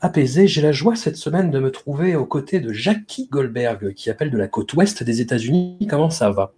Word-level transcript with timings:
apaisée. 0.00 0.46
J'ai 0.46 0.62
la 0.62 0.72
joie 0.72 0.96
cette 0.96 1.16
semaine 1.16 1.50
de 1.50 1.58
me 1.58 1.70
trouver 1.70 2.16
aux 2.16 2.26
côtés 2.26 2.60
de 2.60 2.72
Jackie 2.72 3.28
Goldberg, 3.30 3.92
qui 3.94 4.10
appelle 4.10 4.30
de 4.30 4.38
la 4.38 4.48
côte 4.48 4.72
ouest 4.74 5.02
des 5.02 5.20
États-Unis. 5.20 5.86
Comment 5.88 6.10
ça 6.10 6.30
va? 6.30 6.52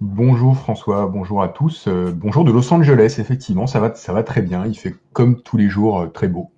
Bonjour 0.00 0.56
François, 0.56 1.06
bonjour 1.06 1.42
à 1.42 1.48
tous. 1.48 1.86
Euh, 1.86 2.12
bonjour 2.14 2.44
de 2.44 2.50
Los 2.52 2.72
Angeles, 2.72 3.16
effectivement, 3.18 3.66
ça 3.66 3.80
va, 3.80 3.94
ça 3.94 4.12
va 4.12 4.22
très 4.22 4.42
bien. 4.42 4.66
Il 4.66 4.76
fait 4.76 4.94
comme 5.12 5.40
tous 5.40 5.56
les 5.56 5.68
jours 5.68 6.00
euh, 6.00 6.06
très 6.08 6.28
beau, 6.28 6.50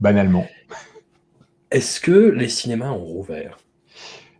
banalement. 0.00 0.46
Est-ce 1.70 2.00
que 2.00 2.10
les 2.10 2.48
cinémas 2.48 2.90
ont 2.90 3.04
rouvert? 3.04 3.58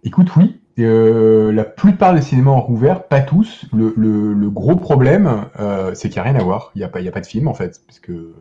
Écoute, 0.05 0.35
oui. 0.37 0.61
Euh, 0.79 1.53
la 1.53 1.65
plupart 1.65 2.15
des 2.15 2.23
cinémas 2.23 2.53
ont 2.53 2.61
rouvert, 2.63 3.07
pas 3.07 3.21
tous. 3.21 3.67
Le, 3.73 3.93
le- 3.97 4.33
le 4.33 4.51
gros 4.51 4.77
problème, 4.77 5.45
euh, 5.59 5.93
c'est 5.95 6.09
qu'il 6.09 6.23
n'y 6.23 6.27
a 6.29 6.33
rien 6.33 6.41
à 6.41 6.43
voir. 6.43 6.73
Il 6.75 6.79
n'y 6.79 6.85
a, 6.85 6.87
a 6.87 7.13
pas 7.13 7.21
de 7.21 7.27
film, 7.27 7.49
en 7.49 7.55
fait. 7.55 7.83
Parce 7.87 8.01
que 8.01 8.33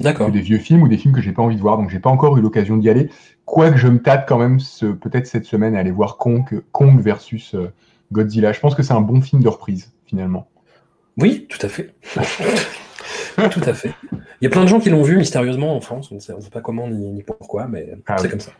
D'accord. 0.00 0.30
des 0.30 0.40
vieux 0.40 0.58
films 0.58 0.82
ou 0.82 0.88
des 0.88 0.98
films 0.98 1.14
que 1.14 1.20
j'ai 1.20 1.32
pas 1.32 1.42
envie 1.42 1.56
de 1.56 1.60
voir, 1.60 1.76
donc 1.78 1.90
j'ai 1.90 2.00
pas 2.00 2.10
encore 2.10 2.36
eu 2.36 2.40
l'occasion 2.40 2.76
d'y 2.76 2.88
aller. 2.90 3.10
Quoique 3.44 3.76
je 3.76 3.88
me 3.88 4.00
tâte 4.00 4.24
quand 4.28 4.38
même 4.38 4.58
ce- 4.60 4.86
peut-être 4.86 5.26
cette 5.26 5.44
semaine 5.44 5.76
à 5.76 5.80
aller 5.80 5.90
voir 5.90 6.16
Kong, 6.16 6.62
Kong 6.72 7.00
versus 7.00 7.54
euh, 7.54 7.72
Godzilla. 8.12 8.52
Je 8.52 8.60
pense 8.60 8.74
que 8.74 8.82
c'est 8.82 8.94
un 8.94 9.00
bon 9.00 9.20
film 9.20 9.42
de 9.42 9.48
reprise, 9.48 9.92
finalement. 10.06 10.48
Oui, 11.18 11.46
tout 11.48 11.58
à 11.64 11.68
fait. 11.68 11.94
tout 13.50 13.60
à 13.66 13.74
fait. 13.74 13.92
Il 14.40 14.44
y 14.44 14.46
a 14.46 14.50
plein 14.50 14.62
de 14.62 14.68
gens 14.68 14.80
qui 14.80 14.90
l'ont 14.90 15.02
vu 15.02 15.16
mystérieusement 15.16 15.76
en 15.76 15.80
France. 15.80 16.10
On 16.10 16.16
ne 16.16 16.20
sait, 16.20 16.32
on 16.32 16.38
ne 16.38 16.42
sait 16.42 16.50
pas 16.50 16.60
comment 16.60 16.88
ni, 16.88 17.10
ni 17.12 17.22
pourquoi, 17.22 17.66
mais 17.66 17.94
Ah 18.06 18.16
c'est 18.18 18.24
oui. 18.24 18.30
comme 18.30 18.40
ça. 18.40 18.52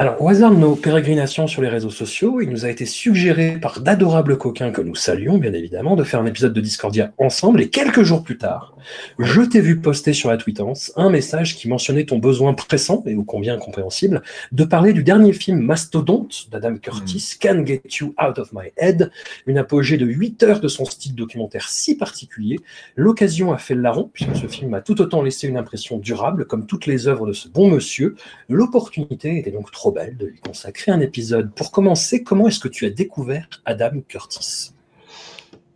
Alors, 0.00 0.22
au 0.22 0.30
hasard 0.30 0.52
de 0.52 0.56
nos 0.56 0.76
pérégrinations 0.76 1.46
sur 1.46 1.60
les 1.60 1.68
réseaux 1.68 1.90
sociaux, 1.90 2.40
il 2.40 2.48
nous 2.48 2.64
a 2.64 2.70
été 2.70 2.86
suggéré 2.86 3.58
par 3.60 3.82
d'adorables 3.82 4.38
coquins 4.38 4.70
que 4.70 4.80
nous 4.80 4.94
saluons, 4.94 5.36
bien 5.36 5.52
évidemment, 5.52 5.94
de 5.94 6.04
faire 6.04 6.20
un 6.20 6.24
épisode 6.24 6.54
de 6.54 6.60
Discordia 6.62 7.12
ensemble. 7.18 7.60
Et 7.60 7.68
quelques 7.68 8.02
jours 8.02 8.24
plus 8.24 8.38
tard, 8.38 8.74
je 9.18 9.42
t'ai 9.42 9.60
vu 9.60 9.78
poster 9.78 10.14
sur 10.14 10.30
la 10.30 10.38
tweetance 10.38 10.90
un 10.96 11.10
message 11.10 11.54
qui 11.54 11.68
mentionnait 11.68 12.06
ton 12.06 12.16
besoin 12.16 12.54
pressant, 12.54 13.02
et 13.04 13.14
ô 13.14 13.24
combien 13.24 13.58
compréhensible, 13.58 14.22
de 14.52 14.64
parler 14.64 14.94
du 14.94 15.02
dernier 15.02 15.34
film 15.34 15.60
Mastodonte 15.60 16.48
d'Adam 16.50 16.78
Curtis, 16.78 17.34
Can 17.38 17.66
Get 17.66 17.82
You 18.00 18.14
Out 18.26 18.38
of 18.38 18.54
My 18.54 18.70
Head, 18.78 19.10
une 19.46 19.58
apogée 19.58 19.98
de 19.98 20.06
8 20.06 20.42
heures 20.44 20.60
de 20.60 20.68
son 20.68 20.86
style 20.86 21.14
documentaire 21.14 21.68
si 21.68 21.98
particulier. 21.98 22.58
L'occasion 22.96 23.52
a 23.52 23.58
fait 23.58 23.74
le 23.74 23.82
larron, 23.82 24.08
puisque 24.10 24.34
ce 24.34 24.46
film 24.46 24.72
a 24.72 24.80
tout 24.80 24.98
autant 25.02 25.20
laissé 25.20 25.46
une 25.46 25.58
impression 25.58 25.98
durable, 25.98 26.46
comme 26.46 26.64
toutes 26.64 26.86
les 26.86 27.06
œuvres 27.06 27.26
de 27.26 27.34
ce 27.34 27.50
bon 27.50 27.68
monsieur. 27.68 28.16
L'opportunité 28.48 29.36
était 29.36 29.50
donc 29.50 29.70
trop 29.70 29.89
de 29.92 30.26
lui 30.26 30.40
consacrer 30.40 30.92
un 30.92 31.00
épisode. 31.00 31.52
Pour 31.54 31.70
commencer, 31.70 32.22
comment 32.22 32.48
est-ce 32.48 32.60
que 32.60 32.68
tu 32.68 32.86
as 32.86 32.90
découvert 32.90 33.48
Adam 33.64 34.00
Curtis? 34.06 34.72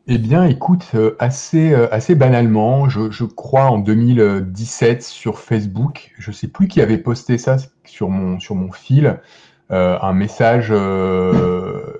Eh 0.06 0.18
bien, 0.18 0.44
écoute, 0.44 0.84
euh, 0.94 1.16
assez, 1.18 1.72
euh, 1.72 1.88
assez 1.90 2.14
banalement, 2.14 2.90
je, 2.90 3.24
crois 3.24 3.70
en 3.70 3.78
2017 3.78 5.02
sur 5.02 5.38
Facebook, 5.38 6.12
je 6.18 6.30
sais 6.30 6.46
plus 6.46 6.68
qui 6.68 6.82
avait 6.82 6.98
posté 6.98 7.38
ça 7.38 7.56
sur 7.86 8.10
mon, 8.10 8.38
sur 8.38 8.54
mon 8.54 8.70
fil, 8.70 9.18
euh, 9.70 9.98
un 10.02 10.12
message 10.12 10.70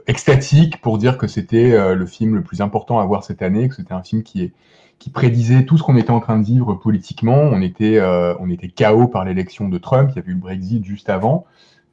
extatique 0.06 0.82
pour 0.82 0.98
dire 0.98 1.16
que 1.16 1.26
c'était 1.26 1.94
le 1.94 2.06
film 2.06 2.34
le 2.34 2.42
plus 2.42 2.60
important 2.60 2.98
à 3.00 3.06
voir 3.06 3.24
cette 3.24 3.40
année, 3.40 3.70
que 3.70 3.74
c'était 3.74 3.94
un 3.94 4.02
film 4.02 4.22
qui, 4.22 4.42
est, 4.42 4.52
qui 4.98 5.08
prédisait 5.08 5.64
tout 5.64 5.78
ce 5.78 5.82
qu'on 5.82 5.96
était 5.96 6.10
en 6.10 6.20
train 6.20 6.38
de 6.38 6.44
vivre 6.44 6.74
politiquement. 6.74 7.38
On 7.38 7.62
était, 7.62 8.02
on 8.38 8.50
était 8.50 8.68
KO 8.68 9.08
par 9.08 9.24
l'élection 9.24 9.70
de 9.70 9.78
Trump, 9.78 10.10
il 10.12 10.16
y 10.16 10.18
avait 10.18 10.30
eu 10.30 10.34
le 10.34 10.40
Brexit 10.40 10.84
juste 10.84 11.08
avant. 11.08 11.46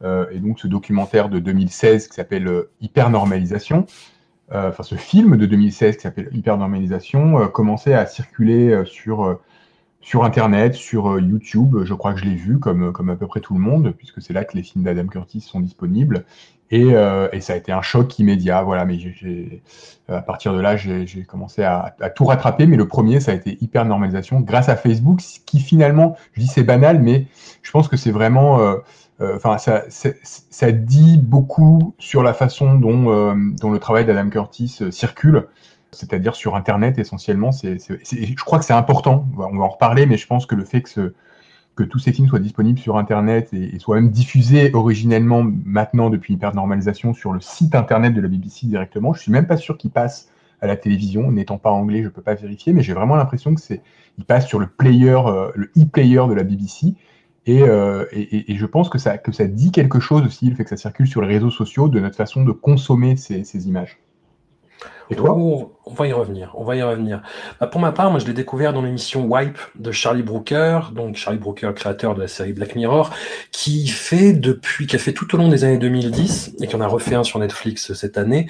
Euh, 0.04 0.26
et 0.32 0.40
donc 0.40 0.60
ce 0.60 0.68
documentaire 0.68 1.30
de 1.30 1.40
2016 1.40 2.08
qui 2.08 2.16
s'appelle 2.16 2.48
euh, 2.48 2.72
Hypernormalisation, 2.82 3.86
euh, 4.52 4.70
enfin 4.70 4.84
ce 4.84 4.96
film 4.96 5.38
de 5.38 5.46
2016 5.46 5.98
qui 5.98 6.02
s'appelle 6.02 6.30
Hypernormalisation, 6.32 7.48
commençait 7.50 7.94
à 7.94 8.06
circuler 8.06 8.84
sur, 8.86 9.40
sur 10.02 10.24
Internet, 10.24 10.74
sur 10.74 11.20
YouTube. 11.20 11.84
Je 11.84 11.94
crois 11.94 12.14
que 12.14 12.20
je 12.20 12.26
l'ai 12.26 12.36
vu 12.36 12.60
comme, 12.60 12.92
comme 12.92 13.10
à 13.10 13.16
peu 13.16 13.28
près 13.28 13.40
tout 13.40 13.54
le 13.54 13.60
monde, 13.60 13.94
puisque 13.98 14.22
c'est 14.22 14.34
là 14.34 14.44
que 14.44 14.58
les 14.58 14.64
films 14.64 14.84
d'Adam 14.84 15.08
Curtis 15.08 15.42
sont 15.42 15.62
disponibles. 15.62 16.26
Et, 16.74 16.88
et 17.34 17.42
ça 17.42 17.54
a 17.54 17.56
été 17.58 17.72
un 17.72 17.82
choc 17.82 18.18
immédiat. 18.20 18.64
Voilà, 18.64 18.86
mais 18.86 18.98
à 20.10 20.22
partir 20.22 20.54
de 20.54 20.60
là, 20.60 20.76
j'ai 20.76 21.24
commencé 21.24 21.64
à, 21.64 21.96
tout 22.14 22.26
rattraper. 22.26 22.66
Mais 22.66 22.78
le 22.78 22.88
premier, 22.90 23.22
ça 23.22 23.32
a 23.32 23.36
été 23.36 23.58
Hypernormalisation 23.62 24.42
grâce 24.42 24.68
à 24.68 24.76
Facebook, 24.76 25.22
ce 25.22 25.40
qui 25.46 25.62
finalement, 25.62 26.18
je 26.34 26.42
dis 26.42 26.48
c'est 26.48 26.64
banal, 26.64 27.00
mais 27.00 27.28
je 27.62 27.72
pense 27.72 27.88
que 27.88 27.96
c'est 27.96 28.12
vraiment 28.12 28.60
enfin, 29.36 29.58
ça, 29.58 30.72
dit 30.72 31.18
beaucoup 31.18 31.94
sur 32.00 32.24
la 32.24 32.34
façon 32.34 32.76
dont, 32.76 33.12
euh, 33.12 33.34
le 33.36 33.78
travail 33.78 34.06
d'Adam 34.06 34.30
Curtis 34.30 34.78
euh, 34.82 34.92
circule, 34.92 35.48
c'est-à-dire 35.92 36.36
sur 36.36 36.56
Internet 36.56 36.98
essentiellement. 36.98 37.52
C'est, 37.52 37.78
je 37.80 38.44
crois 38.44 38.60
que 38.60 38.66
c'est 38.66 38.74
important. 38.74 39.28
On 39.38 39.58
va, 39.58 39.66
en 39.66 39.70
reparler, 39.70 40.06
mais 40.06 40.18
je 40.18 40.28
pense 40.28 40.46
que 40.46 40.56
le 40.56 40.66
fait 40.66 40.82
que, 40.82 41.14
tous 41.90 41.98
ces 41.98 42.14
films 42.14 42.28
soient 42.28 42.38
disponibles 42.38 42.78
sur 42.78 42.98
Internet 42.98 43.50
et, 43.54 43.80
soient 43.80 43.96
même 43.96 44.12
diffusés 44.12 44.70
originellement 44.76 45.44
maintenant 45.66 46.12
depuis 46.12 46.36
Hypernormalisation 46.36 47.16
sur 47.16 47.34
le 47.34 47.42
site 47.42 47.74
Internet 47.74 48.14
de 48.14 48.22
la 48.22 48.28
BBC 48.28 48.68
directement, 48.68 49.14
je 49.14 49.22
suis 49.22 49.32
même 49.32 49.48
pas 49.48 49.58
sûr 49.58 49.80
qu'ils 49.80 49.90
passent 49.90 50.30
à 50.62 50.68
la 50.68 50.78
télévision. 50.78 51.32
N'étant 51.32 51.58
pas 51.58 51.72
anglais, 51.72 52.04
je 52.04 52.10
peux 52.10 52.22
pas 52.22 52.36
vérifier, 52.36 52.72
mais 52.72 52.84
j'ai 52.84 52.94
vraiment 52.94 53.16
l'impression 53.16 53.56
que 53.56 53.62
c'est, 53.62 53.82
ils 54.20 54.26
passent 54.26 54.48
sur 54.48 54.60
le 54.60 54.68
player, 54.68 55.20
euh, 55.26 55.52
le 55.56 55.72
e-player 55.76 56.24
de 56.30 56.34
la 56.34 56.44
BBC. 56.44 56.94
Et, 57.48 57.64
euh, 57.64 58.06
et, 58.12 58.22
et- 58.22 58.52
et 58.52 58.56
je 58.56 58.66
pense 58.66 58.90
que 58.90 58.98
ça, 59.00 59.18
que 59.18 59.32
ça 59.32 59.46
dit 59.46 59.72
quelque 59.72 60.00
chose 60.00 60.24
aussi, 60.26 60.50
le 60.50 60.56
fait 60.56 60.64
que 60.64 60.70
ça 60.70 60.78
circule 60.78 61.08
sur 61.08 61.22
les 61.22 61.28
réseaux 61.28 61.50
sociaux, 61.50 61.90
de 61.90 62.00
notre 62.00 62.16
façon 62.16 62.44
de 62.44 62.52
consommer 62.52 63.16
ces, 63.18 63.44
ces 63.44 63.68
images. 63.68 63.98
Et 65.10 65.16
toi? 65.16 65.36
On 65.36 65.94
va 65.94 66.08
y 66.08 66.14
revenir, 66.14 66.54
on 66.56 66.64
va 66.64 66.76
y 66.78 66.82
revenir. 66.82 67.22
Bah, 67.60 67.68
pour 67.68 67.82
ma 67.82 67.92
part, 67.92 68.12
moi 68.12 68.20
je 68.20 68.26
l'ai 68.26 68.34
découvert 68.34 68.72
dans 68.72 68.82
l'émission 68.82 69.26
Wipe 69.26 69.58
de 69.76 69.92
Charlie 69.92 70.24
Brooker, 70.24 70.80
donc 70.96 71.16
Charlie 71.18 71.38
Brooker, 71.40 71.72
créateur 71.76 72.16
de 72.16 72.22
la 72.22 72.28
série 72.30 72.54
Black 72.54 72.76
Mirror, 72.76 73.12
qui 73.52 73.88
fait 73.88 74.32
depuis, 74.32 74.88
qui 74.88 74.96
a 74.96 75.00
fait 75.00 75.12
tout 75.12 75.34
au 75.36 75.38
long 75.38 75.50
des 75.50 75.66
années 75.66 75.78
2010 75.80 76.56
et 76.62 76.68
qui 76.68 76.76
en 76.78 76.82
a 76.82 76.88
refait 76.88 77.16
un 77.16 77.24
sur 77.26 77.40
Netflix 77.40 77.92
cette 77.94 78.18
année, 78.18 78.48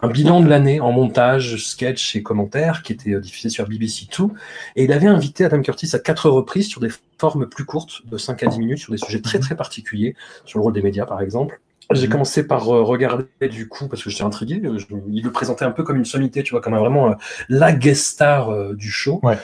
un 0.00 0.08
bilan 0.08 0.40
de 0.40 0.48
l'année 0.48 0.80
en 0.80 0.92
montage, 0.92 1.56
sketch 1.56 2.16
et 2.16 2.22
commentaires 2.22 2.82
qui 2.82 2.92
était 2.92 3.12
euh, 3.12 3.20
diffusé 3.20 3.48
sur 3.48 3.68
BBC 3.68 4.06
Two. 4.06 4.32
Et 4.76 4.84
il 4.84 4.92
avait 4.92 5.06
invité 5.06 5.44
Adam 5.44 5.60
Curtis 5.62 5.90
à 5.94 5.98
quatre 5.98 6.30
reprises 6.30 6.68
sur 6.68 6.80
des 6.80 6.90
formes 7.18 7.48
plus 7.48 7.64
courtes, 7.64 8.02
de 8.06 8.16
5 8.16 8.42
à 8.42 8.46
10 8.46 8.58
minutes, 8.58 8.78
sur 8.78 8.92
des 8.92 8.98
sujets 8.98 9.20
très 9.20 9.38
très 9.38 9.56
particuliers, 9.56 10.14
sur 10.44 10.58
le 10.58 10.64
rôle 10.64 10.72
des 10.72 10.82
médias 10.82 11.06
par 11.06 11.20
exemple. 11.20 11.60
J'ai 11.94 12.06
Mhm. 12.06 12.12
commencé 12.12 12.46
par 12.46 12.68
euh, 12.68 12.82
regarder 12.82 13.24
du 13.50 13.66
coup, 13.66 13.88
parce 13.88 14.02
que 14.04 14.10
j'étais 14.10 14.22
intrigué, 14.22 14.60
euh, 14.62 14.76
je- 14.78 14.84
il 15.10 15.24
le 15.24 15.32
présentait 15.32 15.64
un 15.64 15.70
peu 15.70 15.84
comme 15.84 15.96
une 15.96 16.04
sommité, 16.04 16.42
tu 16.42 16.50
vois, 16.50 16.60
comme 16.60 16.74
un- 16.74 16.78
vraiment 16.80 17.12
euh, 17.12 17.14
la 17.48 17.72
guest 17.72 18.04
star 18.04 18.50
euh, 18.50 18.74
du 18.74 18.90
show. 18.90 19.20
Ouais. 19.22 19.38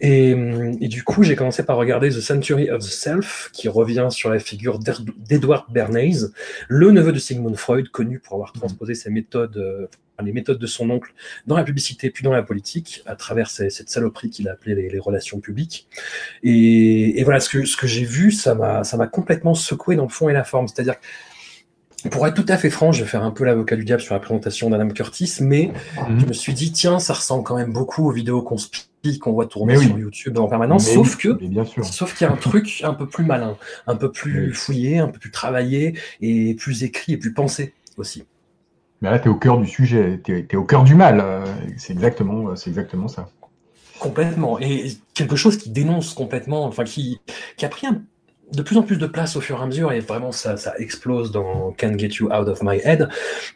Et, 0.00 0.34
hum, 0.34 0.76
et 0.80 0.88
du 0.88 1.04
coup, 1.04 1.22
j'ai 1.22 1.36
commencé 1.36 1.62
par 1.62 1.76
regarder 1.76 2.08
The 2.08 2.20
Century 2.20 2.68
of 2.68 2.80
the 2.82 2.90
Self, 2.90 3.50
qui 3.52 3.68
revient 3.68 4.08
sur 4.10 4.28
la 4.28 4.40
figure 4.40 4.80
d'Edward 4.80 5.66
Bernays, 5.72 6.26
le 6.68 6.90
neveu 6.90 7.12
de 7.12 7.18
Sigmund 7.20 7.54
Freud, 7.56 7.88
connu 7.90 8.18
pour 8.18 8.34
avoir 8.34 8.52
transposé 8.52 8.96
ses 8.96 9.10
méthodes, 9.10 9.56
euh, 9.56 9.86
les 10.20 10.32
méthodes 10.32 10.58
de 10.58 10.66
son 10.66 10.90
oncle 10.90 11.12
dans 11.46 11.56
la 11.56 11.62
publicité 11.64 12.10
puis 12.10 12.24
dans 12.24 12.32
la 12.32 12.42
politique, 12.42 13.02
à 13.06 13.14
travers 13.14 13.50
ces- 13.50 13.70
cette 13.70 13.88
saloperie 13.90 14.30
qu'il 14.30 14.48
a 14.48 14.52
appelée 14.52 14.74
les, 14.74 14.88
les 14.90 14.98
relations 14.98 15.38
publiques. 15.38 15.86
Et, 16.42 17.20
et 17.20 17.24
voilà, 17.24 17.38
ce 17.38 17.48
que, 17.48 17.64
ce 17.64 17.76
que 17.76 17.86
j'ai 17.86 18.04
vu, 18.04 18.32
ça 18.32 18.56
m'a 18.56 18.82
ça 18.82 18.96
m'a 18.96 19.06
complètement 19.06 19.54
secoué 19.54 19.94
dans 19.94 20.04
le 20.04 20.08
fond 20.08 20.28
et 20.28 20.32
la 20.32 20.44
forme. 20.44 20.66
C'est-à-dire 20.68 20.98
que 21.00 21.06
pour 22.10 22.26
être 22.26 22.34
tout 22.34 22.44
à 22.48 22.56
fait 22.56 22.70
franc, 22.70 22.92
je 22.92 23.02
vais 23.02 23.08
faire 23.08 23.22
un 23.24 23.30
peu 23.30 23.44
l'avocat 23.44 23.76
du 23.76 23.84
diable 23.84 24.02
sur 24.02 24.14
la 24.14 24.20
présentation 24.20 24.70
d'Adam 24.70 24.88
Curtis, 24.88 25.36
mais 25.40 25.72
Mhm. 26.08 26.20
je 26.20 26.26
me 26.26 26.32
suis 26.32 26.52
dit, 26.54 26.72
tiens, 26.72 26.98
ça 26.98 27.14
ressemble 27.14 27.44
quand 27.44 27.56
même 27.56 27.72
beaucoup 27.72 28.06
aux 28.08 28.12
vidéos 28.12 28.42
conspi 28.42 28.86
qu'on 29.20 29.32
voit 29.32 29.46
tourner 29.46 29.76
oui. 29.76 29.86
sur 29.86 29.98
YouTube 29.98 30.38
en 30.38 30.48
permanence, 30.48 30.86
Mais 30.88 30.94
sauf 30.94 31.16
que 31.16 31.36
mais 31.40 31.48
bien 31.48 31.64
sûr. 31.64 31.84
Sauf 31.84 32.14
qu'il 32.16 32.26
y 32.26 32.30
a 32.30 32.32
un 32.32 32.36
truc 32.36 32.80
un 32.84 32.94
peu 32.94 33.06
plus 33.06 33.24
malin, 33.24 33.56
un 33.86 33.96
peu 33.96 34.10
plus 34.10 34.46
Oui. 34.48 34.52
fouillé, 34.54 34.98
un 34.98 35.08
peu 35.08 35.18
plus 35.18 35.30
travaillé 35.30 35.98
et 36.22 36.54
plus 36.54 36.84
écrit 36.84 37.12
et 37.12 37.16
plus 37.18 37.32
pensé 37.34 37.74
aussi. 37.98 38.24
Mais 39.02 39.10
là, 39.10 39.18
tu 39.18 39.28
es 39.28 39.30
au 39.30 39.34
cœur 39.34 39.58
du 39.58 39.66
sujet, 39.66 40.20
tu 40.24 40.46
es, 40.50 40.56
au 40.56 40.64
cœur 40.64 40.84
du 40.84 40.94
mal. 40.94 41.20
euh, 41.20 41.44
C'est 41.76 41.92
exactement, 41.92 42.48
euh, 42.50 42.56
c'est 42.56 42.70
exactement 42.70 43.08
ça. 43.08 43.28
Complètement. 43.98 44.58
Et 44.58 44.92
quelque 45.12 45.36
chose 45.36 45.56
qui 45.58 45.68
dénonce 45.70 46.14
complètement, 46.14 46.64
enfin 46.64 46.84
qui, 46.84 47.20
qui 47.58 47.64
a 47.66 47.68
pris 47.68 47.86
un- 47.86 48.02
de 48.56 48.62
plus 48.62 48.76
en 48.76 48.82
plus 48.82 48.98
de 48.98 49.06
place 49.06 49.36
au 49.36 49.40
fur 49.40 49.58
et 49.58 49.62
à 49.62 49.66
mesure 49.66 49.92
et 49.92 50.00
vraiment 50.00 50.32
ça, 50.32 50.56
ça 50.56 50.72
explose 50.78 51.32
dans 51.32 51.72
Can't 51.72 51.98
Get 51.98 52.08
You 52.20 52.26
Out 52.32 52.48
of 52.48 52.62
My 52.62 52.78
Head. 52.84 53.08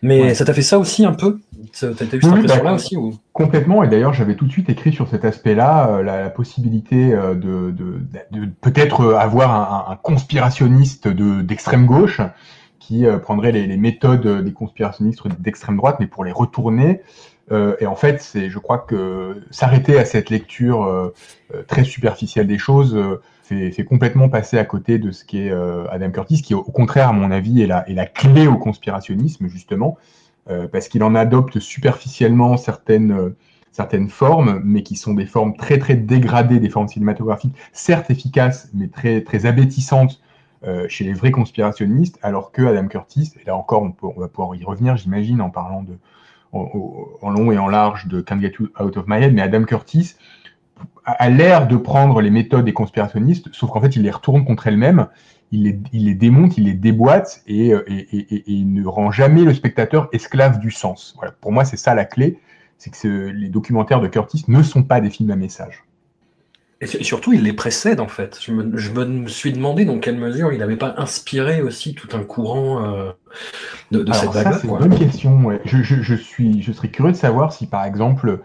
Mais 0.03 0.23
Ouais. 0.23 0.35
ça 0.35 0.45
t'a 0.45 0.53
fait 0.55 0.62
ça 0.62 0.79
aussi 0.79 1.05
un 1.05 1.12
peu? 1.15 1.39
T'as 1.79 1.89
eu 1.91 1.95
cette 1.95 2.12
Oui, 2.25 2.31
impression-là 2.31 2.62
bah, 2.62 2.73
aussi 2.75 2.97
ou... 2.97 3.15
Complètement, 3.33 3.83
et 3.83 3.89
d'ailleurs 3.89 4.12
j'avais 4.15 4.35
tout 4.37 4.47
de 4.47 4.50
suite 4.53 4.69
écrit 4.71 4.93
sur 4.93 5.09
cet 5.09 5.25
aspect-là 5.25 5.89
euh, 5.91 6.03
la, 6.03 6.23
la 6.23 6.31
possibilité 6.31 7.12
euh, 7.15 7.35
de, 7.35 7.71
de, 7.71 8.00
de 8.33 8.49
peut-être 8.61 9.00
euh, 9.03 9.17
avoir 9.17 9.89
un, 9.89 9.93
un 9.93 9.97
conspirationniste 9.97 11.09
de- 11.09 11.43
d'extrême 11.43 11.87
gauche 11.87 12.21
qui 12.79 13.06
euh, 13.06 13.19
prendrait 13.19 13.53
les, 13.53 13.67
les 13.67 13.77
méthodes 13.77 14.43
des 14.44 14.53
conspirationnistes 14.53 15.21
d'extrême 15.41 15.77
droite, 15.77 15.97
mais 16.01 16.06
pour 16.06 16.25
les 16.25 16.33
retourner. 16.33 17.03
Euh, 17.51 17.77
et 17.81 17.87
en 17.87 17.97
fait, 17.97 18.21
c'est, 18.21 18.51
je 18.51 18.59
crois 18.59 18.79
que 18.79 19.43
s'arrêter 19.51 19.99
à 19.99 20.05
cette 20.05 20.31
lecture 20.31 21.12
très 21.67 21.85
superficielle 21.85 22.47
des 22.47 22.59
choses 22.59 22.99
fait 23.49 23.85
complètement 23.85 24.29
passer 24.29 24.59
à 24.59 24.65
côté 24.65 24.99
de 24.99 25.11
ce 25.11 25.25
qu'est 25.25 25.50
euh, 25.50 25.87
Adam 25.91 26.11
Curtis, 26.11 26.43
qui 26.43 26.55
au 26.55 26.62
contraire, 26.62 27.09
à 27.09 27.12
mon 27.12 27.31
avis, 27.31 27.62
est 27.62 27.67
la, 27.67 28.06
clé 28.06 28.47
au 28.47 28.56
conspirationnisme, 28.56 29.49
justement, 29.49 29.97
euh, 30.50 30.69
parce 30.69 30.89
qu'il 30.89 31.03
en 31.03 31.15
adopte 31.15 31.59
superficiellement 31.59 32.56
certaines, 32.56 33.12
euh, 33.12 33.37
certaines 33.73 34.09
formes, 34.09 34.61
mais 34.65 34.83
qui 34.83 34.97
sont 34.97 35.15
des 35.15 35.27
formes 35.27 35.56
très 35.56 35.79
très 35.79 35.95
dégradées, 35.95 36.61
des 36.61 36.71
formes 36.71 36.89
cinématographiques, 36.89 37.55
certes 37.73 38.11
efficaces, 38.11 38.71
mais 38.75 38.89
très, 38.89 39.23
très 39.23 39.47
abétissantes 39.47 40.21
chez 40.89 41.05
les 41.05 41.12
vrais 41.12 41.31
conspirationnistes, 41.31 42.19
alors 42.21 42.51
que 42.51 42.62
Adam 42.62 42.89
Curtis, 42.89 43.33
et 43.41 43.47
là 43.47 43.55
encore 43.55 43.85
on, 44.03 44.21
va 44.21 44.27
pouvoir 44.27 44.56
y 44.56 44.65
revenir, 44.65 44.97
j'imagine, 44.97 45.41
en 45.41 45.51
parlant 45.51 45.85
de, 45.85 45.97
en, 46.51 46.69
en, 47.23 47.31
long 47.31 47.53
et 47.53 47.59
en 47.59 47.69
large 47.69 48.09
de 48.09 48.21
Can't 48.21 48.41
Get 48.41 48.55
Out 48.59 48.97
of 48.97 49.05
My 49.06 49.23
Head, 49.23 49.35
mais 49.35 49.43
Adam 49.43 49.62
Curtis 49.62 50.17
a, 51.05 51.29
l'air 51.31 51.67
de 51.67 51.77
prendre 51.77 52.21
les 52.21 52.31
méthodes 52.31 52.65
des 52.65 52.73
conspirationnistes, 52.73 53.49
sauf 53.53 53.71
qu'en 53.71 53.81
fait 53.81 53.97
il 53.97 54.03
les 54.03 54.11
retourne 54.11 54.45
contre 54.45 54.67
elles-mêmes, 54.67 55.07
il 55.51 55.65
les, 55.65 55.79
il 55.93 56.05
les 56.07 56.15
démonte, 56.15 56.59
il 56.59 56.65
les 56.65 56.75
déboîte 56.75 57.43
et, 57.47 57.69
et, 57.69 57.77
et, 57.89 58.35
et, 58.35 58.45
il 58.47 58.73
ne 58.73 58.87
rend 58.87 59.11
jamais 59.11 59.43
le 59.43 59.55
spectateur 59.55 60.09
esclave 60.13 60.59
du 60.59 60.71
sens. 60.71 61.15
Voilà. 61.17 61.33
Pour 61.41 61.53
moi, 61.53 61.65
c'est 61.65 61.79
ça 61.79 61.95
la 61.95 62.05
clé, 62.05 62.39
c'est 62.77 62.91
que 62.91 62.97
ce, 62.97 63.09
les 63.31 63.49
documentaires 63.49 64.01
de 64.01 64.09
Curtis 64.09 64.45
ne 64.49 64.63
sont 64.63 64.83
pas 64.83 65.01
des 65.01 65.11
films 65.11 65.31
à 65.31 65.37
message. 65.37 65.85
Et 66.81 66.87
surtout, 66.87 67.33
il 67.33 67.43
les 67.43 67.53
précède 67.53 67.99
en 67.99 68.07
fait. 68.07 68.39
Je 68.41 68.53
me, 68.53 68.77
je 68.77 68.93
me 68.93 69.27
suis 69.27 69.53
demandé 69.53 69.85
dans 69.85 69.99
quelle 69.99 70.17
mesure 70.17 70.53
il 70.53 70.61
n'avait 70.61 70.77
pas 70.77 70.95
inspiré 70.97 71.61
aussi 71.61 71.95
tout 71.95 72.17
un 72.17 72.23
courant 72.23 72.85
euh, 72.85 73.11
de, 73.91 74.05
de 74.05 74.13
Alors 74.13 74.15
cette 74.15 74.33
ça, 74.33 74.43
vague-là. 74.45 74.59
c'est 74.61 74.69
une 74.69 74.77
bonne 74.79 74.99
question. 74.99 75.45
Ouais. 75.45 75.61
Je, 75.65 75.83
je, 75.83 76.03
je, 76.03 76.15
suis, 76.15 76.63
je 76.63 76.71
serais 76.71 76.89
curieux 76.89 77.11
de 77.11 77.17
savoir 77.17 77.53
si, 77.53 77.67
par 77.67 77.85
exemple, 77.85 78.43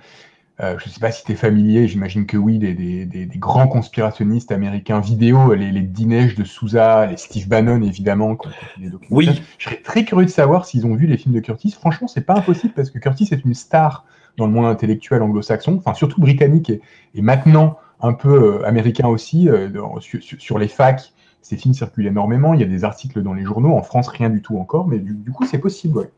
euh, 0.64 0.80
je 0.80 0.88
ne 0.88 0.94
sais 0.94 1.00
pas 1.00 1.12
si 1.12 1.24
tu 1.26 1.34
es 1.34 1.36
familier, 1.36 1.88
j'imagine 1.88 2.26
que 2.26 2.38
oui, 2.38 2.58
des, 2.58 2.74
des, 2.74 3.06
des, 3.06 3.26
des, 3.26 3.38
grands 3.38 3.68
conspirationnistes 3.68 4.52
américains 4.52 5.02
vidéo, 5.02 5.54
les, 5.54 5.72
les 5.72 5.82
Dinesh 5.82 6.36
de 6.36 6.46
Souza, 6.46 7.06
les 7.06 7.18
Steve 7.18 7.50
Bannon 7.50 7.82
évidemment, 7.82 8.38
des 8.78 8.90
Oui. 9.10 9.30
Je 9.58 9.66
serais 9.66 9.82
très 9.82 10.06
curieux 10.06 10.26
de 10.26 10.32
savoir 10.32 10.66
s'ils 10.66 10.86
ont 10.86 10.96
vu 10.96 11.06
les 11.06 11.18
films 11.18 11.36
de 11.36 11.42
Curtis. 11.42 11.72
Franchement, 11.72 12.08
c'est 12.08 12.26
pas 12.26 12.36
impossible 12.38 12.74
parce 12.74 12.90
que 12.90 13.00
Curtis 13.00 13.28
est 13.32 13.44
une 13.44 13.54
star 13.54 14.06
dans 14.38 14.46
le 14.46 14.54
monde 14.54 14.66
intellectuel 14.66 15.22
anglo-saxon, 15.22 15.76
enfin 15.78 15.94
surtout 15.94 16.22
britannique 16.22 16.70
et, 16.70 16.82
et 17.14 17.22
maintenant 17.22 17.78
un 18.02 18.14
peu 18.14 18.62
euh, 18.62 18.68
américain 18.68 19.08
aussi, 19.08 19.50
euh, 19.50 19.70
sur, 20.00 20.20
sur, 20.22 20.60
les 20.60 20.68
facs. 20.68 21.14
Ces 21.42 21.58
films 21.58 21.74
circulent 21.74 22.08
énormément. 22.08 22.54
Il 22.54 22.62
y 22.62 22.64
a 22.64 22.68
des 22.68 22.84
articles 22.84 23.22
dans 23.22 23.34
les 23.34 23.44
journaux. 23.44 23.74
En 23.74 23.82
France, 23.82 24.08
rien 24.08 24.30
du 24.30 24.42
tout 24.42 24.58
encore, 24.58 24.88
mais 24.88 25.00
du, 25.00 25.14
du 25.14 25.32
coup, 25.32 25.46
c'est 25.46 25.58
possible. 25.58 25.98
Ouais. 25.98 26.10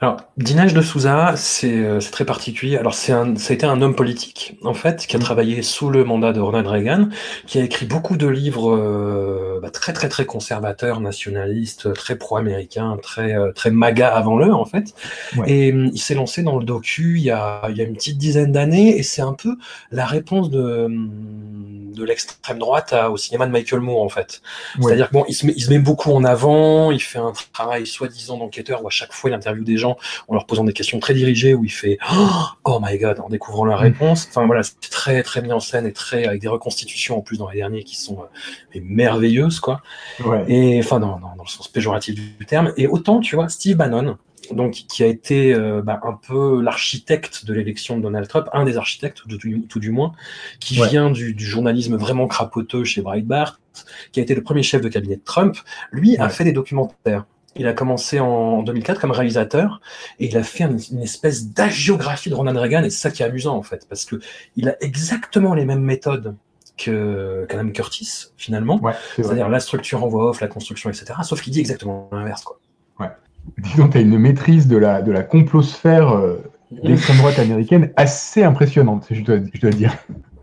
Alors, 0.00 0.16
Dinage 0.38 0.72
de 0.72 0.80
Souza, 0.80 1.34
c'est 1.36 1.76
euh, 1.76 2.00
très 2.00 2.24
particulier. 2.24 2.78
Alors, 2.78 2.94
c'est 2.94 3.12
un, 3.12 3.36
ça 3.36 3.52
a 3.52 3.54
été 3.54 3.66
un 3.66 3.82
homme 3.82 3.94
politique, 3.94 4.56
en 4.64 4.72
fait, 4.72 5.06
qui 5.06 5.14
a 5.14 5.18
travaillé 5.18 5.60
sous 5.60 5.90
le 5.90 6.04
mandat 6.04 6.32
de 6.32 6.40
Ronald 6.40 6.66
Reagan, 6.66 7.08
qui 7.46 7.58
a 7.58 7.62
écrit 7.62 7.84
beaucoup 7.84 8.16
de 8.16 8.26
livres 8.26 8.74
euh, 8.74 9.60
bah, 9.60 9.68
très, 9.70 9.92
très, 9.92 10.08
très 10.08 10.24
conservateurs, 10.24 11.00
nationalistes, 11.00 11.92
très 11.92 12.16
pro-américains, 12.16 12.96
très, 13.02 13.34
euh, 13.34 13.52
très 13.52 13.70
MAGA 13.70 14.08
avant 14.08 14.38
l'heure, 14.38 14.58
en 14.58 14.64
fait. 14.64 14.94
Ouais. 15.36 15.50
Et 15.50 15.72
euh, 15.72 15.90
il 15.92 16.00
s'est 16.00 16.14
lancé 16.14 16.42
dans 16.42 16.58
le 16.58 16.64
docu 16.64 17.16
il 17.18 17.22
y 17.22 17.30
a, 17.30 17.68
il 17.68 17.76
y 17.76 17.82
a 17.82 17.84
une 17.84 17.94
petite 17.94 18.16
dizaine 18.16 18.52
d'années, 18.52 18.96
et 18.96 19.02
c'est 19.02 19.22
un 19.22 19.34
peu 19.34 19.56
la 19.92 20.06
réponse 20.06 20.50
de, 20.50 20.88
de 21.94 22.04
l'extrême 22.04 22.58
droite 22.58 22.92
à, 22.92 23.10
au 23.10 23.16
cinéma 23.16 23.46
de 23.46 23.52
Michael 23.52 23.80
Moore, 23.80 24.02
en 24.02 24.08
fait. 24.08 24.42
Ouais. 24.78 24.84
C'est-à-dire 24.84 25.08
que 25.08 25.12
bon, 25.12 25.24
il 25.28 25.34
se, 25.34 25.46
met, 25.46 25.52
il 25.56 25.62
se 25.62 25.70
met 25.70 25.78
beaucoup 25.78 26.12
en 26.12 26.24
avant, 26.24 26.90
il 26.90 27.00
fait 27.00 27.18
un 27.18 27.32
travail 27.52 27.86
soi-disant 27.86 28.38
d'enquêteur 28.38 28.82
où 28.82 28.86
à 28.86 28.90
chaque 28.90 29.12
fois 29.12 29.30
il 29.30 29.34
interviewe 29.34 29.64
des 29.64 29.76
gens 29.76 29.96
en 30.28 30.34
leur 30.34 30.46
posant 30.46 30.64
des 30.64 30.72
questions 30.72 30.98
très 31.00 31.14
dirigées 31.14 31.54
où 31.54 31.64
il 31.64 31.70
fait 31.70 31.98
oh 32.64 32.80
my 32.82 32.98
god 32.98 33.20
en 33.20 33.28
découvrant 33.28 33.64
la 33.64 33.76
réponse. 33.76 34.26
Enfin 34.28 34.46
voilà, 34.46 34.62
c'est 34.62 34.80
très 34.90 35.22
très 35.22 35.42
mis 35.42 35.52
en 35.52 35.60
scène 35.60 35.86
et 35.86 35.92
très 35.92 36.26
avec 36.26 36.40
des 36.40 36.48
reconstitutions 36.48 37.18
en 37.18 37.20
plus 37.20 37.38
dans 37.38 37.48
les 37.48 37.58
derniers 37.58 37.84
qui 37.84 37.96
sont 37.96 38.20
euh, 38.20 38.80
merveilleuses 38.82 39.60
quoi. 39.60 39.82
Ouais. 40.24 40.44
Et 40.48 40.78
enfin 40.78 41.00
dans, 41.00 41.18
dans, 41.18 41.34
dans, 41.36 41.44
le 41.44 41.48
sens 41.48 41.68
péjoratif 41.68 42.14
du 42.14 42.46
terme. 42.46 42.72
Et 42.76 42.86
autant 42.86 43.20
tu 43.20 43.36
vois 43.36 43.48
Steve 43.48 43.76
Bannon 43.76 44.16
donc 44.52 44.72
qui 44.72 45.02
a 45.02 45.06
été 45.06 45.54
euh, 45.54 45.82
bah, 45.82 46.00
un 46.02 46.12
peu 46.12 46.60
l'architecte 46.60 47.44
de 47.44 47.52
l'élection 47.52 47.96
de 47.96 48.02
Donald 48.02 48.28
Trump, 48.28 48.48
un 48.52 48.64
des 48.64 48.76
architectes 48.76 49.18
tout 49.28 49.36
du, 49.36 49.62
tout 49.62 49.80
du 49.80 49.90
moins, 49.90 50.12
qui 50.58 50.80
ouais. 50.80 50.88
vient 50.88 51.10
du, 51.10 51.34
du, 51.34 51.44
journalisme 51.44 51.96
vraiment 51.96 52.26
crapoteux 52.26 52.84
chez 52.84 53.02
Breitbart, 53.02 53.60
qui 54.12 54.20
a 54.20 54.22
été 54.22 54.34
le 54.34 54.42
premier 54.42 54.62
chef 54.62 54.80
de 54.80 54.88
cabinet 54.88 55.16
de 55.16 55.24
Trump, 55.24 55.56
lui 55.92 56.12
ouais. 56.12 56.20
a 56.20 56.28
fait 56.28 56.44
des 56.44 56.52
documentaires. 56.52 57.26
Il 57.56 57.66
a 57.66 57.72
commencé 57.72 58.20
en 58.20 58.62
2004 58.62 59.00
comme 59.00 59.10
réalisateur 59.10 59.80
et 60.20 60.28
il 60.28 60.36
a 60.36 60.44
fait 60.44 60.64
une, 60.64 60.78
une 60.92 61.02
espèce 61.02 61.48
d'agiographie 61.48 62.30
de 62.30 62.34
Ronald 62.34 62.56
Reagan 62.56 62.84
et 62.84 62.90
c'est 62.90 63.00
ça 63.00 63.10
qui 63.10 63.24
est 63.24 63.26
amusant 63.26 63.56
en 63.56 63.62
fait 63.62 63.88
parce 63.88 64.04
que 64.04 64.20
il 64.54 64.68
a 64.68 64.76
exactement 64.80 65.54
les 65.54 65.64
mêmes 65.64 65.82
méthodes 65.82 66.36
que 66.80 67.46
qu'Adam 67.48 67.70
Curtis 67.70 68.26
finalement, 68.36 68.80
ouais, 68.80 68.92
c'est-à-dire 69.16 69.48
la 69.48 69.60
structure 69.60 70.02
en 70.04 70.08
voix 70.08 70.30
off, 70.30 70.40
la 70.40 70.48
construction, 70.48 70.90
etc. 70.90 71.14
Sauf 71.22 71.42
qu'il 71.42 71.52
dit 71.52 71.60
exactement 71.60 72.08
l'inverse 72.12 72.42
quoi. 72.42 72.58
Ouais. 72.98 73.10
Disons, 73.58 73.88
tu 73.88 73.98
as 73.98 74.00
une 74.00 74.18
maîtrise 74.18 74.68
de 74.68 74.76
la 74.76 75.02
de 75.02 75.12
la 75.12 75.22
complosphère 75.22 76.10
euh, 76.10 76.42
d'extrême 76.82 77.18
droite 77.18 77.38
américaine 77.38 77.92
assez 77.96 78.42
impressionnante, 78.42 79.06
je 79.10 79.22
dois, 79.22 79.36
je 79.52 79.60
dois 79.60 79.70
dire. 79.70 79.94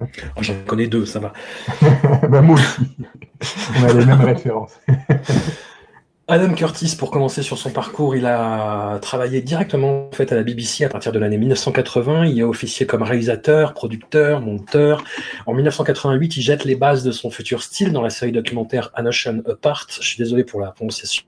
Oh, 0.01 0.05
J'en 0.41 0.53
connais 0.65 0.87
deux, 0.87 1.05
ça 1.05 1.19
va. 1.19 1.33
bah, 2.29 2.41
moi 2.41 2.55
aussi. 2.55 2.95
On 3.79 3.83
a 3.83 3.93
les 3.93 4.05
mêmes 4.05 4.21
références. 4.21 4.79
Adam 6.29 6.53
Curtis, 6.53 6.97
pour 6.99 7.09
commencer 7.09 7.41
sur 7.41 7.57
son 7.57 7.69
parcours, 7.69 8.13
il 8.17 8.25
a 8.25 8.99
travaillé 9.01 9.41
directement 9.41 10.09
en 10.09 10.11
fait, 10.11 10.29
à 10.33 10.35
la 10.35 10.43
BBC 10.43 10.83
à 10.83 10.89
partir 10.89 11.13
de 11.13 11.19
l'année 11.19 11.37
1980. 11.37 12.25
Il 12.25 12.41
a 12.41 12.45
officié 12.45 12.85
comme 12.85 13.01
réalisateur, 13.01 13.73
producteur, 13.73 14.41
monteur. 14.41 15.05
En 15.45 15.53
1988, 15.53 16.35
il 16.35 16.41
jette 16.41 16.65
les 16.65 16.75
bases 16.75 17.01
de 17.05 17.11
son 17.11 17.29
futur 17.29 17.63
style 17.63 17.93
dans 17.93 18.01
la 18.01 18.09
série 18.09 18.33
documentaire 18.33 18.91
An 18.97 19.05
Ocean 19.05 19.41
Apart. 19.49 19.87
Je 20.01 20.05
suis 20.05 20.17
désolé 20.17 20.43
pour 20.43 20.59
la 20.59 20.71
prononciation 20.71 21.23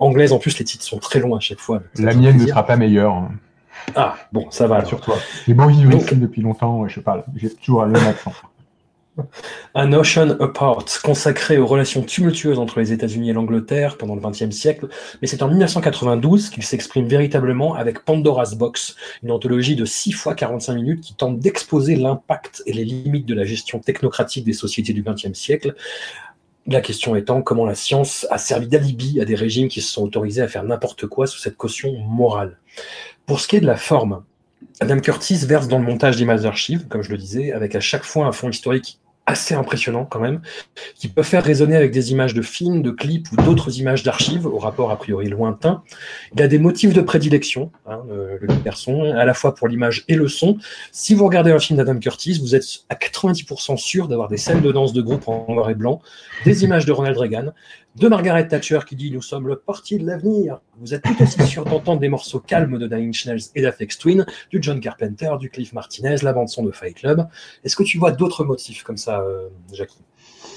anglaise. 0.00 0.32
En 0.32 0.40
plus, 0.40 0.58
les 0.58 0.64
titres 0.64 0.84
sont 0.84 0.98
très 0.98 1.20
longs 1.20 1.36
à 1.36 1.40
chaque 1.40 1.60
fois. 1.60 1.80
La 1.96 2.12
mienne 2.12 2.38
ne 2.38 2.46
sera 2.48 2.66
pas 2.66 2.76
meilleure. 2.76 3.28
Ah, 3.94 4.16
bon, 4.32 4.50
ça 4.50 4.66
va. 4.66 4.84
Sur 4.84 5.00
toi. 5.00 5.16
J'ai 5.46 5.54
beau 5.54 5.68
vivre 5.68 5.96
depuis 6.16 6.42
longtemps, 6.42 6.88
je 6.88 6.98
parle. 6.98 7.22
J'ai 7.36 7.50
toujours 7.50 7.84
le 7.84 7.92
même 7.92 8.06
accent. 8.08 8.32
An 9.74 9.92
Ocean 9.92 10.36
Apart, 10.40 10.84
consacré 11.02 11.58
aux 11.58 11.66
relations 11.66 12.02
tumultueuses 12.02 12.58
entre 12.58 12.80
les 12.80 12.92
États-Unis 12.92 13.30
et 13.30 13.32
l'Angleterre 13.32 13.96
pendant 13.96 14.14
le 14.14 14.20
XXe 14.20 14.50
siècle, 14.50 14.88
mais 15.20 15.28
c'est 15.28 15.42
en 15.42 15.48
1992 15.48 16.50
qu'il 16.50 16.62
s'exprime 16.62 17.06
véritablement 17.06 17.74
avec 17.74 18.04
Pandora's 18.04 18.54
Box, 18.54 18.96
une 19.22 19.30
anthologie 19.30 19.76
de 19.76 19.84
6 19.84 20.12
fois 20.12 20.34
45 20.34 20.74
minutes 20.74 21.00
qui 21.00 21.14
tente 21.14 21.38
d'exposer 21.38 21.96
l'impact 21.96 22.62
et 22.66 22.72
les 22.72 22.84
limites 22.84 23.26
de 23.26 23.34
la 23.34 23.44
gestion 23.44 23.78
technocratique 23.78 24.44
des 24.44 24.52
sociétés 24.52 24.92
du 24.92 25.02
XXe 25.02 25.32
siècle. 25.32 25.74
La 26.66 26.80
question 26.80 27.16
étant 27.16 27.40
comment 27.40 27.64
la 27.64 27.74
science 27.74 28.26
a 28.30 28.36
servi 28.36 28.66
d'alibi 28.66 29.20
à 29.20 29.24
des 29.24 29.34
régimes 29.34 29.68
qui 29.68 29.80
se 29.80 29.90
sont 29.90 30.02
autorisés 30.02 30.42
à 30.42 30.48
faire 30.48 30.64
n'importe 30.64 31.06
quoi 31.06 31.26
sous 31.26 31.38
cette 31.38 31.56
caution 31.56 31.98
morale. 31.98 32.58
Pour 33.26 33.40
ce 33.40 33.48
qui 33.48 33.56
est 33.56 33.60
de 33.60 33.66
la 33.66 33.76
forme, 33.76 34.22
Adam 34.80 35.00
Curtis 35.00 35.46
verse 35.46 35.66
dans 35.66 35.78
le 35.78 35.84
montage 35.84 36.16
d'images 36.16 36.42
d'archives, 36.42 36.86
comme 36.88 37.02
je 37.02 37.10
le 37.10 37.16
disais, 37.16 37.52
avec 37.52 37.74
à 37.74 37.80
chaque 37.80 38.04
fois 38.04 38.26
un 38.26 38.32
fond 38.32 38.50
historique 38.50 39.00
assez 39.28 39.54
impressionnants 39.54 40.06
quand 40.06 40.20
même, 40.20 40.40
qui 40.94 41.06
peuvent 41.06 41.24
faire 41.24 41.44
résonner 41.44 41.76
avec 41.76 41.92
des 41.92 42.12
images 42.12 42.32
de 42.32 42.40
films, 42.40 42.80
de 42.80 42.90
clips 42.90 43.30
ou 43.30 43.36
d'autres 43.36 43.78
images 43.78 44.02
d'archives 44.02 44.46
au 44.46 44.58
rapport 44.58 44.90
a 44.90 44.96
priori 44.96 45.28
lointain. 45.28 45.82
Il 46.34 46.42
a 46.42 46.48
des 46.48 46.58
motifs 46.58 46.94
de 46.94 47.02
prédilection, 47.02 47.70
hein, 47.86 48.00
le, 48.08 48.38
le 48.40 48.54
garçon, 48.64 49.04
à 49.04 49.24
la 49.26 49.34
fois 49.34 49.54
pour 49.54 49.68
l'image 49.68 50.04
et 50.08 50.14
le 50.14 50.28
son. 50.28 50.56
Si 50.92 51.14
vous 51.14 51.26
regardez 51.26 51.52
un 51.52 51.58
film 51.58 51.76
d'Adam 51.76 51.98
Curtis, 51.98 52.38
vous 52.40 52.54
êtes 52.54 52.64
à 52.88 52.94
90% 52.94 53.76
sûr 53.76 54.08
d'avoir 54.08 54.28
des 54.28 54.38
scènes 54.38 54.62
de 54.62 54.72
danse 54.72 54.94
de 54.94 55.02
groupe 55.02 55.28
en 55.28 55.44
noir 55.48 55.68
et 55.68 55.74
blanc, 55.74 56.00
des 56.46 56.64
images 56.64 56.86
de 56.86 56.92
Ronald 56.92 57.18
Reagan, 57.18 57.52
de 57.98 58.08
Margaret 58.08 58.46
Thatcher 58.46 58.80
qui 58.86 58.96
dit 58.96 59.10
Nous 59.10 59.22
sommes 59.22 59.48
le 59.48 59.56
portier 59.56 59.98
de 59.98 60.06
l'avenir. 60.06 60.60
Vous 60.80 60.94
êtes 60.94 61.02
tout 61.02 61.22
aussi 61.22 61.42
sûr 61.46 61.64
d'entendre 61.64 62.00
des 62.00 62.08
morceaux 62.08 62.40
calmes 62.40 62.78
de 62.78 62.86
Nine 62.86 63.08
Inch 63.08 63.26
Nails 63.26 63.40
et 63.54 63.62
d'Afex 63.62 63.98
Twin, 63.98 64.24
du 64.50 64.58
John 64.62 64.80
Carpenter, 64.80 65.30
du 65.40 65.50
Cliff 65.50 65.72
Martinez, 65.72 66.16
la 66.22 66.32
bande-son 66.32 66.62
de 66.62 66.70
Fight 66.70 66.96
Club. 66.96 67.26
Est-ce 67.64 67.76
que 67.76 67.82
tu 67.82 67.98
vois 67.98 68.12
d'autres 68.12 68.44
motifs 68.44 68.82
comme 68.82 68.96
ça, 68.96 69.20
euh, 69.20 69.48
Jackie? 69.72 69.98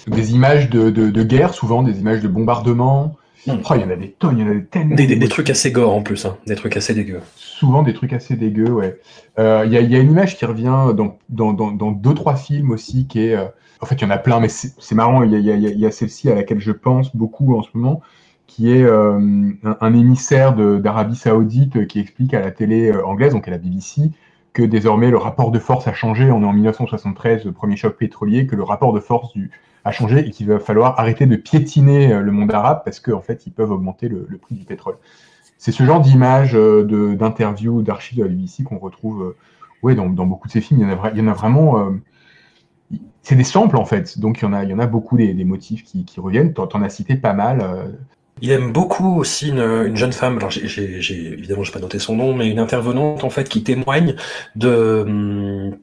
Des 0.08 0.34
images 0.34 0.70
de, 0.70 0.90
de, 0.90 1.10
de, 1.10 1.24
guerre, 1.24 1.54
souvent, 1.54 1.84
des 1.84 2.00
images 2.00 2.22
de 2.22 2.28
bombardement. 2.28 3.16
Mmh. 3.48 3.54
Oh, 3.70 3.74
il 3.76 3.82
y 3.82 3.84
en 3.84 3.90
a 3.90 3.96
des 3.96 4.12
tonnes, 4.12 4.38
il 4.38 4.46
y 4.46 4.48
en 4.48 4.52
a 4.52 4.54
des 4.54 4.66
tellement. 4.66 4.96
Des, 4.96 5.08
des, 5.08 5.16
des 5.16 5.28
trucs 5.28 5.50
assez 5.50 5.72
gore 5.72 5.94
en 5.94 6.04
plus, 6.04 6.26
hein. 6.26 6.38
des 6.46 6.56
trucs 6.56 6.78
assez 6.78 6.94
dégueux. 6.94 7.22
Souvent 7.36 7.82
des 7.82 7.94
trucs 7.94 8.14
assez 8.14 8.36
dégueux, 8.36 8.70
ouais. 8.70 9.00
Euh, 9.40 9.64
il 9.66 9.74
y, 9.74 9.78
a, 9.78 9.82
y, 9.82 9.96
a 9.96 10.00
une 10.00 10.12
image 10.12 10.38
qui 10.38 10.46
revient 10.46 10.94
dans, 10.96 11.18
dans, 11.30 11.54
dans, 11.54 11.72
dans, 11.72 11.92
deux, 11.92 12.14
trois 12.14 12.36
films 12.36 12.72
aussi 12.72 13.08
qui 13.08 13.26
est. 13.26 13.36
Euh 13.36 13.46
en 13.82 13.86
fait, 13.86 13.96
il 13.96 14.02
y 14.04 14.06
en 14.06 14.12
a 14.12 14.18
plein, 14.18 14.40
mais 14.40 14.48
c'est 14.48 14.96
marrant. 14.96 15.24
Il 15.24 15.34
y 15.40 15.86
a, 15.86 15.92
celle-ci 15.92 16.30
à 16.30 16.36
laquelle 16.36 16.60
je 16.60 16.72
pense 16.72 17.16
beaucoup 17.16 17.58
en 17.58 17.64
ce 17.64 17.70
moment, 17.74 18.02
qui 18.46 18.72
est 18.72 18.84
euh, 18.84 19.52
un, 19.64 19.94
émissaire 19.94 20.54
d'Arabie 20.54 21.16
Saoudite 21.16 21.88
qui 21.88 22.00
explique 22.00 22.34
à 22.36 22.42
la 22.42 22.52
télé 22.52 22.92
euh, 22.92 23.06
anglaise, 23.06 23.34
donc 23.34 23.48
à 23.48 23.52
la 23.52 23.58
BBC, 23.58 24.12
que 24.54 24.62
désormais 24.62 25.10
le 25.10 25.18
rapport 25.18 25.50
de 25.50 25.58
force 25.58 25.88
a 25.88 25.94
changé. 25.94 26.32
On 26.32 26.44
est 26.44 26.46
en 26.46 26.54
1973, 26.54 27.44
le 27.46 27.52
premier 27.54 27.76
choc 27.76 27.98
pétrolier, 27.98 28.46
que 28.46 28.56
le 28.56 28.64
rapport 28.64 28.94
de 28.94 29.00
force 29.00 29.34
du, 29.34 29.50
a 29.84 29.92
changé 29.92 30.20
et 30.28 30.30
qu'il 30.30 30.48
va 30.48 30.60
falloir 30.60 31.00
arrêter 31.00 31.26
de 31.26 31.36
piétiner 31.36 32.14
euh, 32.14 32.22
le 32.22 32.32
monde 32.32 32.54
arabe 32.54 32.84
parce 32.86 33.00
qu'en 33.00 33.18
en 33.18 33.22
fait, 33.22 33.48
ils 33.48 33.52
peuvent 33.52 33.72
augmenter 33.72 34.10
le, 34.10 34.38
prix 34.40 34.54
du 34.54 34.64
pétrole. 34.64 34.98
C'est 35.58 35.72
ce 35.72 35.84
genre 35.84 36.02
d'image, 36.02 36.54
d'interview, 36.54 37.82
d'archives 37.82 38.18
de 38.20 38.24
la 38.24 38.30
BBC 38.30 38.64
qu'on 38.64 38.80
retrouve 38.80 39.36
ouais, 39.84 39.94
dans, 39.94 40.08
beaucoup 40.08 40.48
de 40.48 40.54
ces 40.54 40.62
films. 40.62 40.82
Il 40.82 41.20
y 41.20 41.22
en 41.22 41.28
a 41.28 41.34
vraiment 41.34 41.92
c'est 43.24 43.36
des 43.36 43.44
samples 43.44 43.78
en 43.78 43.86
fait, 43.86 44.20
donc 44.20 44.40
il 44.40 44.44
y 44.44 44.48
en 44.48 44.54
a, 44.54 44.64
il 44.64 44.70
y 44.70 44.74
en 44.74 44.80
a 44.80 44.88
beaucoup 44.88 45.18
des, 45.18 45.34
des 45.34 45.46
motifs 45.46 45.84
qui, 45.84 46.06
qui 46.06 46.20
reviennent. 46.20 46.54
T'en, 46.54 46.68
en 46.74 46.82
as 46.82 46.90
cité 46.90 47.16
pas 47.16 47.34
mal. 47.34 47.62
Euh... 47.62 47.86
Il 48.42 48.52
aime 48.52 48.72
beaucoup 48.72 49.20
aussi 49.20 49.50
une, 49.50 49.60
une 49.60 49.96
jeune 49.96 50.14
femme. 50.14 50.38
Alors 50.38 50.50
j'ai, 50.50 50.68
j'ai, 50.68 51.02
j'ai 51.02 51.34
évidemment 51.34 51.64
j'ai 51.64 51.72
pas 51.72 51.80
noté 51.80 52.00
son 52.00 52.16
nom, 52.16 52.36
mais 52.36 52.50
une 52.50 52.60
intervenante 52.60 53.24
en 53.24 53.30
fait 53.30 53.48
qui 53.48 53.64
témoigne 53.64 54.16
de 54.56 55.04
hum, 55.06 55.78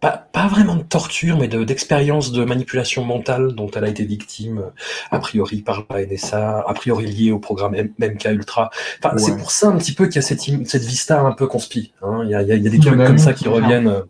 pas, 0.00 0.28
pas 0.32 0.46
vraiment 0.46 0.76
de 0.76 0.82
torture, 0.82 1.38
mais 1.38 1.48
de, 1.48 1.64
d'expériences 1.64 2.30
de 2.32 2.44
manipulation 2.44 3.04
mentale 3.04 3.54
dont 3.54 3.70
elle 3.70 3.84
a 3.84 3.88
été 3.88 4.04
victime, 4.04 4.62
a 5.10 5.18
priori 5.18 5.62
par 5.62 5.86
la 5.90 6.04
NSA, 6.06 6.64
a 6.66 6.74
priori 6.74 7.06
liée 7.06 7.32
au 7.32 7.38
programme 7.38 7.74
MK 7.98 8.24
Ultra. 8.26 8.70
Enfin, 9.02 9.14
ouais. 9.14 9.22
c'est 9.22 9.36
pour 9.36 9.50
ça 9.50 9.68
un 9.68 9.76
petit 9.78 9.92
peu 9.92 10.06
qu'il 10.06 10.16
y 10.16 10.18
a 10.18 10.22
cette, 10.22 10.40
cette 10.40 10.84
vista 10.84 11.20
un 11.20 11.32
peu 11.32 11.46
conspi. 11.46 11.92
Hein. 12.02 12.20
Il, 12.24 12.30
y 12.30 12.34
a, 12.34 12.42
il, 12.42 12.48
y 12.48 12.52
a, 12.52 12.56
il 12.56 12.62
y 12.62 12.66
a 12.66 12.70
des 12.70 12.78
trucs 12.78 12.96
comme 12.96 13.18
ça 13.18 13.32
qui 13.32 13.48
reviennent. 13.48 14.02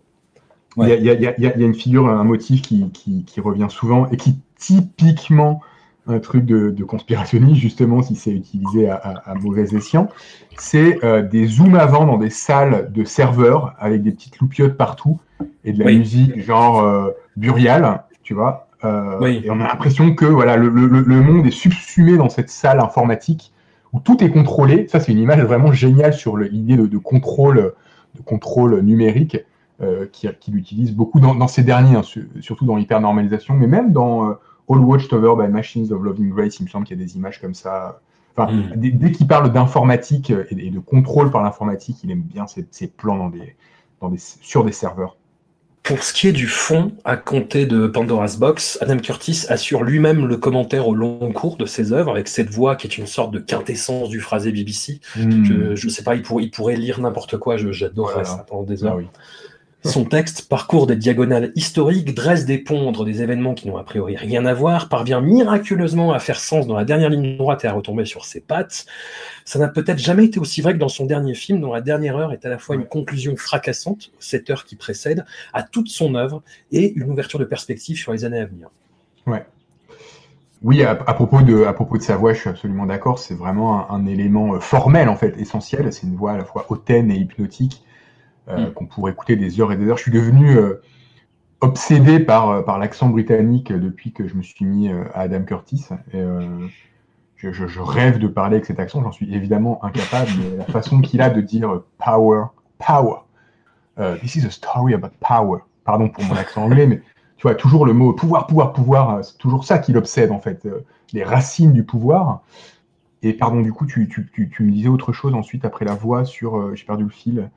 Ouais. 0.78 0.96
Il, 0.98 1.04
y 1.04 1.10
a, 1.10 1.14
y 1.14 1.44
y 1.44 1.64
une 1.64 1.74
figure, 1.74 2.08
un 2.08 2.24
motif 2.24 2.62
qui, 2.62 2.88
qui, 2.92 3.24
qui, 3.24 3.40
revient 3.40 3.66
souvent 3.68 4.08
et 4.10 4.16
qui 4.16 4.38
typiquement 4.56 5.60
un 6.06 6.20
truc 6.20 6.44
de, 6.44 6.70
de 6.70 6.84
conspirationniste, 6.84 7.60
justement, 7.60 8.00
si 8.00 8.14
c'est 8.14 8.30
utilisé 8.30 8.88
à, 8.88 8.94
à, 8.94 9.32
à, 9.32 9.34
mauvais 9.34 9.74
escient, 9.74 10.08
c'est 10.56 11.04
euh, 11.04 11.22
des 11.22 11.46
zooms 11.46 11.74
avant 11.74 12.06
dans 12.06 12.16
des 12.16 12.30
salles 12.30 12.90
de 12.92 13.04
serveurs 13.04 13.74
avec 13.78 14.02
des 14.02 14.12
petites 14.12 14.38
loupiottes 14.38 14.76
partout 14.76 15.20
et 15.64 15.72
de 15.72 15.80
la 15.80 15.86
oui. 15.86 15.98
musique 15.98 16.40
genre 16.40 16.82
euh, 16.82 17.10
burial, 17.36 18.04
tu 18.22 18.34
vois. 18.34 18.68
Euh, 18.84 19.18
oui. 19.20 19.42
Et 19.44 19.50
on 19.50 19.60
a 19.60 19.66
l'impression 19.66 20.14
que 20.14 20.24
voilà, 20.24 20.56
le, 20.56 20.68
le, 20.68 20.86
le, 20.86 21.20
monde 21.20 21.46
est 21.46 21.50
subsumé 21.50 22.16
dans 22.16 22.28
cette 22.28 22.48
salle 22.48 22.80
informatique 22.80 23.52
où 23.92 24.00
tout 24.00 24.22
est 24.22 24.30
contrôlé. 24.30 24.86
Ça, 24.88 25.00
c'est 25.00 25.12
une 25.12 25.18
image 25.18 25.40
vraiment 25.40 25.72
géniale 25.72 26.14
sur 26.14 26.36
l'idée 26.36 26.76
de, 26.76 26.86
de, 26.86 26.98
contrôle, 26.98 27.74
de 28.14 28.22
contrôle 28.22 28.80
numérique. 28.80 29.38
Euh, 29.80 30.06
qui, 30.10 30.28
l'utilise 30.50 30.92
beaucoup 30.92 31.20
dans, 31.20 31.36
dans, 31.36 31.46
ces 31.46 31.62
derniers, 31.62 31.94
hein, 31.94 32.02
surtout 32.40 32.64
dans 32.64 32.74
l'hypernormalisation, 32.74 33.54
mais 33.54 33.68
même 33.68 33.92
dans 33.92 34.28
euh, 34.28 34.32
All 34.68 34.80
Watched 34.80 35.12
Over 35.12 35.40
by 35.40 35.52
Machines 35.52 35.92
of 35.92 36.02
Loving 36.02 36.30
Grace, 36.30 36.58
il 36.58 36.64
me 36.64 36.68
semble 36.68 36.84
qu'il 36.84 36.98
y 36.98 37.00
a 37.00 37.04
des 37.04 37.14
images 37.14 37.40
comme 37.40 37.54
ça. 37.54 38.00
Enfin, 38.36 38.52
mm. 38.52 38.72
dès, 38.74 38.90
dès 38.90 39.12
qu'il 39.12 39.28
parle 39.28 39.52
d'informatique 39.52 40.30
et, 40.30 40.66
et, 40.66 40.70
de 40.70 40.80
contrôle 40.80 41.30
par 41.30 41.44
l'informatique, 41.44 41.98
il 42.02 42.10
aime 42.10 42.22
bien 42.22 42.46
ces 42.48 42.88
plans 42.88 43.16
dans 43.16 43.28
des, 43.28 43.54
dans 44.00 44.08
des, 44.08 44.18
sur 44.18 44.64
des 44.64 44.72
serveurs. 44.72 45.16
Pour 45.84 46.02
ce 46.02 46.12
qui 46.12 46.26
est 46.26 46.32
du 46.32 46.48
fond, 46.48 46.92
à 47.04 47.16
compter 47.16 47.64
de 47.64 47.86
Pandora's 47.86 48.36
Box, 48.36 48.78
Adam 48.80 48.98
Curtis 48.98 49.46
assure 49.48 49.84
lui-même 49.84 50.26
le 50.26 50.38
commentaire 50.38 50.88
au 50.88 50.94
long 50.94 51.32
cours 51.32 51.56
de 51.56 51.66
ses 51.66 51.92
œuvres, 51.92 52.10
avec 52.10 52.26
cette 52.26 52.50
voix 52.50 52.74
qui 52.74 52.88
est 52.88 52.98
une 52.98 53.06
sorte 53.06 53.30
de 53.30 53.38
quintessence 53.38 54.08
du 54.08 54.18
phrasé 54.18 54.50
BBC. 54.50 55.00
Mm. 55.14 55.74
Je 55.76 55.86
ne 55.86 55.90
sais 55.90 56.02
pas, 56.02 56.16
il, 56.16 56.22
pour, 56.22 56.40
il, 56.40 56.50
pourrait 56.50 56.74
lire 56.74 57.00
n'importe 57.00 57.38
quoi, 57.38 57.56
j'adorerais 57.56 58.24
voilà. 58.24 58.28
ça 58.28 58.44
pendant 58.48 58.64
des 58.64 58.84
heures. 58.84 58.94
Ah, 58.94 58.98
oui. 58.98 59.06
Son 59.84 60.04
texte 60.04 60.48
parcourt 60.48 60.88
des 60.88 60.96
diagonales 60.96 61.52
historiques, 61.54 62.12
dresse 62.12 62.44
des 62.44 62.58
ponts 62.58 62.88
entre 62.88 63.04
des 63.04 63.22
événements 63.22 63.54
qui 63.54 63.68
n'ont 63.68 63.76
a 63.76 63.84
priori 63.84 64.16
rien 64.16 64.44
à 64.44 64.52
voir, 64.52 64.88
parvient 64.88 65.20
miraculeusement 65.20 66.12
à 66.12 66.18
faire 66.18 66.40
sens 66.40 66.66
dans 66.66 66.76
la 66.76 66.84
dernière 66.84 67.10
ligne 67.10 67.36
droite 67.36 67.64
et 67.64 67.68
à 67.68 67.72
retomber 67.72 68.04
sur 68.04 68.24
ses 68.24 68.40
pattes. 68.40 68.86
Ça 69.44 69.60
n'a 69.60 69.68
peut-être 69.68 69.98
jamais 69.98 70.24
été 70.24 70.40
aussi 70.40 70.62
vrai 70.62 70.72
que 70.72 70.78
dans 70.78 70.88
son 70.88 71.06
dernier 71.06 71.34
film, 71.34 71.60
dont 71.60 71.72
la 71.72 71.80
dernière 71.80 72.16
heure 72.16 72.32
est 72.32 72.44
à 72.44 72.48
la 72.48 72.58
fois 72.58 72.74
une 72.74 72.86
conclusion 72.86 73.36
fracassante, 73.36 74.10
cette 74.18 74.50
heure 74.50 74.64
qui 74.64 74.74
précède, 74.74 75.24
à 75.52 75.62
toute 75.62 75.88
son 75.88 76.16
œuvre, 76.16 76.42
et 76.72 76.92
une 76.94 77.08
ouverture 77.10 77.38
de 77.38 77.44
perspective 77.44 77.96
sur 77.96 78.12
les 78.12 78.24
années 78.24 78.40
à 78.40 78.46
venir. 78.46 78.70
Ouais. 79.26 79.46
Oui, 80.60 80.82
à, 80.82 80.96
propos 80.96 81.40
de, 81.40 81.64
sa 82.00 82.16
voix, 82.16 82.32
je 82.32 82.40
suis 82.40 82.50
absolument 82.50 82.86
d'accord. 82.86 83.20
C'est 83.20 83.34
vraiment 83.34 83.88
un, 83.88 83.94
un, 83.94 84.06
élément 84.06 84.58
formel, 84.58 85.08
en 85.08 85.14
fait, 85.14 85.38
essentiel. 85.38 85.92
C'est 85.92 86.08
une 86.08 86.16
voix 86.16 86.32
à 86.32 86.36
la 86.36 86.44
fois 86.44 86.66
hautaine 86.68 87.12
et 87.12 87.16
hypnotique 87.16 87.84
euh, 88.48 88.68
mm. 88.68 88.72
qu'on 88.72 88.86
pourrait 88.86 89.12
écouter 89.12 89.36
des 89.36 89.60
heures 89.60 89.72
et 89.72 89.76
des 89.76 89.88
heures. 89.88 89.96
Je 89.96 90.02
suis 90.02 90.12
devenu 90.12 90.56
euh, 90.56 90.80
obsédé 91.60 92.20
par, 92.20 92.50
euh, 92.50 92.62
par 92.62 92.78
l'accent 92.78 93.08
britannique 93.08 93.72
depuis 93.72 94.12
que 94.12 94.26
je 94.26 94.34
me 94.34 94.42
suis 94.42 94.64
mis 94.64 94.90
à 94.90 95.20
Adam 95.20 95.42
Curtis. 95.42 95.86
Et, 96.12 96.22
je, 97.36 97.52
je, 97.52 97.68
je, 97.68 97.80
rêve 97.80 98.18
de 98.18 98.26
parler 98.26 98.56
avec 98.56 98.66
cet 98.66 98.80
accent, 98.80 99.00
j'en 99.00 99.12
suis 99.12 99.32
évidemment 99.32 99.84
incapable, 99.84 100.30
mais 100.40 100.56
la 100.56 100.64
façon 100.64 101.00
qu'il 101.00 101.20
a 101.20 101.30
de 101.30 101.40
dire 101.40 101.82
power, 102.04 102.46
power. 102.78 103.18
Uh, 103.96 104.18
this 104.20 104.34
is 104.34 104.44
a 104.44 104.50
story 104.50 104.92
about 104.92 105.10
power. 105.20 105.60
Pardon 105.84 106.08
pour 106.08 106.24
mon 106.24 106.34
accent 106.34 106.64
anglais, 106.64 106.88
mais 106.88 107.00
tu 107.36 107.42
vois, 107.42 107.54
toujours 107.54 107.86
le 107.86 107.92
mot 107.92 108.12
pouvoir, 108.12 108.48
pouvoir, 108.48 108.72
pouvoir, 108.72 109.24
c'est 109.24 109.38
toujours 109.38 109.64
ça 109.64 109.78
qui 109.78 109.92
l'obsède 109.92 110.32
en 110.32 110.40
fait, 110.40 110.66
les 111.12 111.22
racines 111.22 111.72
du 111.72 111.84
pouvoir. 111.84 112.42
Et 113.22 113.32
pardon, 113.32 113.60
du 113.60 113.72
coup, 113.72 113.86
tu, 113.86 114.08
tu, 114.08 114.28
tu, 114.32 114.48
tu, 114.48 114.62
me 114.62 114.70
disais 114.70 114.88
autre 114.88 115.12
chose 115.12 115.34
ensuite 115.34 115.64
après 115.64 115.84
la 115.84 115.94
voix 115.94 116.24
sur. 116.24 116.56
Euh, 116.56 116.74
J'ai 116.74 116.84
perdu 116.84 117.04
le 117.04 117.10
fil. 117.10 117.50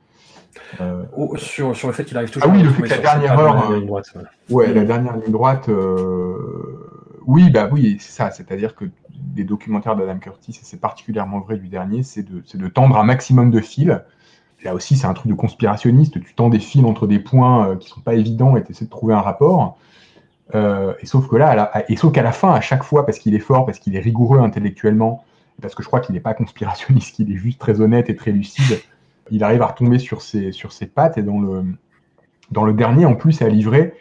Euh... 0.80 1.04
Oh, 1.16 1.36
sur, 1.36 1.74
sur, 1.76 1.88
le 1.88 1.94
fait 1.94 2.04
qu'il 2.04 2.16
arrive 2.16 2.30
toujours. 2.30 2.50
Ah 2.50 2.54
oui, 2.54 2.62
le 2.62 2.70
fait 2.70 2.82
que 2.82 2.88
la 2.88 2.98
dernière 2.98 3.38
heure. 3.38 3.70
La 3.70 3.80
droite, 3.80 4.14
ouais. 4.50 4.72
la 4.72 4.84
dernière 4.84 5.16
ligne 5.16 5.32
droite. 5.32 5.68
Euh... 5.68 6.88
Oui, 7.26 7.50
bah 7.50 7.68
oui, 7.70 7.96
c'est 8.00 8.12
ça. 8.12 8.30
C'est-à-dire 8.30 8.74
que 8.74 8.86
des 9.10 9.44
documentaires 9.44 9.96
d'Adam 9.96 10.18
Curtis, 10.18 10.52
et 10.60 10.64
c'est 10.64 10.80
particulièrement 10.80 11.40
vrai 11.40 11.56
du 11.56 11.68
dernier, 11.68 12.02
c'est 12.02 12.22
de, 12.22 12.42
de, 12.54 12.68
tendre 12.68 12.96
un 12.98 13.04
maximum 13.04 13.50
de 13.50 13.60
fils. 13.60 13.92
Là 14.64 14.74
aussi, 14.74 14.96
c'est 14.96 15.06
un 15.06 15.14
truc 15.14 15.28
de 15.28 15.34
conspirationniste. 15.34 16.22
Tu 16.22 16.34
tends 16.34 16.48
des 16.48 16.60
fils 16.60 16.84
entre 16.84 17.06
des 17.06 17.18
points 17.18 17.68
euh, 17.68 17.76
qui 17.76 17.88
sont 17.88 18.00
pas 18.00 18.14
évidents 18.14 18.56
et 18.56 18.62
tu 18.62 18.72
essaies 18.72 18.84
de 18.84 18.90
trouver 18.90 19.14
un 19.14 19.20
rapport. 19.20 19.78
Euh, 20.54 20.94
et 21.00 21.06
sauf 21.06 21.28
que 21.28 21.36
là, 21.36 21.54
la, 21.54 21.90
et 21.90 21.96
sauf 21.96 22.12
qu'à 22.12 22.22
la 22.22 22.32
fin, 22.32 22.52
à 22.52 22.60
chaque 22.60 22.84
fois, 22.84 23.06
parce 23.06 23.18
qu'il 23.18 23.34
est 23.34 23.40
fort, 23.40 23.66
parce 23.66 23.78
qu'il 23.78 23.96
est 23.96 24.00
rigoureux 24.00 24.38
intellectuellement, 24.38 25.24
parce 25.60 25.74
que 25.74 25.82
je 25.82 25.88
crois 25.88 26.00
qu'il 26.00 26.14
n'est 26.14 26.20
pas 26.20 26.34
conspirationniste, 26.34 27.16
qu'il 27.16 27.32
est 27.32 27.36
juste 27.36 27.58
très 27.58 27.80
honnête 27.80 28.10
et 28.10 28.16
très 28.16 28.32
lucide, 28.32 28.80
il 29.32 29.42
arrive 29.42 29.62
à 29.62 29.66
retomber 29.66 29.98
sur 29.98 30.22
ses, 30.22 30.52
pattes. 30.94 31.18
Et 31.18 31.22
dans 31.22 31.40
le, 31.40 32.72
dernier, 32.72 33.06
en 33.06 33.14
plus, 33.14 33.42
à 33.42 33.48
livrer, 33.48 33.94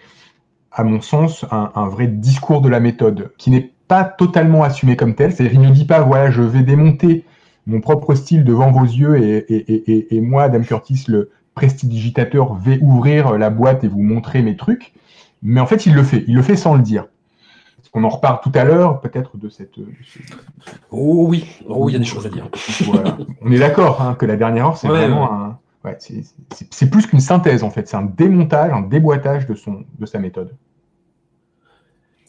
à 0.71 0.83
mon 0.83 1.01
sens, 1.01 1.45
un, 1.51 1.87
vrai 1.87 2.07
discours 2.07 2.61
de 2.61 2.69
la 2.69 2.79
méthode, 2.79 3.31
qui 3.37 3.49
n'est 3.49 3.71
pas 3.87 4.03
totalement 4.03 4.63
assumé 4.63 4.95
comme 4.95 5.15
tel. 5.15 5.31
C'est-à-dire, 5.31 5.59
il 5.59 5.67
ne 5.67 5.73
dit 5.73 5.85
pas, 5.85 6.01
voilà, 6.01 6.29
je 6.29 6.41
vais 6.41 6.61
démonter 6.61 7.25
mon 7.65 7.79
propre 7.79 8.13
style 8.13 8.43
devant 8.43 8.71
vos 8.71 8.83
yeux 8.83 9.17
et, 9.17 10.15
et 10.15 10.21
moi, 10.21 10.43
Adam 10.43 10.61
Curtis, 10.61 11.05
le 11.07 11.31
prestidigitateur, 11.55 12.55
vais 12.55 12.79
ouvrir 12.81 13.37
la 13.37 13.49
boîte 13.49 13.83
et 13.83 13.87
vous 13.87 14.01
montrer 14.01 14.41
mes 14.41 14.55
trucs. 14.55 14.93
Mais 15.41 15.59
en 15.59 15.65
fait, 15.65 15.85
il 15.85 15.93
le 15.93 16.03
fait. 16.03 16.23
Il 16.27 16.35
le 16.35 16.41
fait 16.41 16.55
sans 16.55 16.75
le 16.75 16.81
dire. 16.81 17.07
On 17.93 18.03
en 18.05 18.09
reparle 18.09 18.39
tout 18.41 18.51
à 18.55 18.63
l'heure, 18.63 19.01
peut-être, 19.01 19.37
de 19.37 19.49
cette. 19.49 19.77
De 19.77 19.85
ce... 20.03 20.19
Oh 20.91 21.25
oui, 21.27 21.59
oh, 21.67 21.89
il 21.89 21.93
y 21.93 21.95
a 21.95 21.99
des 21.99 22.05
choses 22.05 22.25
à 22.25 22.29
dire. 22.29 22.47
Voilà. 22.85 23.17
On 23.41 23.51
est 23.51 23.59
d'accord 23.59 24.01
hein, 24.01 24.15
que 24.15 24.25
la 24.25 24.37
dernière 24.37 24.67
heure, 24.67 24.77
c'est 24.77 24.87
ouais, 24.87 24.99
vraiment 24.99 25.23
ouais. 25.23 25.31
un. 25.31 25.59
Ouais, 25.83 25.97
c'est 25.99 26.89
plus 26.89 27.07
qu'une 27.07 27.19
synthèse, 27.19 27.63
en 27.63 27.71
fait. 27.71 27.87
C'est 27.87 27.97
un 27.97 28.03
démontage, 28.03 28.71
un 28.71 28.81
déboîtage 28.81 29.47
de, 29.47 29.55
son, 29.55 29.83
de 29.97 30.05
sa 30.05 30.19
méthode. 30.19 30.55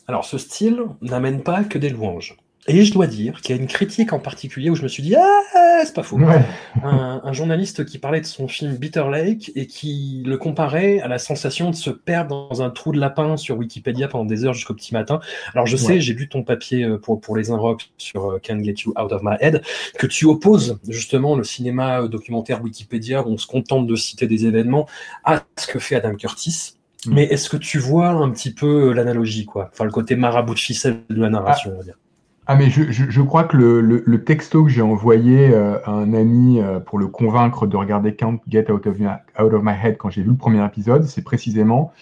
Alors, 0.09 0.25
ce 0.25 0.38
style 0.38 0.83
n'amène 1.00 1.42
pas 1.42 1.62
que 1.62 1.78
des 1.78 1.90
louanges. 1.90 2.37
Et 2.69 2.85
je 2.85 2.92
dois 2.92 3.09
dire 3.09 3.40
qu'il 3.40 3.57
y 3.57 3.59
a 3.59 3.61
une 3.61 3.66
critique 3.66 4.12
en 4.12 4.21
particulier 4.21 4.71
où 4.71 4.76
je 4.76 4.85
me 4.85 4.88
suis 4.88 5.02
dit 5.02 5.16
Ah, 5.16 5.83
c'est 5.85 5.95
pas 5.95 6.04
faux. 6.04 6.16
Ouais. 6.16 6.40
Un, 6.85 7.21
un 7.25 7.33
journaliste 7.33 7.85
qui 7.85 7.99
parlait 7.99 8.21
de 8.21 8.26
son 8.26 8.47
film 8.47 8.76
Bitter 8.76 9.02
Lake 9.11 9.50
et 9.57 9.66
qui 9.66 10.23
le 10.25 10.38
comparait 10.38 11.00
à 11.00 11.09
la 11.09 11.19
sensation 11.19 11.71
de 11.71 11.75
se 11.75 11.90
perdre 11.90 12.49
dans 12.50 12.62
un 12.62 12.71
trou 12.71 12.92
de 12.92 13.00
lapin 13.00 13.37
sur 13.37 13.59
Wikipédia 13.59 14.07
pendant 14.07 14.25
des 14.26 14.45
heures 14.45 14.54
jusqu'au 14.54 14.75
petit 14.75 14.95
matin. 14.95 15.19
Alors 15.54 15.66
je 15.66 15.76
sais, 15.76 15.95
Ouais. 15.95 16.00
j'ai 16.00 16.14
lu 16.14 16.28
ton 16.28 16.45
papier 16.45 16.85
euh, 16.85 16.99
pour, 16.99 17.21
pour 17.21 17.37
les 17.37 17.50
Inrocks 17.50 17.90
sur 17.99 18.31
euh, 18.31 18.38
Can't 18.38 18.62
Get 18.62 18.75
You 18.87 18.95
Out 18.97 19.11
of 19.11 19.23
My 19.25 19.35
Head, 19.40 19.62
que 19.99 20.07
tu 20.07 20.26
opposes 20.26 20.78
justement 20.87 21.35
le 21.35 21.42
cinéma 21.42 22.02
euh, 22.02 22.09
documentaire 22.09 22.62
Wikipédia 22.62 23.26
où 23.26 23.31
on 23.33 23.38
se 23.38 23.49
contente 23.49 23.88
de 23.88 23.97
citer 23.97 24.28
des 24.28 24.47
événements 24.47 24.87
à 25.25 25.42
ce 25.59 25.66
que 25.66 25.81
fait 25.81 25.97
Adam 25.97 26.14
Curtis. 26.14 26.75
Mm. 27.07 27.12
Mais 27.14 27.25
est-ce 27.25 27.49
que 27.50 27.57
tu 27.57 27.81
vois 27.81 28.11
un 28.11 28.31
petit 28.31 28.54
peu 28.54 28.92
l'analogie, 28.92 29.47
quoi? 29.47 29.69
Enfin, 29.73 29.85
le 29.85 29.90
côté 29.90 30.14
marabout 30.14 30.54
de 30.54 30.61
ficelle 30.61 31.00
de 31.11 31.21
la 31.21 31.28
narration, 31.28 31.73
on 31.75 31.78
va 31.78 31.83
dire. 31.83 31.99
Ah 32.46 32.56
mais 32.56 32.70
je, 32.70 32.90
je, 32.90 33.22
crois 33.22 33.44
que 33.44 33.56
le, 33.56 33.80
le, 33.80 34.25
texto 34.25 34.64
que 34.64 34.70
j'ai 34.70 34.82
envoyé 34.82 35.50
euh, 35.54 35.78
à 35.84 35.92
un 35.92 36.12
ami 36.12 36.61
euh, 36.61 36.80
pour 36.80 36.99
le 36.99 37.06
convaincre 37.06 37.68
de 37.68 37.76
regarder 37.76 38.16
Can't 38.16 38.40
Get 38.49 38.70
Out 38.70 38.87
of, 38.88 38.99
My- 38.99 39.18
Out 39.40 39.52
of 39.52 39.62
My 39.62 39.75
Head 39.80 39.96
quand 39.96 40.11
j'ai 40.11 40.22
vu 40.22 40.30
le 40.30 40.37
premier 40.37 40.64
épisode, 40.64 41.04
c'est 41.04 41.22
précisément 41.22 41.92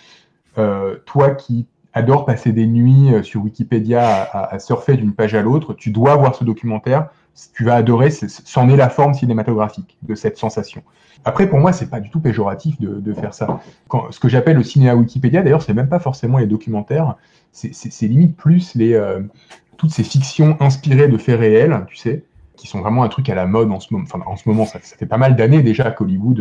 euh, 0.56 0.96
toi 1.04 1.30
qui 1.32 1.66
adore 1.92 2.24
passer 2.24 2.52
des 2.52 2.66
nuits 2.66 3.10
sur 3.22 3.42
Wikipédia 3.42 4.22
à, 4.32 4.58
surfer 4.60 4.96
d'une 4.96 5.12
page 5.12 5.34
à 5.34 5.42
l'autre, 5.42 5.74
tu 5.74 5.90
dois 5.90 6.14
voir 6.16 6.34
ce 6.36 6.44
documentaire, 6.44 7.08
tu 7.52 7.64
vas 7.64 7.74
adorer, 7.74 8.10
c'en 8.10 8.68
est 8.68 8.76
la 8.76 8.88
forme 8.88 9.12
cinématographique 9.12 9.98
de 10.02 10.14
cette 10.14 10.38
sensation. 10.38 10.82
Après, 11.24 11.48
pour 11.48 11.58
moi, 11.58 11.72
c'est 11.72 11.90
pas 11.90 11.98
du 11.98 12.08
tout 12.08 12.20
péjoratif 12.20 12.80
de, 12.80 13.00
de 13.00 13.12
faire 13.12 13.34
ça. 13.34 13.60
Ce 14.10 14.20
que 14.20 14.28
j'appelle 14.28 14.56
le 14.56 14.62
cinéma 14.62 14.94
Wikipédia, 14.94 15.42
d'ailleurs, 15.42 15.62
c'est 15.62 15.74
même 15.74 15.88
pas 15.88 15.98
forcément 15.98 16.38
les 16.38 16.46
documentaires, 16.46 17.16
c'est 17.50 18.06
limite 18.06 18.36
plus 18.36 18.76
les, 18.76 18.94
toutes 19.80 19.92
ces 19.92 20.04
fictions 20.04 20.58
inspirées 20.60 21.08
de 21.08 21.16
faits 21.16 21.40
réels, 21.40 21.86
tu 21.88 21.96
sais, 21.96 22.22
qui 22.54 22.66
sont 22.66 22.80
vraiment 22.80 23.02
un 23.02 23.08
truc 23.08 23.30
à 23.30 23.34
la 23.34 23.46
mode 23.46 23.70
en 23.70 23.80
ce 23.80 23.94
moment. 23.94 24.04
Enfin, 24.04 24.20
en 24.26 24.36
ce 24.36 24.46
moment, 24.46 24.66
ça, 24.66 24.78
fait 24.78 25.06
pas 25.06 25.16
mal 25.16 25.36
d'années 25.36 25.62
déjà 25.62 25.90
qu'Hollywood 25.90 26.38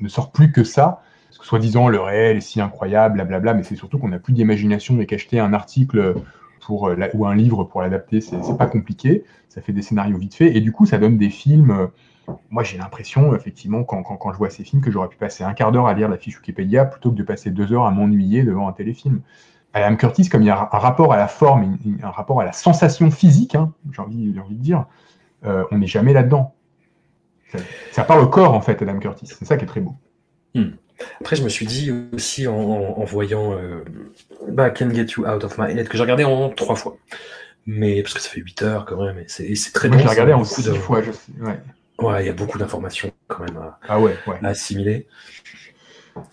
ne 0.00 0.08
sort 0.08 0.32
plus 0.32 0.50
que 0.50 0.64
ça. 0.64 1.00
Parce 1.28 1.38
que 1.38 1.46
soi-disant, 1.46 1.86
le 1.86 2.00
réel 2.00 2.38
est 2.38 2.40
si 2.40 2.60
incroyable, 2.60 3.14
blablabla, 3.14 3.54
mais 3.54 3.62
c'est 3.62 3.76
surtout 3.76 4.00
qu'on 4.00 4.08
n'a 4.08 4.18
plus 4.18 4.32
d'imagination 4.32 5.00
et 5.00 5.06
qu'acheter 5.06 5.38
un 5.38 5.52
article 5.52 6.16
pour, 6.60 6.88
euh, 6.88 6.96
ou 7.14 7.26
un 7.26 7.36
livre 7.36 7.62
pour 7.62 7.80
l'adapter, 7.80 8.20
c'est 8.20 8.42
c'est 8.42 8.58
pas 8.58 8.66
compliqué. 8.66 9.22
Ça 9.48 9.60
fait 9.60 9.72
des 9.72 9.82
scénarios 9.82 10.18
vite 10.18 10.34
faits. 10.34 10.56
Et 10.56 10.60
du 10.60 10.72
coup, 10.72 10.84
ça 10.84 10.98
donne 10.98 11.16
des 11.16 11.30
films. 11.30 11.70
euh, 11.70 12.32
moi, 12.50 12.64
j'ai 12.64 12.76
l'impression, 12.76 13.36
effectivement, 13.36 13.84
quand, 13.84 14.02
quand, 14.02 14.16
quand 14.16 14.32
je 14.32 14.38
vois 14.38 14.50
ces 14.50 14.64
films, 14.64 14.82
que 14.82 14.90
j'aurais 14.90 15.08
pu 15.08 15.16
passer 15.16 15.44
un 15.44 15.52
quart 15.52 15.70
d'heure 15.70 15.86
à 15.86 15.94
lire 15.94 16.08
la 16.08 16.18
fiche 16.18 16.38
Wikipédia 16.38 16.86
plutôt 16.86 17.12
que 17.12 17.16
de 17.16 17.22
passer 17.22 17.50
deux 17.50 17.72
heures 17.72 17.86
à 17.86 17.92
m'ennuyer 17.92 18.42
devant 18.42 18.66
un 18.66 18.72
téléfilm. 18.72 19.20
Adam 19.72 19.96
Curtis, 19.96 20.28
comme 20.28 20.42
il 20.42 20.46
y 20.46 20.50
a 20.50 20.68
un 20.72 20.78
rapport 20.78 21.12
à 21.12 21.16
la 21.16 21.28
forme, 21.28 21.78
un 22.02 22.10
rapport 22.10 22.40
à 22.40 22.44
la 22.44 22.52
sensation 22.52 23.10
physique, 23.10 23.54
hein, 23.54 23.72
j'ai 23.92 24.02
envie, 24.02 24.32
j'ai 24.34 24.40
envie 24.40 24.56
de 24.56 24.62
dire, 24.62 24.86
euh, 25.44 25.64
on 25.70 25.78
n'est 25.78 25.86
jamais 25.86 26.12
là-dedans. 26.12 26.54
Ça, 27.52 27.58
ça 27.92 28.04
parle 28.04 28.20
au 28.20 28.28
corps, 28.28 28.54
en 28.54 28.60
fait, 28.60 28.80
Adam 28.82 28.98
Curtis. 28.98 29.26
C'est 29.26 29.44
ça 29.44 29.56
qui 29.56 29.64
est 29.64 29.68
très 29.68 29.80
beau. 29.80 29.94
Après, 31.20 31.34
je 31.36 31.42
me 31.42 31.48
suis 31.48 31.66
dit 31.66 31.90
aussi 32.12 32.46
en, 32.46 32.54
en- 32.54 32.98
en 33.00 33.04
voyant 33.04 33.52
euh, 33.54 33.84
bah, 34.48 34.68
Can't 34.70 34.92
Get 34.92 35.06
You 35.16 35.26
Out 35.26 35.44
of 35.44 35.56
My 35.58 35.70
Head, 35.72 35.88
que 35.88 35.96
j'ai 35.96 36.02
regardé 36.02 36.24
en 36.24 36.50
trois 36.50 36.76
fois. 36.76 36.96
Mais 37.66 38.02
parce 38.02 38.14
que 38.14 38.20
ça 38.20 38.28
fait 38.28 38.40
8 38.40 38.62
heures 38.62 38.84
quand 38.86 39.02
même, 39.04 39.18
et 39.18 39.26
c'est 39.54 39.72
très 39.72 39.88
Moi, 39.88 39.96
l'ai 39.98 40.02
dense, 40.02 40.12
regardé 40.12 40.32
a 40.32 40.38
en 40.38 40.44
six 40.44 40.68
fois. 40.74 41.00
Je 41.02 41.12
sais. 41.12 41.32
Ouais. 41.40 41.58
Ouais, 41.98 42.22
il 42.24 42.26
y 42.26 42.30
a 42.30 42.32
beaucoup 42.32 42.58
d'informations 42.58 43.10
quand 43.28 43.44
même 43.44 43.56
à, 43.58 43.78
Ah 43.88 44.00
ouais, 44.00 44.16
ouais. 44.26 44.36
à 44.42 44.48
assimiler. 44.48 45.06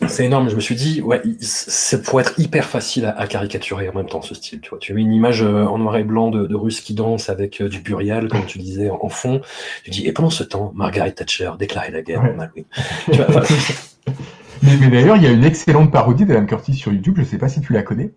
C'est 0.07 0.25
énorme. 0.25 0.49
Je 0.49 0.55
me 0.55 0.59
suis 0.59 0.75
dit, 0.75 1.01
ouais, 1.01 1.21
c'est 1.39 2.03
pour 2.03 2.19
être 2.21 2.39
hyper 2.39 2.65
facile 2.65 3.05
à, 3.05 3.17
à 3.19 3.27
caricaturer 3.27 3.89
en 3.89 3.93
même 3.93 4.07
temps 4.07 4.21
ce 4.21 4.35
style. 4.35 4.59
Tu 4.61 4.69
vois, 4.69 4.79
tu 4.79 4.93
mets 4.93 5.01
une 5.01 5.13
image 5.13 5.41
euh, 5.43 5.65
en 5.65 5.77
noir 5.77 5.97
et 5.97 6.03
blanc 6.03 6.29
de, 6.29 6.45
de 6.47 6.55
Russes 6.55 6.81
qui 6.81 6.93
dansent 6.93 7.29
avec 7.29 7.61
euh, 7.61 7.69
du 7.69 7.79
burial, 7.81 8.27
comme 8.27 8.45
tu 8.45 8.57
disais, 8.59 8.89
en, 8.89 8.99
en 9.01 9.09
fond. 9.09 9.41
Tu 9.83 9.91
dis, 9.91 10.05
et 10.07 10.11
pendant 10.13 10.29
ce 10.29 10.43
temps, 10.43 10.71
Margaret 10.75 11.11
Thatcher 11.11 11.51
déclarait 11.59 11.91
la 11.91 12.01
guerre 12.01 12.23
Ouais. 12.23 12.33
en 12.35 12.39
Halloween. 12.39 12.65
Tu 13.11 13.17
vois, 13.17 13.25
enfin, 13.29 13.41
Mais, 14.63 14.75
mais 14.79 14.89
d'ailleurs, 14.89 15.17
il 15.17 15.23
y 15.23 15.27
a 15.27 15.31
une 15.31 15.43
excellente 15.43 15.91
parodie 15.91 16.25
d'Adam 16.25 16.45
Curtis 16.47 16.73
sur 16.73 16.91
YouTube. 16.91 17.15
Je 17.19 17.23
sais 17.23 17.37
pas 17.37 17.47
si 17.47 17.61
tu 17.61 17.73
la 17.73 17.83
connais. 17.83 18.11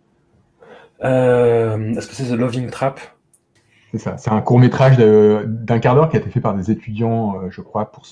euh, 1.04 1.94
Est-ce 1.94 2.06
que 2.08 2.14
c'est 2.14 2.24
The 2.24 2.32
Loving 2.38 2.70
Trap? 2.70 3.00
C'est 3.90 3.98
ça. 3.98 4.16
C'est 4.18 4.30
un 4.30 4.40
court 4.40 4.58
métrage 4.58 4.96
d'un 4.98 5.78
quart 5.80 5.94
d'heure 5.94 6.08
qui 6.08 6.16
a 6.16 6.20
été 6.20 6.30
fait 6.30 6.40
par 6.40 6.54
des 6.54 6.70
étudiants, 6.70 7.36
euh, 7.36 7.48
je 7.50 7.60
crois, 7.60 7.90
pour, 7.90 8.04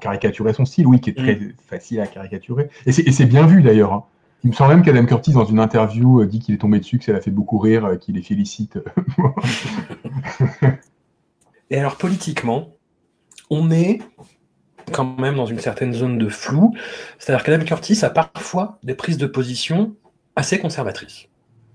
caricaturer 0.00 0.52
son 0.52 0.64
style. 0.64 0.86
Oui, 0.86 1.00
qui 1.00 1.10
est 1.10 1.16
très 1.16 1.38
facile 1.66 2.00
à 2.00 2.06
caricaturer. 2.06 2.68
Et 2.86 2.92
c'est 2.92 3.02
et 3.02 3.12
c'est 3.12 3.26
bien 3.26 3.46
vu 3.46 3.62
d'ailleurs. 3.62 3.92
hein. 3.92 4.04
Il 4.44 4.50
me 4.50 4.54
semble 4.54 4.74
même 4.74 4.82
qu'Adam 4.84 5.04
Curtis, 5.06 5.32
dans 5.32 5.44
une 5.44 5.58
interview, 5.58 6.20
euh, 6.20 6.26
dit 6.26 6.40
qu'il 6.40 6.54
est 6.54 6.58
tombé 6.58 6.78
dessus, 6.78 6.98
que 6.98 7.04
ça 7.04 7.12
l'a 7.12 7.20
fait 7.20 7.30
beaucoup 7.30 7.58
rire, 7.58 7.84
euh, 7.84 7.96
qu'il 7.96 8.14
les 8.14 8.22
félicite. 8.22 8.78
Et 11.70 11.78
alors 11.78 11.96
politiquement, 11.96 12.68
on 13.50 13.70
est 13.70 14.00
quand 14.92 15.18
même 15.18 15.36
dans 15.36 15.46
une 15.46 15.58
certaine 15.58 15.92
zone 15.92 16.18
de 16.18 16.28
flou. 16.28 16.74
C'est-à-dire 17.18 17.44
qu'Adam 17.44 17.64
Curtis 17.64 18.04
a 18.04 18.10
parfois 18.10 18.78
des 18.82 18.94
prises 18.94 19.18
de 19.18 19.26
position 19.26 19.94
assez 20.36 20.58
conservatrices, 20.58 21.28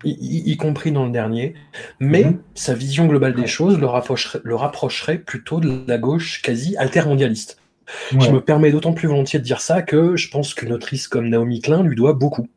y, 0.04 0.12
y- 0.12 0.52
y 0.52 0.58
compris 0.58 0.92
dans 0.92 1.06
le 1.06 1.12
dernier, 1.12 1.54
mais 2.00 2.24
Mhm. 2.26 2.40
sa 2.56 2.74
vision 2.74 3.08
globale 3.08 3.34
des 3.36 3.48
choses 3.48 3.78
le 3.80 3.86
rapprocherait, 3.88 4.40
le 4.44 4.56
rapprocherait 4.56 5.18
plutôt 5.20 5.60
de 5.60 5.84
la 5.88 5.98
gauche 5.98 6.42
quasi 6.42 6.76
altermondialiste. 6.78 7.58
Je 8.12 8.32
me 8.32 8.42
permets 8.42 8.72
d'autant 8.72 8.94
plus 8.94 9.08
volontiers 9.08 9.40
de 9.40 9.44
dire 9.44 9.62
ça 9.62 9.82
que 9.82 10.16
je 10.16 10.30
pense 10.30 10.54
qu'une 10.54 10.72
autrice 10.74 11.08
comme 11.08 11.28
Naomi 11.30 11.62
Klein 11.62 11.84
lui 11.84 11.96
doit 11.96 12.14
beaucoup. 12.14 12.48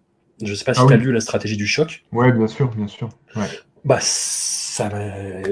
Je 0.43 0.51
ne 0.51 0.55
sais 0.55 0.65
pas 0.65 0.75
si 0.75 0.81
Ah 0.83 0.87
tu 0.87 0.93
as 0.93 0.97
oui. 0.97 1.03
lu 1.05 1.13
La 1.13 1.21
stratégie 1.21 1.57
du 1.57 1.67
choc. 1.67 2.05
ouais, 2.13 2.33
bien 2.33 2.47
sûr, 2.47 2.75
bien 2.75 2.87
sûr. 2.89 3.09
Ouais, 3.37 3.49
Bah, 3.85 3.99
ça 4.01 4.91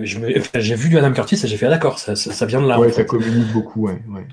j'ai 0.04 0.74
vu 0.74 0.88
du 0.88 0.98
Adam 0.98 1.12
Curtis 1.12 1.40
et 1.44 1.48
j'ai 1.48 1.56
fait 1.56 1.66
ah, 1.66 1.70
d'accord, 1.70 1.98
ça, 1.98 2.16
ça, 2.16 2.32
ça 2.32 2.46
vient 2.46 2.60
de 2.60 2.66
là. 2.68 2.78
en 2.78 2.90
ça 2.90 3.04
communique 3.04 3.52
beaucoup. 3.52 3.86
Ouais, 3.86 4.02
ouais. 4.08 4.26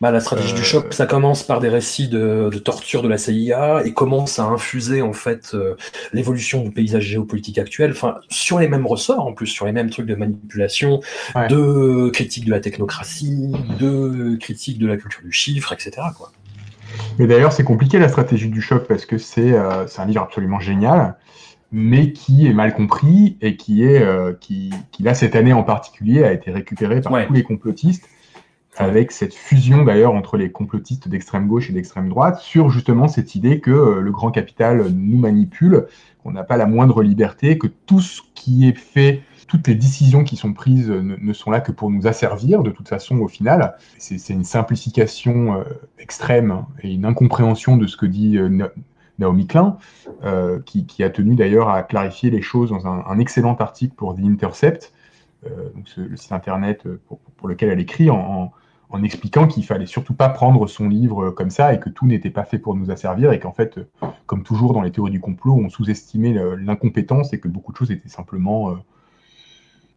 Bah, 0.00 0.10
la 0.10 0.20
stratégie 0.20 0.52
Euh, 0.52 0.56
du 0.56 0.62
choc, 0.62 0.92
ça 0.92 1.06
commence 1.06 1.42
par 1.42 1.58
des 1.60 1.70
récits 1.70 2.08
de, 2.08 2.50
de 2.52 2.58
torture 2.58 3.02
de 3.02 3.08
la 3.08 3.16
CIA 3.16 3.82
et 3.86 3.94
commence 3.94 4.38
à 4.38 4.44
infuser 4.44 5.00
en 5.00 5.14
fait 5.14 5.52
euh, 5.54 5.74
l'évolution 6.12 6.62
du 6.62 6.70
paysage 6.70 7.04
géopolitique 7.04 7.56
actuel, 7.58 7.92
enfin 7.92 8.16
sur 8.28 8.58
les 8.58 8.68
mêmes 8.68 8.86
ressorts 8.86 9.26
en 9.26 9.32
plus, 9.32 9.46
sur 9.46 9.64
les 9.64 9.72
mêmes 9.72 9.88
trucs 9.88 10.04
de 10.06 10.14
manipulation, 10.14 11.00
Ouais. 11.34 11.48
de 11.48 12.10
critique 12.12 12.44
de 12.44 12.50
la 12.50 12.60
technocratie, 12.60 13.52
de 13.80 14.36
critique 14.36 14.78
de 14.78 14.86
la 14.86 14.96
culture 14.98 15.22
du 15.22 15.32
chiffre, 15.32 15.72
etc. 15.72 15.92
Quoi. 16.16 16.30
Mais 17.18 17.26
d'ailleurs, 17.26 17.52
c'est 17.52 17.64
compliqué 17.64 17.98
la 17.98 18.08
stratégie 18.08 18.48
du 18.50 18.60
choc 18.60 18.86
parce 18.86 19.06
que 19.06 19.16
c'est 19.18 19.52
euh, 19.52 19.86
c'est 19.86 20.00
un 20.02 20.06
livre 20.06 20.22
absolument 20.22 20.60
génial, 20.60 21.16
mais 21.72 22.12
qui 22.12 22.46
est 22.46 22.52
mal 22.52 22.74
compris 22.74 23.38
et 23.40 23.56
qui 23.56 23.82
est 23.82 24.02
euh, 24.02 24.34
qui, 24.40 24.70
qui 24.92 25.02
là 25.02 25.14
cette 25.14 25.34
année 25.36 25.52
en 25.54 25.62
particulier 25.62 26.22
a 26.22 26.32
été 26.32 26.50
récupéré 26.50 27.00
par 27.00 27.12
Ouais. 27.12 27.26
tous 27.26 27.32
les 27.32 27.42
complotistes 27.42 28.04
avec 28.78 29.10
cette 29.12 29.34
fusion 29.34 29.84
d'ailleurs 29.84 30.14
entre 30.14 30.36
les 30.36 30.50
complotistes 30.50 31.08
d'extrême 31.08 31.46
gauche 31.48 31.70
et 31.70 31.72
d'extrême 31.72 32.08
droite 32.08 32.38
sur 32.40 32.68
justement 32.70 33.08
cette 33.08 33.34
idée 33.34 33.60
que 33.60 33.70
euh, 33.70 34.00
le 34.00 34.10
grand 34.10 34.30
capital 34.30 34.88
nous 34.94 35.18
manipule, 35.18 35.86
qu'on 36.22 36.32
n'a 36.32 36.44
pas 36.44 36.56
la 36.56 36.66
moindre 36.66 37.02
liberté, 37.02 37.58
que 37.58 37.66
tout 37.66 38.00
ce 38.00 38.20
qui 38.34 38.68
est 38.68 38.76
fait, 38.76 39.22
toutes 39.48 39.66
les 39.68 39.74
décisions 39.74 40.24
qui 40.24 40.36
sont 40.36 40.52
prises 40.52 40.90
ne, 40.90 41.32
sont 41.32 41.50
là 41.50 41.60
que 41.60 41.72
pour 41.72 41.90
nous 41.90 42.06
asservir 42.06 42.62
de 42.62 42.70
toute 42.70 42.88
façon 42.88 43.18
au 43.18 43.28
final. 43.28 43.76
C'est 43.98 44.32
une 44.32 44.44
simplification 44.44 45.54
euh, 45.54 45.64
extrême 45.98 46.64
et 46.82 46.92
une 46.92 47.04
incompréhension 47.04 47.76
de 47.76 47.86
ce 47.86 47.96
que 47.96 48.06
dit 48.06 48.36
euh, 48.38 48.48
Na- 48.48 48.70
Naomi 49.18 49.46
Klein, 49.46 49.78
qui, 50.66 51.02
a 51.02 51.08
tenu 51.08 51.36
d'ailleurs 51.36 51.70
à 51.70 51.82
clarifier 51.82 52.28
les 52.28 52.42
choses 52.42 52.68
dans 52.68 52.86
un, 52.86 53.18
excellent 53.18 53.54
article 53.54 53.94
pour 53.94 54.14
The 54.14 54.20
Intercept, 54.20 54.92
donc 55.74 55.86
le 55.96 56.14
site 56.18 56.32
internet 56.32 56.82
pour, 57.38 57.48
lequel 57.48 57.70
elle 57.70 57.80
écrit, 57.80 58.10
en- 58.10 58.52
en 58.90 59.02
expliquant 59.02 59.46
qu'il 59.48 59.64
fallait 59.64 59.86
surtout 59.86 60.14
pas 60.14 60.28
prendre 60.28 60.66
son 60.66 60.88
livre 60.88 61.26
euh, 61.26 61.30
comme 61.32 61.50
ça 61.50 61.74
et 61.74 61.80
que 61.80 61.90
tout 61.90 62.06
n'était 62.06 62.30
pas 62.30 62.44
fait 62.44 62.58
pour 62.58 62.74
nous 62.74 62.90
asservir 62.90 63.32
et 63.32 63.40
qu'en 63.40 63.52
fait, 63.52 63.78
euh, 63.78 63.88
comme 64.26 64.42
toujours 64.42 64.72
dans 64.74 64.82
les 64.82 64.92
théories 64.92 65.10
du 65.12 65.20
complot, 65.20 65.54
on 65.54 65.68
sous-estimait 65.68 66.34
l'incompétence 66.58 67.32
et 67.32 67.40
que 67.40 67.48
beaucoup 67.48 67.72
de 67.72 67.76
choses 67.76 67.90
étaient 67.90 68.08
simplement 68.08 68.70
euh, 68.70 68.74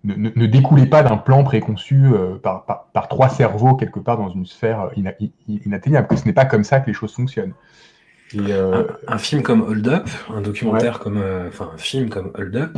ne, 0.03 0.15
ne- 0.15 0.31
ne 0.35 0.45
découlaient 0.45 0.85
pas 0.85 1.03
d'un 1.03 1.17
plan 1.17 1.43
préconçu 1.43 2.05
euh, 2.05 2.35
par, 2.37 2.65
par- 2.65 2.85
par 2.93 3.07
trois 3.09 3.29
cerveaux 3.29 3.75
quelque 3.75 3.99
part 3.99 4.17
dans 4.17 4.29
une 4.29 4.45
sphère 4.45 4.89
ina- 4.95 5.13
inatteignable, 5.47 6.07
que 6.07 6.15
ce 6.15 6.25
n'est 6.25 6.33
pas 6.33 6.45
comme 6.45 6.63
ça 6.63 6.79
que 6.79 6.87
les 6.87 6.93
choses 6.93 7.13
fonctionnent. 7.13 7.53
Et, 8.33 8.53
euh, 8.53 8.85
Un, 9.07 9.13
un 9.15 9.17
film 9.17 9.41
comme 9.41 9.61
Hold 9.61 9.87
Up, 9.87 10.07
un 10.33 10.41
documentaire 10.41 10.99
comme, 10.99 11.21
enfin 11.47 11.71
un 11.73 11.77
film 11.77 12.09
comme 12.09 12.31
Hold 12.35 12.55
Up, 12.55 12.77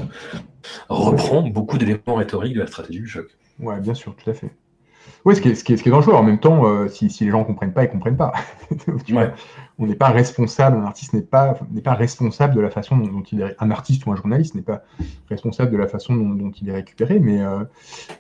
reprend 0.90 1.42
beaucoup 1.44 1.78
d'éléments 1.78 2.16
rhétoriques 2.16 2.56
de 2.56 2.62
la 2.62 2.68
stratégie 2.68 3.00
du 3.02 3.08
choc. 3.08 3.28
Ouais, 3.60 3.80
bien 3.80 3.94
sûr, 3.94 4.16
tout 4.16 4.30
à 4.30 4.34
fait. 4.34 4.50
Oui, 5.26 5.36
ce 5.36 5.42
qui 5.42 5.50
est, 5.50 5.56
ce 5.56 5.64
qui 5.64 5.74
est, 5.74 5.78
ce 5.78 5.84
qui 5.84 5.90
est 5.90 5.92
dangereux. 5.92 6.16
En 6.16 6.24
même 6.24 6.40
temps, 6.40 6.66
euh, 6.66 6.88
si, 6.88 7.10
si 7.10 7.26
les 7.26 7.32
gens 7.32 7.40
ne 7.40 7.44
comprennent 7.46 7.74
pas, 7.74 7.84
ils 7.84 7.88
ne 7.88 7.92
comprennent 7.92 8.18
pas. 8.18 8.32
Tu 9.06 9.14
vois, 9.14 9.24
Ouais. 9.24 9.32
on 9.78 9.86
n'est 9.86 9.96
pas 9.96 10.10
responsable, 10.10 10.78
un 10.78 10.86
artiste 10.86 11.14
n'est 11.14 11.22
pas, 11.22 11.58
n'est 11.72 11.82
pas 11.82 11.94
responsable 11.94 12.56
de 12.56 12.62
la 12.62 12.72
façon 12.72 12.98
dont, 12.98 13.08
dont 13.08 13.22
il 13.32 13.42
est, 13.42 13.56
un 13.60 13.70
artiste 13.72 14.06
ou 14.06 14.12
un 14.12 14.16
journaliste 14.16 14.56
n'est 14.56 14.62
pas 14.64 14.84
responsable 15.30 15.72
de 15.72 15.78
la 15.78 15.88
façon 15.88 16.16
dont, 16.16 16.30
dont 16.30 16.52
il 16.62 16.70
est 16.70 16.74
récupéré, 16.74 17.20
mais 17.20 17.42
euh, 17.42 17.64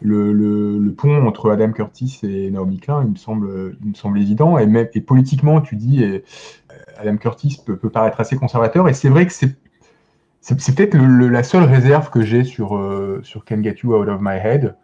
le, 0.01 0.31
le, 0.33 0.77
le 0.77 0.93
pont 0.93 1.25
entre 1.25 1.49
Adam 1.51 1.71
Curtis 1.71 2.19
et 2.23 2.51
Naomi 2.51 2.79
Klein, 2.79 3.03
il 3.03 3.11
me 3.11 3.15
semble, 3.15 3.77
il 3.83 3.89
me 3.89 3.95
semble 3.95 4.19
évident, 4.19 4.57
et, 4.59 4.65
même, 4.67 4.87
et 4.93 5.01
politiquement, 5.01 5.61
tu 5.61 5.75
dis, 5.77 6.03
et, 6.03 6.23
euh, 6.71 6.75
Adam 6.97 7.17
Curtis 7.17 7.59
peut, 7.65 7.77
peut 7.77 7.89
paraître 7.89 8.19
assez 8.19 8.35
conservateur, 8.35 8.87
et 8.89 8.93
c'est 8.93 9.09
vrai 9.09 9.25
que 9.25 9.33
c'est 9.33 9.55
c'est 10.43 10.75
peut-être 10.75 10.95
la 10.97 11.43
seule 11.43 11.63
réserve 11.63 12.09
que 12.09 12.21
j'ai 12.23 12.43
sur, 12.43 12.75
euh, 12.75 13.21
sur 13.23 13.45
Can 13.45 13.61
Get 13.61 13.75
You 13.83 13.95
Out 13.95 14.07
of 14.07 14.21
My 14.21 14.37
Head. 14.37 14.75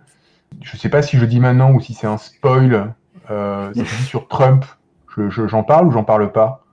Je 0.62 0.76
ne 0.76 0.80
sais 0.80 0.90
pas 0.90 1.02
si 1.02 1.18
je 1.18 1.26
dis 1.26 1.40
maintenant 1.40 1.72
ou 1.72 1.80
si 1.80 1.94
c'est 1.94 2.08
un 2.08 2.18
spoil. 2.18 2.94
Euh, 3.30 3.74
sur 4.06 4.28
Trump. 4.28 4.66
J'en 5.18 5.64
parle 5.64 5.88
ou 5.88 5.92
j'en 5.92 6.04
parle 6.04 6.32
pas? 6.32 6.64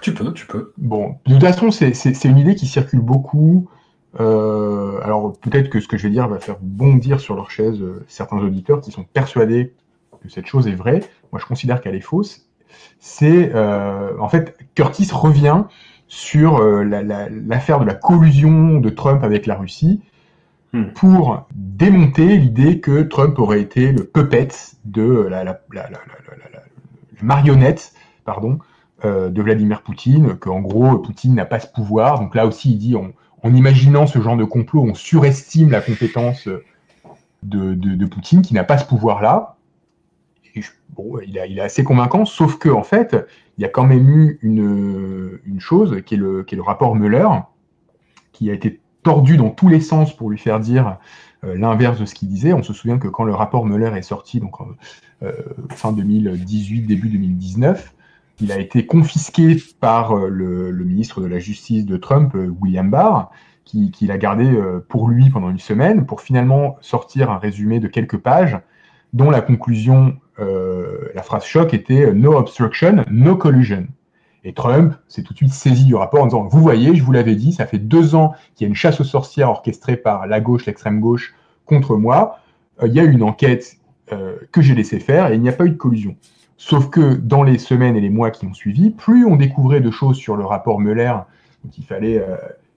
Tu 0.00 0.14
peux, 0.14 0.32
tu 0.32 0.46
peux. 0.46 0.72
Bon, 0.78 1.16
de 1.26 1.34
toute 1.34 1.42
façon, 1.42 1.70
c'est 1.70 2.24
une 2.24 2.38
idée 2.38 2.54
qui 2.54 2.66
circule 2.66 3.00
beaucoup. 3.00 3.68
Euh, 4.20 5.00
alors 5.02 5.38
peut-être 5.38 5.70
que 5.70 5.80
ce 5.80 5.88
que 5.88 5.96
je 5.96 6.04
vais 6.04 6.10
dire 6.10 6.28
va 6.28 6.38
faire 6.38 6.58
bondir 6.60 7.18
sur 7.18 7.34
leur 7.34 7.50
chaise 7.50 7.80
euh, 7.80 8.04
certains 8.08 8.36
auditeurs 8.36 8.82
qui 8.82 8.90
sont 8.90 9.04
persuadés 9.04 9.74
que 10.22 10.28
cette 10.28 10.46
chose 10.46 10.68
est 10.68 10.74
vraie. 10.74 11.00
Moi, 11.32 11.40
je 11.40 11.46
considère 11.46 11.80
qu'elle 11.80 11.94
est 11.94 12.00
fausse. 12.00 12.46
C'est 13.00 13.52
en 13.54 14.28
fait 14.28 14.56
Curtis 14.74 15.08
revient 15.12 15.64
sur 16.12 16.58
euh, 16.58 16.84
l'affaire 16.84 17.80
de 17.80 17.86
la 17.86 17.94
collusion 17.94 18.78
de 18.78 18.90
Trump 18.90 19.24
avec 19.24 19.46
la 19.46 19.54
Russie. 19.54 20.02
Pour 20.94 21.46
démonter 21.54 22.38
l'idée 22.38 22.80
que 22.80 23.02
Trump 23.02 23.38
aurait 23.38 23.60
été 23.60 23.92
le 23.92 24.04
puppet 24.04 24.48
de 24.84 25.04
la, 25.28 25.60
marionnette 27.20 27.92
pardon, 28.24 28.58
euh, 29.04 29.28
de 29.28 29.42
Vladimir 29.42 29.82
Poutine, 29.82 30.36
qu'en 30.36 30.60
gros 30.60 30.98
Poutine 30.98 31.34
n'a 31.34 31.44
pas 31.44 31.60
ce 31.60 31.66
pouvoir. 31.66 32.20
Donc 32.20 32.34
là 32.34 32.46
aussi, 32.46 32.72
il 32.72 32.78
dit 32.78 32.96
en 32.96 33.54
imaginant 33.54 34.06
ce 34.06 34.20
genre 34.20 34.36
de 34.36 34.44
complot, 34.44 34.82
on 34.82 34.94
surestime 34.94 35.70
la 35.70 35.80
compétence 35.80 36.48
de, 37.42 37.74
de 37.74 38.06
Poutine 38.06 38.40
qui 38.42 38.54
n'a 38.54 38.64
pas 38.64 38.78
ce 38.78 38.86
pouvoir-là 38.86 39.56
bon, 40.90 41.18
il, 41.26 41.36
est 41.36 41.60
assez 41.60 41.84
convaincant, 41.84 42.24
sauf 42.24 42.58
que 42.58 42.68
en 42.68 42.82
fait, 42.82 43.16
il 43.56 43.62
y 43.62 43.64
a 43.64 43.68
quand 43.68 43.84
même 43.84 44.08
eu 44.08 44.38
une, 44.42 45.40
chose 45.58 46.02
qui 46.04 46.14
est, 46.14 46.18
le, 46.18 46.42
qui 46.42 46.54
est 46.54 46.56
le 46.56 46.62
rapport 46.62 46.94
Mueller, 46.94 47.28
qui 48.32 48.50
a 48.50 48.54
été 48.54 48.80
tordu 49.02 49.36
dans 49.36 49.50
tous 49.50 49.68
les 49.68 49.80
sens 49.80 50.14
pour 50.14 50.30
lui 50.30 50.38
faire 50.38 50.60
dire 50.60 50.98
euh, 51.44 51.56
l'inverse 51.56 51.98
de 51.98 52.06
ce 52.06 52.14
qu'il 52.14 52.28
disait. 52.28 52.52
On 52.52 52.62
se 52.62 52.72
souvient 52.72 52.98
que 52.98 53.08
quand 53.08 53.24
le 53.24 53.34
rapport 53.34 53.66
Mueller 53.66 53.96
est 53.96 54.02
sorti, 54.02 54.40
donc 54.40 54.54
euh, 55.22 55.32
fin 55.70 55.92
2018, 55.92 56.82
début 56.82 57.08
2019, 57.08 57.94
il 58.40 58.52
a 58.52 58.58
été 58.58 58.86
confisqué 58.86 59.56
par 59.80 60.16
euh, 60.16 60.28
le, 60.28 60.84
ministre 60.84 61.20
de 61.20 61.26
la 61.26 61.38
Justice 61.38 61.84
de 61.84 61.96
Trump, 61.96 62.36
William 62.60 62.90
Barr, 62.90 63.30
qui, 63.64 63.90
l'a 64.02 64.18
gardé 64.18 64.52
pour 64.88 65.08
lui 65.08 65.30
pendant 65.30 65.48
une 65.48 65.58
semaine, 65.58 66.04
pour 66.04 66.20
finalement 66.20 66.76
sortir 66.82 67.30
un 67.30 67.38
résumé 67.38 67.80
de 67.80 67.88
quelques 67.88 68.18
pages, 68.18 68.58
dont 69.14 69.30
la 69.30 69.40
conclusion 69.40 70.18
la 70.36 71.22
phrase 71.22 71.44
choc 71.44 71.72
était 71.72 72.12
No 72.12 72.36
obstruction, 72.36 73.04
no 73.08 73.36
collusion. 73.36 73.86
Et 74.44 74.52
Trump 74.52 74.94
s'est 75.08 75.22
tout 75.22 75.32
de 75.32 75.38
suite 75.38 75.52
saisi 75.52 75.84
du 75.84 75.94
rapport 75.94 76.22
en 76.22 76.26
disant 76.26 76.44
Vous 76.44 76.60
voyez, 76.60 76.94
je 76.94 77.02
vous 77.02 77.12
l'avais 77.12 77.36
dit, 77.36 77.52
ça 77.52 77.66
fait 77.66 77.78
deux 77.78 78.14
ans 78.14 78.34
qu'il 78.54 78.64
y 78.64 78.66
a 78.66 78.68
une 78.68 78.74
chasse 78.74 79.00
aux 79.00 79.04
sorcières 79.04 79.50
orchestrée 79.50 79.96
par 79.96 80.26
la 80.26 80.40
gauche, 80.40 80.66
l'extrême 80.66 81.00
gauche 81.00 81.34
contre 81.64 81.96
moi. 81.96 82.38
Euh, 82.82 82.88
il 82.88 82.94
y 82.94 83.00
a 83.00 83.04
eu 83.04 83.12
une 83.12 83.22
enquête 83.22 83.76
que 84.50 84.60
j'ai 84.60 84.74
laissé 84.74 85.00
faire 85.00 85.30
et 85.30 85.36
il 85.36 85.40
n'y 85.40 85.48
a 85.48 85.54
pas 85.54 85.64
eu 85.64 85.70
de 85.70 85.76
collusion. 85.76 86.16
Sauf 86.58 86.90
que 86.90 87.14
dans 87.14 87.42
les 87.42 87.56
semaines 87.56 87.96
et 87.96 88.00
les 88.02 88.10
mois 88.10 88.30
qui 88.30 88.44
ont 88.44 88.52
suivi, 88.52 88.90
plus 88.90 89.24
on 89.24 89.36
découvrait 89.36 89.80
de 89.80 89.90
choses 89.90 90.18
sur 90.18 90.36
le 90.36 90.44
rapport 90.44 90.80
Mueller, 90.80 91.14
il 91.78 91.82
fallait, 91.82 92.22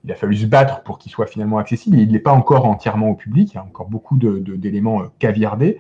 il 0.05 0.11
a 0.13 0.15
fallu 0.15 0.37
se 0.37 0.45
battre 0.45 0.81
pour 0.83 0.97
qu'il 0.97 1.11
soit 1.11 1.25
finalement 1.25 1.57
accessible. 1.57 1.97
Il 1.97 2.09
n'est 2.09 2.19
pas 2.19 2.31
encore 2.31 2.65
entièrement 2.65 3.09
au 3.09 3.15
public. 3.15 3.51
Il 3.51 3.55
y 3.55 3.57
a 3.57 3.63
encore 3.63 3.89
beaucoup 3.89 4.17
d'éléments 4.17 5.01
caviardés 5.19 5.77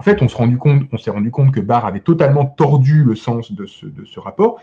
en 0.00 0.02
fait, 0.02 0.22
on 0.22 0.28
s'est 0.28 1.10
rendu 1.10 1.30
compte 1.30 1.52
que 1.52 1.60
Barr 1.60 1.84
avait 1.84 2.00
totalement 2.00 2.46
tordu 2.46 3.04
le 3.04 3.14
sens 3.14 3.52
de 3.52 3.66
ce, 3.66 4.20
rapport, 4.20 4.58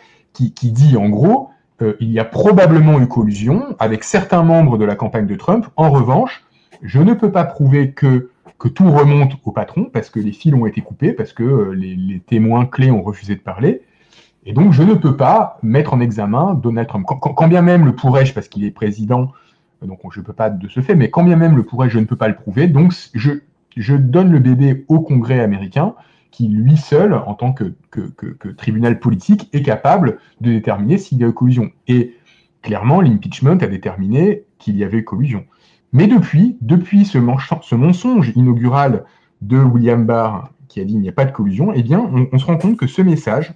qui, 0.55 0.71
dit 0.71 0.97
en 0.97 1.09
gros, 1.09 1.49
euh, 1.81 1.93
il 1.99 2.11
y 2.11 2.19
a 2.19 2.25
probablement 2.25 2.99
eu 2.99 3.07
collusion 3.07 3.75
avec 3.79 4.03
certains 4.03 4.43
membres 4.43 4.77
de 4.77 4.85
la 4.85 4.95
campagne 4.95 5.27
de 5.27 5.35
Trump. 5.35 5.67
En 5.75 5.89
revanche, 5.89 6.43
je 6.81 6.99
ne 6.99 7.13
peux 7.13 7.31
pas 7.31 7.43
prouver 7.43 7.91
que, 7.91 8.29
tout 8.73 8.91
remonte 8.91 9.33
au 9.45 9.51
patron 9.51 9.85
parce 9.85 10.09
que 10.09 10.19
les 10.19 10.31
fils 10.31 10.53
ont 10.53 10.65
été 10.65 10.81
coupés, 10.81 11.13
parce 11.13 11.31
que 11.31 11.43
euh, 11.43 11.71
les, 11.73 12.21
témoins 12.25 12.65
clés 12.65 12.91
ont 12.91 13.03
refusé 13.03 13.35
de 13.35 13.39
parler. 13.39 13.81
Et 14.45 14.53
donc, 14.53 14.73
je 14.73 14.83
ne 14.83 14.93
peux 14.93 15.15
pas 15.15 15.59
mettre 15.61 15.93
en 15.93 15.99
examen 15.99 16.53
Donald 16.53 16.87
Trump. 16.87 17.05
Quand, 17.05 17.47
bien 17.47 17.61
même 17.61 17.85
le 17.85 17.93
pourrais-je, 17.93 18.33
parce 18.33 18.47
qu'il 18.47 18.63
est 18.63 18.71
président, 18.71 19.31
donc 19.81 19.99
je 20.11 20.19
ne 20.19 20.25
peux 20.25 20.33
pas 20.33 20.49
de 20.49 20.67
ce 20.69 20.79
fait, 20.79 20.95
mais 20.95 21.09
quand 21.09 21.23
bien 21.23 21.35
même 21.35 21.55
le 21.55 21.63
pourrais-je, 21.63 21.93
je 21.93 21.99
ne 21.99 22.05
peux 22.05 22.15
pas 22.15 22.29
le 22.29 22.35
prouver. 22.35 22.67
Donc, 22.67 22.93
je, 23.13 23.31
je 23.75 23.95
donne 23.95 24.31
le 24.31 24.39
bébé 24.39 24.85
au 24.87 25.01
Congrès 25.01 25.39
américain, 25.39 25.93
qui 26.37 26.49
lui 26.49 26.77
seul, 26.77 27.15
en 27.15 27.33
tant 27.33 27.51
que, 27.51 27.73
tribunal 28.57 28.99
politique, 28.99 29.49
est 29.53 29.63
capable 29.63 30.19
de 30.39 30.51
déterminer 30.51 30.99
s'il 30.99 31.17
y 31.17 31.23
a 31.23 31.27
eu 31.27 31.33
collusion. 31.33 31.71
Et 31.87 32.13
clairement, 32.61 33.01
l'impeachment 33.01 33.57
a 33.59 33.65
déterminé 33.65 34.43
qu'il 34.59 34.77
y 34.77 34.83
avait 34.83 35.03
collusion. 35.03 35.45
Mais 35.93 36.05
depuis, 36.05 36.55
depuis 36.61 37.05
ce, 37.05 37.17
mensonge 37.17 38.33
inaugural 38.35 39.05
de 39.41 39.57
William 39.57 40.05
Barr, 40.05 40.51
qui 40.67 40.79
a 40.79 40.83
dit 40.83 40.93
qu'il 40.93 41.01
n'y 41.01 41.09
a 41.09 41.11
pas 41.11 41.25
de 41.25 41.31
collusion, 41.31 41.73
eh 41.73 41.81
bien, 41.81 42.07
on, 42.31 42.37
se 42.37 42.45
rend 42.45 42.57
compte 42.57 42.77
que 42.77 42.85
ce 42.85 43.01
message, 43.01 43.55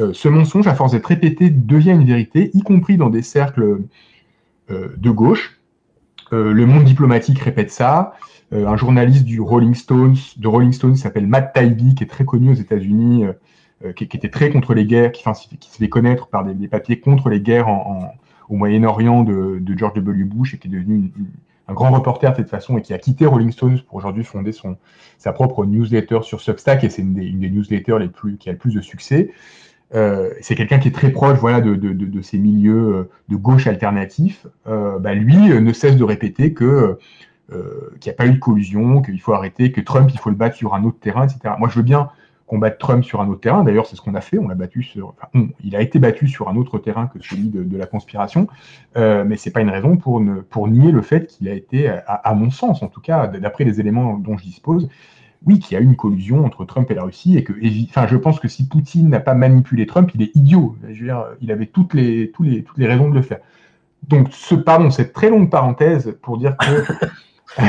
euh, 0.00 0.12
ce 0.12 0.26
mensonge, 0.26 0.66
à 0.66 0.74
force 0.74 0.90
d'être 0.90 1.06
répété, 1.06 1.48
devient 1.48 1.92
une 1.92 2.06
vérité, 2.06 2.50
y 2.54 2.62
compris 2.62 2.96
dans 2.96 3.08
des 3.08 3.22
cercles 3.22 3.82
euh, 4.68 4.88
de 4.96 5.10
gauche. 5.10 5.60
Euh, 6.32 6.52
le 6.52 6.66
monde 6.66 6.82
diplomatique 6.82 7.38
répète 7.38 7.70
ça. 7.70 8.14
Euh, 8.54 8.66
un 8.66 8.76
journaliste 8.76 9.24
du 9.24 9.40
Rolling 9.40 9.74
Stones, 9.74 10.16
de 10.36 10.48
Rolling 10.48 10.72
Stones, 10.72 10.96
s'appelle 10.96 11.26
Matt 11.26 11.52
Taibbi, 11.52 11.94
qui 11.94 12.04
est 12.04 12.08
très 12.08 12.24
connu 12.24 12.50
aux 12.50 12.54
États-Unis, 12.54 13.24
euh, 13.84 13.92
qui, 13.92 14.04
était 14.04 14.30
très 14.30 14.50
contre 14.50 14.74
les 14.74 14.84
guerres, 14.84 15.12
qui, 15.12 15.24
qui 15.58 15.70
se 15.70 15.76
fait 15.76 15.88
connaître 15.88 16.28
par 16.28 16.44
des, 16.44 16.68
papiers 16.68 17.00
contre 17.00 17.28
les 17.28 17.40
guerres 17.40 17.68
au 18.48 18.56
Moyen-Orient 18.56 19.24
de, 19.24 19.60
George 19.76 19.94
W. 19.94 20.24
Bush 20.24 20.54
et 20.54 20.58
qui 20.58 20.68
est 20.68 20.70
devenu 20.70 21.12
un 21.66 21.72
grand 21.72 21.90
reporter 21.90 22.30
de 22.30 22.36
cette 22.36 22.50
façon 22.50 22.78
et 22.78 22.82
qui 22.82 22.92
a 22.92 22.98
quitté 22.98 23.26
Rolling 23.26 23.50
Stones 23.50 23.80
pour 23.88 23.96
aujourd'hui 23.96 24.22
fonder 24.22 24.52
son, 24.52 24.76
sa 25.18 25.32
propre 25.32 25.64
newsletter 25.64 26.20
sur 26.22 26.40
Substack 26.40 26.84
et 26.84 26.90
c'est 26.90 27.02
une, 27.02 27.14
des, 27.14 27.50
newsletters 27.50 27.98
les 27.98 28.08
plus, 28.08 28.36
qui 28.36 28.50
a 28.50 28.52
le 28.52 28.58
plus 28.58 28.74
de 28.74 28.80
succès. 28.80 29.32
Euh, 29.94 30.30
c'est 30.40 30.54
quelqu'un 30.54 30.78
qui 30.78 30.88
est 30.88 30.92
très 30.92 31.10
proche 31.10 31.38
voilà, 31.38 31.60
de, 31.60 32.22
ces 32.22 32.38
milieux 32.38 33.08
de 33.28 33.36
gauche 33.36 33.66
alternatifs. 33.66 34.46
Bah, 34.66 35.14
lui 35.14 35.36
ne 35.36 35.72
cesse 35.72 35.96
de 35.96 36.04
répéter 36.04 36.52
que 36.52 36.64
euh, 36.64 36.98
qu'il 37.50 38.06
n'y 38.06 38.10
a 38.10 38.16
pas 38.16 38.26
eu 38.26 38.32
de 38.32 38.38
collusion, 38.38 39.02
qu'il 39.02 39.20
faut 39.20 39.32
arrêter, 39.32 39.70
que 39.70 39.80
Trump, 39.80 40.10
il 40.12 40.18
faut 40.18 40.30
le 40.30 40.36
battre 40.36 40.56
sur 40.56 40.74
un 40.74 40.84
autre 40.84 40.98
terrain, 40.98 41.24
etc. 41.24 41.54
Moi, 41.58 41.68
je 41.68 41.76
veux 41.76 41.82
bien 41.82 42.10
qu'on 42.46 42.58
batte 42.58 42.78
Trump 42.78 43.04
sur 43.04 43.20
un 43.20 43.28
autre 43.28 43.40
terrain. 43.40 43.64
D'ailleurs, 43.64 43.86
c'est 43.86 43.96
ce 43.96 44.00
qu'on 44.00 44.14
a 44.14 44.20
fait. 44.20 44.38
On 44.38 44.48
l'a 44.48 44.54
battu 44.54 44.82
sur. 44.82 45.14
il 45.62 45.76
a 45.76 45.80
été 45.80 45.98
battu 45.98 46.28
sur 46.28 46.48
un 46.48 46.56
autre 46.56 46.78
terrain 46.78 47.06
que 47.06 47.22
celui 47.22 47.48
de, 47.48 47.76
la 47.76 47.86
conspiration, 47.86 48.48
euh, 48.96 49.24
mais 49.26 49.36
c'est 49.36 49.50
pas 49.50 49.60
une 49.60 49.70
raison 49.70 49.96
pour, 49.96 50.20
ne, 50.20 50.40
pour 50.40 50.68
nier 50.68 50.92
le 50.92 51.02
fait 51.02 51.26
qu'il 51.26 51.48
a 51.48 51.54
été, 51.54 51.88
à, 51.88 52.34
mon 52.34 52.50
sens, 52.50 52.82
en 52.82 52.88
tout 52.88 53.00
cas, 53.00 53.26
d'après 53.26 53.64
les 53.64 53.80
éléments 53.80 54.16
dont 54.18 54.36
je 54.36 54.44
dispose, 54.44 54.88
oui, 55.46 55.58
qu'il 55.58 55.74
y 55.74 55.78
a 55.78 55.82
eu 55.82 55.84
une 55.84 55.96
collusion 55.96 56.44
entre 56.44 56.64
Trump 56.64 56.90
et 56.90 56.94
la 56.94 57.02
Russie 57.02 57.36
et 57.36 57.44
que, 57.44 57.52
enfin, 57.88 58.06
je 58.06 58.16
pense 58.16 58.40
que 58.40 58.48
si 58.48 58.66
Poutine 58.66 59.10
n'a 59.10 59.20
pas 59.20 59.34
manipulé 59.34 59.86
Trump, 59.86 60.10
il 60.14 60.22
est 60.22 60.34
idiot. 60.34 60.76
Je 60.88 61.00
veux 61.00 61.06
dire, 61.06 61.26
il 61.42 61.52
avait 61.52 61.66
toutes 61.66 61.92
les, 61.92 62.30
toutes 62.30 62.46
les, 62.46 62.62
toutes 62.62 62.78
les 62.78 62.86
raisons 62.86 63.10
de 63.10 63.14
le 63.14 63.22
faire. 63.22 63.40
Donc, 64.08 64.28
ce, 64.32 64.54
pardon, 64.54 64.90
cette 64.90 65.12
très 65.12 65.30
longue 65.30 65.50
parenthèse 65.50 66.16
pour 66.22 66.38
dire 66.38 66.56
que 66.56 67.06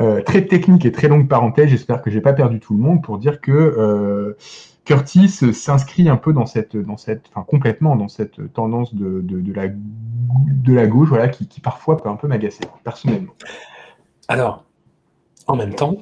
Euh, 0.00 0.22
très 0.22 0.46
technique 0.46 0.84
et 0.86 0.92
très 0.92 1.08
longue 1.08 1.26
parenthèse, 1.26 1.70
j'espère 1.70 2.02
que 2.02 2.10
j'ai 2.10 2.20
pas 2.20 2.32
perdu 2.32 2.60
tout 2.60 2.72
le 2.72 2.78
monde 2.78 3.02
pour 3.02 3.18
dire 3.18 3.40
que 3.40 3.50
euh, 3.50 4.36
Curtis 4.84 5.28
s'inscrit 5.28 6.08
un 6.08 6.16
peu 6.16 6.32
dans 6.32 6.46
cette, 6.46 6.76
dans 6.76 6.96
cette, 6.96 7.24
enfin 7.30 7.44
complètement 7.44 7.96
dans 7.96 8.06
cette 8.06 8.52
tendance 8.52 8.94
de, 8.94 9.20
de, 9.20 9.52
la, 9.52 9.66
de 9.68 10.72
la 10.72 10.86
gauche, 10.86 11.08
voilà, 11.08 11.26
qui, 11.26 11.48
qui 11.48 11.60
parfois 11.60 11.96
peut 11.96 12.08
un 12.08 12.14
peu 12.14 12.28
m'agacer, 12.28 12.60
personnellement. 12.84 13.32
Alors, 14.28 14.64
en 15.48 15.56
même 15.56 15.74
temps, 15.74 15.96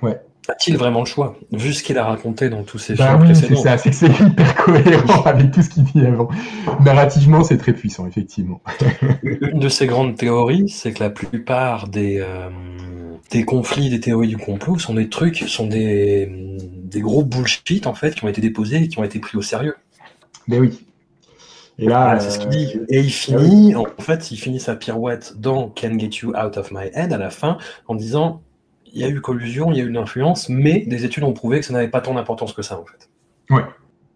ouais. 0.00 0.18
A-t-il 0.48 0.76
vraiment 0.76 1.00
le 1.00 1.06
choix, 1.06 1.36
vu 1.52 1.72
ce 1.72 1.84
qu'il 1.84 1.98
a 1.98 2.04
raconté 2.04 2.48
dans 2.48 2.64
tous 2.64 2.78
ses 2.78 2.94
bah 2.94 3.18
films 3.18 3.34
C'est 3.34 3.54
ça, 3.54 3.78
c'est 3.78 4.06
hyper 4.08 4.51
cohérent 4.64 5.22
avec 5.24 5.50
tout 5.50 5.62
ce 5.62 5.70
qu'il 5.70 5.84
dit 5.84 6.04
avant. 6.04 6.28
Narrativement, 6.84 7.44
c'est 7.44 7.58
très 7.58 7.72
puissant, 7.72 8.06
effectivement. 8.06 8.60
Une 9.22 9.58
de 9.58 9.68
ses 9.68 9.86
grandes 9.86 10.16
théories, 10.16 10.68
c'est 10.68 10.92
que 10.92 11.02
la 11.02 11.10
plupart 11.10 11.88
des, 11.88 12.18
euh, 12.20 12.50
des 13.30 13.44
conflits, 13.44 13.90
des 13.90 14.00
théories 14.00 14.28
du 14.28 14.36
complot 14.36 14.78
sont 14.78 14.94
des 14.94 15.08
trucs, 15.08 15.38
sont 15.38 15.66
des, 15.66 16.58
des 16.60 17.00
gros 17.00 17.24
bullshit, 17.24 17.86
en 17.86 17.94
fait, 17.94 18.14
qui 18.14 18.24
ont 18.24 18.28
été 18.28 18.40
déposés 18.40 18.82
et 18.82 18.88
qui 18.88 18.98
ont 18.98 19.04
été 19.04 19.18
pris 19.18 19.36
au 19.36 19.42
sérieux. 19.42 19.74
Ben 20.48 20.60
oui. 20.60 20.86
Et 21.78 21.86
là, 21.86 22.20
c'est 22.20 22.30
ce 22.30 22.38
qu'il 22.38 22.50
dit. 22.50 22.80
Et 22.88 23.00
il 23.00 23.10
finit, 23.10 23.74
en 23.74 23.86
fait, 23.98 24.30
il 24.30 24.36
finit 24.36 24.60
sa 24.60 24.76
pirouette 24.76 25.34
dans 25.38 25.68
Can 25.68 25.98
Get 25.98 26.10
You 26.22 26.32
Out 26.36 26.56
of 26.56 26.70
My 26.70 26.90
Head 26.92 27.12
à 27.12 27.18
la 27.18 27.30
fin 27.30 27.58
en 27.88 27.94
disant 27.94 28.42
il 28.92 29.00
y 29.00 29.04
a 29.04 29.08
eu 29.08 29.20
collusion, 29.20 29.72
il 29.72 29.78
y 29.78 29.80
a 29.80 29.84
eu 29.84 29.88
une 29.88 29.96
influence, 29.96 30.48
mais 30.48 30.80
des 30.80 31.04
études 31.04 31.24
ont 31.24 31.32
prouvé 31.32 31.60
que 31.60 31.66
ça 31.66 31.72
n'avait 31.72 31.88
pas 31.88 32.02
tant 32.02 32.14
d'importance 32.14 32.52
que 32.52 32.62
ça, 32.62 32.78
en 32.78 32.84
fait. 32.84 33.08
Ouais. 33.48 33.62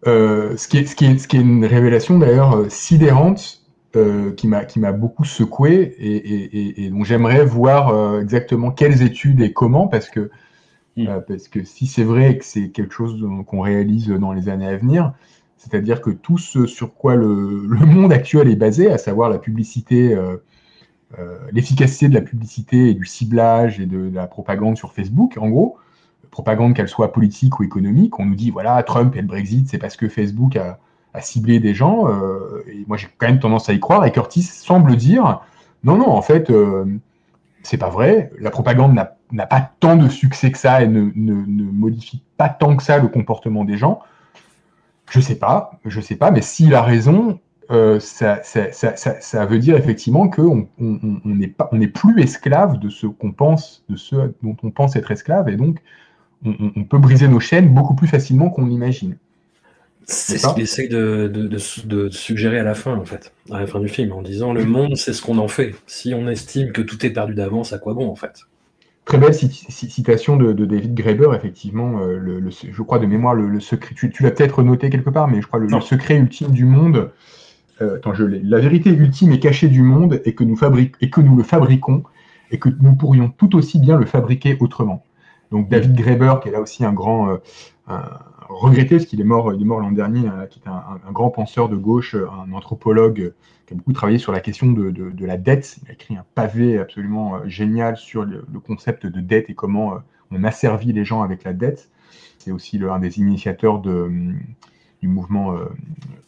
Euh, 0.05 0.55
ce, 0.57 0.67
qui 0.67 0.77
est, 0.77 0.85
ce, 0.85 0.95
qui 0.95 1.05
est, 1.05 1.17
ce 1.17 1.27
qui 1.27 1.37
est 1.37 1.41
une 1.41 1.65
révélation 1.65 2.19
d'ailleurs 2.19 2.55
euh, 2.55 2.69
sidérante 2.69 3.63
euh, 3.95 4.31
qui 4.33 4.47
m'a 4.47 4.91
beaucoup 4.91 5.25
secoué 5.25 5.95
et, 5.97 6.15
et, 6.15 6.85
et, 6.85 6.89
donc 6.91 7.05
j'aimerais 7.05 7.43
voir 7.43 8.19
exactement 8.19 8.69
quelles 8.69 9.01
études 9.01 9.41
et 9.41 9.53
comment 9.53 9.87
parce 9.87 10.09
que 10.09 10.29
hmm. 10.97 11.07
parce 11.27 11.47
que 11.47 11.63
si 11.63 11.87
c'est 11.87 12.03
vrai 12.03 12.37
que 12.37 12.45
c'est 12.45 12.69
quelque 12.69 12.93
chose 12.93 13.25
qu'on 13.47 13.61
réalise 13.61 14.09
dans 14.09 14.33
les 14.33 14.49
années 14.49 14.67
à 14.67 14.77
venir, 14.77 15.13
c'est-à-dire 15.57 15.99
que 16.01 16.11
tout 16.11 16.37
ce 16.37 16.67
sur 16.67 16.93
quoi 16.93 17.15
le, 17.15 17.65
le, 17.65 17.85
monde 17.85 18.13
actuel 18.13 18.49
est 18.49 18.55
basé, 18.55 18.91
à 18.91 18.99
savoir 18.99 19.31
la 19.31 19.39
publicité, 19.39 20.15
l'efficacité 21.51 22.07
de 22.07 22.13
la 22.13 22.21
publicité 22.21 22.89
et 22.89 22.93
du 22.93 23.05
ciblage 23.05 23.79
et 23.79 23.87
de, 23.87 24.09
de, 24.09 24.15
la 24.15 24.27
propagande 24.27 24.77
sur 24.77 24.93
Facebook, 24.93 25.37
en 25.39 25.49
gros, 25.49 25.77
propagande 26.31 26.75
qu'elle 26.75 26.87
soit 26.87 27.11
politique 27.11 27.59
ou 27.59 27.63
économique, 27.63 28.19
on 28.19 28.25
nous 28.25 28.35
dit 28.35 28.51
voilà 28.51 28.81
Trump 28.83 29.15
et 29.15 29.21
le 29.21 29.27
Brexit, 29.27 29.67
c'est 29.69 29.77
parce 29.77 29.95
que 29.97 30.09
Facebook 30.09 30.55
a, 30.55 30.79
ciblé 31.19 31.59
des 31.59 31.73
gens, 31.73 32.07
euh, 32.07 32.63
et 32.67 32.85
moi 32.87 32.95
j'ai 32.95 33.07
quand 33.17 33.25
même 33.25 33.39
tendance 33.39 33.69
à 33.69 33.73
y 33.73 33.79
croire, 33.79 34.05
et 34.05 34.11
Curtis 34.11 34.43
semble 34.43 34.95
dire 34.95 35.41
non, 35.83 35.97
non, 35.97 36.09
en 36.09 36.21
fait, 36.21 36.51
euh, 36.51 36.85
c'est 37.63 37.77
pas 37.77 37.89
vrai, 37.89 38.31
la 38.39 38.51
propagande 38.51 38.93
n'a 39.31 39.45
pas 39.47 39.71
tant 39.79 39.95
de 39.95 40.09
succès 40.09 40.51
que 40.51 40.57
ça 40.57 40.83
et 40.83 40.87
ne, 40.87 41.11
ne, 41.15 41.33
ne 41.33 41.63
modifie 41.71 42.21
pas 42.37 42.49
tant 42.49 42.75
que 42.75 42.83
ça 42.83 42.97
le 42.97 43.07
comportement 43.07 43.65
des 43.65 43.77
gens. 43.77 43.99
Je 45.09 45.19
sais 45.19 45.39
pas, 45.39 45.71
je 45.85 46.01
sais 46.01 46.15
pas, 46.15 46.31
mais 46.31 46.41
s'il 46.41 46.75
a 46.75 46.81
raison, 46.81 47.39
euh, 47.71 47.99
ça, 47.99 48.41
ça, 48.43 48.71
ça, 48.71 48.95
ça, 48.95 49.45
veut 49.45 49.59
dire 49.59 49.75
effectivement 49.75 50.29
qu'on 50.29 50.67
on, 50.79 50.99
on 51.25 51.29
n'est 51.29 51.53
on 51.71 51.77
n'est 51.77 51.87
plus 51.87 52.21
esclave 52.21 52.79
de 52.79 52.89
ce 52.89 53.07
qu'on 53.07 53.31
pense, 53.31 53.83
de 53.89 53.97
ce 53.97 54.15
dont 54.41 54.55
on 54.63 54.71
pense 54.71 54.95
être 54.95 55.11
esclave, 55.11 55.49
et 55.49 55.57
donc 55.57 55.79
on, 56.45 56.71
on 56.75 56.83
peut 56.83 56.97
briser 56.97 57.27
nos 57.27 57.39
chaînes 57.39 57.73
beaucoup 57.73 57.95
plus 57.95 58.07
facilement 58.07 58.49
qu'on 58.49 58.65
l'imagine. 58.65 59.17
C'est 60.09 60.37
ce 60.37 60.47
qu'il 60.53 60.63
essaye 60.63 60.87
de, 60.87 61.27
de, 61.27 61.47
de, 61.47 61.57
de, 61.85 62.09
suggérer 62.09 62.59
à 62.59 62.63
la 62.63 62.75
fin, 62.75 62.95
en 62.95 63.03
fait, 63.03 63.33
à 63.51 63.59
la 63.59 63.67
fin 63.67 63.81
du 63.81 63.89
film, 63.89 64.13
en 64.13 64.21
disant 64.21 64.53
le 64.53 64.63
monde, 64.63 64.95
c'est 64.95 65.11
ce 65.11 65.21
qu'on 65.21 65.37
en 65.37 65.49
fait. 65.49 65.75
Si 65.85 66.13
on 66.13 66.29
estime 66.29 66.71
que 66.71 66.81
tout 66.81 67.05
est 67.05 67.09
perdu 67.09 67.33
d'avance, 67.33 67.73
à 67.73 67.77
quoi 67.77 67.93
bon, 67.93 68.09
en 68.09 68.15
fait? 68.15 68.47
Très 69.03 69.17
belle 69.17 69.33
citation 69.33 70.37
de, 70.37 70.53
de, 70.53 70.65
David 70.65 70.93
Graeber, 70.93 71.29
effectivement, 71.35 71.99
euh, 71.99 72.17
le, 72.17 72.39
le, 72.39 72.51
je 72.51 72.81
crois 72.83 72.99
de 72.99 73.05
mémoire, 73.05 73.33
le, 73.33 73.47
le 73.47 73.59
secret, 73.59 73.95
tu, 73.95 74.09
tu 74.09 74.23
l'as 74.23 74.31
peut-être 74.31 74.63
noté 74.63 74.89
quelque 74.89 75.09
part, 75.09 75.27
mais 75.27 75.41
je 75.41 75.47
crois 75.47 75.59
le, 75.59 75.67
le 75.67 75.81
secret 75.81 76.15
ultime 76.15 76.51
du 76.51 76.63
monde, 76.63 77.11
euh, 77.81 77.97
attends, 77.97 78.13
je 78.13 78.23
l'ai, 78.23 78.39
la 78.41 78.59
vérité 78.59 78.89
ultime 78.89 79.33
et 79.33 79.39
cachée 79.39 79.67
du 79.67 79.81
monde 79.81 80.21
est 80.23 80.33
que, 80.33 80.43
nous 80.43 80.57
et 81.01 81.09
que 81.09 81.21
nous 81.21 81.35
le 81.35 81.43
fabriquons 81.43 82.03
et 82.51 82.59
que 82.59 82.69
nous 82.81 82.95
pourrions 82.95 83.29
tout 83.29 83.55
aussi 83.55 83.79
bien 83.79 83.97
le 83.97 84.05
fabriquer 84.05 84.57
autrement. 84.59 85.03
Donc 85.51 85.69
David 85.69 85.95
Graeber, 85.95 86.35
qui 86.41 86.49
est 86.49 86.51
là 86.51 86.61
aussi 86.61 86.83
un 86.83 86.93
grand, 86.93 87.29
euh, 87.29 87.37
un, 87.87 88.03
regretté, 88.49 88.97
parce 88.97 89.05
qu'il 89.05 89.21
est 89.21 89.25
mort, 89.25 89.53
il 89.53 89.61
est 89.61 89.65
mort 89.65 89.79
l'an 89.79 89.91
dernier, 89.91 90.27
euh, 90.27 90.45
qui 90.45 90.59
est 90.59 90.67
un, 90.67 90.99
un, 91.07 91.11
grand 91.11 91.29
penseur 91.29 91.69
de 91.69 91.75
gauche, 91.75 92.15
un 92.15 92.51
anthropologue 92.53 93.33
qui 93.65 93.73
a 93.73 93.77
beaucoup 93.77 93.93
travaillé 93.93 94.17
sur 94.17 94.31
la 94.31 94.39
question 94.39 94.71
de, 94.71 94.91
de, 94.91 95.11
de, 95.11 95.25
la 95.25 95.37
dette. 95.37 95.77
Il 95.83 95.89
a 95.89 95.93
écrit 95.93 96.15
un 96.15 96.25
pavé 96.35 96.79
absolument 96.79 97.35
euh, 97.35 97.39
génial 97.47 97.97
sur 97.97 98.23
le, 98.23 98.45
le 98.51 98.59
concept 98.59 99.05
de 99.05 99.19
dette 99.19 99.49
et 99.49 99.53
comment 99.53 99.95
euh, 99.95 99.97
on 100.31 100.43
asservit 100.43 100.93
les 100.93 101.05
gens 101.05 101.21
avec 101.21 101.43
la 101.43 101.53
dette. 101.53 101.89
C'est 102.39 102.51
aussi 102.51 102.77
le, 102.77 102.91
un 102.91 102.99
des 102.99 103.19
initiateurs 103.19 103.79
de, 103.79 104.09
du 105.01 105.07
mouvement 105.07 105.53
euh, 105.53 105.65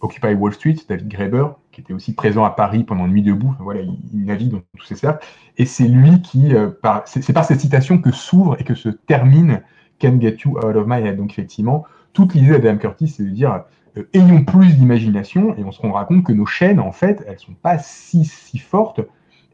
Occupy 0.01 0.33
Wall 0.33 0.53
Street, 0.53 0.75
David 0.87 1.07
Graeber, 1.07 1.45
qui 1.71 1.81
était 1.81 1.93
aussi 1.93 2.13
présent 2.13 2.43
à 2.43 2.51
Paris 2.51 2.83
pendant 2.83 3.07
Nuit 3.07 3.21
debout. 3.21 3.55
Voilà, 3.59 3.81
il, 3.81 4.25
navigue 4.25 4.51
dans 4.51 4.61
tous 4.77 4.85
ces 4.85 4.95
cercles. 4.95 5.25
Et 5.57 5.65
c'est 5.65 5.87
lui 5.87 6.21
qui, 6.21 6.53
euh, 6.53 6.69
c'est 7.05 7.33
par 7.33 7.45
cette 7.45 7.59
citation 7.59 7.99
que 7.99 8.11
s'ouvre 8.11 8.57
et 8.59 8.63
que 8.63 8.75
se 8.75 8.89
termine 8.89 9.61
Can 9.99 10.19
Get 10.19 10.37
You 10.45 10.57
Out 10.57 10.75
of 10.75 10.87
My 10.87 11.01
Head. 11.01 11.17
Donc 11.17 11.31
effectivement, 11.31 11.85
toute 12.13 12.33
l'idée 12.33 12.59
d'Adam 12.59 12.77
Curtis, 12.77 13.07
c'est 13.07 13.23
de 13.23 13.29
dire 13.29 13.63
euh, 13.97 14.03
ayons 14.13 14.43
plus 14.43 14.77
d'imagination 14.77 15.55
et 15.57 15.63
on 15.63 15.71
se 15.71 15.81
rendra 15.81 16.05
compte 16.05 16.23
que 16.23 16.33
nos 16.33 16.45
chaînes, 16.45 16.79
en 16.79 16.91
fait, 16.91 17.23
elles 17.27 17.39
sont 17.39 17.53
pas 17.53 17.79
si, 17.79 18.25
si 18.25 18.59
fortes 18.59 19.01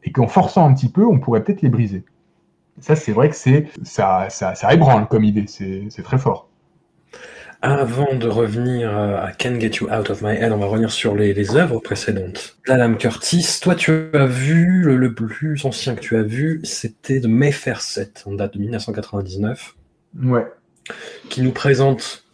et 0.04 0.12
qu'en 0.12 0.28
forçant 0.28 0.68
un 0.68 0.74
petit 0.74 0.88
peu, 0.88 1.04
on 1.04 1.18
pourrait 1.18 1.42
peut-être 1.42 1.62
les 1.62 1.68
briser. 1.68 2.04
Ça, 2.78 2.94
c'est 2.94 3.12
vrai 3.12 3.30
que 3.30 3.36
c'est 3.36 3.68
ça, 3.82 4.28
ça 4.28 4.74
ébranle 4.74 5.08
comme 5.08 5.24
idée, 5.24 5.46
c'est 5.46 6.02
très 6.02 6.18
fort. 6.18 6.50
Avant 7.62 8.14
de 8.14 8.28
revenir 8.28 8.96
à 8.96 9.32
Can 9.32 9.58
Get 9.58 9.78
You 9.80 9.88
Out 9.90 10.10
of 10.10 10.22
My 10.22 10.36
Head, 10.36 10.52
on 10.52 10.58
va 10.58 10.66
revenir 10.66 10.90
sur 10.90 11.14
les, 11.14 11.32
les 11.32 11.56
œuvres 11.56 11.80
précédentes. 11.80 12.56
D'Adam 12.66 12.94
Curtis, 12.94 13.60
toi 13.62 13.74
tu 13.74 13.90
as 14.12 14.26
vu, 14.26 14.82
le, 14.82 14.96
le, 14.96 15.14
plus 15.14 15.64
ancien 15.64 15.94
que 15.94 16.00
tu 16.00 16.16
as 16.16 16.22
vu, 16.22 16.60
c'était 16.64 17.20
de 17.20 17.28
Mayfair 17.28 17.80
7, 17.80 18.24
en 18.26 18.34
date 18.34 18.54
de 18.54 18.58
1999. 18.58 19.74
Ouais. 20.22 20.46
Qui 21.30 21.42
nous 21.42 21.52
présente 21.52 22.25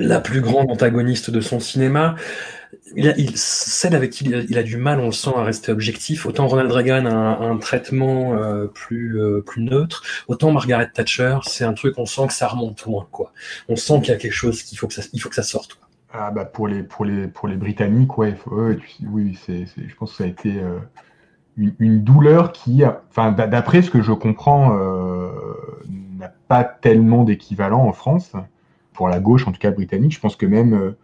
la 0.00 0.20
plus 0.20 0.40
grande 0.40 0.70
antagoniste 0.70 1.30
de 1.30 1.40
son 1.40 1.60
cinéma. 1.60 2.14
Il 2.96 3.08
a, 3.08 3.14
celle 3.34 3.94
avec 3.94 4.10
qui 4.10 4.24
il 4.24 4.58
a, 4.58 4.62
du 4.62 4.76
mal, 4.76 5.00
on 5.00 5.06
le 5.06 5.12
sent, 5.12 5.32
à 5.36 5.42
rester 5.42 5.72
objectif. 5.72 6.26
Autant 6.26 6.46
Ronald 6.46 6.70
Reagan 6.70 7.06
a 7.06 7.12
un, 7.12 7.56
traitement 7.56 8.34
euh, 8.34 8.66
plus, 8.66 9.20
euh, 9.20 9.40
plus 9.40 9.62
neutre, 9.62 10.02
autant 10.26 10.52
Margaret 10.52 10.90
Thatcher, 10.92 11.38
c'est 11.44 11.64
un 11.64 11.72
truc, 11.72 11.94
on 11.98 12.06
sent 12.06 12.26
que 12.28 12.32
ça 12.32 12.46
remonte 12.48 12.84
loin, 12.84 13.06
quoi. 13.10 13.32
On 13.68 13.76
sent 13.76 14.00
qu'il 14.00 14.08
y 14.08 14.16
a 14.16 14.16
quelque 14.16 14.32
chose 14.32 14.62
qu'il 14.62 14.78
faut 14.78 14.86
que 14.86 14.94
ça, 14.94 15.02
il 15.12 15.20
faut 15.20 15.28
que 15.28 15.34
ça 15.34 15.42
sorte. 15.42 15.78
Ah 16.12 16.30
bah 16.30 16.46
pour 16.46 16.68
les, 16.68 16.82
pour 16.82 17.04
les, 17.04 17.26
pour 17.26 17.48
les 17.48 17.56
Britanniques, 17.56 18.16
ouais, 18.16 18.34
oui, 18.46 19.38
c'est, 19.44 19.66
je 19.66 19.94
pense 19.94 20.12
que 20.12 20.16
ça 20.18 20.24
a 20.24 20.26
été 20.26 20.58
euh, 20.58 20.78
une, 21.56 21.74
une, 21.78 22.02
douleur 22.02 22.52
qui, 22.52 22.82
enfin, 23.10 23.32
d'après 23.32 23.82
ce 23.82 23.90
que 23.90 24.00
je 24.00 24.12
comprends, 24.12 24.74
n'a 26.18 26.32
pas 26.48 26.64
tellement 26.64 27.24
d'équivalent 27.24 27.86
en 27.86 27.92
France 27.92 28.32
pour 28.98 29.08
la 29.08 29.20
gauche, 29.20 29.46
en 29.46 29.52
tout 29.52 29.60
cas 29.60 29.70
britannique. 29.70 30.12
Je 30.12 30.18
pense 30.18 30.34
que 30.34 30.44
même, 30.44 30.74
euh, 30.74 30.98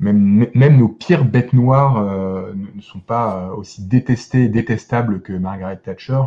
même, 0.00 0.46
même 0.54 0.76
nos 0.76 0.88
pires 0.88 1.24
bêtes 1.24 1.54
noires 1.54 1.96
euh, 1.96 2.52
ne 2.74 2.80
sont 2.82 3.00
pas 3.00 3.54
aussi 3.56 3.82
détestées 3.82 4.44
et 4.44 4.48
détestables 4.48 5.22
que 5.22 5.32
Margaret 5.32 5.78
Thatcher. 5.78 6.20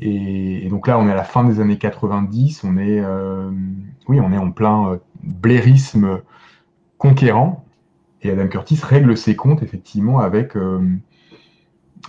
Et, 0.00 0.68
donc 0.70 0.86
là, 0.86 0.98
on 0.98 1.06
est 1.06 1.12
à 1.12 1.14
la 1.14 1.24
fin 1.24 1.44
des 1.44 1.60
années 1.60 1.76
90, 1.76 2.64
on 2.64 2.78
est, 2.78 2.98
euh, 2.98 3.50
oui, 4.08 4.20
on 4.20 4.32
est 4.32 4.38
en 4.38 4.50
plein 4.50 4.92
euh, 4.92 4.96
blairisme 5.22 6.22
conquérant. 6.96 7.66
Et 8.22 8.30
Adam 8.30 8.48
Curtis 8.48 8.80
règle 8.82 9.18
ses 9.18 9.36
comptes 9.36 9.62
effectivement 9.62 10.20
avec, 10.20 10.56
euh, 10.56 10.80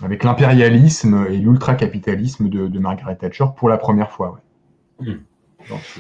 avec 0.02 0.24
l'impérialisme 0.24 1.28
et 1.30 1.40
l'ultra-capitalisme 1.40 2.48
de, 2.48 2.70
de, 2.70 2.80
Margaret 2.80 3.18
Thatcher 3.18 3.48
pour 3.58 3.68
la 3.68 3.78
première 3.78 4.12
fois. 4.12 4.40
Mmh. 5.02 5.12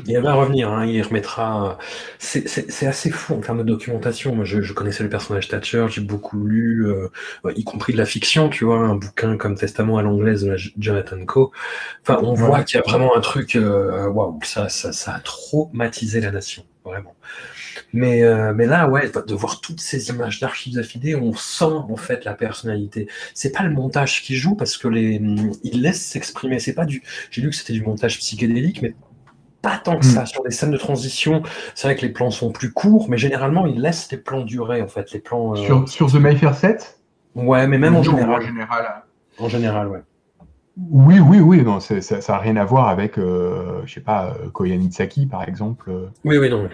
Il 0.05 0.17
va 0.19 0.33
revenir, 0.33 0.71
hein, 0.71 0.85
il 0.85 1.01
remettra. 1.01 1.77
C'est 2.19 2.87
assez 2.87 3.09
fou 3.09 3.33
en 3.35 3.39
termes 3.39 3.59
de 3.59 3.63
documentation. 3.63 4.35
Moi, 4.35 4.45
je, 4.45 4.61
je 4.61 4.73
connaissais 4.73 5.03
le 5.03 5.09
personnage 5.09 5.47
Thatcher, 5.47 5.87
j'ai 5.89 6.01
beaucoup 6.01 6.45
lu, 6.45 6.87
euh, 6.87 7.09
y 7.55 7.63
compris 7.63 7.93
de 7.93 7.97
la 7.97 8.05
fiction, 8.05 8.49
tu 8.49 8.65
vois, 8.65 8.79
un 8.79 8.95
bouquin 8.95 9.37
comme 9.37 9.55
Testament 9.55 9.97
à 9.97 10.01
l'anglaise 10.01 10.43
de 10.43 10.55
Jonathan 10.77 11.25
Coe. 11.25 11.51
Enfin, 12.01 12.19
on 12.23 12.33
voit 12.33 12.63
qu'il 12.63 12.77
y 12.77 12.81
a 12.81 12.83
vraiment 12.87 13.15
un 13.17 13.21
truc, 13.21 13.55
euh, 13.55 14.07
waouh, 14.07 14.33
wow, 14.33 14.39
ça, 14.43 14.69
ça, 14.69 14.93
ça 14.93 15.15
a 15.15 15.19
traumatisé 15.19 16.21
la 16.21 16.31
nation, 16.31 16.63
vraiment. 16.85 17.15
Mais, 17.93 18.23
euh, 18.23 18.53
mais 18.53 18.65
là, 18.65 18.87
ouais, 18.89 19.09
de 19.09 19.33
voir 19.33 19.61
toutes 19.61 19.79
ces 19.79 20.09
images 20.09 20.39
d'archives 20.39 20.77
affidées, 20.77 21.15
on 21.15 21.33
sent 21.33 21.65
en 21.65 21.95
fait 21.95 22.25
la 22.25 22.33
personnalité. 22.33 23.07
C'est 23.33 23.51
pas 23.51 23.63
le 23.63 23.71
montage 23.71 24.23
qui 24.23 24.35
joue 24.35 24.55
parce 24.55 24.77
que 24.77 24.87
les, 24.87 25.21
il 25.63 25.81
laisse 25.81 26.01
s'exprimer. 26.01 26.59
C'est 26.59 26.73
pas 26.73 26.85
du. 26.85 27.03
J'ai 27.31 27.41
lu 27.41 27.49
que 27.49 27.55
c'était 27.55 27.73
du 27.73 27.81
montage 27.83 28.17
psychédélique, 28.19 28.81
mais 28.81 28.95
pas 29.67 29.77
tant 29.83 29.99
que 29.99 30.05
ça. 30.05 30.23
Mmh. 30.23 30.27
Sur 30.27 30.43
les 30.45 30.51
scènes 30.51 30.71
de 30.71 30.77
transition, 30.77 31.43
c'est 31.75 31.87
vrai 31.87 31.97
que 31.97 32.01
les 32.01 32.13
plans 32.13 32.31
sont 32.31 32.51
plus 32.51 32.71
courts, 32.71 33.09
mais 33.09 33.17
généralement, 33.17 33.65
ils 33.65 33.81
laissent 33.81 34.09
les 34.11 34.17
plans 34.17 34.41
durer, 34.41 34.81
en 34.81 34.87
fait. 34.87 35.11
Les 35.11 35.19
plans, 35.19 35.53
euh... 35.53 35.55
sur, 35.57 35.89
sur 35.89 36.09
The 36.09 36.15
Mayfair 36.15 36.55
7 36.55 36.99
Ouais, 37.35 37.67
mais 37.67 37.77
même 37.77 37.95
en 37.95 38.01
général. 38.01 38.31
En 38.31 38.39
général, 38.39 39.03
en 39.37 39.49
général 39.49 39.87
ouais. 39.89 39.99
Oui, 40.89 41.19
oui, 41.19 41.39
oui, 41.39 41.63
non, 41.63 41.79
ça 41.79 41.95
n'a 41.95 42.37
rien 42.37 42.55
à 42.55 42.63
voir 42.63 42.87
avec, 42.87 43.17
euh, 43.17 43.81
je 43.85 43.95
sais 43.95 44.01
pas, 44.01 44.35
Koyanitsaki, 44.53 45.25
par 45.25 45.43
exemple. 45.43 45.91
Oui, 46.23 46.37
oui, 46.37 46.49
non. 46.49 46.63
Euh, 46.63 46.69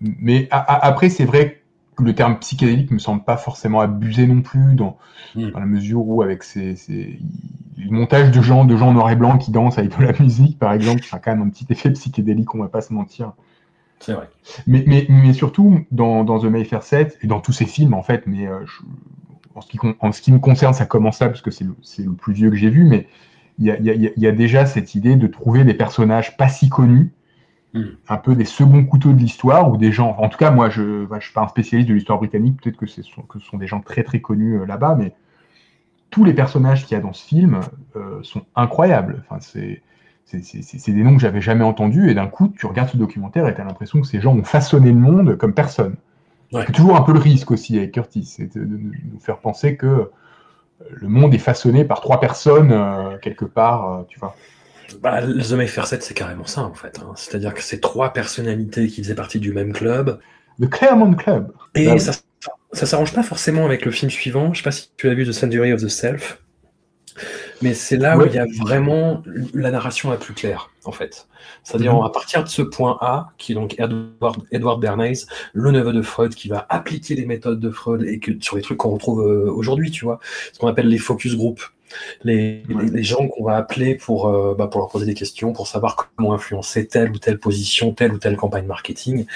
mais 0.00 0.46
a, 0.50 0.58
a, 0.58 0.86
après, 0.86 1.08
c'est 1.08 1.24
vrai 1.24 1.50
que 1.50 1.56
le 1.98 2.14
terme 2.14 2.38
psychédélique 2.38 2.90
me 2.90 2.98
semble 2.98 3.24
pas 3.24 3.36
forcément 3.36 3.80
abusé 3.80 4.26
non 4.26 4.42
plus, 4.42 4.74
dans, 4.74 4.98
mmh. 5.34 5.50
dans 5.50 5.60
la 5.60 5.66
mesure 5.66 6.06
où, 6.06 6.22
avec 6.22 6.42
ces, 6.42 6.76
ces, 6.76 7.18
le 7.78 7.90
montage 7.90 8.30
de 8.30 8.40
gens, 8.40 8.64
de 8.64 8.76
gens 8.76 8.92
noir 8.92 9.10
et 9.10 9.16
blanc 9.16 9.38
qui 9.38 9.50
dansent 9.50 9.78
avec 9.78 9.96
de 9.98 10.04
la 10.04 10.12
musique, 10.18 10.58
par 10.58 10.72
exemple, 10.72 11.02
ça 11.04 11.16
a 11.16 11.20
quand 11.20 11.32
même 11.32 11.46
un 11.46 11.50
petit 11.50 11.66
effet 11.70 11.90
psychédélique, 11.90 12.54
on 12.54 12.58
va 12.58 12.68
pas 12.68 12.80
se 12.80 12.92
mentir. 12.92 13.32
C'est 14.00 14.12
vrai. 14.12 14.28
Mais, 14.66 14.84
mais, 14.86 15.06
mais 15.08 15.32
surtout, 15.32 15.80
dans, 15.90 16.24
dans 16.24 16.38
The 16.38 16.44
Mayfair 16.44 16.82
7, 16.82 17.18
et 17.22 17.26
dans 17.26 17.40
tous 17.40 17.52
ces 17.52 17.66
films, 17.66 17.94
en 17.94 18.02
fait, 18.02 18.26
mais 18.26 18.46
euh, 18.46 18.64
je, 18.66 18.82
en, 19.54 19.60
ce 19.60 19.68
qui, 19.68 19.78
en 20.00 20.12
ce 20.12 20.20
qui 20.20 20.32
me 20.32 20.38
concerne, 20.38 20.74
ça 20.74 20.86
commence 20.86 21.20
là, 21.20 21.28
parce 21.28 21.40
que 21.40 21.50
c'est 21.50 21.64
le, 21.64 21.74
le, 21.98 22.12
plus 22.12 22.34
vieux 22.34 22.50
que 22.50 22.56
j'ai 22.56 22.70
vu, 22.70 22.84
mais 22.84 23.08
il 23.58 23.66
y 23.66 23.70
a, 23.70 23.80
y, 23.80 23.90
a, 23.90 24.10
y 24.14 24.26
a, 24.26 24.32
déjà 24.32 24.66
cette 24.66 24.94
idée 24.94 25.16
de 25.16 25.26
trouver 25.26 25.64
des 25.64 25.74
personnages 25.74 26.36
pas 26.36 26.48
si 26.48 26.68
connus. 26.68 27.12
Un 28.08 28.16
peu 28.16 28.34
des 28.34 28.44
seconds 28.44 28.84
couteaux 28.84 29.12
de 29.12 29.18
l'histoire, 29.18 29.70
ou 29.70 29.76
des 29.76 29.92
gens, 29.92 30.16
en 30.18 30.28
tout 30.28 30.38
cas, 30.38 30.50
moi, 30.50 30.70
je 30.70 30.82
ne 31.12 31.20
suis 31.20 31.32
pas 31.32 31.42
un 31.42 31.48
spécialiste 31.48 31.88
de 31.88 31.94
l'histoire 31.94 32.18
britannique, 32.18 32.60
peut-être 32.60 32.76
que, 32.76 32.86
que 32.86 33.38
ce 33.38 33.46
sont 33.46 33.56
des 33.56 33.66
gens 33.66 33.80
très 33.80 34.02
très 34.02 34.20
connus 34.20 34.60
euh, 34.60 34.66
là-bas, 34.66 34.94
mais 34.96 35.14
tous 36.10 36.24
les 36.24 36.34
personnages 36.34 36.86
qu'il 36.86 36.96
y 36.96 36.98
a 36.98 37.02
dans 37.02 37.12
ce 37.12 37.26
film 37.26 37.60
euh, 37.96 38.22
sont 38.22 38.42
incroyables. 38.54 39.24
Enfin, 39.28 39.40
c'est 39.40 39.82
c'est 40.24 40.90
des 40.90 41.04
noms 41.04 41.14
que 41.14 41.20
j'avais 41.20 41.40
jamais 41.40 41.62
entendus 41.62 42.10
et 42.10 42.14
d'un 42.14 42.26
coup 42.26 42.48
tu 42.48 42.66
regardes 42.66 42.88
ce 42.88 42.96
documentaire 42.96 43.46
et 43.46 43.54
tu 43.54 43.60
as 43.60 43.64
l'impression 43.64 44.00
que 44.00 44.08
ces 44.08 44.20
gens 44.20 44.34
ont 44.34 44.42
façonné 44.42 44.90
le 44.90 44.98
monde 44.98 45.36
comme 45.36 45.54
personne. 45.54 45.94
Ouais. 46.52 46.64
C'est 46.66 46.72
toujours 46.72 46.96
un 46.96 47.02
peu 47.02 47.12
le 47.12 47.20
risque 47.20 47.52
aussi 47.52 47.78
avec 47.78 47.92
Curtis, 47.92 48.24
c'est 48.24 48.56
de, 48.56 48.64
nous 48.64 49.20
faire 49.20 49.38
penser 49.38 49.76
que 49.76 50.10
le 50.90 51.08
monde 51.08 51.32
est 51.32 51.38
façonné 51.38 51.84
par 51.84 52.00
trois 52.00 52.18
personnes 52.18 52.72
euh, 52.72 53.18
quelque 53.18 53.44
part, 53.44 54.04
tu 54.08 54.18
vois. 54.18 54.34
Bah, 55.02 55.20
The 55.22 55.52
Mayfair 55.52 55.86
7, 55.86 56.02
c'est 56.02 56.14
carrément 56.14 56.46
ça 56.46 56.62
en 56.62 56.74
fait. 56.74 57.00
Hein. 57.00 57.12
C'est-à-dire 57.16 57.54
que 57.54 57.62
c'est 57.62 57.80
trois 57.80 58.12
personnalités 58.12 58.86
qui 58.88 59.02
faisaient 59.02 59.14
partie 59.14 59.40
du 59.40 59.52
même 59.52 59.72
club 59.72 60.18
The 60.60 60.68
Claremont 60.70 61.14
Club. 61.14 61.52
Et 61.74 61.86
Bah, 61.86 61.98
ça, 61.98 62.12
ça 62.72 62.86
s'arrange 62.86 63.12
pas 63.12 63.22
forcément 63.22 63.64
avec 63.64 63.84
le 63.84 63.90
film 63.90 64.10
suivant. 64.10 64.52
Je 64.54 64.58
sais 64.58 64.64
pas 64.64 64.70
si 64.70 64.90
tu 64.96 65.08
as 65.08 65.14
vu 65.14 65.26
The 65.26 65.32
Century 65.32 65.72
of 65.72 65.82
the 65.82 65.88
Self. 65.88 66.40
Mais 67.62 67.72
c'est 67.72 67.96
là 67.96 68.18
où 68.18 68.26
il 68.26 68.34
y 68.34 68.38
a 68.38 68.44
vraiment 68.60 69.22
la 69.54 69.70
narration 69.70 70.10
la 70.10 70.18
plus 70.18 70.34
claire, 70.34 70.70
en 70.84 70.92
fait. 70.92 71.26
C'est-à-dire, 71.64 71.94
Mhm. 71.94 72.02
à 72.04 72.10
partir 72.10 72.44
de 72.44 72.48
ce 72.48 72.60
point 72.60 72.98
A, 73.00 73.30
qui 73.38 73.52
est 73.52 73.54
donc 73.54 73.74
Edward, 73.80 74.42
Edward 74.52 74.80
Bernays, 74.80 75.24
le 75.54 75.70
neveu 75.70 75.94
de 75.94 76.02
Freud, 76.02 76.34
qui 76.34 76.48
va 76.48 76.66
appliquer 76.68 77.14
les 77.14 77.24
méthodes 77.24 77.58
de 77.58 77.70
Freud 77.70 78.02
et 78.02 78.18
que, 78.18 78.32
sur 78.40 78.56
les 78.56 78.62
trucs 78.62 78.76
qu'on 78.76 78.90
retrouve 78.90 79.22
euh, 79.26 79.50
aujourd'hui, 79.50 79.90
tu 79.90 80.04
vois, 80.04 80.18
ce 80.52 80.58
qu'on 80.58 80.68
appelle 80.68 80.88
les 80.88 80.98
focus 80.98 81.34
groups. 81.34 81.72
Les, 82.24 82.62
Ouais. 82.68 82.84
les, 82.84 82.90
les 82.90 83.02
gens 83.02 83.28
qu'on 83.28 83.44
va 83.44 83.56
appeler 83.56 83.94
pour, 83.94 84.28
euh, 84.28 84.54
bah, 84.58 84.66
pour 84.66 84.80
leur 84.80 84.88
poser 84.90 85.06
des 85.06 85.14
questions, 85.14 85.52
pour 85.52 85.66
savoir 85.66 86.10
comment 86.16 86.32
influencer 86.34 86.86
telle 86.86 87.10
ou 87.10 87.18
telle 87.18 87.38
position, 87.38 87.92
telle 87.92 88.12
ou 88.12 88.18
telle 88.18 88.36
campagne 88.36 88.66
marketing. 88.66 89.26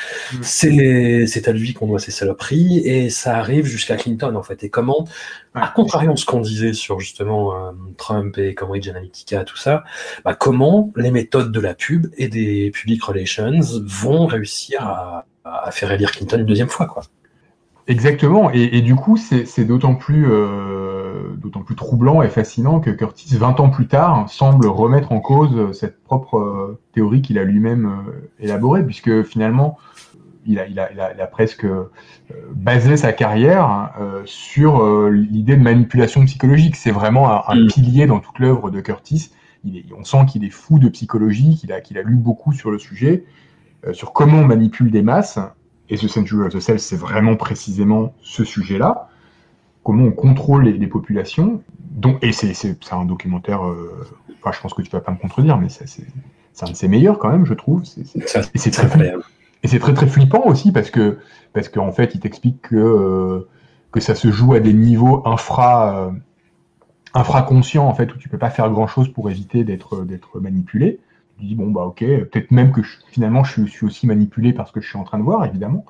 C'est 0.43 1.27
c'est 1.27 1.49
à 1.49 1.53
lui 1.53 1.73
qu'on 1.75 1.87
doit 1.87 1.99
ces 1.99 2.11
saloperies 2.11 2.79
et 2.87 3.11
ça 3.11 3.37
arrive 3.39 3.67
jusqu'à 3.67 3.97
Clinton 3.97 4.35
en 4.37 4.43
fait. 4.43 4.65
Et 4.65 4.69
comment, 4.71 5.07
à 5.55 5.69
contrario 5.69 6.13
de 6.13 6.19
ce 6.19 6.27
qu'on 6.27 6.41
disait 6.41 6.73
sur 6.73 7.01
justement 7.01 7.55
euh, 7.55 7.73
Trump 7.97 8.37
et 8.39 8.55
Cambridge 8.55 8.89
Analytica, 8.89 9.45
tout 9.45 9.57
ça, 9.57 9.85
bah, 10.25 10.35
comment 10.35 10.93
les 10.97 11.11
méthodes 11.11 11.53
de 11.53 11.61
la 11.61 11.75
pub 11.75 12.09
et 12.19 12.29
des 12.29 12.71
public 12.73 13.03
relations 13.03 13.61
vont 13.87 14.27
réussir 14.27 14.83
à, 14.83 15.27
à 15.45 15.71
faire 15.71 15.91
élire 15.93 16.13
Clinton 16.13 16.39
une 16.41 16.47
deuxième 16.47 16.69
fois 16.69 16.87
quoi. 16.87 17.03
Exactement, 17.87 18.53
et, 18.53 18.63
et 18.77 18.83
du 18.83 18.95
coup, 18.95 19.17
c'est 19.17 19.45
c'est 19.47 19.65
d'autant 19.65 19.97
plus, 19.97 20.31
euh, 20.31 21.00
d'autant 21.37 21.63
plus 21.63 21.77
troublant 21.77 22.23
et 22.23 22.29
fascinant 22.29 22.81
que 22.81 22.91
Curtis, 22.91 23.37
20 23.37 23.61
ans 23.61 23.71
plus 23.71 23.87
tard, 23.87 24.29
semble 24.29 24.67
remettre 24.67 25.13
en 25.13 25.21
cause 25.21 25.73
cette 25.73 26.03
propre 26.03 26.39
euh, 26.39 26.81
théorie 26.93 27.23
qu'il 27.23 27.39
a 27.39 27.45
lui-même 27.45 27.87
euh, 27.87 28.29
élaborée, 28.39 28.85
puisque 28.85 29.23
finalement, 29.23 29.79
il 30.47 30.59
a, 30.59 30.67
il 30.67 30.79
a, 30.81 30.91
il 30.93 31.01
a, 31.01 31.13
il 31.15 31.21
a 31.21 31.27
presque 31.27 31.65
euh, 31.65 31.91
basé 32.55 32.97
sa 32.97 33.13
carrière 33.13 33.93
euh, 34.01 34.23
sur 34.25 34.83
euh, 34.83 35.11
l'idée 35.11 35.57
de 35.57 35.63
manipulation 35.63 36.25
psychologique. 36.25 36.77
C'est 36.77 36.91
vraiment 36.91 37.31
un, 37.31 37.43
un 37.47 37.65
Mm. 37.65 37.67
pilier 37.67 38.07
dans 38.07 38.21
toute 38.21 38.39
l'œuvre 38.39 38.71
de 38.71 38.81
Curtis. 38.81 39.31
Il 39.65 39.77
est, 39.77 39.85
on 39.97 40.05
sent 40.05 40.25
qu'il 40.31 40.45
est 40.45 40.51
fou 40.51 40.79
de 40.79 40.89
psychologie, 40.89 41.57
qu'il 41.57 41.73
a, 41.73 41.81
qu'il 41.81 41.99
a 41.99 42.03
lu 42.03 42.15
beaucoup 42.15 42.53
sur 42.53 42.71
le 42.71 42.79
sujet, 42.79 43.25
euh, 43.87 43.93
sur 43.93 44.13
comment 44.13 44.39
on 44.39 44.47
manipule 44.47 44.91
des 44.91 45.03
masses. 45.03 45.39
Et 45.91 45.97
The 45.97 46.09
Century 46.09 46.47
of 46.47 46.55
the 46.55 46.79
c'est 46.79 46.97
vraiment 46.97 47.37
précisément 47.37 48.15
ce 48.23 48.45
sujet-là. 48.45 49.10
Comment 49.83 50.05
on 50.05 50.11
contrôle 50.13 50.65
les, 50.65 50.73
les 50.73 50.87
populations. 50.87 51.63
Donc, 51.91 52.23
et 52.23 52.33
c'est 52.33 52.55
un 52.93 53.05
documentaire, 53.05 53.67
euh, 53.67 54.07
enfin, 54.41 54.53
je 54.55 54.61
pense 54.61 54.75
que 54.75 54.83
tu 54.83 54.91
vas 54.91 55.01
pas 55.01 55.13
me 55.13 55.17
contredire, 55.19 55.57
mais 55.59 55.69
c'est 55.69 55.87
un 56.63 56.71
de 56.71 56.77
ses 56.77 56.89
meilleurs 56.89 57.19
quand 57.19 57.31
même, 57.31 57.47
je 57.47 57.55
trouve. 57.55 57.85
C'est- 57.85 58.05
très 58.71 58.85
incroyable. 58.87 59.23
et 59.63 59.69
c'est 59.69 59.79
très 59.79 59.95
très 59.95 60.07
flippant 60.07 60.43
aussi 60.47 60.73
parce 60.73 60.91
que 60.91 61.19
parce 61.53 61.69
qu'en 61.69 61.93
fait, 61.93 62.15
il 62.15 62.21
t'explique 62.21 62.63
que 62.63 62.77
euh, 62.77 63.49
que 63.93 64.01
ça 64.01 64.15
se 64.15 64.31
joue 64.31 64.55
à 64.55 64.61
des 64.61 64.73
niveaux 64.73 65.23
infra 65.27 65.97
euh, 66.09 66.11
infraconscients 67.15 67.87
en 67.89 67.95
fait 67.95 68.15
où 68.15 68.19
tu 68.19 68.29
peux 68.29 68.39
pas 68.39 68.51
faire 68.51 68.71
grand 68.71 68.87
chose 68.87 69.09
pour 69.13 69.31
éviter 69.31 69.65
d'être 69.65 70.05
d'être 70.05 70.41
manipulé. 70.41 71.01
Tu 71.39 71.47
dis 71.47 71.55
bon 71.55 71.71
bah 71.71 71.85
ok, 71.87 71.99
peut-être 72.01 72.51
même 72.51 72.71
que 72.73 72.83
je- 72.83 72.99
finalement 73.09 73.43
je 73.45 73.65
suis 73.65 73.85
aussi 73.87 74.07
manipulé 74.07 74.53
parce 74.53 74.71
que 74.73 74.81
je 74.81 74.89
suis 74.89 74.99
en 74.99 75.05
train 75.05 75.19
de 75.19 75.25
voir 75.25 75.45
évidemment. 75.45 75.85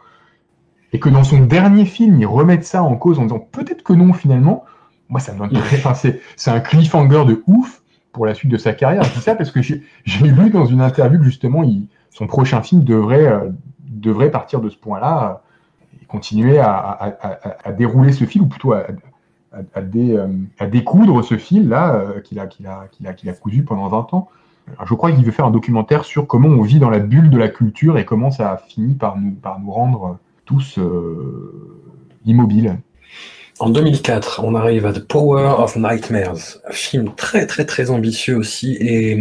Et 0.93 0.99
que 1.01 1.09
dans 1.09 1.25
son 1.25 1.41
dernier 1.41 1.85
film, 1.85 2.19
il 2.21 2.27
remette 2.27 2.65
ça 2.65 2.83
en 2.83 2.97
cause 2.97 3.19
en 3.19 3.23
disant 3.25 3.39
peut-être 3.39 3.83
que 3.83 3.93
non 3.93 4.13
finalement. 4.13 4.65
Moi 5.09 5.21
ça 5.21 5.33
me 5.33 5.39
donne 5.39 5.51
très, 5.51 5.77
enfin, 5.85 5.95
c'est 5.95 6.51
un 6.51 6.61
cliffhanger 6.61 7.25
de 7.27 7.43
ouf 7.47 7.83
pour 8.13 8.27
la 8.27 8.35
suite 8.35 8.51
de 8.51 8.57
sa 8.57 8.73
carrière. 8.73 9.03
Je 9.05 9.13
dis 9.15 9.21
ça 9.21 9.35
parce 9.35 9.51
que 9.51 9.63
j'ai 9.63 9.83
lu 10.07 10.51
dans 10.51 10.65
une 10.67 10.81
interview 10.81 11.19
que 11.19 11.25
justement 11.25 11.63
il, 11.63 11.87
son 12.11 12.27
prochain 12.27 12.61
film 12.63 12.83
devrait 12.85 13.27
euh, 13.27 13.51
devrait 13.89 14.31
partir 14.31 14.61
de 14.61 14.69
ce 14.69 14.77
point-là 14.77 15.41
euh, 15.93 15.99
et 16.03 16.07
continuer 16.07 16.59
à, 16.59 16.73
à- 16.73 17.09
à- 17.29 17.57
à 17.69 17.73
dérouler 17.73 18.13
ce 18.13 18.25
fil, 18.25 18.43
ou 18.43 18.47
plutôt 18.47 18.73
à, 18.73 18.85
dé- 19.83 20.17
euh, 20.17 20.29
à 20.59 20.67
découdre 20.67 21.25
ce 21.25 21.37
fil-là 21.37 21.95
euh, 21.95 22.21
qu'il 22.21 22.39
a, 22.39 22.47
qu'il 22.47 22.67
a, 22.67 22.87
qu'il 22.93 23.07
a, 23.07 23.13
qu'il 23.15 23.29
a 23.29 23.33
cousu 23.33 23.63
pendant 23.65 23.89
20 23.89 24.15
ans. 24.15 24.29
Alors, 24.77 24.87
je 24.87 24.95
crois 24.95 25.11
qu'il 25.11 25.25
veut 25.25 25.33
faire 25.33 25.47
un 25.47 25.51
documentaire 25.51 26.05
sur 26.05 26.27
comment 26.29 26.49
on 26.49 26.63
vit 26.63 26.79
dans 26.79 26.91
la 26.91 27.01
bulle 27.01 27.31
de 27.31 27.39
la 27.39 27.49
culture 27.49 27.99
et 27.99 28.05
comment 28.05 28.31
ça 28.31 28.53
a 28.53 28.57
fini 28.59 28.95
par 28.95 29.17
nous, 29.19 29.33
par 29.33 29.59
nous 29.59 29.71
rendre 29.73 30.19
tous 30.51 30.79
euh, 30.79 31.81
immobiles. 32.27 32.77
En 33.61 33.71
2004, 33.71 34.43
on 34.43 34.55
arrive 34.55 34.85
à 34.87 34.93
The 34.93 35.07
Power 35.07 35.55
of 35.59 35.77
Nightmares, 35.77 36.59
un 36.69 36.73
film 36.73 37.15
très 37.15 37.47
très 37.47 37.65
très 37.65 37.91
ambitieux 37.91 38.37
aussi 38.37 38.77
et 38.81 39.17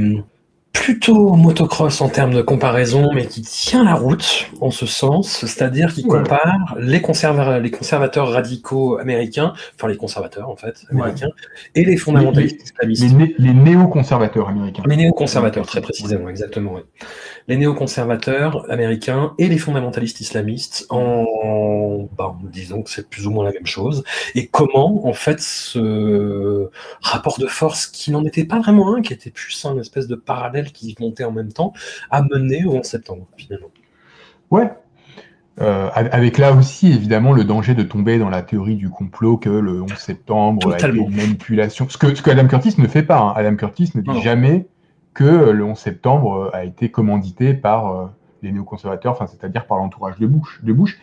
plutôt 0.72 1.34
motocross 1.34 2.00
en 2.02 2.10
termes 2.10 2.34
de 2.34 2.42
comparaison, 2.42 3.10
mais 3.14 3.26
qui 3.26 3.42
tient 3.42 3.84
la 3.84 3.96
route 3.96 4.48
en 4.62 4.72
ce 4.72 4.86
sens, 4.86 5.46
c'est-à-dire 5.46 5.94
qui 5.94 6.06
Ouais. 6.06 6.20
compare 6.20 6.76
les, 6.80 7.00
conserva- 7.00 7.60
les 7.60 7.72
conservateurs 7.72 8.30
radicaux 8.32 8.98
américains, 8.98 9.54
enfin 9.76 9.88
les 9.88 9.98
conservateurs 9.98 10.48
en 10.50 10.56
fait, 10.56 10.86
Ouais. 10.92 11.02
américains, 11.02 11.30
et 11.76 11.84
les 11.86 11.98
fondamentalistes 11.98 12.62
islamistes. 12.64 13.04
Les, 13.04 13.12
né- 13.14 13.36
les 13.40 13.54
néoconservateurs 13.54 14.48
américains. 14.48 14.84
Les 14.86 14.96
néoconservateurs, 14.96 15.66
très 15.66 15.82
précisément, 15.82 16.30
exactement. 16.30 16.76
Les 17.48 17.58
néoconservateurs 17.58 18.66
américains 18.70 19.34
et 19.38 19.48
les 19.48 19.58
fondamentalistes 19.58 20.22
islamistes, 20.22 20.86
en, 20.90 22.08
ben, 22.18 22.36
disons 22.44 22.84
que 22.84 22.90
c'est 22.92 23.10
plus 23.10 23.26
ou 23.28 23.32
moins 23.32 23.44
la 23.46 23.52
même 23.52 23.66
chose. 23.66 24.04
Et 24.36 24.48
comment, 24.48 25.06
en 25.08 25.14
fait, 25.14 25.40
ce 25.42 26.70
rapport 27.02 27.38
de 27.40 27.48
force, 27.48 27.88
qui 27.88 28.12
n'en 28.12 28.24
était 28.24 28.46
pas 28.46 28.60
vraiment 28.60 28.96
un, 28.96 29.02
qui 29.02 29.14
était 29.14 29.32
plus 29.32 29.66
un 29.66 29.78
espèce 29.80 30.08
de 30.08 30.16
parallèle 30.16 30.59
qui 30.66 30.96
montait 31.00 31.24
en 31.24 31.32
même 31.32 31.52
temps, 31.52 31.74
a 32.12 32.22
mené 32.22 32.66
au 32.66 32.74
11 32.76 32.86
septembre, 32.86 33.26
finalement. 33.38 33.68
Ouais. 34.52 34.72
Euh, 35.62 35.90
avec 35.94 36.38
là 36.38 36.54
aussi, 36.54 36.88
évidemment, 36.88 37.34
le 37.34 37.44
danger 37.44 37.76
de 37.76 37.84
tomber 37.84 38.18
dans 38.18 38.30
la 38.30 38.42
théorie 38.42 38.76
du 38.78 38.90
complot 38.90 39.36
que 39.38 39.50
le 39.50 39.82
11 39.84 39.94
septembre 39.96 40.68
a 40.68 40.76
été 40.76 40.86
Totalement. 40.88 41.10
une 41.10 41.16
manipulation. 41.18 41.88
Ce 41.90 41.98
que, 41.98 42.16
ce 42.16 42.22
que 42.22 42.30
Adam 42.32 42.48
Curtis 42.48 42.76
ne 42.78 42.88
fait 42.88 43.04
pas. 43.04 43.20
hein. 43.20 43.34
Adam 43.36 43.56
Curtis 43.58 43.92
ne 43.96 44.02
dit 44.02 44.10
Non. 44.10 44.22
jamais 44.22 44.68
que 45.14 45.24
le 45.50 45.64
11 45.66 45.78
septembre 45.78 46.34
euh, 46.54 46.56
a 46.56 46.64
été 46.64 46.90
commandité 46.90 47.54
par 47.54 47.88
euh, 47.92 48.06
les 48.42 48.54
néoconservateurs, 48.54 49.12
enfin, 49.12 49.28
c'est-à-dire 49.28 49.66
par 49.68 49.80
l'entourage 49.80 50.18
de 50.18 50.28
Bush. 50.28 50.62
De 50.64 50.72
Bush. 50.72 50.98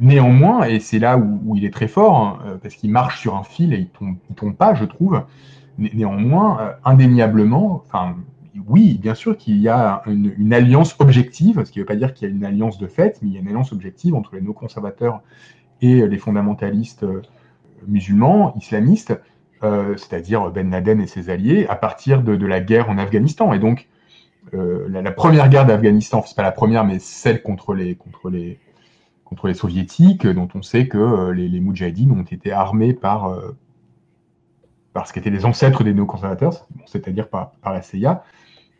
Néanmoins, 0.00 0.64
et 0.64 0.80
c'est 0.80 0.98
là 0.98 1.16
où, 1.16 1.40
où 1.46 1.54
il 1.54 1.64
est 1.64 1.72
très 1.72 1.86
fort, 1.86 2.16
hein, 2.16 2.58
parce 2.60 2.74
qu'il 2.74 2.90
marche 2.90 3.20
sur 3.20 3.36
un 3.36 3.44
fil 3.44 3.72
et 3.72 3.78
il 3.78 3.88
tombe, 3.90 4.16
il 4.28 4.34
tombe 4.34 4.56
pas, 4.56 4.74
je 4.74 4.84
trouve. 4.86 5.22
Né- 5.78 5.92
néanmoins, 5.94 6.72
indéniablement, 6.84 7.80
enfin, 7.86 8.16
oui, 8.66 8.98
bien 9.00 9.14
sûr 9.14 9.36
qu'il 9.36 9.58
y 9.58 9.68
a 9.68 10.02
une, 10.06 10.52
alliance 10.52 10.94
objective, 10.98 11.62
ce 11.64 11.72
qui 11.72 11.78
ne 11.78 11.82
veut 11.82 11.86
pas 11.86 11.96
dire 11.96 12.14
qu'il 12.14 12.28
y 12.28 12.30
a 12.30 12.34
une 12.34 12.44
alliance 12.44 12.78
de 12.78 12.86
fait, 12.86 13.18
mais 13.20 13.28
il 13.28 13.34
y 13.34 13.36
a 13.36 13.40
une 13.40 13.48
alliance 13.48 13.72
objective 13.72 14.14
entre 14.14 14.34
les 14.34 14.40
néoconservateurs 14.40 15.22
et 15.80 16.06
les 16.06 16.18
fondamentalistes 16.18 17.02
euh, 17.02 17.22
musulmans, 17.88 18.54
islamistes, 18.56 19.18
euh, 19.64 19.96
c'est-à-dire 19.96 20.50
Ben 20.50 20.70
Laden 20.70 21.00
et 21.00 21.06
ses 21.06 21.30
alliés, 21.30 21.66
à 21.68 21.74
partir 21.74 22.22
de, 22.22 22.46
la 22.46 22.60
guerre 22.60 22.90
en 22.90 22.98
Afghanistan. 22.98 23.52
Et 23.52 23.58
donc, 23.58 23.88
euh, 24.54 24.86
la, 24.88 25.10
première 25.10 25.48
guerre 25.48 25.66
d'Afghanistan, 25.66 26.22
c'est 26.24 26.36
pas 26.36 26.42
la 26.42 26.52
première, 26.52 26.84
mais 26.84 27.00
celle 27.00 27.42
contre 27.42 27.74
les, 27.74 27.96
contre 27.96 28.30
les, 28.30 28.60
contre 29.24 29.48
les 29.48 29.54
soviétiques, 29.54 30.26
dont 30.26 30.48
on 30.54 30.62
sait 30.62 30.86
que 30.86 31.30
les, 31.30 31.48
les 31.48 31.60
ont 31.60 32.22
été 32.22 32.52
armés 32.52 32.92
par, 32.92 33.36
par 34.92 35.08
ce 35.08 35.12
qu'étaient 35.12 35.30
les 35.30 35.44
ancêtres 35.44 35.82
des 35.82 35.92
néoconservateurs, 35.92 36.66
c'est-à-dire 36.86 37.28
par, 37.28 37.50
par 37.62 37.72
la 37.72 37.82
CIA. 37.82 38.22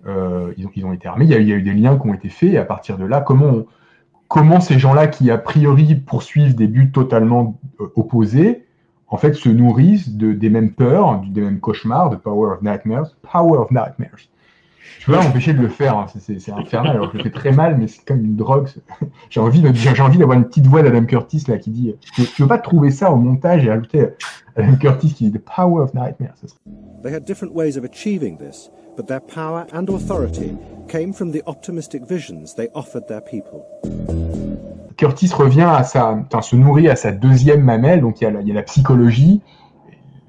Euh, 0.07 0.53
ils, 0.59 0.85
ont, 0.85 0.93
été 0.93 1.09
armés, 1.09 1.25
il 1.25 1.31
y, 1.31 1.35
a, 1.35 1.39
eu 1.57 1.63
des 1.63 1.73
liens 1.73 1.99
qui 1.99 2.07
ont 2.07 2.15
été 2.15 2.29
faits, 2.29 2.53
et 2.53 2.59
à 2.59 2.65
partir 2.65 2.99
de 2.99 3.05
là, 3.07 3.21
comment, 3.23 4.61
ces 4.61 4.79
gens-là 4.79 5.07
qui, 5.07 5.31
a 5.31 5.39
priori, 5.39 5.95
poursuivent 5.95 6.55
des 6.55 6.67
buts 6.67 6.91
totalement 6.91 7.59
euh, 7.81 7.87
opposés, 7.97 8.67
en 9.09 9.17
fait, 9.17 9.35
se 9.35 9.49
nourrissent 9.49 10.11
de, 10.11 10.33
des 10.33 10.51
mêmes 10.51 10.73
peurs, 10.73 11.23
des 11.27 11.41
mêmes 11.41 11.61
cauchemars, 11.61 12.11
de 12.11 12.17
Power 12.17 12.53
of 12.53 12.63
Nightmares. 12.63 13.17
Power 13.23 13.59
of 13.59 13.71
Nightmares. 13.71 14.29
Je 14.99 15.07
peux 15.07 15.13
pas 15.13 15.23
m'empêcher 15.23 15.53
de 15.53 15.61
le 15.61 15.69
faire, 15.69 15.97
hein, 15.97 16.07
c'est- 16.19 16.51
infernal, 16.51 16.97
alors 16.97 17.11
je 17.13 17.19
le 17.19 17.25
fais 17.25 17.31
très 17.31 17.53
mal, 17.53 17.77
mais 17.79 17.87
c'est 17.89 18.05
comme 18.07 18.25
une 18.25 18.37
drogue. 18.37 18.69
J'ai 19.31 19.41
envie 19.41 19.61
d'avoir 19.61 20.33
une 20.37 20.45
petite 20.45 20.67
voix 20.67 20.83
d'Adam 20.83 21.05
Curtis 21.05 21.45
là 21.49 21.59
qui 21.59 21.71
dit 21.71 21.95
Tu 22.15 22.25
tu 22.25 22.43
veux 22.43 22.49
pas 22.49 22.59
trouver 22.59 22.91
ça 22.91 23.11
au 23.11 23.17
montage 23.17 23.67
et 23.67 23.71
ajouter 23.71 24.09
Adam 24.57 24.77
Curtis 24.77 25.13
qui 25.13 25.31
dit 25.31 25.39
The 25.39 25.45
Power 25.45 25.83
of 25.83 25.95
Nightmares 25.95 26.57
They 27.03 27.13
had 27.13 27.25
different 27.25 27.53
ways 27.55 27.77
of 27.77 27.85
achieving 27.85 28.39
this, 28.39 28.71
but 28.97 29.07
their 29.07 29.21
power 29.21 29.67
and 29.73 29.89
authority 29.89 30.57
came 30.89 31.13
from 31.13 31.33
the 31.33 31.43
optimistic 31.47 32.03
visions 32.09 32.55
they 32.55 32.69
offered 32.75 33.07
their 33.09 33.21
people. 33.21 33.65
Curtis 34.97 35.33
revient 35.35 35.69
à 35.69 35.83
sa, 35.83 36.13
enfin, 36.13 36.43
se 36.43 36.57
nourrit 36.57 36.89
à 36.89 36.97
sa 36.97 37.11
deuxième 37.11 37.63
mamelle, 37.63 38.01
donc 38.01 38.21
il 38.21 38.25
y 38.25 38.27
a 38.27 38.31
la, 38.31 38.41
il 38.41 38.49
y 38.49 38.51
a 38.53 38.55
la 38.55 38.63
psychologie. 38.63 39.43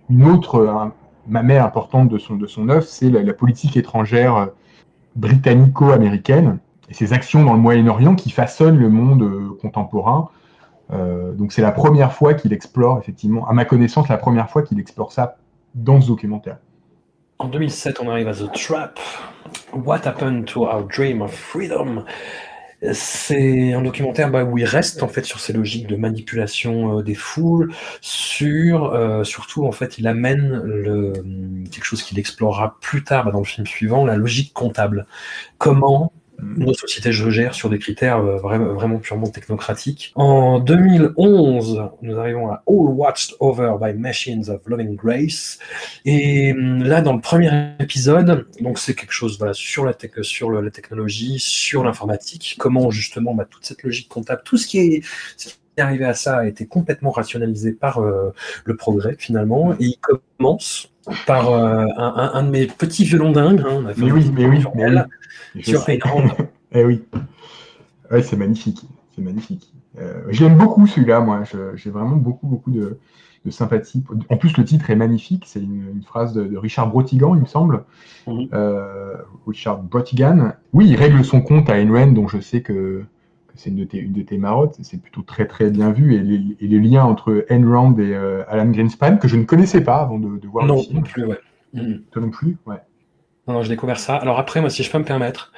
Une 0.10 0.26
autre 0.26 0.56
euh, 0.56 0.86
mamelle 1.28 1.62
importante 1.62 2.10
de 2.10 2.18
son, 2.18 2.36
de 2.36 2.48
son 2.48 2.70
œuvre, 2.70 2.84
c'est 2.84 3.10
la, 3.10 3.22
la 3.22 3.34
politique 3.34 3.78
étrangère 3.78 4.36
euh, 4.36 4.46
britannico-américaine 5.16 6.60
et 6.90 6.94
ses 6.94 7.14
actions 7.14 7.44
dans 7.44 7.54
le 7.54 7.60
Moyen-Orient 7.60 8.16
qui 8.16 8.32
façonnent 8.32 8.78
le 8.78 8.90
monde 8.90 9.24
euh, 9.24 9.58
contemporain. 9.62 10.30
Euh, 10.94 11.34
donc 11.34 11.52
c'est 11.52 11.62
la 11.62 11.72
première 11.72 12.14
fois 12.14 12.34
qu'il 12.34 12.54
explore, 12.54 13.00
effectivement, 13.00 13.48
à 13.48 13.54
ma 13.54 13.66
connaissance, 13.66 14.08
la 14.08 14.18
première 14.18 14.50
fois 14.50 14.62
qu'il 14.62 14.80
explore 14.80 15.12
ça 15.12 15.38
dans 15.74 16.00
ce 16.02 16.08
documentaire. 16.08 16.58
En 17.38 17.50
2007, 17.50 18.00
on 18.00 18.10
arrive 18.10 18.30
à 18.30 18.34
The 18.34 18.52
Trap. 18.54 18.98
What 19.74 20.06
happened 20.06 20.46
to 20.48 20.64
our 20.64 20.88
dream 20.88 21.22
of 21.22 21.34
freedom? 21.34 22.06
C'est 22.94 23.74
un 23.74 23.82
documentaire 23.82 24.30
bah, 24.30 24.44
où 24.46 24.58
il 24.58 24.64
reste 24.66 25.04
en 25.04 25.08
fait 25.08 25.26
sur 25.26 25.40
ces 25.40 25.52
logiques 25.52 25.88
de 25.88 25.96
manipulation 25.96 27.00
euh, 27.00 27.04
des 27.04 27.16
foules, 27.16 27.74
sur 28.00 28.94
euh, 28.94 29.24
surtout 29.24 29.66
en 29.66 29.72
fait 29.72 29.98
il 29.98 30.08
amène 30.08 30.62
le, 30.62 31.14
quelque 31.72 31.84
chose 31.84 32.04
qu'il 32.04 32.20
explorera 32.20 32.78
plus 32.80 33.04
tard 33.04 33.26
bah, 33.26 33.32
dans 33.32 33.40
le 33.40 33.46
film 33.46 33.68
suivant, 33.68 34.06
la 34.06 34.16
logique 34.16 34.54
comptable. 34.54 35.06
Comment 35.58 36.14
nos 36.42 36.74
sociétés 36.74 37.12
se 37.12 37.30
gèrent 37.30 37.54
sur 37.54 37.70
des 37.70 37.80
critères 37.80 38.18
euh, 38.18 38.38
vraiment, 38.38 39.00
purement 39.00 39.28
technocratiques. 39.28 40.12
En 40.16 40.60
2011, 40.60 41.90
nous 42.02 42.18
arrivons 42.18 42.50
à 42.50 42.64
All 42.68 42.90
Watched 42.90 43.36
Over 43.40 43.76
by 43.82 43.94
Machines 43.94 44.50
of 44.50 44.62
Loving 44.66 44.96
Grace. 44.96 45.60
Et 46.06 46.54
hum, 46.54 46.84
là, 46.84 47.02
dans 47.02 47.14
le 47.14 47.22
premier 47.22 47.74
épisode, 47.80 48.48
donc 48.62 48.80
c'est 48.80 48.96
quelque 48.96 49.14
chose 49.14 49.38
voilà, 49.38 49.54
sur, 49.54 49.86
la, 49.86 49.94
technologie, 49.94 51.40
sur 51.40 51.84
l'informatique, 51.84 52.56
comment 52.60 52.92
justement 52.92 53.34
bah, 53.34 53.46
toute 53.50 53.66
cette 53.66 53.84
logique 53.84 54.10
comptable, 54.10 54.42
tout 54.46 54.58
ce 54.58 54.68
qui 54.68 54.80
est 54.80 55.04
arrivé 55.82 56.06
à 56.06 56.14
ça 56.14 56.38
a 56.40 56.46
été 56.46 56.66
complètement 56.66 57.12
rationalisé 57.12 57.72
par 57.72 58.00
euh, 58.00 58.34
le 58.66 58.76
progrès 58.76 59.16
finalement. 59.18 59.74
Et 59.74 59.86
il 59.86 59.98
commence 60.00 60.92
par 61.28 61.52
euh, 61.52 61.86
un, 61.98 62.44
de 62.44 62.50
mes 62.50 62.68
petits 62.68 63.04
violons 63.04 63.32
dingues. 63.32 63.62
hein, 63.62 63.70
on 63.72 63.86
a 63.86 63.94
fait 63.94 64.02
Mais 64.02 64.12
oui, 64.12 64.32
mais 64.34 64.46
oui, 64.46 64.64
mais 64.76 65.64
sur. 65.64 65.88
Ayn. 65.90 66.02
Eh 66.78 66.84
oui. 66.84 67.04
Ouais, 68.12 68.22
c'est 68.22 68.36
magnifique. 68.36 68.82
C'est 69.16 69.22
magnifique. 69.22 69.72
Euh, 69.98 70.24
J'aime 70.30 70.58
beaucoup 70.58 70.88
celui-là, 70.88 71.22
moi. 71.22 71.44
J'ai 71.76 71.90
vraiment 71.90 72.18
beaucoup, 72.18 72.48
beaucoup 72.48 72.70
de, 72.72 73.00
de 73.46 73.52
sympathie. 73.52 74.04
En 74.30 74.36
plus, 74.36 74.58
le 74.58 74.66
titre 74.66 74.90
est 74.90 74.96
magnifique. 74.98 75.46
C'est 75.48 75.62
une, 75.62 75.88
une 75.96 76.04
phrase 76.04 76.34
de, 76.34 76.44
de 76.44 76.58
Richard 76.58 76.90
Brotigan, 76.90 77.34
il 77.36 77.42
me 77.42 77.46
semble. 77.46 77.86
Mhm. 78.28 78.50
Richard 79.48 79.84
Brotigan. 79.84 80.52
Oui, 80.74 80.90
il 80.90 80.96
règle 80.98 81.24
son 81.24 81.40
compte 81.42 81.70
à 81.70 81.80
Ayn 81.80 81.92
Rand, 81.96 82.12
dont 82.12 82.28
je 82.28 82.42
sais 82.42 82.62
que 82.62 83.06
c'est 83.56 83.70
une, 83.70 83.78
de 83.78 83.84
tes- 83.86 83.98
une 84.00 84.14
de 84.14 84.22
tes 84.22 84.38
marottes. 84.38 84.76
C'est 84.84 85.02
plutôt 85.02 85.22
très, 85.22 85.46
très 85.48 85.70
bien 85.70 85.92
vu. 85.92 86.16
Et 86.16 86.20
les, 86.20 86.42
et 86.60 86.68
les 86.68 86.80
liens 86.80 87.04
entre 87.04 87.46
Rand 87.50 87.98
et 88.00 88.14
euh, 88.16 88.44
Alan 88.48 88.70
Greenspan, 88.70 89.18
que 89.18 89.28
je 89.28 89.36
ne 89.38 89.44
connaissais 89.46 89.82
pas 89.82 89.98
avant 89.98 90.20
de, 90.20 90.38
de 90.40 90.48
voir 90.48 90.66
Non, 90.66 90.78
le 90.78 90.82
film. 90.84 90.96
non 90.98 91.02
plus, 91.04 91.26
ouais. 91.26 91.40
Toi 92.12 92.22
non 92.22 92.30
plus 92.30 92.58
Ouais. 92.66 92.78
Non, 93.48 93.54
non, 93.56 93.62
j'ai 93.64 93.70
découvert 93.70 94.00
ça. 94.00 94.16
Alors 94.16 94.40
après, 94.40 94.62
moi, 94.62 94.70
si 94.70 94.82
je 94.84 94.90
peux 94.92 94.98
me 94.98 95.04
permettre, 95.04 95.52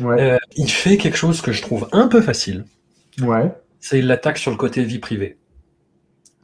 Ouais. 0.00 0.20
euh, 0.20 0.36
il 0.56 0.70
fait 0.70 0.96
quelque 0.96 1.16
chose 1.16 1.40
que 1.40 1.52
je 1.52 1.60
trouve 1.62 1.88
un 1.92 2.08
peu 2.08 2.20
facile. 2.20 2.64
ouais. 3.22 3.52
C'est 3.80 4.02
l'attaque 4.02 4.38
sur 4.38 4.50
le 4.50 4.56
côté 4.56 4.82
vie 4.82 4.98
privée. 4.98 5.36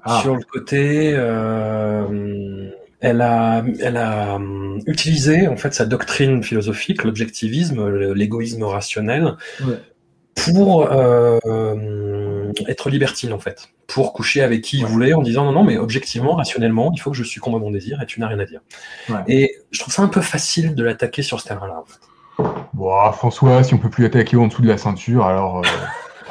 Ah. 0.05 0.21
Sur 0.23 0.37
le 0.37 0.43
côté, 0.43 1.13
euh, 1.15 2.71
elle 3.01 3.21
a, 3.21 3.65
elle 3.81 3.97
a 3.97 4.39
utilisé 4.87 5.49
en 5.49 5.57
fait 5.57 5.75
sa 5.75 5.85
doctrine 5.87 6.43
philosophique, 6.43 7.03
l'objectivisme, 7.05 7.89
l'égoïsme 8.13 8.63
rationnel, 8.65 9.35
Ouais. 9.67 9.79
Pour 10.35 10.89
euh, 10.91 11.39
être 12.69 12.91
libertine 12.91 13.33
en 13.33 13.39
fait, 13.39 13.69
pour 13.87 14.13
coucher 14.13 14.43
avec 14.43 14.63
qui 14.63 14.79
il 14.79 14.85
Ouais. 14.85 14.91
voulait 14.91 15.13
en 15.15 15.23
disant 15.23 15.45
non 15.45 15.53
non 15.53 15.65
mais 15.65 15.77
objectivement, 15.77 16.35
rationnellement, 16.35 16.91
il 16.95 16.99
faut 17.01 17.11
que 17.11 17.17
je 17.17 17.25
succombe 17.25 17.55
à 17.55 17.59
mon 17.59 17.71
désir 17.71 18.01
et 18.03 18.07
tu 18.07 18.21
n'as 18.21 18.29
rien 18.29 18.39
à 18.41 18.45
dire. 18.45 18.61
Ouais. 19.09 19.17
Et 19.29 19.57
je 19.71 19.79
trouve 19.81 19.93
ça 19.95 20.03
un 20.03 20.09
peu 20.09 20.21
facile 20.21 20.75
de 20.75 20.83
l'attaquer 20.85 21.23
sur 21.23 21.41
ce 21.41 21.47
terrain-là. 21.49 21.81
En 21.81 21.85
fait. 21.85 22.01
Bon, 22.75 23.13
François, 23.13 23.63
si 23.63 23.75
on 23.75 23.79
peut 23.79 23.91
plus 23.91 24.05
attaquer 24.07 24.37
en 24.37 24.49
dessous 24.49 24.63
de 24.63 24.69
la 24.69 24.77
ceinture, 24.79 25.25
alors. 25.25 25.59
euh, 25.59 25.63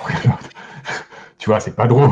tu 1.38 1.50
vois, 1.50 1.60
c'est 1.60 1.76
pas 1.76 1.88
drôle. 1.88 2.10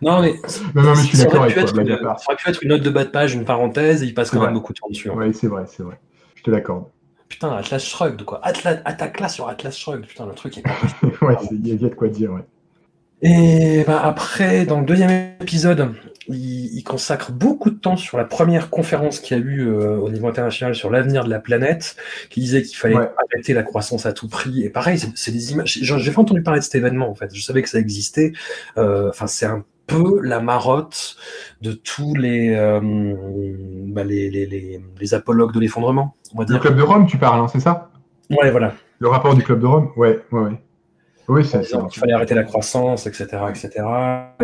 Non 0.00 0.22
mais 0.22 0.34
non, 0.74 0.82
non, 0.82 0.90
mais 0.94 1.02
je 1.02 1.06
suis 1.08 1.16
ça 1.18 1.28
aurait, 1.36 1.52
pu 1.52 1.58
être 1.60 1.78
une, 1.78 1.86
ça 1.98 2.14
aurait 2.28 2.36
pu 2.36 2.48
être 2.48 2.62
une 2.62 2.70
note 2.70 2.82
de 2.82 2.88
bas 2.90 3.04
de 3.04 3.10
page, 3.10 3.34
une 3.34 3.44
parenthèse, 3.44 4.02
et 4.02 4.06
il 4.06 4.14
passe 4.14 4.30
quand 4.30 4.36
même 4.38 4.44
vrai. 4.46 4.54
beaucoup 4.54 4.72
de 4.72 4.78
temps 4.78 4.88
dessus. 4.88 5.10
Ouais, 5.10 5.32
c'est 5.34 5.46
vrai, 5.48 5.64
c'est 5.66 5.82
vrai. 5.82 5.98
Je 6.36 6.42
te 6.42 6.50
l'accorde. 6.50 6.84
Putain, 7.28 7.52
Atlas 7.56 7.84
Shrugged, 7.84 8.24
quoi. 8.24 8.40
Atlas, 8.42 8.80
attaque 8.84 9.20
là 9.20 9.28
sur 9.28 9.48
Atlas 9.48 9.76
Shrugged, 9.76 10.06
putain, 10.06 10.26
le 10.26 10.32
truc 10.32 10.58
est 10.58 10.62
ouais, 11.22 11.36
il 11.50 11.66
y, 11.66 11.70
a- 11.70 11.74
il 11.74 11.82
y 11.82 11.86
a 11.86 11.88
de 11.88 11.94
quoi 11.94 12.08
dire, 12.08 12.32
ouais. 12.32 12.42
Et 13.20 13.82
bah, 13.84 14.00
après, 14.04 14.64
dans 14.64 14.78
le 14.80 14.86
deuxième 14.86 15.10
épisode, 15.40 15.92
il, 16.28 16.76
il 16.76 16.84
consacre 16.84 17.32
beaucoup 17.32 17.70
de 17.70 17.74
temps 17.76 17.96
sur 17.96 18.16
la 18.16 18.24
première 18.24 18.70
conférence 18.70 19.18
qu'il 19.18 19.36
y 19.36 19.40
a 19.40 19.44
eu 19.44 19.66
euh, 19.68 19.96
au 19.96 20.08
niveau 20.08 20.28
international 20.28 20.74
sur 20.76 20.88
l'avenir 20.90 21.24
de 21.24 21.30
la 21.30 21.40
planète, 21.40 21.96
qui 22.30 22.38
disait 22.40 22.62
qu'il 22.62 22.76
fallait 22.76 22.94
Ouais. 22.96 23.10
arrêter 23.32 23.54
la 23.54 23.64
croissance 23.64 24.06
à 24.06 24.12
tout 24.12 24.28
prix. 24.28 24.62
Et 24.62 24.70
pareil, 24.70 24.98
c'est- 25.16 25.32
des 25.32 25.52
images. 25.52 25.78
J'ai 25.82 25.98
j'ai 25.98 26.12
pas 26.12 26.20
entendu 26.20 26.42
parler 26.42 26.60
de 26.60 26.64
cet 26.64 26.76
événement, 26.76 27.10
en 27.10 27.14
fait. 27.16 27.34
Je 27.34 27.42
savais 27.42 27.62
que 27.62 27.68
ça 27.68 27.78
existait. 27.80 28.32
Euh, 28.76 29.08
Enfin, 29.10 29.26
c'est 29.26 29.46
un 29.46 29.64
peu 29.88 30.20
la 30.22 30.38
marotte 30.40 31.16
de 31.62 31.72
tous 31.72 32.14
les, 32.14 32.54
euh, 32.54 32.80
bah, 33.88 34.04
les, 34.04 34.30
les, 34.30 34.46
les, 34.46 34.80
les 35.00 35.14
apologues 35.14 35.52
de 35.52 35.58
l'effondrement, 35.60 36.14
on 36.34 36.38
va 36.38 36.44
Le 36.48 36.58
club 36.58 36.76
de 36.76 36.82
Rome, 36.82 37.06
tu 37.06 37.18
parles, 37.18 37.40
hein, 37.40 37.48
c'est 37.48 37.60
ça? 37.60 37.90
Ouais, 38.30 38.50
voilà. 38.50 38.74
Le 39.00 39.08
rapport 39.08 39.34
du 39.34 39.42
club 39.42 39.60
de 39.60 39.66
Rome? 39.66 39.90
Ouais, 39.96 40.20
ouais, 40.30 40.40
ouais. 40.42 40.62
Oui, 41.30 41.44
c'est 41.44 41.62
ça. 41.62 41.86
qu'il 41.90 42.00
fallait 42.00 42.14
arrêter 42.14 42.34
la 42.34 42.42
croissance, 42.42 43.06
etc., 43.06 43.26
etc. 43.50 43.70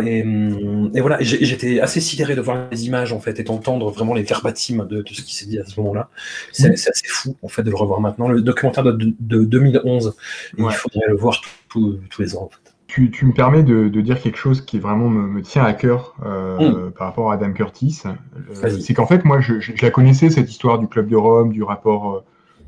Et, 0.03 0.19
et 0.19 1.01
voilà, 1.01 1.17
j'étais 1.19 1.79
assez 1.79 1.99
sidéré 1.99 2.35
de 2.35 2.41
voir 2.41 2.67
les 2.71 2.85
images 2.85 3.11
en 3.11 3.19
fait 3.19 3.39
et 3.39 3.43
d'entendre 3.43 3.89
vraiment 3.89 4.13
les 4.13 4.21
verbatims 4.21 4.85
de, 4.85 5.01
de 5.01 5.09
ce 5.13 5.23
qui 5.23 5.35
s'est 5.35 5.47
dit 5.47 5.57
à 5.57 5.65
ce 5.65 5.79
moment-là. 5.79 6.09
C'est 6.51 6.71
assez 6.71 7.07
fou 7.07 7.35
en 7.41 7.47
fait 7.47 7.63
de 7.63 7.71
le 7.71 7.75
revoir 7.75 8.01
maintenant. 8.01 8.27
Le 8.27 8.41
documentaire 8.43 8.83
de, 8.83 8.91
de- 8.91 9.15
de 9.19 9.43
2011, 9.45 10.13
et 10.57 10.61
Ouais. 10.61 10.71
il 10.71 10.75
faudrait 10.75 11.07
le 11.07 11.15
voir 11.15 11.41
tout- 11.69 11.97
tous 12.11 12.21
les 12.21 12.35
ans. 12.35 12.43
En 12.43 12.49
fait. 12.49 12.64
Tu, 12.95 13.11
tu 13.11 13.25
me 13.25 13.33
permets 13.33 13.61
de, 13.63 13.89
de 13.89 14.01
dire 14.01 14.21
quelque 14.21 14.37
chose 14.37 14.61
qui 14.61 14.79
vraiment 14.79 15.09
me, 15.09 15.27
me 15.27 15.41
tient 15.41 15.65
à 15.65 15.73
cœur 15.73 16.15
euh, 16.25 16.89
par 16.91 17.07
rapport 17.07 17.29
à 17.29 17.33
Adam 17.33 17.51
Curtis. 17.51 18.03
Euh, 18.05 18.69
c'est 18.79 18.93
qu'en 18.93 19.05
fait, 19.05 19.25
moi, 19.25 19.41
je, 19.41 19.59
je- 19.59 19.73
je 19.75 19.81
la 19.85 19.91
connaissais, 19.91 20.29
cette 20.29 20.49
histoire 20.49 20.79
du 20.79 20.87
Club 20.87 21.09
de 21.09 21.17
Rome, 21.17 21.51
du 21.51 21.61
rapport 21.61 22.23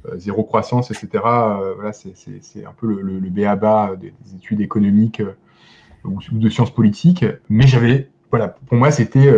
euh, 0.10 0.18
zéro 0.18 0.44
croissance, 0.44 0.92
etc. 0.92 1.24
Voilà, 1.76 1.94
c'est- 1.94 2.14
un 2.66 2.74
peu 2.78 2.88
le, 2.88 3.02
le, 3.02 3.20
le 3.20 3.30
béaba 3.30 3.96
des, 3.96 4.14
des 4.26 4.36
études 4.36 4.60
économiques 4.60 5.22
ou, 6.04 6.20
ou 6.34 6.38
de 6.38 6.50
sciences 6.50 6.74
politiques. 6.74 7.26
Mais 7.50 7.68
j'avais, 7.68 8.10
voilà, 8.30 8.50
pour 8.50 8.78
moi, 8.78 8.92
c'était 8.92 9.32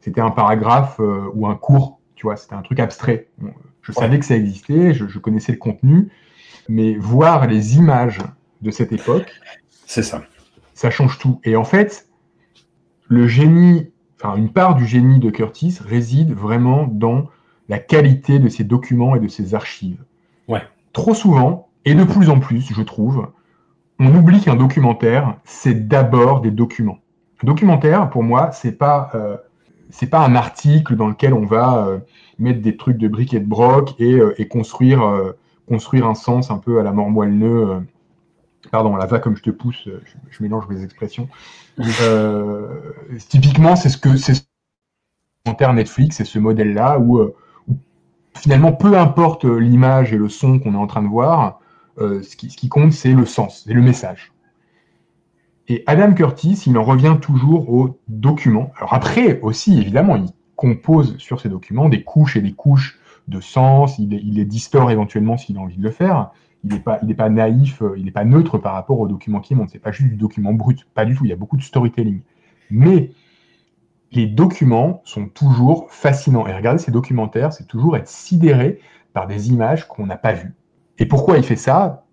c'était 0.00 0.22
un 0.22 0.30
paragraphe 0.30 1.00
ou 1.34 1.46
un 1.46 1.54
cours, 1.56 2.00
tu 2.14 2.22
vois, 2.26 2.36
c'était 2.36 2.54
un 2.54 2.62
truc 2.62 2.80
abstrait. 2.80 3.28
Bon, 3.38 3.52
Je 3.82 3.92
savais 3.92 4.18
que 4.18 4.24
ça 4.24 4.36
existait, 4.36 4.94
je, 4.94 5.06
je 5.06 5.18
connaissais 5.18 5.52
le 5.52 5.58
contenu, 5.58 6.08
mais 6.68 6.94
voir 6.96 7.46
les 7.46 7.76
images 7.76 8.20
de 8.62 8.70
cette 8.70 8.92
époque, 8.92 9.32
C'est 9.90 10.04
ça. 10.04 10.22
ça 10.72 10.88
change 10.88 11.18
tout. 11.18 11.40
Et 11.42 11.56
en 11.56 11.64
fait, 11.64 12.08
le 13.08 13.26
génie, 13.26 13.90
enfin 14.22 14.36
une 14.36 14.52
part 14.52 14.76
du 14.76 14.86
génie 14.86 15.18
de 15.18 15.30
Curtis 15.30 15.78
réside 15.84 16.32
vraiment 16.32 16.86
dans 16.86 17.26
la 17.68 17.80
qualité 17.80 18.38
de 18.38 18.48
ses 18.48 18.62
documents 18.62 19.16
et 19.16 19.18
de 19.18 19.26
ses 19.26 19.52
archives. 19.52 20.04
Ouais. 20.46 20.62
Trop 20.92 21.12
souvent, 21.12 21.70
et 21.84 21.96
de 21.96 22.04
plus 22.04 22.30
en 22.30 22.38
plus, 22.38 22.72
je 22.72 22.82
trouve, 22.82 23.32
on 23.98 24.14
oublie 24.14 24.40
qu'un 24.40 24.54
documentaire, 24.54 25.38
c'est 25.42 25.88
d'abord 25.88 26.40
des 26.40 26.52
documents. 26.52 27.00
Un 27.42 27.48
documentaire, 27.48 28.10
pour 28.10 28.22
moi, 28.22 28.52
c'est 28.52 28.78
pas 28.78 29.10
euh, 29.16 29.36
c'est 29.88 30.08
pas 30.08 30.24
un 30.24 30.36
article 30.36 30.94
dans 30.94 31.08
lequel 31.08 31.34
on 31.34 31.46
va 31.46 31.84
euh, 31.84 31.98
mettre 32.38 32.60
des 32.60 32.76
trucs 32.76 32.96
de 32.96 33.08
briques 33.08 33.34
et 33.34 33.40
de 33.40 33.48
broc 33.48 33.96
et, 33.98 34.14
euh, 34.14 34.40
et 34.40 34.46
construire 34.46 35.02
construire 35.66 36.06
un 36.06 36.14
sens 36.14 36.52
un 36.52 36.58
peu 36.58 36.78
à 36.78 36.84
la 36.84 36.92
mort 36.92 37.10
moelle-neu. 37.10 37.82
Pardon, 38.70 38.94
à 38.94 38.98
la 38.98 39.06
va 39.06 39.18
comme 39.18 39.36
je 39.36 39.42
te 39.42 39.50
pousse, 39.50 39.86
euh, 39.86 40.02
je, 40.30 40.42
mélange 40.42 40.68
mes 40.68 40.82
expressions. 40.82 41.28
Euh, 42.02 42.68
typiquement, 43.28 43.76
c'est 43.76 43.88
ce 43.88 43.96
que 43.96 44.16
c'est 44.16 44.34
ce 44.34 44.42
documentaire 45.44 45.72
Netflix, 45.72 46.16
c'est 46.16 46.24
ce 46.24 46.38
modèle-là 46.38 46.98
où, 46.98 47.18
euh, 47.18 47.34
finalement, 48.34 48.72
peu 48.72 48.98
importe 48.98 49.44
l'image 49.44 50.12
et 50.12 50.18
le 50.18 50.28
son 50.28 50.58
qu'on 50.58 50.74
est 50.74 50.78
en 50.78 50.86
train 50.86 51.02
de 51.02 51.08
voir, 51.08 51.60
ce, 51.98 52.34
qui, 52.34 52.68
compte, 52.70 52.92
c'est 52.94 53.12
le 53.12 53.26
sens, 53.26 53.64
c'est 53.66 53.74
le 53.74 53.82
message. 53.82 54.32
Et 55.68 55.84
Adam 55.86 56.14
Curtis, 56.14 56.62
il 56.66 56.78
en 56.78 56.82
revient 56.82 57.18
toujours 57.20 57.70
aux 57.70 58.00
documents. 58.08 58.72
Alors 58.78 58.94
après 58.94 59.38
aussi, 59.42 59.78
évidemment, 59.78 60.16
il 60.16 60.30
compose 60.56 61.18
sur 61.18 61.42
ces 61.42 61.50
documents 61.50 61.90
des 61.90 62.02
couches 62.02 62.36
et 62.36 62.40
des 62.40 62.52
couches 62.52 62.98
de 63.28 63.38
sens, 63.40 63.98
il, 63.98 64.14
il 64.14 64.36
les 64.36 64.46
distord 64.46 64.90
éventuellement 64.90 65.36
s'il 65.36 65.58
a 65.58 65.60
envie 65.60 65.76
de 65.76 65.82
le 65.82 65.90
faire. 65.90 66.30
Il 66.64 66.74
n'est 66.74 66.80
pas, 66.80 66.98
il 67.02 67.16
pas 67.16 67.28
naïf, 67.30 67.80
euh, 67.82 67.94
il 67.96 68.04
n'est 68.04 68.10
pas 68.10 68.24
neutre 68.24 68.58
par 68.58 68.74
rapport 68.74 69.00
au 69.00 69.08
document 69.08 69.40
qui 69.40 69.54
monte. 69.54 69.70
C'est 69.70 69.78
pas 69.78 69.92
juste 69.92 70.10
du 70.10 70.16
document 70.16 70.52
brut, 70.52 70.84
pas 70.94 71.04
du 71.04 71.14
tout. 71.14 71.24
Il 71.24 71.28
y 71.28 71.32
a 71.32 71.36
beaucoup 71.36 71.56
de 71.56 71.62
storytelling. 71.62 72.20
Mais 72.70 73.12
les 74.12 74.26
documents 74.26 75.00
sont 75.04 75.28
toujours 75.28 75.90
fascinants. 75.90 76.46
Et 76.46 76.52
regarder 76.52 76.82
ces 76.82 76.90
documentaires, 76.90 77.52
c'est 77.52 77.66
toujours 77.66 77.96
être 77.96 78.08
sidéré 78.08 78.80
par 79.12 79.26
des 79.26 79.50
images 79.50 79.88
qu'on 79.88 80.06
n'a 80.06 80.16
pas 80.16 80.32
vues. 80.32 80.54
Et 80.98 81.06
pourquoi 81.06 81.38
il 81.38 81.44
fait 81.44 81.56
ça? 81.56 82.04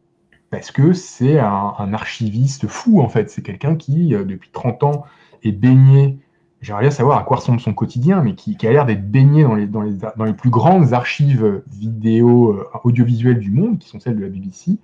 Parce 0.50 0.72
que 0.72 0.94
c'est 0.94 1.40
un, 1.40 1.74
un 1.78 1.94
archiviste 1.94 2.68
fou, 2.68 3.02
en 3.02 3.10
fait. 3.10 3.30
C'est 3.30 3.42
quelqu'un 3.42 3.76
qui, 3.76 4.16
euh, 4.16 4.24
depuis 4.24 4.50
30 4.52 4.84
ans, 4.84 5.04
est 5.44 5.52
baigné. 5.52 6.20
J'aimerais 6.62 6.82
bien 6.82 6.92
savoir 6.92 7.20
à 7.20 7.24
quoi 7.24 7.38
ressemble 7.38 7.60
son 7.60 7.74
quotidien, 7.74 8.22
mais 8.24 8.34
qui, 8.34 8.58
a 8.66 8.72
l'air 8.72 8.86
d'être 8.86 9.10
baigné 9.10 9.44
dans 9.44 9.82
les, 10.24 10.34
plus 10.34 10.50
grandes 10.50 10.94
archives 10.94 11.62
vidéo, 11.72 12.54
euh, 12.54 12.66
audiovisuelles 12.84 13.40
du 13.40 13.52
monde, 13.52 13.78
qui 13.78 13.90
sont 13.90 14.00
celles 14.00 14.16
de 14.16 14.24
la 14.24 14.30
BBC, 14.30 14.78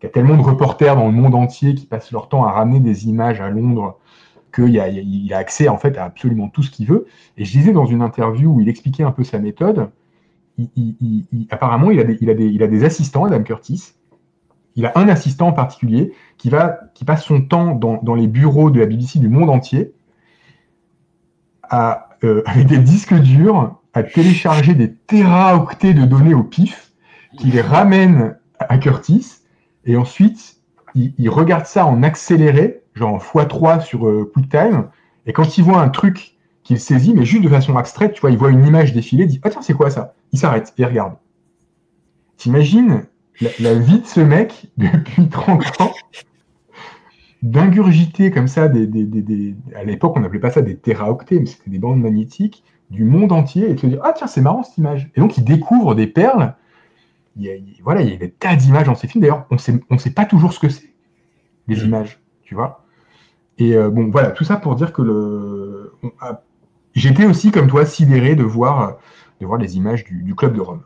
qui 0.00 0.06
a 0.06 0.08
tellement 0.08 0.36
de 0.36 0.42
reporters 0.42 0.96
dans 0.96 1.06
le 1.06 1.12
monde 1.12 1.34
entier 1.34 1.74
qui 1.74 1.86
passent 1.86 2.10
leur 2.10 2.28
temps 2.28 2.44
à 2.44 2.50
ramener 2.50 2.80
des 2.80 3.06
images 3.06 3.40
à 3.40 3.48
Londres 3.48 3.98
qu'il 4.52 4.78
a, 4.80 4.84
a 4.84 5.38
accès 5.38 5.68
en 5.68 5.78
fait 5.78 5.96
à 5.96 6.04
absolument 6.04 6.48
tout 6.48 6.62
ce 6.62 6.70
qu'il 6.70 6.86
veut. 6.86 7.06
Et 7.36 7.44
je 7.44 7.52
disais 7.52 7.72
dans 7.72 7.86
une 7.86 8.02
interview 8.02 8.50
où 8.50 8.60
il 8.60 8.68
expliquait 8.68 9.04
un 9.04 9.12
peu 9.12 9.22
sa 9.22 9.38
méthode, 9.38 9.90
apparemment 11.50 11.90
il 11.90 12.00
a, 12.00 12.04
des, 12.04 12.18
il, 12.20 12.62
a 12.62 12.66
des, 12.66 12.84
assistants, 12.84 13.24
Adam 13.24 13.42
Curtis, 13.42 13.94
il 14.76 14.86
a 14.86 14.92
un 14.96 15.08
assistant 15.08 15.48
en 15.48 15.52
particulier 15.52 16.12
qui, 16.38 16.50
passe 16.50 17.24
son 17.24 17.42
temps 17.42 17.74
dans 17.74 18.14
les 18.14 18.26
bureaux 18.26 18.70
de 18.70 18.80
la 18.80 18.86
BBC 18.86 19.20
du 19.20 19.28
monde 19.28 19.50
entier 19.50 19.92
à, 21.70 22.10
euh, 22.24 22.42
avec 22.46 22.66
des 22.66 22.78
disques 22.78 23.14
durs 23.14 23.76
à 23.92 24.02
télécharger 24.02 24.74
des 24.74 24.92
téraoctets 24.92 25.94
de 25.94 26.04
données 26.04 26.34
au 26.34 26.42
pif, 26.42 26.92
qui 27.38 27.48
les 27.48 27.60
ramène 27.60 28.36
à 28.58 28.78
Curtis, 28.78 29.26
et 29.84 29.96
ensuite 29.96 30.56
il, 30.94 31.28
regarde 31.28 31.66
ça 31.66 31.86
en 31.86 32.02
accéléré, 32.02 32.82
genre 32.94 33.14
en 33.14 33.18
x3 33.18 33.84
sur 33.84 34.06
euh, 34.06 34.30
QuickTime, 34.32 34.88
et 35.26 35.32
quand 35.32 35.58
il 35.58 35.64
voit 35.64 35.80
un 35.80 35.88
truc 35.88 36.36
qu'il 36.62 36.80
saisit, 36.80 37.14
mais 37.14 37.24
juste 37.24 37.44
de 37.44 37.48
façon 37.48 37.76
abstraite, 37.76 38.14
tu 38.14 38.20
vois, 38.20 38.30
il 38.30 38.38
voit 38.38 38.50
une 38.50 38.66
image 38.66 38.92
défiler, 38.92 39.24
il 39.24 39.28
dit 39.28 39.40
Ah 39.42 39.50
tiens, 39.50 39.62
c'est 39.62 39.74
quoi 39.74 39.90
ça? 39.90 40.14
Il 40.32 40.38
s'arrête 40.38 40.72
et 40.78 40.82
il 40.82 40.86
regarde. 40.86 41.14
T'imagines 42.36 43.06
la, 43.40 43.50
la 43.60 43.74
vie 43.74 44.00
de 44.00 44.06
ce 44.06 44.20
mec 44.20 44.66
depuis 44.76 45.28
30 45.28 45.80
ans? 45.80 45.92
D'ingurgiter 47.44 48.30
comme 48.32 48.48
ça 48.48 48.68
des, 48.68 48.86
des, 48.88 49.04
des, 49.04 49.22
des- 49.22 49.56
à 49.76 49.84
l'époque 49.84 50.14
on 50.16 50.20
n'appelait 50.20 50.40
pas 50.40 50.50
ça 50.50 50.62
des 50.62 50.76
téraoctets 50.76 51.40
mais 51.40 51.46
c'était 51.46 51.70
des 51.70 51.78
bandes 51.80 52.00
magnétiques 52.02 52.64
du 52.90 53.04
monde 53.04 53.32
entier 53.32 53.70
et 53.70 53.74
de 53.74 53.80
se 53.80 53.86
dire 53.88 54.00
ah 54.04 54.14
tiens 54.16 54.28
c'est 54.28 54.42
marrant 54.42 54.64
cette 54.64 54.78
image. 54.78 55.10
Et 55.16 55.20
donc 55.20 55.38
il 55.38 55.44
découvre 55.44 55.94
des 55.96 56.06
perles. 56.08 56.54
Il 57.36 57.44
y 57.44 57.50
a, 57.50 57.56
il- 57.56 57.80
voilà 57.84 58.02
il 58.02 58.10
y 58.10 58.14
a 58.14 58.18
des 58.18 58.30
tas 58.30 58.56
d'images 58.56 58.86
dans 58.86 58.94
ces 58.96 59.08
films. 59.08 59.22
D'ailleurs 59.22 59.46
on 59.50 59.58
sait 59.58 59.80
on 59.90 59.98
sait 59.98 60.10
pas 60.12 60.26
toujours 60.26 60.52
ce 60.54 60.60
que 60.60 60.68
c'est 60.70 60.92
les 61.68 61.76
Mm. 61.76 61.86
images 61.86 62.20
tu 62.44 62.54
vois. 62.56 62.84
Et 63.58 63.76
euh, 63.76 63.90
bon 63.90 64.10
voilà 64.10 64.30
tout 64.32 64.44
ça 64.44 64.56
pour 64.56 64.76
dire 64.76 64.92
que 64.92 65.02
le 65.02 65.92
j'étais 66.94 67.26
aussi 67.26 67.50
comme 67.50 67.68
toi 67.68 67.84
sidéré 67.86 68.34
de 68.36 68.42
voir 68.44 68.98
de 69.40 69.46
voir 69.46 69.58
les 69.60 69.76
images 69.76 70.04
du, 70.04 70.22
du 70.22 70.34
club 70.34 70.54
de 70.54 70.60
Rome 70.60 70.82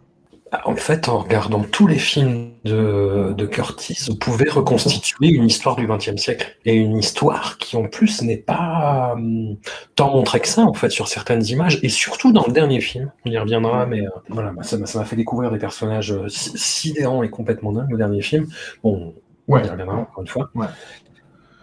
En 0.65 0.77
fait, 0.77 1.09
en 1.09 1.19
regardant 1.19 1.63
tous 1.63 1.87
les 1.87 1.99
films 1.99 2.53
de, 2.65 3.35
de 3.37 3.47
Curtis, 3.47 3.99
vous 4.09 4.17
pouvez 4.17 4.49
reconstituer 4.49 5.29
une 5.29 5.45
histoire 5.45 5.77
du 5.77 5.87
XXe 5.87 6.17
siècle. 6.17 6.57
Et 6.65 6.75
une 6.75 6.97
histoire 6.97 7.59
qui, 7.59 7.77
en 7.77 7.85
plus, 7.87 8.23
n'est 8.23 8.39
pas 8.39 9.13
hum, 9.15 9.57
tant 9.95 10.11
montrée 10.11 10.41
que 10.41 10.49
ça, 10.49 10.63
en 10.63 10.73
fait, 10.73 10.91
sur 10.91 11.09
certaines 11.09 11.45
images. 11.47 11.79
Et 11.83 11.89
surtout 11.91 12.33
dans 12.33 12.45
le 12.47 12.53
dernier 12.53 12.81
film, 12.81 13.11
on 13.27 13.31
y 13.31 13.37
reviendra, 13.39 13.85
mais 13.87 14.01
euh, 14.01 14.11
voilà, 14.31 14.55
ça 14.63 14.79
m'a 14.79 15.05
fait 15.05 15.17
découvrir 15.17 15.51
des 15.51 15.59
personnages 15.59 16.13
euh, 16.13 16.29
si- 16.29 16.57
sidérants 16.57 17.23
et 17.23 17.29
complètement 17.31 17.73
dingues, 17.73 17.91
le 17.91 17.99
dernier 17.99 18.23
film. 18.23 18.47
Bon, 18.83 19.15
ouais 19.49 19.61
on 19.63 19.67
y 19.67 19.71
reviendra 19.71 19.97
encore 19.97 20.23
une 20.23 20.29
fois. 20.29 20.51
Ouais. 20.55 20.67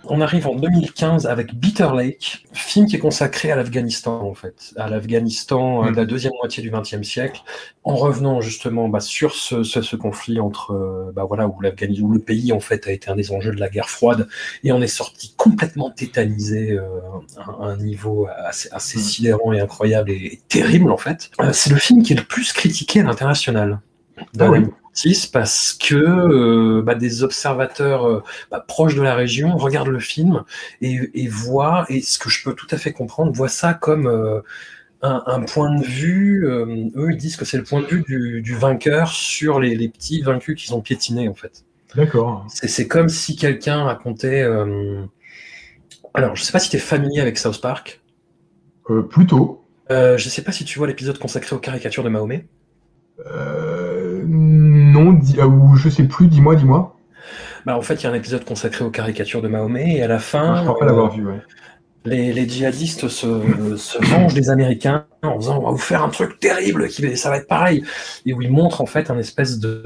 On 0.07 0.21
arrive 0.21 0.47
en 0.47 0.55
2015 0.55 1.25
avec 1.25 1.55
Bitter 1.55 1.87
Lake, 1.95 2.45
film 2.53 2.85
qui 2.85 2.95
est 2.95 2.99
consacré 2.99 3.51
à 3.51 3.55
l'Afghanistan 3.55 4.21
en 4.21 4.35
fait, 4.35 4.71
à 4.77 4.87
l'Afghanistan 4.87 5.83
euh, 5.83 5.89
Mm. 5.89 5.91
de 5.93 5.97
la 5.97 6.05
deuxième 6.05 6.33
moitié 6.39 6.61
du 6.61 6.69
XXe 6.69 7.01
siècle, 7.01 7.41
en 7.83 7.95
revenant 7.95 8.39
justement 8.39 8.87
bah, 8.87 8.99
sur 8.99 9.33
ce, 9.33 9.63
ce- 9.63 9.81
ce 9.81 9.95
conflit 9.95 10.39
entre 10.39 10.73
euh, 10.73 11.11
bah, 11.15 11.23
voilà 11.27 11.47
où 11.47 11.59
l'Afghanistan, 11.59 12.05
où 12.05 12.11
le 12.11 12.19
pays 12.19 12.51
en 12.53 12.59
fait 12.59 12.87
a 12.87 12.91
été 12.91 13.09
un 13.09 13.15
des 13.15 13.31
enjeux 13.31 13.51
de 13.53 13.59
la 13.59 13.67
guerre 13.69 13.89
froide 13.89 14.27
et 14.63 14.71
on 14.71 14.81
est 14.81 14.87
sorti 14.87 15.33
complètement 15.37 15.89
tétanisé 15.89 16.71
euh, 16.73 16.83
à 17.37 17.63
un 17.65 17.77
niveau 17.77 18.27
assez, 18.45 18.69
assez 18.71 18.99
Mm. 18.99 19.01
sidérant 19.01 19.53
et 19.53 19.59
incroyable 19.59 20.11
et, 20.11 20.15
et 20.33 20.41
terrible 20.49 20.91
en 20.91 20.97
fait. 20.97 21.31
Euh, 21.41 21.51
c'est 21.51 21.71
le 21.71 21.77
film 21.77 22.03
qui 22.03 22.13
est 22.13 22.17
le 22.17 22.23
plus 22.23 22.53
critiqué 22.53 22.99
à 22.99 23.03
l'international. 23.03 23.79
Ah 24.39 24.49
oui. 24.49 24.65
Curtis, 24.95 25.29
parce 25.31 25.73
que 25.73 25.95
euh, 25.95 26.81
bah, 26.81 26.95
des 26.95 27.23
observateurs 27.23 28.07
euh, 28.07 28.23
bah, 28.49 28.63
proches 28.65 28.95
de 28.95 29.01
la 29.01 29.13
région 29.13 29.57
regardent 29.57 29.89
le 29.89 29.99
film 29.99 30.43
et, 30.81 30.97
et 31.13 31.27
voient, 31.27 31.85
et 31.89 32.01
ce 32.01 32.17
que 32.17 32.29
je 32.29 32.43
peux 32.43 32.53
tout 32.53 32.67
à 32.71 32.77
fait 32.77 32.93
comprendre, 32.93 33.33
voient 33.33 33.49
ça 33.49 33.73
comme 33.73 34.07
euh, 34.07 34.39
un, 35.01 35.21
un 35.25 35.41
point 35.41 35.77
de 35.77 35.83
vue, 35.83 36.45
eux 36.47 37.11
ils 37.11 37.17
disent 37.17 37.35
que 37.35 37.43
c'est 37.43 37.57
le 37.57 37.63
point 37.63 37.81
de 37.81 37.87
vue 37.87 38.03
du, 38.03 38.41
du 38.41 38.55
vainqueur 38.55 39.09
sur 39.09 39.59
les, 39.59 39.75
les 39.75 39.89
petits 39.89 40.21
vaincus 40.21 40.55
qu'ils 40.55 40.73
ont 40.73 40.81
piétinés 40.81 41.27
en 41.27 41.35
fait. 41.35 41.65
d'accord 41.93 42.45
C'est 42.49 42.69
c'est 42.69 42.87
comme 42.87 43.09
si 43.09 43.35
quelqu'un 43.35 43.83
racontait... 43.83 44.47
Alors 46.13 46.35
je 46.37 46.43
sais 46.43 46.53
pas 46.53 46.59
si 46.59 46.69
tu 46.69 46.77
es 46.77 46.79
familier 46.79 47.19
avec 47.19 47.37
South 47.37 47.59
Park, 47.61 48.01
plutôt 49.09 49.61
je 49.89 50.29
sais 50.29 50.41
pas 50.41 50.53
si 50.53 50.63
tu 50.63 50.79
vois 50.79 50.87
l'épisode 50.87 51.19
consacré 51.19 51.55
aux 51.55 51.59
caricatures 51.59 52.03
de 52.03 52.09
Mahomet. 52.09 52.47
Euh, 53.27 53.84
non, 54.95 55.19
euh, 55.37 55.45
ou 55.45 55.75
je 55.75 55.89
sais 55.89 56.03
plus, 56.03 56.27
dis-moi, 56.27 56.55
dis-moi. 56.55 56.95
Bah, 57.65 57.77
en 57.77 57.81
fait, 57.81 57.95
il 57.95 58.03
y 58.03 58.07
a 58.07 58.11
un 58.11 58.15
épisode 58.15 58.45
consacré 58.45 58.85
aux 58.85 58.91
caricatures 58.91 59.41
de 59.41 59.47
Mahomet, 59.47 59.95
et 59.97 60.03
à 60.03 60.07
la 60.07 60.19
fin, 60.19 60.55
je 60.55 60.61
crois 60.61 60.77
pas 60.77 60.85
euh, 60.85 60.87
l'avoir 60.87 61.11
vu, 61.11 61.25
ouais. 61.25 61.41
Les, 62.05 62.31
les 62.33 62.47
djihadistes 62.47 63.07
se, 63.07 63.75
se 63.77 63.97
vengent 64.05 64.33
des 64.33 64.49
Américains 64.49 65.05
en 65.23 65.37
disant 65.37 65.57
on 65.59 65.65
va 65.65 65.71
vous 65.71 65.77
faire 65.77 66.03
un 66.03 66.09
truc 66.09 66.39
terrible, 66.39 66.87
qui, 66.87 67.17
ça 67.17 67.29
va 67.29 67.37
être 67.37 67.47
pareil. 67.47 67.83
Et 68.25 68.33
où 68.33 68.41
ils 68.41 68.51
montrent 68.51 68.81
en 68.81 68.85
fait 68.85 69.09
un 69.09 69.17
espèce 69.17 69.57
de 69.59 69.81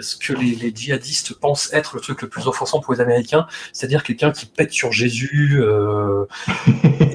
ce 0.00 0.16
que 0.16 0.32
les, 0.32 0.54
les 0.54 0.72
djihadistes 0.74 1.34
pensent 1.38 1.72
être 1.72 1.96
le 1.96 2.00
truc 2.00 2.22
le 2.22 2.28
plus 2.28 2.46
offensant 2.46 2.80
pour 2.80 2.94
les 2.94 3.00
Américains, 3.00 3.46
c'est-à-dire 3.72 4.02
quelqu'un 4.04 4.30
qui 4.30 4.46
pète 4.46 4.72
sur 4.72 4.92
Jésus, 4.92 5.56
euh, 5.60 6.24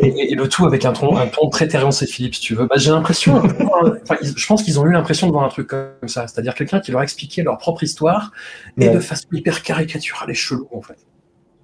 et, 0.02 0.36
le 0.36 0.48
tout 0.48 0.66
avec 0.66 0.86
un 0.86 0.94
ton, 0.94 1.18
un 1.18 1.28
ton 1.28 1.50
très 1.50 1.68
Terrence 1.68 2.02
et 2.02 2.08
Philippe, 2.08 2.36
si 2.36 2.42
tu 2.42 2.56
veux. 2.56 2.66
Bah, 2.66 2.76
J'ai 2.78 2.92
l'impression, 2.92 3.38
enfin, 3.38 4.16
je 4.22 4.46
pense 4.48 4.64
qu'ils 4.64 4.80
ont 4.80 4.86
eu 4.86 4.92
l'impression 4.92 5.28
de 5.28 5.32
voir 5.32 5.44
un 5.46 5.50
truc 5.50 5.68
comme 5.68 6.08
ça, 6.08 6.28
c'est-à-dire 6.28 6.56
quelqu'un 6.56 6.80
qui 6.80 6.92
leur 6.92 7.02
expliquait 7.02 7.44
leur 7.44 7.58
propre 7.58 7.84
histoire, 7.84 8.32
et 8.80 8.90
Ouais. 8.90 8.96
de 8.96 9.00
façon 9.00 9.28
hyper 9.32 9.62
caricaturale 9.64 10.30
et 10.32 10.34
chelou 10.34 10.68
en 10.72 10.82
fait. 10.82 10.98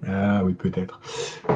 Ah 0.08 0.42
oui, 0.44 0.54
peut-être. 0.54 1.00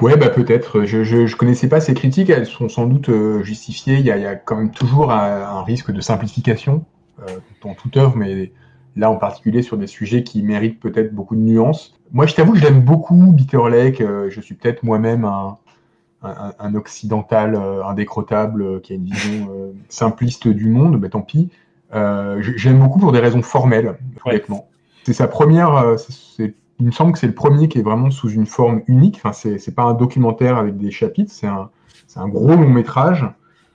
Ouais, 0.03 0.17
bah 0.17 0.29
peut-être. 0.29 0.85
Je, 0.85 1.05
je, 1.05 1.27
je 1.27 1.37
connaissais 1.37 1.69
pas 1.69 1.81
ces 1.81 1.95
critiques, 1.95 2.31
elles 2.31 2.47
sont 2.47 2.69
sans 2.69 2.87
doute 2.87 3.09
euh, 3.09 3.43
justifiées. 3.43 3.95
Il 3.99 4.05
y, 4.07 4.11
a, 4.11 4.17
il 4.17 4.23
y 4.23 4.27
a 4.27 4.35
quand 4.35 4.57
même 4.57 4.71
toujours 4.73 5.13
un, 5.13 5.43
un 5.43 5.63
risque 5.63 5.93
de 5.93 6.01
simplification 6.01 6.85
euh, 7.23 7.39
dans 7.63 7.75
toute 7.75 7.97
œuvre, 7.97 8.17
mais 8.17 8.53
là 8.97 9.11
en 9.11 9.17
particulier 9.17 9.63
sur 9.63 9.77
des 9.77 9.87
sujets 9.87 10.25
qui 10.25 10.43
méritent 10.43 10.81
peut-être 10.81 11.15
beaucoup 11.15 11.37
de 11.37 11.41
nuances. 11.43 11.95
Moi, 12.13 12.27
je 12.27 12.35
t'avoue 12.35 12.53
que 12.55 12.59
j'aime 12.59 12.81
beaucoup 12.81 13.33
Bitter 13.33 13.61
Lake. 13.71 14.01
euh, 14.01 14.29
je 14.31 14.41
suis 14.41 14.55
peut-être 14.57 14.83
moi-même 14.83 15.25
un, 15.25 15.57
un, 16.23 16.53
un 16.59 16.75
occidental 16.75 17.57
indécrottable 17.87 18.81
qui 18.81 18.93
a 18.93 18.97
une 18.97 19.05
vision 19.05 19.49
euh, 19.53 19.73
simpliste 19.89 20.49
du 20.49 20.69
monde, 20.69 20.97
bah 21.01 21.09
tant 21.09 21.23
pis. 21.23 21.51
Euh, 21.95 22.41
J'aime 22.57 22.79
beaucoup 22.79 22.99
pour 22.99 23.13
des 23.13 23.21
raisons 23.21 23.43
formelles, 23.43 23.97
Ouais. 24.27 24.33
honnêtement. 24.33 24.69
C'est 25.05 25.13
sa 25.13 25.29
première. 25.29 25.95
c'est- 25.99 26.55
il 26.81 26.87
me 26.87 26.91
semble 26.91 27.13
que 27.13 27.19
c'est 27.19 27.27
le 27.27 27.35
premier 27.35 27.69
qui 27.69 27.79
est 27.79 27.83
vraiment 27.83 28.11
sous 28.11 28.31
une 28.31 28.47
forme 28.47 28.83
unique. 28.87 29.17
Enfin, 29.17 29.33
c'est 29.33 29.59
c'est 29.59 29.75
pas 29.75 29.85
un 29.85 29.95
documentaire 29.95 30.57
avec 30.57 30.77
des 30.77 30.91
chapitres, 30.91 31.33
c'est 31.33 31.47
un, 31.47 32.29
gros 32.29 32.49
long 32.49 32.69
métrage 32.69 33.27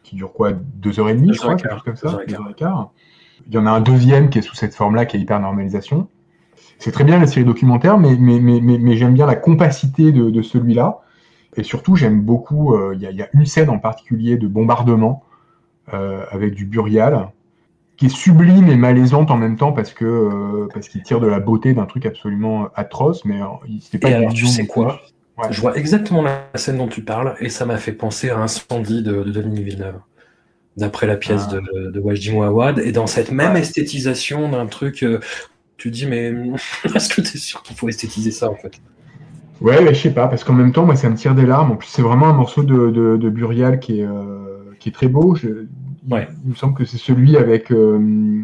qui 0.04 0.16
dure 0.16 0.34
quoi 0.34 0.52
Deux 0.54 1.00
heures 1.00 1.10
et 1.10 1.16
demie, 1.16 1.28
Deux 1.28 1.34
je 1.34 1.40
crois, 1.40 1.56
quelque 1.56 1.72
chose 1.72 1.84
comme 1.84 1.96
ça. 1.96 2.18
Deux 2.28 2.34
heures 2.34 2.50
et 2.50 2.54
quart. 2.54 2.92
Il 3.48 3.54
y 3.54 3.58
en 3.58 3.66
a 3.66 3.72
un 3.72 3.82
deuxième 3.82 4.30
qui 4.30 4.40
est 4.40 4.42
sous 4.42 4.56
cette 4.56 4.74
forme-là, 4.74 5.06
qui 5.06 5.18
est 5.18 5.20
hyper 5.20 5.40
normalisation. 5.40 6.08
C'est 6.80 6.92
très 6.92 7.04
bien 7.04 7.20
la 7.20 7.28
série 7.28 7.46
documentaire, 7.46 7.98
mais, 7.98 8.16
mais, 8.20 8.40
mais, 8.40 8.60
mais, 8.62 8.78
mais 8.78 8.98
j'aime 8.98 9.14
bien 9.14 9.26
la 9.26 9.36
compacité 9.36 10.12
de, 10.12 10.30
de 10.30 10.42
celui-là. 10.42 11.00
Et 11.58 11.64
surtout, 11.64 11.96
j'aime 11.96 12.22
beaucoup, 12.22 12.74
euh, 12.74 12.94
il 12.96 13.02
y, 13.02 13.06
a, 13.06 13.12
il 13.12 13.18
y 13.18 13.22
a 13.22 13.30
une 13.34 13.46
scène 13.46 13.70
en 13.70 13.80
particulier 13.80 14.38
de 14.38 14.48
bombardement 14.48 15.24
euh, 15.94 16.26
avec 16.32 16.54
du 16.54 16.66
burial, 16.66 17.30
qui 17.98 18.08
est 18.08 18.10
sublime 18.10 18.68
et 18.70 18.76
malaisante 18.76 19.32
en 19.32 19.38
même 19.38 19.56
temps 19.58 19.72
parce 19.72 19.94
que 19.94 20.06
euh, 20.06 20.68
parce 20.74 20.90
qu'il 20.90 21.02
tire 21.04 21.20
de 21.20 21.28
la 21.28 21.40
beauté 21.40 21.74
d'un 21.74 21.86
truc 21.86 22.06
absolument 22.06 22.68
atroce, 22.76 23.24
mais 23.26 23.42
euh, 23.42 23.46
il- 23.68 23.82
c'était 23.82 24.00
pas 24.00 24.10
Et 24.10 24.14
alors, 24.16 24.34
tu 24.34 24.48
sais 24.48 24.66
quoi. 24.68 25.02
Ouais. 25.38 25.48
Je 25.52 25.60
vois 25.62 25.78
exactement 25.78 26.22
la 26.22 26.46
scène 26.56 26.78
dont 26.78 26.88
tu 26.88 27.02
parles 27.04 27.36
et 27.40 27.50
ça 27.50 27.66
m'a 27.66 27.78
fait 27.78 27.92
penser 27.92 28.30
à 28.30 28.38
Incendie 28.40 29.04
de, 29.04 29.24
de 29.24 29.32
Denis 29.32 29.64
Villeneuve, 29.64 30.00
d'après 30.78 31.08
la 31.08 31.18
pièce 31.18 31.44
Ah. 31.50 31.54
de, 31.56 31.92
de 31.92 32.00
Wajdi 32.00 32.32
Mouawad. 32.32 32.80
Et 32.80 32.92
dans 32.92 33.08
cette 33.08 33.32
même 33.32 33.54
Ouais. 33.54 33.60
esthétisation 33.62 34.50
d'un 34.50 34.66
truc, 34.66 35.04
euh, 35.04 35.20
tu 35.78 35.92
dis, 35.92 36.06
mais 36.06 36.34
est-ce 36.96 37.10
que 37.14 37.22
tu 37.22 37.36
es 37.36 37.40
sûr 37.40 37.62
qu'il 37.64 37.76
faut 37.76 37.90
esthétiser 37.90 38.32
ça 38.32 38.50
en 38.50 38.56
fait? 38.56 38.80
Ouais, 39.62 39.82
mais 39.82 39.94
je 39.94 40.02
sais 40.02 40.12
pas, 40.14 40.28
parce 40.28 40.44
qu'en 40.44 40.54
même 40.54 40.72
temps, 40.74 40.86
moi, 40.86 40.96
ça 40.98 41.10
me 41.10 41.16
tire 41.16 41.34
des 41.36 41.46
larmes. 41.46 41.72
En 41.72 41.76
plus, 41.78 41.88
c'est 41.88 42.02
vraiment 42.02 42.28
un 42.28 42.34
morceau 42.34 42.64
de, 42.64 42.90
de, 42.92 43.16
de 43.18 43.30
Burial 43.30 43.80
qui 43.80 44.02
est, 44.02 44.06
euh, 44.06 44.74
qui 44.80 44.90
est 44.90 44.92
très 44.92 45.08
beau. 45.08 45.36
Je- 45.36 45.66
Ouais. 46.10 46.28
il 46.44 46.52
me 46.52 46.56
semble 46.56 46.74
que 46.76 46.86
c'est 46.86 46.98
celui 46.98 47.38
avec. 47.38 47.72
euh, 47.72 48.44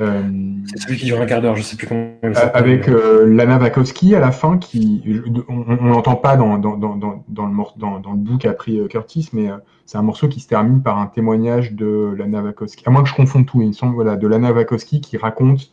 euh, 0.00 0.22
C'est 0.66 0.82
celui 0.82 0.98
qui 0.98 1.04
dure 1.06 1.20
un 1.20 1.26
quart 1.26 1.40
d'heure, 1.40 1.54
je 1.56 1.62
sais 1.62 1.76
plus 1.76 1.86
comment 1.86 2.08
s'appelle. 2.34 2.50
avec 2.54 2.88
euh, 2.88 3.26
Lana 3.32 3.58
Wachowski 3.58 4.14
à 4.16 4.20
la 4.20 4.32
fin, 4.32 4.58
qui 4.58 5.04
on 5.48 5.84
l'entend 5.86 6.16
pas 6.16 6.36
dans, 6.36 6.58
dans, 6.58 6.76
dans, 6.76 6.96
dans, 6.96 7.46
le, 7.46 7.54
dans, 7.76 8.00
dans 8.00 8.10
le 8.12 8.18
bout 8.18 8.38
qu'a 8.38 8.54
pris 8.54 8.80
euh, 8.80 8.88
Curtis, 8.88 9.28
mais 9.32 9.50
euh, 9.50 9.56
c'est 9.86 9.96
un 9.98 10.02
morceau 10.02 10.26
qui 10.28 10.40
se 10.40 10.48
termine 10.48 10.82
par 10.82 10.98
un 10.98 11.06
témoignage 11.06 11.74
de 11.74 12.12
Lana 12.18 12.42
Wachowski. 12.42 12.82
À 12.86 12.90
moins 12.90 13.02
que 13.04 13.08
je 13.08 13.14
confonde 13.14 13.46
tout, 13.46 13.62
il 13.62 13.68
me 13.68 13.72
semble, 13.72 13.94
voilà, 13.94 14.16
de 14.16 14.26
Lana 14.26 14.52
Wachowski 14.52 15.00
qui 15.00 15.16
raconte 15.16 15.70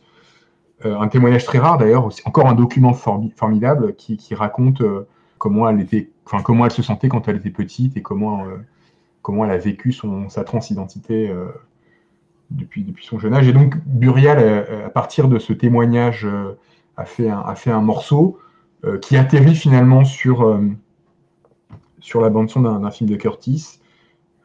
euh, 0.84 0.98
un 1.00 1.08
témoignage 1.08 1.44
très 1.44 1.58
rare 1.58 1.78
d'ailleurs, 1.78 2.06
aussi- 2.06 2.22
encore 2.24 2.46
un 2.48 2.54
document 2.54 2.92
formi- 2.92 3.32
formidable 3.36 3.94
qui, 3.96 4.16
qui 4.16 4.34
raconte 4.36 4.82
euh, 4.82 5.06
comment 5.38 5.68
elle 5.68 5.80
était, 5.80 6.10
enfin 6.26 6.42
comment 6.44 6.64
elle 6.64 6.70
se 6.72 6.82
sentait 6.82 7.08
quand 7.08 7.26
elle 7.26 7.36
était 7.36 7.50
petite 7.50 7.96
et 7.96 8.02
comment 8.02 8.44
euh, 8.44 8.56
comment 9.22 9.44
elle 9.44 9.52
a 9.52 9.58
vécu 9.58 9.94
sa 10.28 10.44
transidentité 10.44 11.30
euh, 11.30 11.46
depuis 12.50 12.94
son 13.02 13.18
jeune 13.18 13.34
âge. 13.34 13.48
Et 13.48 13.52
donc 13.52 13.76
Burial, 13.86 14.38
euh, 14.40 14.86
à 14.86 14.90
partir 14.90 15.28
de 15.28 15.38
ce 15.38 15.52
témoignage, 15.52 16.26
euh, 16.26 16.58
a 16.96 17.04
fait 17.04 17.70
un, 17.70 17.80
morceau 17.80 18.38
euh, 18.84 18.98
qui 18.98 19.16
atterrit 19.16 19.54
finalement 19.54 20.04
sur 20.04 20.42
euh, 20.42 20.60
la 22.14 22.28
bande 22.28 22.50
son 22.50 22.60
d'un 22.60 22.90
film 22.90 23.08
de 23.08 23.16
Curtis. 23.16 23.80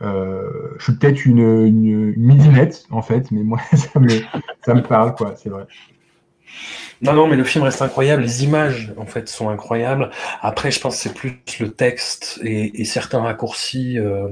Euh, 0.02 0.50
je 0.78 0.84
suis 0.84 0.94
peut-être 0.94 1.26
une, 1.26 1.40
une, 1.40 2.14
une 2.14 2.24
midinette 2.24 2.86
en 2.92 3.02
fait, 3.02 3.32
mais 3.32 3.44
moi 3.44 3.60
ça 3.74 4.00
me 4.00 4.10
ça 4.64 4.74
me 4.74 4.84
parle 4.84 5.16
quoi, 5.16 5.36
c'est 5.36 5.50
vrai. 5.50 5.68
Non, 7.02 7.14
non, 7.14 7.28
mais 7.28 7.36
le 7.36 7.44
film 7.44 7.64
reste 7.64 7.82
incroyable. 7.82 8.24
Les 8.24 8.44
images, 8.44 8.92
en 8.98 9.06
fait, 9.06 9.30
sont 9.30 9.50
incroyables. 9.50 10.10
Après, 10.42 10.72
je 10.72 10.80
pense 10.80 10.96
que 10.96 11.02
c'est 11.04 11.14
plus 11.14 11.40
le 11.60 11.70
texte 11.70 12.40
et, 12.44 12.86
certains 12.86 13.22
raccourcis. 13.22 14.00
Euh, 14.00 14.28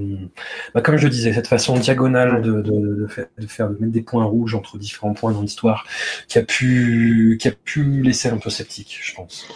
bah, 0.73 0.81
comme 0.81 0.97
je 0.97 1.07
disais, 1.07 1.33
cette 1.33 1.47
façon 1.47 1.77
diagonale 1.77 2.41
de, 2.41 2.61
de, 2.61 3.07
faire, 3.07 3.25
de, 3.37 3.47
faire, 3.47 3.69
de 3.69 3.77
mettre 3.79 3.91
des 3.91 4.01
points 4.01 4.23
rouges 4.23 4.55
entre 4.55 4.77
différents 4.79 5.13
points 5.13 5.31
dans 5.31 5.41
l'histoire, 5.41 5.85
qui 6.27 6.39
a 6.39 6.43
pu, 6.43 7.37
qui 7.39 7.47
a 7.47 7.51
pu 7.51 8.01
laisser 8.01 8.29
un 8.29 8.37
peu 8.37 8.49
sceptique, 8.49 8.99
je 8.99 9.13
pense. 9.13 9.47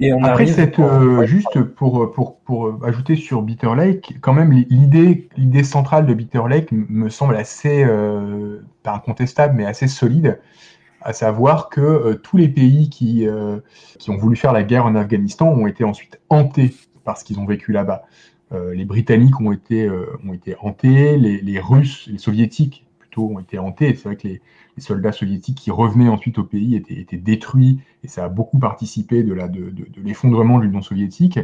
Et 0.00 0.12
on 0.14 0.24
Après, 0.24 0.46
cette, 0.46 0.78
euh, 0.78 1.26
juste 1.26 1.60
pour, 1.62 2.12
pour, 2.12 2.38
pour 2.38 2.78
ajouter 2.84 3.16
sur 3.16 3.42
Bitter 3.42 3.74
Lake, 3.76 4.14
quand 4.22 4.32
même, 4.32 4.52
l'idée, 4.52 5.28
l'idée 5.36 5.64
centrale 5.64 6.06
de 6.06 6.14
Bitter 6.14 6.42
Lake 6.48 6.68
me 6.72 7.10
semble 7.10 7.36
assez, 7.36 7.84
euh, 7.84 8.62
pas 8.82 8.94
incontestable, 8.94 9.54
mais 9.54 9.66
assez 9.66 9.88
solide 9.88 10.38
à 11.04 11.12
savoir 11.12 11.68
que 11.68 11.82
euh, 11.82 12.14
tous 12.14 12.38
les 12.38 12.48
pays 12.48 12.88
qui, 12.88 13.28
euh, 13.28 13.60
qui 13.98 14.10
ont 14.10 14.16
voulu 14.16 14.36
faire 14.36 14.52
la 14.52 14.62
guerre 14.62 14.86
en 14.86 14.94
Afghanistan 14.94 15.48
ont 15.48 15.66
été 15.66 15.84
ensuite 15.84 16.18
hantés 16.30 16.74
par 17.04 17.18
ce 17.18 17.24
qu'ils 17.24 17.38
ont 17.38 17.44
vécu 17.44 17.72
là-bas. 17.72 18.04
Euh, 18.52 18.74
les 18.74 18.86
Britanniques 18.86 19.38
ont 19.40 19.52
été, 19.52 19.88
ont 19.90 20.32
été 20.32 20.56
hantés, 20.60 21.18
les, 21.18 21.60
Russes, 21.60 22.08
les 22.10 22.18
Soviétiques 22.18 22.86
plutôt 22.98 23.28
ont 23.28 23.38
été 23.38 23.58
hantés. 23.58 23.94
C'est 23.94 24.04
vrai 24.04 24.16
que 24.16 24.26
les, 24.26 24.40
soldats 24.78 25.12
soviétiques 25.12 25.58
qui 25.58 25.70
revenaient 25.70 26.08
ensuite 26.08 26.38
au 26.38 26.42
pays 26.42 26.74
étaient, 26.74 26.94
étaient 26.94 27.16
détruits 27.16 27.78
et 28.02 28.08
ça 28.08 28.24
a 28.24 28.28
beaucoup 28.28 28.58
participé 28.58 29.22
de, 29.22 29.32
la, 29.32 29.46
de, 29.46 29.70
de, 29.70 29.86
l'effondrement 30.02 30.58
de 30.58 30.64
l'Union 30.64 30.82
soviétique. 30.82 31.38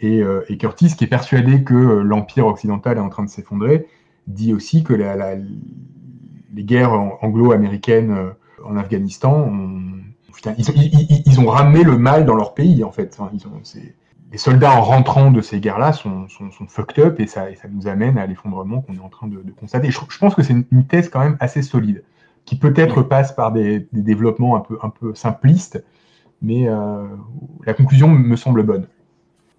Et, 0.00 0.22
Curtis, 0.58 0.94
qui 0.96 1.04
est 1.04 1.08
persuadé 1.08 1.64
que 1.64 1.74
l'empire 1.74 2.46
occidental 2.46 2.98
est 2.98 3.00
en 3.00 3.08
train 3.08 3.24
de 3.24 3.28
s'effondrer, 3.28 3.86
dit 4.28 4.52
aussi 4.52 4.84
que 4.84 4.92
la, 4.92 5.34
les 5.34 6.64
guerres 6.64 6.92
anglo-américaines 7.22 8.34
en 8.64 8.76
Afghanistan, 8.76 9.50
ils, 10.58 11.40
ont 11.40 11.46
ramené 11.46 11.84
le 11.84 11.96
mal 11.96 12.24
dans 12.24 12.34
leur 12.34 12.54
pays, 12.54 12.84
en 12.84 12.90
fait. 12.90 13.18
les 14.32 14.38
soldats 14.38 14.72
en 14.72 14.82
rentrant 14.82 15.30
de 15.30 15.40
ces 15.40 15.60
guerres-là 15.60 15.92
sont, 15.92 16.26
fucked 16.68 17.04
up 17.04 17.20
et 17.20 17.26
ça, 17.26 17.46
nous 17.70 17.86
amène 17.86 18.18
à 18.18 18.26
l'effondrement 18.26 18.80
qu'on 18.80 18.94
est 18.94 19.00
en 19.00 19.08
train 19.08 19.26
de, 19.26 19.42
constater. 19.58 19.90
Je, 19.90 20.18
pense 20.18 20.34
que 20.34 20.42
c'est 20.42 20.52
une, 20.52 20.86
thèse 20.86 21.08
quand 21.08 21.20
même 21.20 21.36
assez 21.40 21.62
solide, 21.62 22.02
qui 22.44 22.56
peut-être 22.56 23.02
passe 23.02 23.32
par 23.32 23.52
des, 23.52 23.86
développements 23.92 24.56
un 24.56 24.60
peu, 24.60 24.78
un 24.82 24.90
peu 24.90 25.14
simplistes, 25.14 25.82
mais 26.42 26.68
euh, 26.68 27.06
la 27.64 27.74
conclusion 27.74 28.08
me 28.08 28.36
semble 28.36 28.62
bonne. 28.64 28.86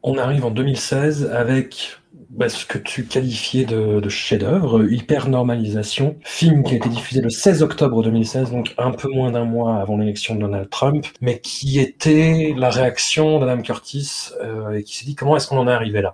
On 0.07 0.19
arrive 0.19 0.45
en 0.45 0.51
2016 0.51 1.31
avec 1.33 1.97
bah, 2.29 2.47
ce 2.47 2.67
que 2.67 2.77
tu 2.77 3.05
qualifiais 3.05 3.65
de, 3.65 4.07
chef-d'œuvre, 4.07 4.85
hyper-normalisation, 4.87 6.17
film 6.23 6.61
qui 6.61 6.75
a 6.75 6.77
été 6.77 6.89
diffusé 6.89 7.21
le 7.21 7.31
16 7.31 7.63
octobre 7.63 8.03
2016, 8.03 8.51
donc 8.51 8.75
un 8.77 8.91
peu 8.91 9.09
moins 9.09 9.31
d'un 9.31 9.45
mois 9.45 9.77
avant 9.77 9.97
l'élection 9.97 10.35
de 10.35 10.41
Donald 10.41 10.69
Trump, 10.69 11.07
mais 11.21 11.39
qui 11.39 11.79
était 11.79 12.53
la 12.55 12.69
réaction 12.69 13.39
d'Adam 13.39 13.63
Curtis 13.63 14.29
euh, 14.43 14.77
et 14.77 14.83
qui 14.83 14.95
s'est 14.95 15.05
dit 15.05 15.15
comment 15.15 15.37
est-ce 15.37 15.47
qu'on 15.47 15.57
en 15.57 15.67
est 15.67 15.73
arrivé 15.73 16.03
là? 16.03 16.13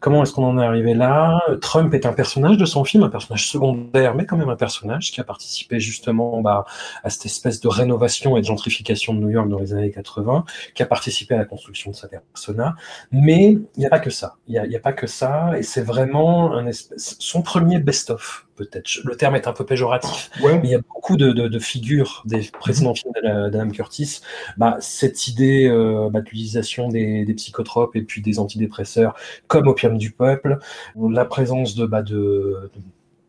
Comment 0.00 0.22
est-ce 0.22 0.32
qu'on 0.32 0.44
en 0.44 0.58
est 0.58 0.64
arrivé 0.64 0.94
là? 0.94 1.40
Trump 1.60 1.92
est 1.94 2.06
un 2.06 2.12
personnage 2.12 2.56
de 2.56 2.64
son 2.64 2.84
film, 2.84 3.02
un 3.02 3.08
personnage 3.08 3.48
secondaire, 3.48 4.14
mais 4.14 4.26
quand 4.26 4.36
même 4.36 4.48
un 4.48 4.56
personnage 4.56 5.10
qui 5.12 5.20
a 5.20 5.24
participé 5.24 5.80
justement 5.80 6.40
bah, 6.40 6.64
à 7.02 7.10
cette 7.10 7.26
espèce 7.26 7.60
de 7.60 7.68
rénovation 7.68 8.36
et 8.36 8.40
de 8.40 8.46
gentrification 8.46 9.14
de 9.14 9.20
New 9.20 9.30
York 9.30 9.48
dans 9.48 9.58
les 9.58 9.72
années 9.72 9.90
80, 9.90 10.44
qui 10.74 10.82
a 10.82 10.86
participé 10.86 11.34
à 11.34 11.38
la 11.38 11.44
construction 11.44 11.90
de 11.90 11.96
sa 11.96 12.08
persona. 12.08 12.74
Mais 13.12 13.52
il 13.52 13.78
n'y 13.78 13.86
a 13.86 13.90
pas 13.90 14.00
que 14.00 14.10
ça. 14.10 14.36
Il 14.46 14.52
n'y 14.52 14.74
a, 14.74 14.78
a, 14.78 14.80
pas 14.80 14.92
que 14.92 15.06
ça, 15.06 15.58
et 15.58 15.62
c'est 15.62 15.82
vraiment 15.82 16.54
un 16.54 16.66
espèce, 16.66 17.16
son 17.18 17.42
premier 17.42 17.78
best-of 17.78 18.47
peut-être. 18.58 19.00
Le 19.04 19.16
terme 19.16 19.36
est 19.36 19.46
un 19.46 19.52
peu 19.52 19.64
péjoratif, 19.64 20.30
mais 20.42 20.60
il 20.64 20.70
y 20.70 20.74
a 20.74 20.80
beaucoup 20.80 21.16
de, 21.16 21.58
figures 21.58 22.22
des 22.26 22.42
précédents 22.52 22.94
films 22.94 23.12
d'Adam 23.22 23.70
Curtis. 23.70 24.20
Bah, 24.56 24.76
cette 24.80 25.28
idée 25.28 25.68
euh, 25.68 26.10
bah, 26.10 26.20
d'utilisation 26.20 26.88
des, 26.88 27.24
psychotropes 27.36 27.94
et 27.94 28.02
puis 28.02 28.20
des 28.20 28.38
antidépresseurs 28.38 29.14
comme 29.46 29.68
opium 29.68 29.96
du 29.96 30.10
peuple, 30.10 30.58
la 30.96 31.24
présence 31.24 31.74
de, 31.74 31.86
bah, 31.86 32.02
de 32.02 32.70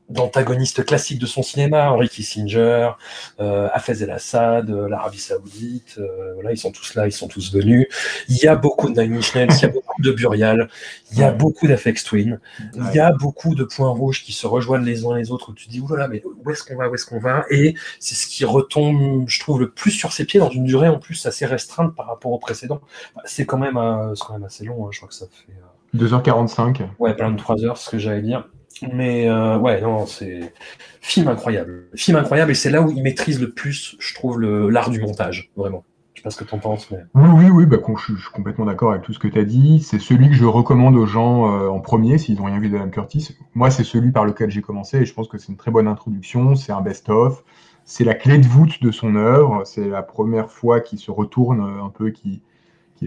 d'antagonistes 0.10 0.86
classiques 0.86 1.20
de 1.20 1.26
son 1.26 1.44
cinéma, 1.44 1.92
Henry 1.92 2.10
Kissinger, 2.10 2.92
euh, 3.40 3.70
Hafez 3.74 4.04
el-Assad, 4.04 4.70
euh, 4.70 4.90
l'Arabie 4.90 5.20
Saoudite, 5.20 5.96
euh, 6.00 6.34
voilà, 6.34 6.52
ils 6.52 6.58
sont 6.58 6.72
tous 6.72 6.96
là, 6.96 7.08
ils 7.08 7.12
sont 7.12 7.28
tous 7.28 7.54
venus. 7.54 7.88
Il 8.28 8.38
y 8.38 8.48
a 8.48 8.56
beaucoup 8.56 8.90
de 8.90 9.02
Nine 9.02 9.22
il 9.36 9.62
y 9.62 9.66
a 9.66 9.68
beaucoup 9.68 10.02
de 10.02 10.12
Burial, 10.12 10.70
il 11.12 11.20
y 11.20 11.24
a 11.24 11.32
beaucoup 11.32 11.68
d'Afex 11.68 12.04
Twin, 12.04 12.40
il 12.76 12.96
y 12.96 13.00
a 13.00 13.12
beaucoup 13.12 13.56
de 13.56 13.64
points 13.64 13.90
rouges 13.90 14.24
qui 14.24 14.34
se 14.34 14.48
rejoignent 14.48 14.86
les 14.86 15.06
uns 15.06 15.16
les 15.16 15.32
autres 15.32 15.50
où 15.52 15.54
tu 15.54 15.68
te 15.68 15.72
dis, 15.72 15.80
oulala, 15.80 16.08
mais 16.08 16.24
où 16.44 16.50
est-ce 16.50 16.64
qu'on 16.64 16.76
va, 16.76 16.90
où 16.90 16.96
est-ce 16.96 17.06
qu'on 17.06 17.20
va? 17.20 17.46
Et 17.52 17.76
c'est 18.00 18.16
ce 18.16 18.28
qui 18.28 18.46
retombe, 18.46 19.28
je 19.28 19.40
trouve, 19.40 19.60
le 19.60 19.70
plus 19.70 19.92
sur 19.92 20.12
ses 20.12 20.26
pieds 20.26 20.40
dans 20.40 20.50
une 20.50 20.66
durée 20.66 20.88
en 20.88 21.00
plus 21.00 21.26
assez 21.26 21.46
restreinte 21.46 21.96
par 21.96 22.08
rapport 22.08 22.32
au 22.32 22.40
précédent. 22.40 22.82
C'est 23.26 23.46
quand, 23.46 23.58
même, 23.58 23.78
euh, 23.78 24.14
quand 24.20 24.34
même 24.34 24.44
assez 24.44 24.66
long, 24.66 24.88
hein, 24.88 24.90
je 24.92 24.98
crois 24.98 25.10
que 25.10 25.16
ça 25.16 25.26
fait... 25.28 25.54
2h45. 25.98 26.82
Ouais, 27.00 27.16
plein 27.16 27.32
de 27.32 27.38
3 27.38 27.66
heures, 27.66 27.78
ce 27.78 27.90
que 27.90 27.98
j'allais 27.98 28.22
dire. 28.22 28.48
Mais 28.94 29.28
euh, 29.28 29.58
ouais, 29.58 29.82
non, 29.82 30.06
c'est 30.06 30.54
film 31.02 31.28
incroyable. 31.28 31.88
Film 31.96 32.18
incroyable, 32.18 32.52
et 32.52 32.56
c'est 32.56 32.70
là 32.70 32.82
où 32.82 32.92
il 32.92 33.02
maîtrise 33.02 33.40
le 33.40 33.50
plus, 33.52 33.96
je 34.00 34.14
trouve, 34.14 34.42
l'art 34.42 34.90
du 34.90 35.02
montage, 35.02 35.52
vraiment. 35.56 35.84
Je 36.14 36.22
sais 36.22 36.24
pas 36.24 36.30
ce 36.32 36.38
que 36.38 36.44
tu 36.44 36.56
en 36.56 36.60
penses. 36.60 36.92
Mais... 36.92 37.00
Oui, 37.14 37.30
oui, 37.34 37.50
oui, 37.50 37.66
bah, 37.66 37.78
je, 37.88 38.14
suis 38.16 38.32
complètement 38.34 38.66
d'accord 38.66 38.92
avec 38.92 39.04
tout 39.04 39.14
ce 39.14 39.20
que 39.20 39.28
tu 39.28 39.40
as 39.40 39.46
dit. 39.46 39.82
C'est 39.82 40.00
celui 40.00 40.30
que 40.30 40.36
je 40.36 40.46
recommande 40.46 40.96
aux 40.98 41.06
gens 41.06 41.54
euh, 41.54 41.70
en 41.70 41.80
premier, 41.80 42.18
s'ils 42.18 42.38
n'ont 42.38 42.46
rien 42.46 42.60
vu 42.60 42.70
d'Adam 42.70 42.90
Curtis. 42.90 43.38
Moi, 43.54 43.72
c'est 43.72 43.86
celui 43.86 44.12
par 44.12 44.26
lequel 44.26 44.50
j'ai 44.50 44.62
commencé, 44.62 44.98
et 44.98 45.06
je 45.06 45.14
pense 45.14 45.28
que 45.28 45.38
c'est 45.38 45.48
une 45.48 45.58
très 45.58 45.72
bonne 45.72 45.88
introduction. 45.88 46.56
C'est 46.56 46.72
un 46.72 46.82
best-of. 46.82 47.44
C'est 47.86 48.04
la 48.04 48.16
clé 48.16 48.38
de 48.38 48.46
voûte 48.46 48.84
de 48.84 48.92
son 48.92 49.16
œuvre. 49.16 49.64
C'est 49.66 49.88
la 49.88 50.04
première 50.04 50.52
fois 50.52 50.80
qu'il 50.82 51.00
se 51.00 51.10
retourne 51.10 51.62
un 51.62 51.90
peu, 51.90 52.12
qu'il 52.12 52.42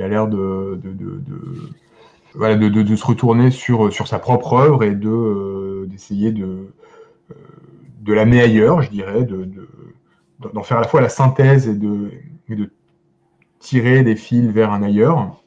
a 0.00 0.08
l'air 0.08 0.26
de 0.26 0.80
voilà, 2.34 2.56
de, 2.56 2.68
de, 2.68 2.82
de, 2.82 2.96
se 2.96 3.04
retourner 3.04 3.50
sur, 3.50 3.92
sur 3.92 4.08
sa 4.08 4.18
propre 4.18 4.54
œuvre 4.54 4.84
et 4.84 4.94
de 4.94 5.08
euh, 5.08 5.86
d'essayer 5.88 6.32
de, 6.32 6.72
euh, 7.30 7.34
de 8.00 8.12
l'amener 8.12 8.40
ailleurs, 8.40 8.82
je 8.82 8.90
dirais, 8.90 9.24
de, 9.24 9.48
d'en 10.52 10.62
faire 10.62 10.78
à 10.78 10.80
la 10.80 10.88
fois 10.88 11.00
la 11.00 11.08
synthèse 11.08 11.68
et 11.68 11.74
de, 11.74 12.10
et 12.48 12.56
de 12.56 12.70
tirer 13.58 14.02
des 14.02 14.16
fils 14.16 14.50
vers 14.50 14.72
un 14.72 14.82
ailleurs. 14.82 15.42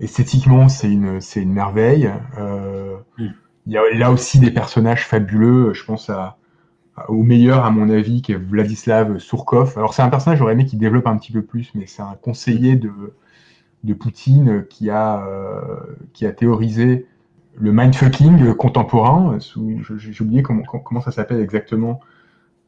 Esthétiquement, 0.00 0.68
c'est 0.68 0.90
une, 0.90 1.20
c'est 1.20 1.42
une 1.42 1.52
merveille. 1.52 2.10
Euh, 2.38 2.96
il 3.18 3.72
y 3.72 3.78
a 3.78 3.82
là 3.94 4.10
aussi 4.10 4.38
des 4.40 4.50
personnages 4.50 5.06
fabuleux. 5.06 5.72
Je 5.72 5.84
pense 5.84 6.10
à, 6.10 6.36
au 7.08 7.22
meilleur, 7.22 7.64
à 7.64 7.70
mon 7.70 7.88
avis, 7.88 8.22
qui 8.22 8.32
est 8.32 8.36
Vladislav 8.36 9.18
Surkov. 9.18 9.74
Alors, 9.76 9.94
c'est 9.94 10.02
un 10.02 10.10
personnage, 10.10 10.38
j'aurais 10.38 10.52
aimé 10.52 10.66
qu'il 10.66 10.78
développe 10.78 11.06
un 11.06 11.16
petit 11.16 11.32
peu 11.32 11.42
plus, 11.42 11.70
mais 11.74 11.86
c'est 11.86 12.02
un 12.02 12.16
conseiller 12.20 12.76
de, 12.76 12.90
de 13.84 13.94
Poutine 13.94 14.64
qui 14.68 14.90
a, 14.90 15.24
euh, 15.26 15.62
qui 16.12 16.26
a 16.26 16.32
théorisé 16.32 17.06
le 17.56 17.70
mindfucking 17.70 18.54
contemporain. 18.54 19.38
J'ai 19.96 20.24
oublié 20.24 20.42
comment, 20.42 20.62
comment 20.62 21.00
ça 21.00 21.12
s'appelle 21.12 21.40
exactement. 21.40 22.00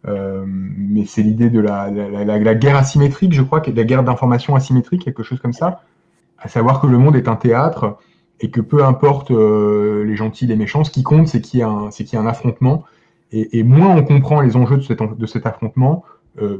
Euh, 0.07 0.45
mais 0.47 1.05
c'est 1.05 1.23
l'idée 1.23 1.51
de 1.51 1.59
la, 1.59 1.91
la, 1.91 2.55
guerre 2.55 2.77
asymétrique, 2.77 3.33
je 3.33 3.43
crois, 3.43 3.61
la 3.67 3.85
guerre 3.85 4.05
d'information 4.05 4.55
asymétrique, 4.55 5.05
quelque 5.05 5.25
chose 5.25 5.41
comme 5.41 5.55
ça. 5.55 5.83
À 6.39 6.49
savoir 6.49 6.81
que 6.81 6.87
le 6.87 6.99
monde 6.99 7.17
est 7.17 7.27
un 7.27 7.35
théâtre 7.35 7.99
et 8.39 8.51
que 8.51 8.61
peu 8.61 8.85
importe 8.85 9.31
euh, 9.33 10.05
les 10.05 10.15
gentils, 10.15 10.47
les 10.47 10.55
méchants, 10.55 10.85
ce 10.85 10.91
qui 10.91 11.03
compte, 11.03 11.27
c'est 11.27 11.41
qu'il 11.41 11.61
y, 11.61 11.63
qu 11.63 12.13
y, 12.13 12.17
a 12.17 12.21
un 12.21 12.27
affrontement. 12.27 12.85
Et, 13.33 13.59
et, 13.59 13.65
moins 13.65 13.97
on 13.97 14.05
comprend 14.05 14.41
les 14.43 14.55
enjeux 14.57 14.77
de 14.77 14.83
cet, 14.83 15.01
de 15.03 15.27
cet 15.27 15.47
affrontement, 15.47 16.05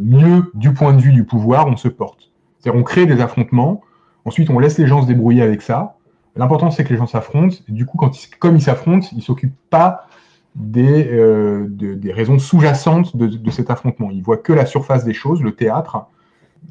mieux, 0.01 0.51
du 0.55 0.73
point 0.73 0.95
de 0.95 1.03
vue 1.03 1.13
du 1.13 1.25
pouvoir, 1.25 1.69
on 1.69 1.77
se 1.77 1.87
porte. 1.87 2.33
C'est-à-dire, 2.59 2.81
on 2.81 2.83
crée 2.83 3.05
des 3.05 3.21
affrontements, 3.21 3.83
Ensuite, 4.27 4.51
on 4.51 4.59
laisse 4.59 4.77
les 4.77 4.89
gens 4.89 5.03
se 5.03 5.07
débrouiller 5.07 5.43
avec 5.43 5.63
ça. 5.63 5.97
L'important, 6.35 6.71
c'est 6.73 6.85
que 6.85 6.91
les 6.91 6.99
gens 6.99 7.07
s'affrontent. 7.07 7.57
Du 7.69 7.87
coup, 7.87 7.97
quand 7.97 8.11
comme 8.41 8.57
ils 8.57 8.63
s'affrontent, 8.63 9.07
ils 9.13 9.19
ne 9.19 9.23
s'occupent 9.23 9.57
pas 9.71 10.09
des, 10.57 11.09
euh, 11.13 11.67
des 11.69 12.13
raisons 12.13 12.39
sous-jacentes 12.39 13.17
de, 13.17 13.51
cet 13.51 13.71
affrontement. 13.71 14.11
Ils 14.11 14.23
voient 14.23 14.37
que 14.37 14.53
la 14.53 14.67
surface 14.67 15.05
des 15.05 15.15
choses, 15.15 15.43
le 15.43 15.53
théâtre. 15.55 16.07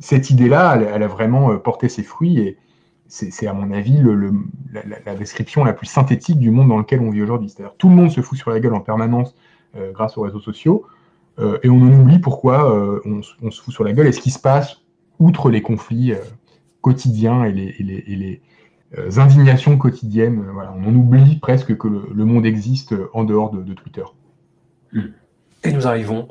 Cette 0.02 0.30
idée-là, 0.30 0.76
elle, 0.76 1.02
a 1.02 1.08
vraiment 1.08 1.52
euh, 1.52 1.58
porté 1.58 1.88
ses 1.88 2.04
fruits 2.04 2.40
et 2.40 2.58
c'est, 3.08 3.48
à 3.48 3.54
mon 3.54 3.72
avis, 3.72 4.04
la, 5.06 5.16
description 5.16 5.64
la 5.64 5.74
plus 5.74 5.86
synthétique 5.86 6.40
du 6.40 6.52
monde 6.52 6.70
dans 6.70 6.80
lequel 6.80 7.00
on 7.00 7.12
vit 7.12 7.22
aujourd'hui. 7.22 7.50
C'est-à-dire 7.50 7.76
tout 7.78 7.88
le 7.88 7.96
monde 7.96 8.10
se 8.10 8.20
fout 8.20 8.38
sur 8.38 8.50
la 8.50 8.60
gueule 8.60 8.74
en 8.74 8.82
permanence 8.82 9.34
euh, 9.78 9.92
grâce 9.94 10.18
aux 10.18 10.22
réseaux 10.22 10.42
sociaux 10.42 10.86
et 11.64 11.70
on 11.70 11.82
en 11.82 11.92
oublie 11.92 12.20
pourquoi 12.20 12.74
on, 13.04 13.22
se 13.22 13.62
fout 13.62 13.74
sur 13.74 13.84
la 13.84 13.92
gueule 13.92 14.08
et 14.08 14.14
ce 14.14 14.22
qui 14.22 14.32
se 14.32 14.40
passe 14.40 14.78
outre 15.20 15.50
les 15.50 15.62
conflits 15.62 16.14
quotidien 16.86 17.46
et 17.46 17.52
les, 17.52 18.42
euh, 18.96 19.18
indignations 19.18 19.76
quotidiennes. 19.76 20.40
Euh, 20.40 20.86
on 20.86 20.94
oublie 20.94 21.38
presque 21.38 21.76
que 21.76 21.88
le, 21.88 22.26
monde 22.26 22.46
existe 22.46 22.94
en 23.14 23.24
dehors 23.24 23.50
de, 23.50 23.74
Twitter. 23.74 24.04
Et 25.64 25.72
nous 25.72 25.88
arrivons 25.88 26.28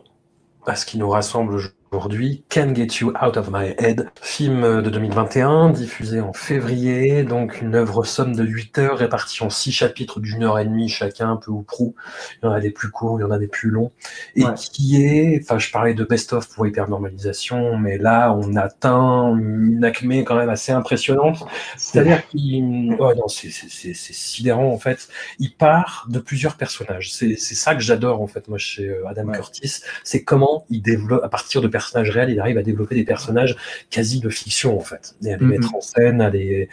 à 0.65 0.77
ce 0.77 0.87
qui 0.87 0.97
nous 0.97 1.11
rassemble, 1.11 1.59
aujourd'hui, 1.95 2.45
Can 2.51 2.74
Get 2.74 2.88
You 3.01 3.12
Out 3.22 3.36
of 3.36 3.51
My 3.51 3.74
Head, 3.78 4.11
film 4.20 4.82
de 4.82 4.90
2021, 4.90 5.70
diffusé 5.70 6.20
en 6.20 6.32
février, 6.32 7.22
donc 7.22 7.61
une 7.61 7.74
œuvre 7.74 8.05
somme 8.05 8.34
de 8.34 8.45
8 8.45 8.78
heures 8.78 8.99
répartie 8.99 9.42
en 9.42 9.51
6 9.51 9.72
chapitres 9.72 10.20
d'une 10.20 10.42
heure 10.42 10.59
et 10.59 10.64
demie 10.64 10.88
chacun, 10.88 11.36
peu 11.36 11.51
ou 11.51 11.62
prou. 11.62 11.95
Il 12.42 12.47
y 12.47 12.49
en 12.49 12.53
a 12.53 12.61
des 12.61 12.70
plus 12.70 12.90
courts, 12.90 13.18
il 13.20 13.22
y 13.22 13.24
en 13.24 13.30
a 13.30 13.38
des 13.38 13.47
plus 13.47 13.70
longs. 13.70 13.92
Et 14.34 14.45
qui 14.57 15.03
est, 15.05 15.40
enfin 15.42 15.59
je 15.59 15.70
parlais 15.70 15.95
de 15.95 16.05
best-of 16.05 16.49
pour 16.49 16.66
hypernormalisation, 16.66 17.78
mais 17.78 17.97
là 17.97 18.34
on 18.34 18.57
atteint 18.57 19.34
une 19.36 19.84
acmé 19.84 20.24
quand 20.24 20.36
même 20.36 20.51
assez 20.51 20.72
impressionnante. 20.72 21.45
C'est-à-dire 21.76 22.26
qu'il... 22.28 22.97
Oh 22.99 23.12
non, 23.14 23.28
c'est 23.28 23.51
sidérant 23.51 24.70
en 24.72 24.78
fait. 24.78 25.09
Il 25.38 25.55
part 25.55 26.07
de 26.09 26.18
plusieurs 26.18 26.57
personnages. 26.57 27.12
C'est 27.12 27.36
ça 27.36 27.74
que 27.74 27.80
j'adore 27.80 28.20
en 28.20 28.26
fait 28.26 28.49
moi 28.49 28.59
chez 28.59 28.88
euh, 28.88 29.07
Adam 29.09 29.30
Curtis, 29.32 29.80
c'est 30.03 30.24
comment 30.24 30.64
il 30.70 30.82
développe, 30.82 31.22
à 31.22 31.28
partir 31.28 31.61
de 31.61 31.68
personnages 31.68 31.84
réels, 31.93 32.30
il 32.30 32.41
arrive 32.41 32.59
à 32.59 32.62
développer 32.62 32.95
des 32.95 33.05
personnages 33.05 33.57
quasi 33.91 34.20
de 34.20 34.28
fiction 34.28 34.76
en 34.76 34.82
fait, 34.82 35.14
et 35.24 35.32
à 35.32 35.37
les 35.37 35.45
mettre 35.47 35.74
en 35.74 35.80
scène, 35.80 36.20
à 36.20 36.30
les, 36.30 36.68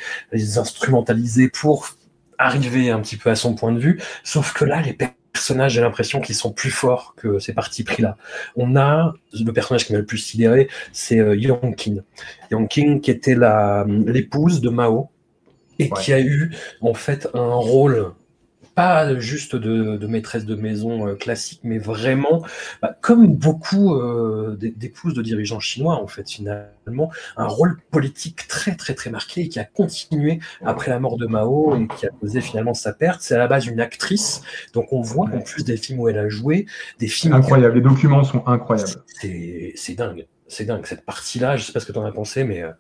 instrumentaliser 0.58 1.50
pour 1.50 1.90
arriver 2.38 2.90
un 2.90 3.00
petit 3.02 3.18
peu 3.18 3.30
à 3.30 3.36
son 3.36 3.56
point 3.56 3.72
de 3.72 3.80
vue. 3.80 4.02
Sauf 4.24 4.54
que 4.54 4.66
là, 4.66 4.82
les 4.82 4.98
personnages, 5.34 5.74
j'ai 5.74 5.82
l'impression 5.82 6.22
qu'ils 6.22 6.36
sont 6.36 6.52
plus 6.52 6.72
forts 6.72 7.14
que 7.16 7.40
ces 7.40 7.54
partis 7.54 7.84
pris-là. 7.84 8.18
On 8.56 8.76
a 8.76 9.14
le 9.34 9.52
personnage 9.52 9.86
qui 9.86 9.94
m'a 9.94 10.00
le 10.00 10.06
plus 10.06 10.18
sidéré, 10.18 10.68
c'est 10.92 11.20
euh, 11.20 11.36
Yonkin. 11.36 11.98
Yonkin 12.52 13.00
qui 13.00 13.12
était 13.12 13.36
l'épouse 14.06 14.62
de 14.62 14.70
Mao 14.70 15.10
et 15.80 15.90
qui 15.90 16.14
a 16.14 16.20
eu 16.20 16.52
en 16.82 16.94
fait 16.94 17.28
un 17.34 17.54
rôle 17.54 18.14
pas 18.76 19.20
juste 19.20 19.56
de, 19.56 20.06
maîtresse 20.08 20.46
de 20.46 20.56
maison 20.56 21.08
euh, 21.08 21.16
classique, 21.16 21.62
mais 21.64 21.78
vraiment, 21.78 22.44
bah, 22.82 22.96
comme 23.02 23.36
beaucoup 23.36 23.96
euh, 23.96 24.58
d'épouses 24.60 25.14
de 25.14 25.22
dirigeants 25.22 25.60
chinois, 25.60 25.96
en 25.96 26.08
fait, 26.08 26.30
finalement, 26.30 27.12
un 27.38 27.48
rôle 27.48 27.80
politique 27.92 28.48
très, 28.48 28.76
très, 28.76 28.94
très 28.94 29.10
marqué 29.10 29.42
et 29.42 29.50
qui 29.50 29.60
a 29.60 29.66
continué 29.66 30.40
après 30.64 30.90
la 30.90 31.00
mort 31.00 31.18
de 31.18 31.28
Mao 31.28 31.76
et 31.76 31.88
qui 31.88 32.06
a 32.06 32.10
causé 32.10 32.42
finalement 32.42 32.74
sa 32.74 32.94
perte. 32.94 33.22
C'est 33.22 33.36
à 33.36 33.40
la 33.40 33.48
base 33.48 33.68
une 33.68 33.80
actrice, 33.80 34.42
donc 34.74 34.92
on 34.94 35.02
voit 35.02 35.28
en 35.28 35.42
plus 35.42 35.64
des 35.64 35.78
films 35.78 36.00
où 36.00 36.08
elle 36.08 36.20
a 36.20 36.30
joué, 36.30 36.66
des 37.00 37.08
films. 37.08 37.34
Incroyable, 37.34 37.76
les 37.76 37.82
documents 37.82 38.24
sont 38.24 38.46
incroyables. 38.48 38.90
C'est 39.22 39.96
dingue, 39.96 40.28
c'est 40.48 40.66
dingue. 40.66 40.86
Cette 40.86 41.06
partie-là, 41.06 41.58
je 41.58 41.64
sais 41.64 41.74
pas 41.74 41.80
ce 41.80 41.86
que 41.86 41.92
tu 41.92 42.00
en 42.00 42.06
as 42.06 42.12
pensé, 42.12 42.44
mais 42.44 42.64
euh, 42.64 42.72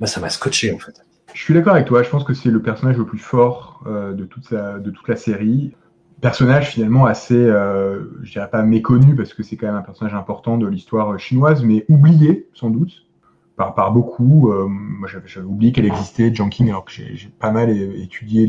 bah, 0.00 0.06
ça 0.06 0.20
m'a 0.20 0.30
scotché 0.30 0.72
en 0.72 0.78
fait. 0.78 0.94
Je 1.34 1.42
suis 1.42 1.54
d'accord 1.54 1.74
avec 1.74 1.86
toi, 1.86 2.02
je 2.02 2.10
pense 2.10 2.24
que 2.24 2.34
c'est 2.34 2.50
le 2.50 2.60
personnage 2.60 2.96
le 2.96 3.04
plus 3.04 3.18
fort 3.18 3.82
euh, 3.86 4.12
de, 4.12 4.24
toute 4.24 5.08
la 5.08 5.16
série. 5.16 5.72
Personnage 6.20 6.70
finalement 6.70 7.06
assez, 7.06 7.34
euh, 7.34 8.04
je 8.22 8.32
dirais 8.32 8.50
pas 8.50 8.62
méconnu, 8.62 9.14
parce 9.14 9.32
que 9.32 9.42
c'est 9.42 9.56
quand 9.56 9.66
même 9.66 9.76
un 9.76 9.82
personnage 9.82 10.14
important 10.14 10.58
de 10.58 10.66
l'histoire 10.66 11.18
chinoise, 11.18 11.64
mais 11.64 11.84
oublié 11.88 12.48
sans 12.54 12.70
doute 12.70 13.06
par, 13.56 13.92
beaucoup. 13.92 14.50
Euh, 14.50 14.66
moi 14.68 15.08
j'avais 15.08 15.46
oublié 15.46 15.72
qu'elle 15.72 15.86
existait, 15.86 16.34
Jiang 16.34 16.50
alors 16.68 16.84
que 16.84 16.92
j'ai 16.92 17.30
pas 17.38 17.50
mal 17.50 17.70
étudié 17.70 18.46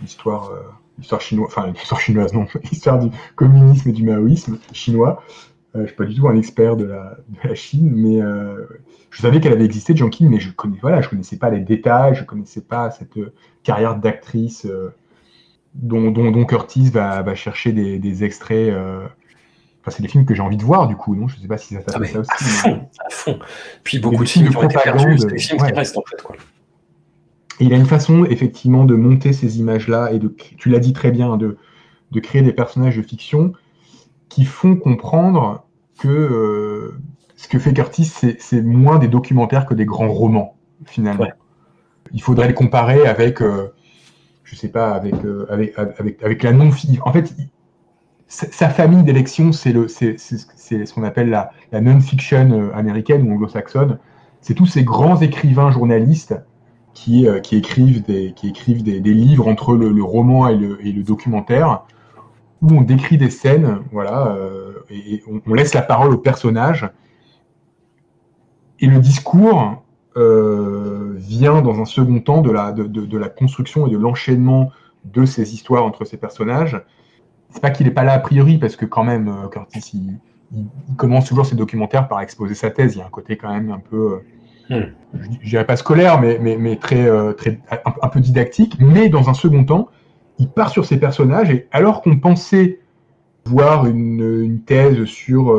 l'histoire 0.00 0.52
l'histoire 0.98 1.20
chinoise, 1.20 1.48
enfin 1.48 1.66
l'histoire 1.74 2.00
chinoise 2.00 2.32
non, 2.32 2.46
l'histoire 2.70 2.98
du 2.98 3.10
communisme 3.36 3.88
et 3.88 3.92
du 3.92 4.04
maoïsme 4.04 4.58
chinois. 4.72 5.22
Je 5.74 5.86
suis 5.86 5.96
pas 5.96 6.04
du 6.04 6.14
tout 6.14 6.28
un 6.28 6.36
expert 6.36 6.76
de 6.76 6.84
la, 6.84 7.16
de 7.28 7.48
la 7.48 7.54
Chine, 7.54 7.90
mais 7.94 8.20
je 9.10 9.22
savais 9.22 9.40
qu'elle 9.40 9.52
avait 9.52 9.64
existé, 9.64 9.94
Junkie, 9.94 10.24
mais 10.24 10.38
je 10.38 10.50
connais, 10.52 10.78
voilà, 10.80 11.00
je 11.00 11.08
connaissais 11.08 11.36
pas 11.36 11.50
les 11.50 11.60
détails, 11.60 12.14
je 12.14 12.24
connaissais 12.24 12.60
pas 12.60 12.90
cette 12.90 13.16
euh, 13.16 13.32
carrière 13.64 13.96
d'actrice 13.96 14.66
euh, 14.66 14.94
dont, 15.74 16.10
dont, 16.10 16.44
Curtis 16.44 16.90
va, 16.90 17.22
va 17.22 17.34
chercher 17.34 17.72
des, 17.72 17.98
des 17.98 18.24
extraits. 18.24 18.70
Euh, 18.70 19.04
enfin, 19.80 19.90
c'est 19.90 20.02
des 20.02 20.08
films 20.08 20.24
que 20.24 20.34
j'ai 20.34 20.42
envie 20.42 20.56
de 20.56 20.62
voir, 20.62 20.86
du 20.86 20.94
coup, 20.94 21.16
non 21.16 21.26
Je 21.26 21.40
sais 21.40 21.48
pas 21.48 21.58
si 21.58 21.74
ça 21.74 21.82
t'a 21.82 21.98
fait 21.98 22.10
ah, 22.10 22.12
ça 22.12 22.20
aussi. 22.20 22.30
À 22.30 22.36
fond, 22.36 22.88
à 23.04 23.10
fond. 23.10 23.38
Puis 23.82 23.98
beaucoup 23.98 24.24
de 24.24 24.28
films 24.28 24.46
de 24.46 24.52
propagande, 24.52 25.18
c'est 25.18 25.26
des 25.26 25.38
films 25.38 25.58
qui 25.58 25.72
restent, 25.72 25.98
en 25.98 26.04
fait, 26.08 26.22
quoi. 26.22 26.36
Et 27.58 27.64
il 27.64 27.74
a 27.74 27.76
une 27.76 27.86
façon, 27.86 28.24
effectivement, 28.24 28.84
de 28.84 28.94
monter 28.94 29.32
ces 29.34 29.58
images-là 29.58 30.12
et 30.12 30.18
de, 30.18 30.34
tu 30.56 30.70
l'as 30.70 30.78
dit 30.78 30.94
très 30.94 31.10
bien, 31.10 31.36
de, 31.36 31.58
de 32.10 32.20
créer 32.20 32.40
des 32.42 32.54
personnages 32.54 32.96
de 32.96 33.02
fiction 33.02 33.52
qui 34.30 34.46
font 34.46 34.76
comprendre 34.76 35.66
que 35.98 36.94
ce 37.40 37.48
que 37.48 37.58
fait 37.58 37.72
Curtis, 37.72 38.04
c'est 38.04 38.62
moins 38.62 38.98
des 38.98 39.08
documentaires 39.08 39.64
que 39.64 39.72
des 39.72 39.86
grands 39.86 40.12
romans, 40.12 40.56
finalement. 40.84 41.26
Il 42.12 42.20
faudrait 42.20 42.48
le 42.48 42.52
comparer 42.52 43.06
avec, 43.06 43.40
euh, 43.40 43.72
je 44.44 44.56
sais 44.56 44.68
pas, 44.68 44.92
avec, 44.92 45.14
euh, 45.24 45.46
avec, 45.48 45.74
avec, 46.22 46.42
la 46.42 46.52
non-fiction. 46.52 47.02
En 47.06 47.12
fait, 47.14 47.34
sa 48.28 48.68
famille 48.68 49.02
d'élection, 49.04 49.52
c'est 49.52 49.72
ce 49.72 50.94
qu'on 50.94 51.02
appelle 51.02 51.30
la, 51.30 51.50
la 51.72 51.80
non-fiction 51.80 52.50
euh, 52.52 52.76
américaine 52.76 53.26
ou 53.26 53.32
anglo-saxonne. 53.32 53.98
C'est 54.42 54.54
tous 54.54 54.66
ces 54.66 54.84
grands 54.84 55.18
écrivains 55.20 55.70
journalistes 55.70 56.34
qui, 56.92 57.26
qui 57.42 57.56
écrivent, 57.56 58.02
des, 58.02 58.32
qui 58.34 58.48
écrivent 58.48 58.82
des, 58.82 59.00
livres 59.00 59.48
entre 59.48 59.74
le, 59.74 60.02
roman 60.02 60.48
et 60.48 60.56
le, 60.56 60.84
et 60.86 60.92
le, 60.92 61.02
documentaire, 61.02 61.84
où 62.62 62.72
on 62.72 62.82
décrit 62.82 63.16
des 63.16 63.30
scènes, 63.30 63.78
voilà, 63.92 64.36
et 64.90 65.22
on, 65.30 65.40
on, 65.46 65.54
laisse 65.54 65.74
la 65.74 65.82
parole 65.82 66.12
aux 66.12 66.18
personnages, 66.18 66.90
et 68.80 68.86
le 68.86 68.98
discours 68.98 69.82
euh, 70.16 71.14
vient 71.18 71.62
dans 71.62 71.80
un 71.80 71.84
second 71.84 72.20
temps 72.20 72.42
de 72.42 72.50
la, 72.50 72.72
de, 72.72 73.18
la 73.18 73.28
construction 73.28 73.86
et 73.86 73.90
de 73.90 73.96
l'enchaînement 73.96 74.72
de 75.04 75.24
ces 75.24 75.54
histoires 75.54 75.84
entre 75.84 76.04
ces 76.04 76.16
personnages. 76.16 76.82
C'est 77.50 77.62
pas 77.62 77.70
qu'il 77.70 77.86
n'est 77.86 77.92
pas 77.92 78.04
là 78.04 78.14
a 78.14 78.18
priori, 78.18 78.58
parce 78.58 78.76
que 78.76 78.86
quand 78.86 79.04
même, 79.04 79.28
euh, 79.28 79.48
Curtis, 79.48 79.92
il, 79.94 80.18
commence 80.96 81.26
toujours 81.26 81.46
ses 81.46 81.54
documentaires 81.54 82.08
par 82.08 82.20
exposer 82.20 82.54
sa 82.54 82.70
thèse. 82.70 82.96
Il 82.96 82.98
y 82.98 83.02
a 83.02 83.06
un 83.06 83.10
côté 83.10 83.36
quand 83.36 83.52
même 83.52 83.70
un 83.70 83.78
peu, 83.78 84.20
euh, 84.72 84.80
hmm. 84.80 85.28
je, 85.42 85.48
dirais 85.48 85.64
pas 85.64 85.76
scolaire, 85.76 86.20
mais, 86.20 86.38
mais, 86.40 86.56
mais 86.56 86.74
très, 86.74 87.06
très 87.34 87.60
un, 88.02 88.08
peu 88.08 88.18
didactique. 88.18 88.76
Mais 88.80 89.08
dans 89.08 89.28
un 89.28 89.34
second 89.34 89.62
temps, 89.62 89.88
il 90.40 90.48
part 90.48 90.70
sur 90.70 90.84
ces 90.84 90.98
personnages, 90.98 91.50
et 91.50 91.68
alors 91.70 92.02
qu'on 92.02 92.18
pensait 92.18 92.80
voir 93.44 93.86
une, 93.86 94.60
thèse 94.66 95.04
sur 95.04 95.52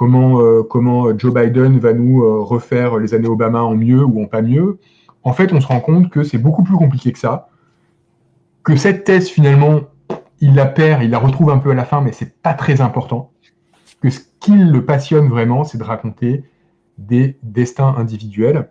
comment, 0.00 0.40
euh, 0.40 0.62
comment 0.62 1.16
Joe 1.18 1.34
Biden 1.34 1.78
va 1.78 1.92
nous 1.92 2.22
euh, 2.22 2.40
refaire 2.40 2.96
les 2.96 3.12
années 3.12 3.28
Obama 3.28 3.62
en 3.62 3.74
mieux 3.74 4.02
ou 4.02 4.22
en 4.22 4.26
pas 4.26 4.40
mieux, 4.42 4.78
en 5.22 5.34
fait, 5.34 5.52
on 5.52 5.60
se 5.60 5.66
rend 5.66 5.80
compte 5.80 6.08
que 6.08 6.22
c'est 6.22 6.38
beaucoup 6.38 6.62
plus 6.62 6.76
compliqué 6.76 7.12
que 7.12 7.18
ça, 7.18 7.50
que 8.64 8.76
cette 8.76 9.04
thèse, 9.04 9.28
finalement, 9.28 9.80
il 10.40 10.54
la 10.54 10.64
perd, 10.64 11.02
il 11.02 11.10
la 11.10 11.18
retrouve 11.18 11.50
un 11.50 11.58
peu 11.58 11.70
à 11.70 11.74
la 11.74 11.84
fin, 11.84 12.00
mais 12.00 12.12
c'est 12.12 12.40
pas 12.40 12.54
très 12.54 12.80
important, 12.80 13.30
que 14.00 14.08
ce 14.08 14.20
qui 14.40 14.56
le 14.56 14.86
passionne 14.86 15.28
vraiment, 15.28 15.64
c'est 15.64 15.76
de 15.76 15.84
raconter 15.84 16.44
des 16.96 17.36
destins 17.42 17.94
individuels, 17.98 18.70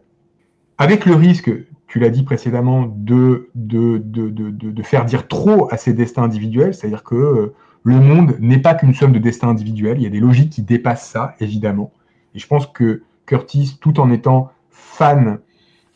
avec 0.79 1.05
le 1.05 1.13
risque, 1.13 1.51
tu 1.89 1.97
l'as 1.97 2.11
dit 2.11 2.21
précédemment, 2.21 2.85
de, 2.85 3.49
de, 3.55 3.97
de, 3.97 4.29
de, 4.29 4.83
faire 4.83 5.05
dire 5.05 5.27
trop 5.27 5.73
à 5.73 5.77
ces 5.77 5.91
destins 5.91 6.21
individuels, 6.21 6.75
c'est-à-dire 6.75 7.03
que 7.03 7.15
euh, 7.15 7.55
le 7.81 7.99
monde 7.99 8.35
n'est 8.39 8.59
pas 8.59 8.75
qu'une 8.75 8.93
somme 8.93 9.11
de 9.11 9.17
destins 9.17 9.49
individuels. 9.49 9.97
Il 9.97 10.03
y 10.03 10.05
a 10.05 10.11
des 10.11 10.19
logiques 10.19 10.51
qui 10.51 10.61
dépassent 10.61 11.09
ça, 11.09 11.35
évidemment. 11.39 11.91
Et 12.35 12.39
je 12.39 12.45
pense 12.45 12.67
que 12.67 13.01
Curtis, 13.25 13.79
tout 13.81 13.99
en 13.99 14.11
étant 14.11 14.51
fan 14.69 15.39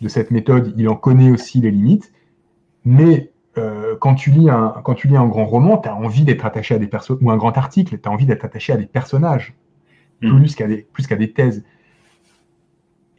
de 0.02 0.08
cette 0.08 0.32
méthode, 0.32 0.74
il 0.78 0.90
en 0.90 0.96
connaît 0.96 1.30
aussi 1.30 1.62
les 1.62 1.70
limites. 1.70 2.12
Mais 2.86 3.32
euh, 3.60 3.96
quand, 4.02 4.16
tu 4.16 4.32
lis 4.32 4.50
un, 4.50 4.74
quand 4.84 4.96
tu 4.96 5.08
lis 5.08 5.16
un 5.16 5.28
grand 5.28 5.46
roman, 5.46 5.78
tu 5.78 5.90
as 5.90 5.96
envie 5.96 6.24
d'être 6.24 6.48
attaché 6.48 6.74
à 6.74 6.80
des 6.80 6.88
personnes, 6.88 7.20
ou 7.22 7.30
un 7.30 7.38
grand 7.38 7.56
article, 7.56 8.00
tu 8.00 8.10
as 8.10 8.12
envie 8.12 8.26
d'être 8.26 8.46
attaché 8.46 8.74
à 8.74 8.78
des 8.78 8.88
personnages, 8.88 9.54
plus 10.22 10.56
qu'à 10.56 10.68
des, 10.68 10.88
plus 10.92 11.06
qu'à 11.06 11.18
des 11.18 11.34
thèses. 11.34 11.64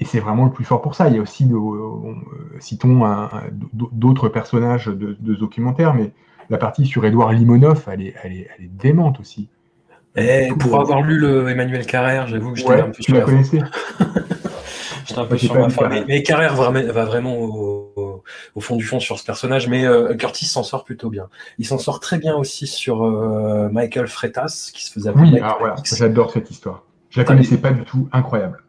Et 0.00 0.04
c'est 0.04 0.20
vraiment 0.20 0.44
le 0.44 0.50
plus 0.50 0.64
fort 0.64 0.82
pour 0.82 0.94
ça. 0.94 1.08
Il 1.08 1.14
y 1.14 1.18
a 1.18 1.22
aussi, 1.22 1.48
euh, 1.52 2.14
citons 2.58 3.28
d'autres 3.72 4.28
personnages 4.28 4.86
de, 4.86 5.16
de 5.18 5.34
documentaires, 5.34 5.94
mais 5.94 6.12
la 6.50 6.58
partie 6.58 6.86
sur 6.86 7.04
Édouard 7.04 7.32
Limonov, 7.32 7.84
elle 7.90 8.02
est, 8.02 8.14
elle 8.22 8.32
est, 8.32 8.48
elle 8.58 8.64
est 8.64 8.70
démente 8.70 9.20
aussi. 9.20 9.48
Et 10.16 10.48
eh, 10.48 10.54
pour 10.54 10.80
avoir 10.80 11.02
lu 11.02 11.18
le 11.18 11.48
Emmanuel 11.48 11.84
Carrère, 11.86 12.28
j'avoue 12.28 12.52
que 12.52 12.58
j'étais 12.58 12.80
un 12.80 12.90
peu 12.90 13.02
sur 13.02 13.14
la 13.14 13.20
connaissais 13.22 13.58
J'étais 15.06 15.20
un 15.20 15.24
peu 15.26 15.36
sur 15.36 15.54
ma. 15.54 15.68
Mais, 16.06 16.22
Carrère 16.22 16.54
va 16.54 17.04
vraiment 17.04 17.36
au, 17.36 18.60
fond 18.60 18.76
du 18.76 18.84
fond 18.84 19.00
sur 19.00 19.18
ce 19.18 19.24
personnage. 19.24 19.68
Mais 19.68 19.84
euh, 19.84 20.14
Curtis 20.14 20.46
s'en 20.46 20.62
sort 20.62 20.84
plutôt 20.84 21.10
bien. 21.10 21.28
Il 21.58 21.66
s'en 21.66 21.78
sort 21.78 22.00
très 22.00 22.18
bien 22.18 22.34
aussi 22.36 22.66
sur 22.66 23.04
euh, 23.04 23.68
Michael 23.70 24.06
Freitas, 24.06 24.70
qui 24.72 24.86
se 24.86 24.92
faisait 24.92 25.10
appeler. 25.10 25.32
Oui, 25.32 25.40
ah, 25.42 25.56
voilà, 25.58 25.74
j'adore 25.84 26.30
cette 26.30 26.50
histoire. 26.50 26.84
Je 27.10 27.20
la 27.20 27.24
connaissais 27.24 27.58
pas 27.58 27.70
du 27.70 27.82
tout, 27.82 28.08
incroyable. 28.12 28.63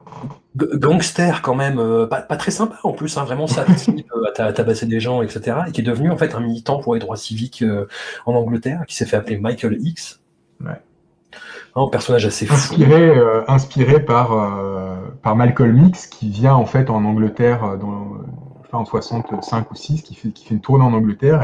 Gangster 0.55 1.41
quand 1.41 1.55
même, 1.55 1.79
euh, 1.79 2.07
pas, 2.07 2.21
très 2.21 2.51
sympa 2.51 2.77
en 2.83 2.93
plus, 2.93 3.17
hein, 3.17 3.25
vraiment 3.25 3.47
ça 3.47 3.65
type 3.77 4.11
à 4.37 4.53
tabasser 4.53 4.85
des 4.85 4.99
gens, 4.99 5.21
etc. 5.21 5.57
Et 5.67 5.71
qui 5.71 5.81
est 5.81 5.83
devenu 5.83 6.11
en 6.11 6.17
fait 6.17 6.33
un 6.35 6.39
militant 6.39 6.79
pour 6.79 6.93
les 6.93 6.99
droits 6.99 7.17
civiques 7.17 7.61
euh, 7.61 7.87
en 8.25 8.33
Angleterre, 8.33 8.83
qui 8.87 8.95
s'est 8.95 9.05
fait 9.05 9.17
appeler 9.17 9.37
Michael 9.37 9.77
X. 9.79 10.21
Ouais. 10.61 10.81
Un 11.75 11.87
personnage 11.89 12.25
assez 12.25 12.49
inspiré, 12.49 13.13
fou. 13.13 13.19
Euh, 13.19 13.43
inspiré 13.49 13.99
par, 13.99 14.29
par 15.21 15.35
Malcolm 15.35 15.77
X, 15.87 16.07
qui 16.07 16.29
vient 16.29 16.53
en 16.53 16.65
fait 16.65 16.89
en 16.89 17.03
Angleterre 17.03 17.77
dans, 17.77 18.19
enfin, 18.61 18.77
en 18.77 18.85
65 18.85 19.71
ou 19.71 19.75
6, 19.75 20.01
qui 20.01 20.15
fait, 20.15 20.29
qui 20.29 20.45
fait 20.45 20.55
une 20.55 20.61
tournée 20.61 20.85
en 20.85 20.93
Angleterre, 20.93 21.43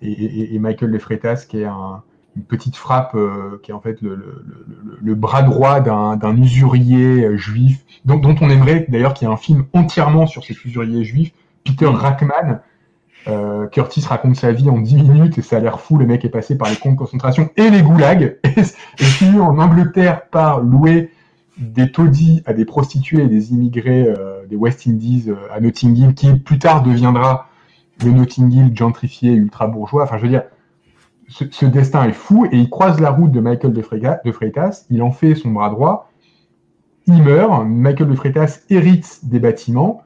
et, 0.00 0.10
et, 0.10 0.54
et 0.54 0.58
Michael 0.58 0.90
Lefretas, 0.90 1.44
qui 1.46 1.60
est 1.60 1.66
un, 1.66 2.02
une 2.36 2.42
petite 2.42 2.76
frappe 2.76 3.14
euh, 3.14 3.60
qui 3.62 3.70
est 3.70 3.74
en 3.74 3.80
fait 3.80 4.00
le, 4.02 4.10
le- 4.10 4.44
le- 4.46 4.98
le 5.02 5.14
bras 5.14 5.42
droit 5.42 5.80
d'un 5.80 6.36
usurier 6.36 7.24
euh, 7.24 7.36
juif, 7.36 7.84
dont, 8.04 8.16
dont 8.18 8.34
on 8.40 8.50
aimerait 8.50 8.86
d'ailleurs 8.88 9.14
qu'il 9.14 9.26
y 9.26 9.30
ait 9.30 9.34
un 9.34 9.38
film 9.38 9.64
entièrement 9.72 10.26
sur 10.26 10.44
cet 10.44 10.64
usurier 10.64 11.04
juif, 11.04 11.32
Peter 11.64 11.86
Rackman. 11.86 12.60
Euh, 13.28 13.66
Curtis 13.66 14.04
raconte 14.06 14.36
sa 14.36 14.52
vie 14.52 14.70
en 14.70 14.78
10 14.78 14.96
minutes 15.02 15.38
et 15.38 15.42
ça 15.42 15.56
a 15.56 15.60
l'air 15.60 15.80
fou, 15.80 15.98
le 15.98 16.06
mec 16.06 16.24
est 16.24 16.28
passé 16.28 16.56
par 16.56 16.70
les 16.70 16.76
camps 16.76 16.92
de 16.92 16.96
concentration 16.96 17.50
et 17.56 17.70
les 17.70 17.82
goulags, 17.82 18.36
et, 18.44 18.60
et 18.60 19.04
fini 19.04 19.40
en 19.40 19.58
Angleterre 19.58 20.26
par 20.26 20.60
louer 20.60 21.10
des 21.58 21.90
taudis 21.90 22.42
à 22.46 22.52
des 22.52 22.64
prostituées 22.64 23.22
et 23.24 23.28
des 23.28 23.50
immigrés 23.52 24.06
euh, 24.06 24.46
des 24.48 24.54
West 24.54 24.86
Indies 24.86 25.30
à 25.52 25.58
Notting 25.58 25.96
Hill, 25.96 26.14
qui 26.14 26.32
plus 26.34 26.60
tard 26.60 26.82
deviendra 26.84 27.48
le 28.04 28.12
Notting 28.12 28.52
Hill 28.52 28.76
gentrifié 28.76 29.32
ultra 29.32 29.66
bourgeois. 29.66 30.04
Enfin, 30.04 30.18
je 30.18 30.22
veux 30.22 30.28
dire, 30.28 30.42
ce, 31.28 31.64
destin 31.66 32.04
est 32.08 32.12
fou 32.12 32.46
et 32.46 32.56
il 32.56 32.70
croise 32.70 33.00
la 33.00 33.10
route 33.10 33.32
de 33.32 33.40
Michael 33.40 33.72
de, 33.72 33.82
Freitas, 33.82 34.86
il 34.90 35.02
en 35.02 35.10
fait 35.10 35.34
son 35.34 35.50
bras 35.50 35.70
droit, 35.70 36.10
il 37.06 37.22
meurt, 37.22 37.66
Michael 37.66 38.08
de 38.08 38.14
Freitas 38.14 38.60
hérite 38.70 39.20
des 39.24 39.38
bâtiments 39.38 40.02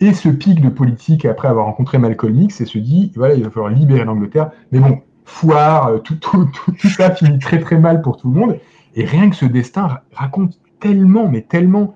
et 0.00 0.14
se 0.14 0.28
pique 0.28 0.60
de 0.60 0.68
politique 0.68 1.24
après 1.24 1.48
avoir 1.48 1.66
rencontré 1.66 1.98
Malcolm 1.98 2.36
X 2.36 2.60
et 2.60 2.66
se 2.66 2.78
dit, 2.78 3.12
voilà, 3.14 3.34
il 3.34 3.44
va 3.44 3.50
falloir 3.50 3.70
libérer 3.70 4.04
l'Angleterre. 4.04 4.50
Mais 4.72 4.80
bon, 4.80 5.00
foire, 5.24 5.88
euh, 5.88 5.98
tout, 5.98 6.16
tout, 6.16 6.46
tout, 6.46 6.88
ça 6.88 7.14
finit 7.14 7.38
très 7.38 7.60
très 7.60 7.78
mal 7.78 8.02
pour 8.02 8.16
tout 8.16 8.28
le 8.32 8.38
monde. 8.38 8.58
Et 8.94 9.04
rien 9.04 9.30
que 9.30 9.36
ce 9.36 9.44
destin 9.44 9.86
ra- 9.86 10.02
raconte 10.12 10.58
tellement, 10.80 11.28
mais 11.28 11.42
tellement 11.42 11.94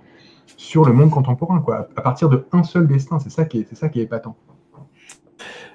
sur 0.57 0.85
le 0.85 0.93
monde 0.93 1.11
contemporain. 1.11 1.63
À 1.97 2.01
partir 2.03 2.29
de 2.29 2.47
un 2.53 2.63
seul 2.63 2.87
destin, 2.87 3.19
c'est 3.19 3.31
c'est 3.31 3.75
ça 3.75 3.89
qui 3.89 4.01
est 4.01 4.05
épatant. 4.05 4.37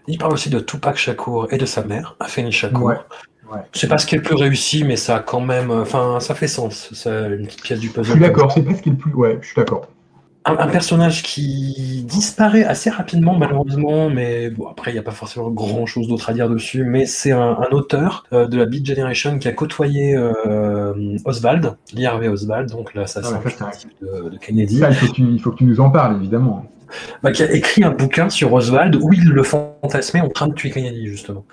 Il 0.07 0.17
parle 0.17 0.33
aussi 0.33 0.49
de 0.49 0.59
Tupac 0.59 0.97
Shakur 0.97 1.47
et 1.51 1.57
de 1.57 1.65
sa 1.65 1.83
mère, 1.83 2.15
Afeni 2.19 2.51
Shakur. 2.51 2.83
Ouais, 2.83 2.95
ouais. 3.51 3.59
Sais 3.73 3.87
pas 3.87 3.97
ce 3.97 4.05
qui 4.05 4.15
est 4.15 4.17
le 4.17 4.23
plus 4.23 4.35
réussi, 4.35 4.83
mais 4.83 4.95
ça 4.95 5.17
a 5.17 5.19
quand 5.19 5.41
même, 5.41 5.71
enfin, 5.71 6.19
ça 6.19 6.35
fait 6.35 6.47
sens. 6.47 6.89
C'est 6.93 7.09
une 7.09 7.45
petite 7.45 7.61
pièce 7.61 7.79
du 7.79 7.89
puzzle. 7.89 8.05
Je 8.07 8.11
suis 8.13 8.21
d'accord, 8.21 8.51
c'est 8.51 8.63
pas 8.63 8.73
ce 8.75 8.81
qui 8.81 8.89
est 8.89 8.93
le 8.93 8.97
plus. 8.97 9.13
Ouais, 9.13 9.37
je 9.41 9.47
suis 9.47 9.55
d'accord. 9.55 9.87
Un, 10.43 10.57
un 10.57 10.67
personnage 10.67 11.21
qui 11.21 12.03
disparaît 12.07 12.63
assez 12.63 12.89
rapidement, 12.89 13.37
malheureusement, 13.37 14.09
mais 14.09 14.49
bon, 14.49 14.67
après, 14.69 14.89
il 14.89 14.95
n'y 14.95 14.99
a 14.99 15.03
pas 15.03 15.11
forcément 15.11 15.51
grand 15.51 15.85
chose 15.85 16.07
d'autre 16.07 16.31
à 16.31 16.33
dire 16.33 16.49
dessus, 16.49 16.83
mais 16.83 17.05
c'est 17.05 17.31
un, 17.31 17.59
un 17.59 17.69
auteur 17.73 18.23
euh, 18.33 18.47
de 18.47 18.57
la 18.57 18.65
Beat 18.65 18.83
Generation 18.83 19.37
qui 19.37 19.47
a 19.47 19.51
côtoyé 19.51 20.15
euh, 20.15 21.15
Oswald, 21.25 21.77
Harvey 22.03 22.27
Oswald, 22.27 22.71
donc 22.71 22.95
l'assassin 22.95 23.39
Ah 23.39 23.45
ouais, 23.45 23.71
de, 24.01 24.29
de 24.29 24.37
Kennedy. 24.39 24.79
Ça, 24.79 24.89
il 24.89 24.95
faut, 24.95 25.05
que 25.05 25.11
tu, 25.11 25.21
il 25.21 25.39
faut 25.39 25.51
que 25.51 25.57
tu 25.57 25.65
nous 25.65 25.79
en 25.79 25.91
parles, 25.91 26.15
évidemment. 26.15 26.65
Bah, 27.23 27.31
qui 27.31 27.43
a 27.43 27.51
écrit 27.51 27.83
un 27.83 27.91
bouquin 27.91 28.29
sur 28.29 28.51
Oswald 28.53 28.95
où 28.95 29.13
il 29.13 29.29
le 29.29 29.43
fantasmait 29.43 30.21
en 30.21 30.29
train 30.29 30.47
de 30.47 30.53
tuer 30.53 30.71
Kennedy, 30.71 31.07
justement. 31.07 31.45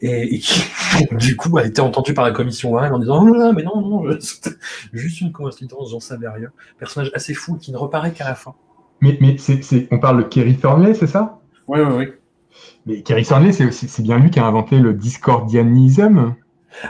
Et, 0.00 0.34
et 0.34 0.38
qui, 0.38 0.62
du 1.12 1.36
coup, 1.36 1.56
a 1.58 1.64
été 1.64 1.80
entendu 1.80 2.14
par 2.14 2.24
la 2.24 2.32
commission 2.32 2.70
Warren 2.70 2.92
en 2.92 2.98
disant 2.98 3.24
Oh 3.26 3.34
là 3.34 3.52
mais 3.54 3.62
non, 3.62 3.80
non, 3.80 4.10
je- 4.10 4.50
juste 4.92 5.20
une 5.20 5.32
coïncidence, 5.32 5.90
j'en 5.90 6.00
savais 6.00 6.28
rien. 6.28 6.48
Personnage 6.78 7.10
assez 7.14 7.34
fou 7.34 7.56
qui 7.56 7.72
ne 7.72 7.76
reparaît 7.76 8.12
qu'à 8.12 8.24
la 8.24 8.34
fin. 8.34 8.54
Mais, 9.00 9.18
mais 9.20 9.36
c'est, 9.38 9.62
c'est- 9.62 9.88
on 9.90 9.98
parle 9.98 10.18
de 10.18 10.22
Kerry 10.28 10.56
Thornley, 10.56 10.94
c'est 10.94 11.06
ça? 11.06 11.40
Oui, 11.66 11.80
oui, 11.80 11.94
oui. 11.96 12.12
Mais 12.86 13.02
Kerry 13.02 13.24
Thornley, 13.24 13.52
c'est 13.52 14.02
bien 14.02 14.18
lui 14.18 14.30
qui 14.30 14.38
a 14.38 14.44
inventé 14.46 14.78
le 14.78 14.92
discordianisme? 14.94 16.34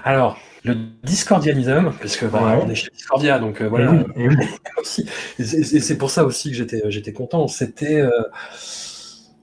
Alors, 0.03 0.39
le 0.65 0.77
discordianisme, 1.05 1.93
parce 2.01 2.17
que 2.17 2.27
bah, 2.27 2.57
Ouais. 2.57 2.63
on 2.65 2.71
est 2.71 2.75
chez 2.75 2.89
Discordia, 2.95 3.39
donc 3.39 3.61
euh, 3.61 3.69
voilà. 3.69 4.05
Eh 4.17 4.29
oui, 4.29 4.37
eh. 5.39 5.43
Et 5.43 5.45
c'est 5.81 5.99
pour 5.99 6.11
ça 6.11 6.25
aussi 6.25 6.51
que 6.51 6.57
j'étais 6.57 6.83
j'étais 6.91 7.13
content. 7.13 7.49
C'était 7.49 8.01
euh, 8.01 8.11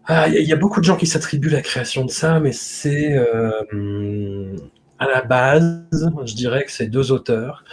ah, 0.05 0.27
il 0.27 0.35
y, 0.43 0.47
y 0.47 0.53
a 0.53 0.55
beaucoup 0.55 0.79
de 0.79 0.85
gens 0.85 0.97
qui 0.97 1.05
s'attribuent 1.07 1.49
la 1.49 1.61
création 1.61 2.05
de 2.05 2.11
ça, 2.11 2.39
mais 2.39 2.51
c'est 2.51 3.13
euh, 3.13 4.55
à 4.99 5.07
la 5.07 5.21
base, 5.21 5.83
je 6.25 6.33
dirais 6.35 6.65
que 6.65 6.71
c'est 6.71 6.87
deux 6.87 7.11
auteurs, 7.11 7.63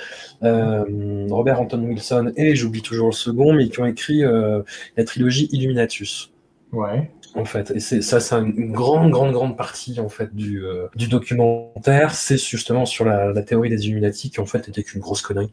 Robert 0.43 1.61
Anton 1.61 1.81
Wilson 1.83 2.33
et 2.37 2.55
j'oublie 2.55 2.83
toujours 2.83 3.09
le 3.09 3.13
second, 3.15 3.53
mais 3.55 3.69
qui 3.69 3.81
ont 3.81 3.87
écrit 3.87 4.23
la 4.23 5.05
trilogie 5.05 5.49
Illuminatus. 5.53 6.33
Ouais. 6.73 7.11
En 7.35 7.45
fait, 7.45 7.71
et 7.73 7.81
c'est 7.81 8.03
ça, 8.03 8.21
c'est 8.21 8.35
une 8.37 8.73
grande, 8.73 9.11
grande, 9.11 9.33
grande 9.33 9.57
partie 9.57 10.01
en 10.01 10.09
fait 10.09 10.35
du, 10.35 10.65
euh, 10.65 10.87
du 10.97 11.09
documentaire. 11.09 12.13
C'est 12.15 12.39
justement 12.39 12.85
sur 12.87 13.05
la, 13.05 13.33
la 13.33 13.43
théorie 13.43 13.69
des 13.71 13.87
Illuminati 13.87 14.31
qui 14.31 14.41
en 14.41 14.47
fait 14.47 14.69
était 14.69 14.83
qu'une 14.83 15.01
grosse 15.01 15.23
connerie 15.23 15.53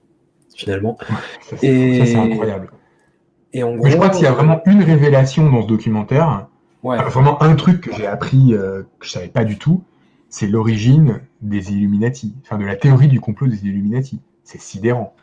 finalement. 0.56 0.98
Ça, 1.42 1.58
c'est, 1.58 1.68
Et- 1.68 2.06
c'est 2.06 2.16
incroyable. 2.16 2.70
Et 3.54 3.64
en 3.64 3.74
gros, 3.76 3.86
Mais 3.86 3.92
je 3.92 3.96
crois 3.96 4.10
qu'il 4.10 4.24
y 4.24 4.28
a 4.28 4.32
vraiment 4.32 4.62
une 4.66 4.84
révélation 4.84 5.50
dans 5.50 5.62
ce 5.62 5.68
documentaire. 5.68 6.48
ouais. 6.84 6.98
Enfin, 6.98 7.10
Vraiment 7.10 7.42
un 7.44 7.56
truc 7.56 7.82
que 7.82 7.94
j'ai 7.94 8.08
appris, 8.08 8.54
euh, 8.54 8.84
que 9.00 9.06
je 9.06 9.12
savais 9.12 9.28
pas 9.30 9.46
du 9.46 9.58
tout, 9.58 9.84
c'est 10.30 10.48
l'origine 10.48 11.22
des 11.42 11.72
Illuminati. 11.72 12.36
Enfin, 12.44 12.58
de 12.58 12.66
la 12.66 12.76
théorie 12.76 13.08
du 13.08 13.20
complot 13.22 13.48
des 13.48 13.66
Illuminati. 13.66 14.20
C'est 14.44 14.60
sidérant. 14.62 15.14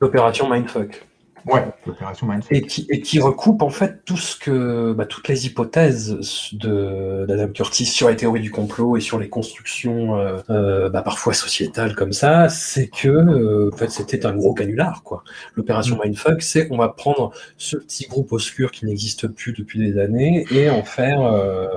l'opération 0.00 0.48
Mindfuck. 0.48 1.06
Ouais, 1.52 1.64
l'opération. 1.86 2.28
Et 2.50 2.62
qui, 2.62 2.86
et 2.90 3.00
qui 3.00 3.20
recoupe 3.20 3.62
en 3.62 3.70
fait 3.70 4.04
tout 4.04 4.16
ce 4.16 4.36
que, 4.36 4.92
bah, 4.92 5.06
toutes 5.06 5.28
les 5.28 5.46
hypothèses 5.46 6.50
de 6.52 7.24
d'Adam 7.26 7.48
Curtis 7.48 7.86
sur 7.86 8.08
les 8.08 8.16
théories 8.16 8.40
du 8.40 8.50
complot 8.50 8.96
et 8.96 9.00
sur 9.00 9.18
les 9.18 9.28
constructions 9.28 10.16
euh, 10.16 10.38
euh, 10.50 10.90
bah, 10.90 11.02
parfois 11.02 11.32
sociétales 11.32 11.94
comme 11.94 12.12
ça, 12.12 12.48
c'est 12.48 12.88
que 12.88 13.08
euh, 13.08 13.70
en 13.72 13.76
fait 13.76 13.90
c'était 13.90 14.26
un 14.26 14.34
gros 14.34 14.54
canular 14.54 15.02
quoi. 15.02 15.24
L'opération 15.54 15.98
Mindfuck, 16.02 16.42
c'est 16.42 16.68
on 16.70 16.76
va 16.76 16.88
prendre 16.88 17.32
ce 17.56 17.76
petit 17.76 18.06
groupe 18.06 18.32
obscur 18.32 18.70
qui 18.70 18.86
n'existe 18.86 19.26
plus 19.28 19.52
depuis 19.52 19.78
des 19.78 19.98
années 19.98 20.44
et 20.50 20.70
en 20.70 20.82
faire 20.82 21.22
euh, 21.22 21.68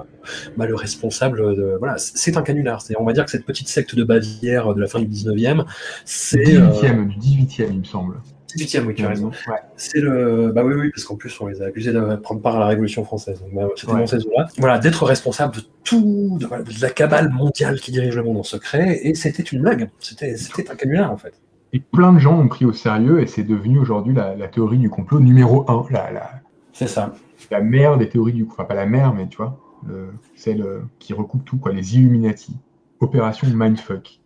bah, 0.58 0.66
le 0.66 0.76
responsable 0.76 1.56
de 1.56 1.76
voilà, 1.80 1.96
c'est 1.98 2.38
un 2.38 2.42
canular. 2.42 2.84
On 3.00 3.06
va 3.06 3.14
dire 3.14 3.26
que 3.26 3.32
cette 3.32 3.46
petite 3.46 3.68
secte 3.68 3.96
de 3.96 4.04
Bavière 4.04 4.74
de 4.74 4.82
la 4.82 4.88
fin 4.88 5.00
du 5.00 5.08
19e, 5.08 5.66
c'est 6.06 6.44
Du 6.44 6.58
euh, 6.58 6.70
18e, 6.70 7.08
du 7.08 7.18
18e, 7.18 7.68
il 7.72 7.80
me 7.80 7.84
semble. 7.84 8.16
18e, 8.58 8.86
oui, 8.86 8.96
tu 8.96 9.06
as 9.06 9.10
raison. 9.10 9.32
Ouais. 9.48 9.58
C'est 9.76 10.00
le. 10.00 10.52
Bah 10.54 10.64
oui, 10.64 10.74
oui, 10.76 10.90
parce 10.92 11.04
qu'en 11.06 11.16
plus, 11.16 11.40
on 11.42 11.48
les 11.48 11.62
a 11.62 11.66
accusés 11.66 11.94
de 11.94 12.16
prendre 12.16 12.42
part 12.42 12.56
à 12.58 12.60
la 12.60 12.68
Révolution 12.68 13.04
française. 13.04 13.40
Donc, 13.42 13.54
bah, 13.54 13.68
c'était 13.76 13.92
Ouais. 13.94 14.00
dans 14.00 14.08
ces 14.08 14.26
eaux-là. 14.26 14.48
Voilà, 14.58 14.80
d'être 14.80 15.04
responsable 15.06 15.56
de 15.56 15.62
tout, 15.84 16.38
de, 16.40 16.48
la 16.82 16.90
cabale 16.90 17.30
mondiale 17.30 17.80
qui 17.80 17.92
dirige 17.92 18.16
le 18.16 18.24
monde 18.24 18.38
en 18.38 18.44
secret. 18.44 19.00
Et 19.04 19.16
c'était 19.16 19.44
une 19.44 19.62
blague. 19.62 19.90
C'était 20.00 20.38
c'était 20.38 20.70
un 20.70 20.76
canular, 20.76 21.12
en 21.12 21.18
fait. 21.18 21.34
Et 21.74 21.80
plein 21.80 22.12
de 22.14 22.20
gens 22.20 22.38
ont 22.40 22.48
pris 22.48 22.66
au 22.66 22.74
sérieux 22.74 23.22
et 23.22 23.28
c'est 23.28 23.44
devenu 23.44 23.80
aujourd'hui 23.80 24.14
la, 24.14 24.36
la 24.36 24.48
théorie 24.50 24.78
du 24.78 24.90
complot 24.90 25.20
numéro 25.22 25.64
1, 25.72 25.86
la, 25.92 26.12
la, 26.12 26.30
C'est 26.74 26.88
ça. 26.88 27.14
la 27.50 27.62
mère 27.62 27.98
des 27.98 28.10
théories 28.10 28.34
du 28.34 28.44
complot. 28.46 28.64
Enfin, 28.64 28.68
pas 28.68 28.76
la 28.76 28.86
mère, 28.86 29.14
mais 29.14 29.28
tu 29.28 29.38
vois, 29.38 29.58
le, 29.88 30.10
celle 30.36 30.62
euh, 30.62 30.80
qui 31.00 31.14
recoupe 31.14 31.46
tout, 31.46 31.58
quoi, 31.58 31.72
les 31.72 31.96
Illuminati. 31.96 32.56
Opération 33.00 33.48
Mindfuck. 33.54 34.20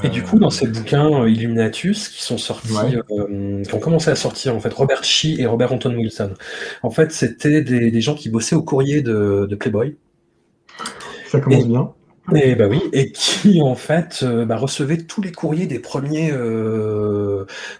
Et 0.00 0.08
Euh, 0.08 0.10
du 0.10 0.22
coup, 0.22 0.38
dans 0.38 0.50
ces 0.50 0.66
bouquins 0.68 1.22
euh, 1.22 1.28
Illuminatus 1.30 2.08
qui 2.08 2.22
sont 2.22 2.38
sortis, 2.38 2.72
Ouais. 2.72 2.96
euh, 3.10 3.62
qui 3.62 3.74
ont 3.74 3.78
commencé 3.80 4.10
à 4.10 4.16
sortir, 4.16 4.54
en 4.56 4.60
fait, 4.60 4.72
Robert 4.72 5.04
Shee 5.04 5.40
et 5.40 5.46
Robert 5.46 5.72
Anton 5.72 5.94
Wilson. 5.94 6.34
En 6.82 6.90
fait, 6.90 7.12
c'était 7.12 7.62
des, 7.62 7.90
des 7.90 8.00
gens 8.00 8.14
qui 8.14 8.28
bossaient 8.30 8.56
au 8.56 8.62
courrier 8.62 9.02
de, 9.02 9.46
de 9.48 9.54
Playboy. 9.56 9.96
Ça 11.26 11.40
commence 11.40 11.64
Et- 11.64 11.66
bien. 11.68 11.92
Et 12.36 12.54
bah 12.54 12.68
oui, 12.68 12.80
et 12.92 13.10
qui 13.10 13.60
en 13.62 13.74
fait 13.74 14.20
euh, 14.22 14.44
bah, 14.44 14.56
recevait 14.56 14.96
tous 14.98 15.20
les 15.22 15.32
courriers 15.32 15.66
des 15.66 15.80
premiers 15.80 16.30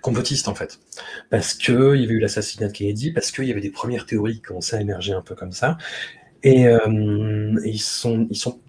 complotistes 0.01 0.49
en 0.49 0.55
fait, 0.55 0.81
parce 1.31 1.55
que 1.55 1.95
il 1.95 2.03
y 2.03 2.05
avait 2.05 2.15
eu 2.15 2.19
l'assassinat 2.19 2.69
de 2.69 2.73
Kennedy, 2.73 3.13
parce 3.13 3.31
qu'il 3.31 3.45
y 3.45 3.53
avait 3.53 3.61
des 3.61 3.71
premières 3.71 4.07
théories 4.07 4.35
qui 4.37 4.43
commençaient 4.43 4.77
à 4.77 4.81
émerger 4.81 5.13
un 5.13 5.23
peu 5.23 5.35
comme 5.35 5.53
ça, 5.53 5.79
et, 6.43 6.63
et 6.63 6.77
ils 7.65 7.81
sont 7.81 8.27
ils 8.31 8.37
sont 8.37 8.61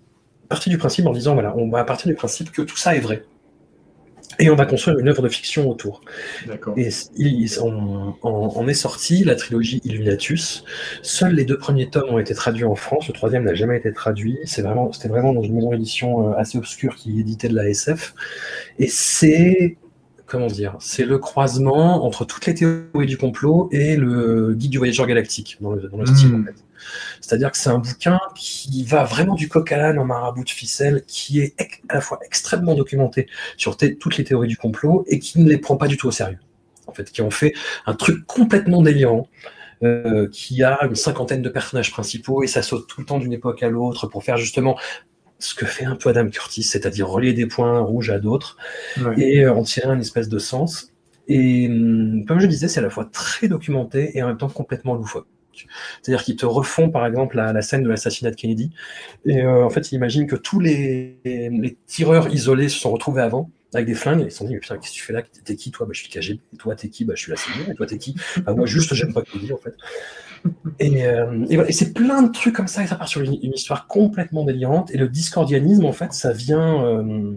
partis 0.49 0.69
du 0.69 0.77
principe 0.77 1.07
en 1.07 1.13
disant 1.13 1.33
voilà, 1.33 1.55
on 1.57 1.69
va 1.69 1.83
partir 1.85 2.07
du 2.09 2.15
principe 2.15 2.51
que 2.51 2.61
tout 2.61 2.77
ça 2.77 2.95
est 2.95 2.99
vrai, 2.99 3.23
et 4.39 4.49
on 4.49 4.55
va 4.55 4.65
construire 4.65 4.99
une 4.99 5.07
œuvre 5.07 5.21
de 5.21 5.29
fiction 5.29 5.69
autour. 5.69 6.01
Et 6.77 6.89
il, 7.15 7.43
est 7.43 8.73
sorti 8.73 9.23
la 9.23 9.35
trilogie 9.35 9.81
Illuminatus. 9.83 10.63
Seuls 11.01 11.33
les 11.33 11.45
deux 11.45 11.57
premiers 11.57 11.89
tomes 11.89 12.09
ont 12.09 12.19
été 12.19 12.33
traduits 12.33 12.65
en 12.65 12.75
France. 12.75 13.07
Le 13.07 13.13
troisième 13.13 13.43
n'a 13.43 13.53
jamais 13.53 13.77
été 13.77 13.91
traduit. 13.93 14.39
C'est 14.45 14.61
vraiment, 14.61 14.91
c'était 14.91 15.09
vraiment 15.09 15.33
dans 15.33 15.43
une 15.43 15.53
maison 15.53 15.71
d'édition 15.71 16.29
euh, 16.29 16.37
assez 16.37 16.57
obscure 16.57 16.95
qui 16.95 17.19
éditait 17.19 17.49
de 17.49 17.55
la 17.55 17.69
SF. 17.69 18.13
Et 18.79 18.87
c'est, 18.87 19.77
comment 20.25 20.47
dire, 20.47 20.75
c'est 20.79 21.05
le 21.05 21.17
croisement 21.17 22.05
entre 22.05 22.25
toutes 22.25 22.45
les 22.45 22.53
théories 22.53 23.07
du 23.07 23.17
complot 23.17 23.69
et 23.71 23.95
le 23.95 24.53
guide 24.53 24.71
du 24.71 24.77
voyageur 24.77 25.07
galactique 25.07 25.57
dans 25.61 25.71
le, 25.71 25.81
dans 25.89 25.97
le 25.97 26.05
style. 26.05 26.29
Mm. 26.29 26.41
En 26.41 26.45
fait. 26.45 26.55
C'est-à-dire 27.21 27.51
que 27.51 27.57
c'est 27.57 27.69
un 27.69 27.79
bouquin 27.79 28.19
qui 28.35 28.83
va 28.83 29.03
vraiment 29.03 29.35
du 29.35 29.47
coq 29.49 29.71
à 29.71 29.77
l'âne 29.77 29.99
en 29.99 30.05
marabout 30.05 30.43
de 30.43 30.49
ficelle, 30.49 31.03
qui 31.07 31.39
est 31.41 31.55
à 31.89 31.95
la 31.95 32.01
fois 32.01 32.19
extrêmement 32.25 32.75
documenté 32.75 33.27
sur 33.57 33.77
toutes 33.77 34.17
les 34.17 34.23
théories 34.23 34.47
du 34.47 34.57
complot 34.57 35.05
et 35.07 35.19
qui 35.19 35.39
ne 35.39 35.49
les 35.49 35.57
prend 35.57 35.77
pas 35.77 35.87
du 35.87 35.97
tout 35.97 36.07
au 36.07 36.11
sérieux. 36.11 36.39
En 36.87 36.93
fait, 36.93 37.11
qui 37.11 37.21
ont 37.21 37.31
fait 37.31 37.53
un 37.85 37.93
truc 37.93 38.25
complètement 38.27 38.81
délirant, 38.81 39.27
euh, 39.83 40.29
qui 40.31 40.63
a 40.63 40.83
une 40.85 40.95
cinquantaine 40.95 41.41
de 41.41 41.49
personnages 41.49 41.91
principaux 41.91 42.43
et 42.43 42.47
ça 42.47 42.61
saute 42.61 42.87
tout 42.87 43.01
le 43.01 43.05
temps 43.05 43.19
d'une 43.19 43.33
époque 43.33 43.63
à 43.63 43.69
l'autre 43.69 44.07
pour 44.07 44.23
faire 44.23 44.37
justement 44.37 44.77
ce 45.39 45.55
que 45.55 45.65
fait 45.65 45.83
un 45.85 45.95
peu 45.97 46.09
Adam 46.09 46.29
Curtis, 46.29 46.63
c'est-à-dire 46.63 47.07
relier 47.09 47.33
des 47.33 47.47
points 47.47 47.79
rouges 47.81 48.09
à 48.09 48.19
d'autres 48.19 48.55
Ouais. 49.01 49.19
et 49.19 49.39
euh, 49.45 49.53
en 49.53 49.63
tirer 49.63 49.87
un 49.89 49.99
espèce 49.99 50.29
de 50.29 50.39
sens. 50.39 50.89
Et 51.27 51.67
hum, 51.69 52.25
comme 52.25 52.39
je 52.39 52.47
disais, 52.47 52.67
c'est 52.67 52.79
à 52.79 52.83
la 52.83 52.89
fois 52.89 53.05
très 53.05 53.47
documenté 53.47 54.17
et 54.17 54.23
en 54.23 54.27
même 54.27 54.37
temps 54.37 54.49
complètement 54.49 54.93
loufoque. 54.95 55.27
C'est-à-dire 56.01 56.23
qu'ils 56.23 56.35
te 56.35 56.45
refont, 56.45 56.89
par 56.89 57.05
exemple, 57.05 57.35
la, 57.37 57.61
scène 57.61 57.83
de 57.83 57.89
l'assassinat 57.89 58.31
de 58.31 58.35
Kennedy. 58.35 58.71
Et 59.25 59.41
euh, 59.41 59.65
en 59.65 59.69
fait, 59.69 59.91
ils 59.91 59.95
imaginent 59.95 60.27
que 60.27 60.35
tous 60.35 60.59
les, 60.59 61.17
tireurs 61.87 62.33
isolés 62.33 62.69
se 62.69 62.79
sont 62.79 62.91
retrouvés 62.91 63.21
avant 63.21 63.49
avec 63.73 63.87
des 63.87 63.95
flingues, 63.95 64.21
et 64.21 64.25
ils 64.25 64.31
se 64.31 64.37
sont 64.37 64.45
dit, 64.45 64.53
mais 64.53 64.59
putain, 64.59 64.77
qu'est-ce 64.77 64.91
que 64.91 64.97
tu 64.97 65.03
fais 65.03 65.13
là? 65.13 65.23
T'es 65.43 65.55
qui 65.55 65.71
Toi, 65.71 65.87
bah, 65.87 65.93
je 65.93 66.01
suis 66.01 66.09
KGB. 66.09 66.39
Et 66.53 66.57
toi, 66.57 66.75
t'es 66.75 66.89
qui? 66.89 67.05
Bah, 67.05 67.13
Je 67.15 67.23
suis 67.23 67.31
la 67.31 67.37
CIA. 67.37 67.71
Et 67.71 67.73
toi, 67.73 67.87
t'es 67.87 67.97
qui? 67.97 68.15
Bah, 68.45 68.53
Moi, 68.53 68.67
juste, 68.67 68.93
j'aime 68.93 69.13
pas 69.13 69.23
Kennedy, 69.23 69.51
en 69.51 69.57
fait. 69.57 69.73
Et, 70.79 71.07
euh, 71.07 71.45
c'est 71.71 71.93
plein 71.93 72.21
de 72.21 72.31
trucs 72.31 72.55
comme 72.55 72.67
ça, 72.67 72.83
et 72.83 72.87
ça 72.87 72.95
part 72.95 73.07
sur 73.07 73.21
une, 73.21 73.33
une, 73.41 73.53
histoire 73.53 73.87
complètement 73.87 74.43
délirante. 74.43 74.91
Et 74.91 74.97
le 74.97 75.09
discordianisme, 75.09 75.85
en 75.85 75.93
fait, 75.93 76.13
ça 76.13 76.33
vient 76.33 76.85
euh, 76.85 77.33